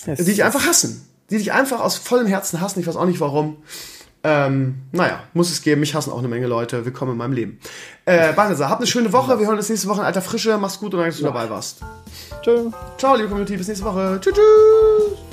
die 0.07 0.23
dich 0.23 0.45
einfach 0.45 0.65
hassen. 0.65 1.08
Die 1.31 1.39
dich 1.39 1.53
einfach 1.53 1.81
aus 1.81 1.97
vollem 1.97 2.27
Herzen 2.27 2.61
hassen. 2.61 2.81
Ich 2.81 2.87
weiß 2.87 2.97
auch 2.97 3.05
nicht 3.05 3.21
warum. 3.21 3.59
Ähm, 4.25 4.83
naja, 4.93 5.23
muss 5.33 5.51
es 5.51 5.63
geben. 5.63 5.81
Mich 5.81 5.95
hassen 5.95 6.11
auch 6.11 6.19
eine 6.19 6.29
Menge 6.29 6.47
Leute. 6.47 6.85
Willkommen 6.85 7.13
in 7.13 7.19
meinem 7.19 7.33
Leben. 7.33 7.61
Äh, 8.05 8.33
Banesa, 8.33 8.69
habt 8.69 8.81
eine 8.81 8.87
schöne 8.87 9.13
Woche. 9.13 9.39
Wir 9.39 9.47
hören 9.47 9.57
uns 9.57 9.69
nächste 9.69 9.89
Woche 9.89 10.01
in 10.01 10.07
alter 10.07 10.23
Frische. 10.23 10.59
Mach's 10.59 10.79
gut 10.79 10.95
und 10.95 11.01
danke, 11.01 11.11
dass 11.11 11.19
du 11.19 11.25
dabei 11.25 11.49
warst. 11.49 11.81
Tschö. 12.43 12.71
Ciao, 12.97 13.15
liebe 13.15 13.29
Community. 13.29 13.57
Bis 13.57 13.69
nächste 13.69 13.85
Woche. 13.85 14.19
Tschüss. 14.21 14.35
tschüss. 14.35 15.28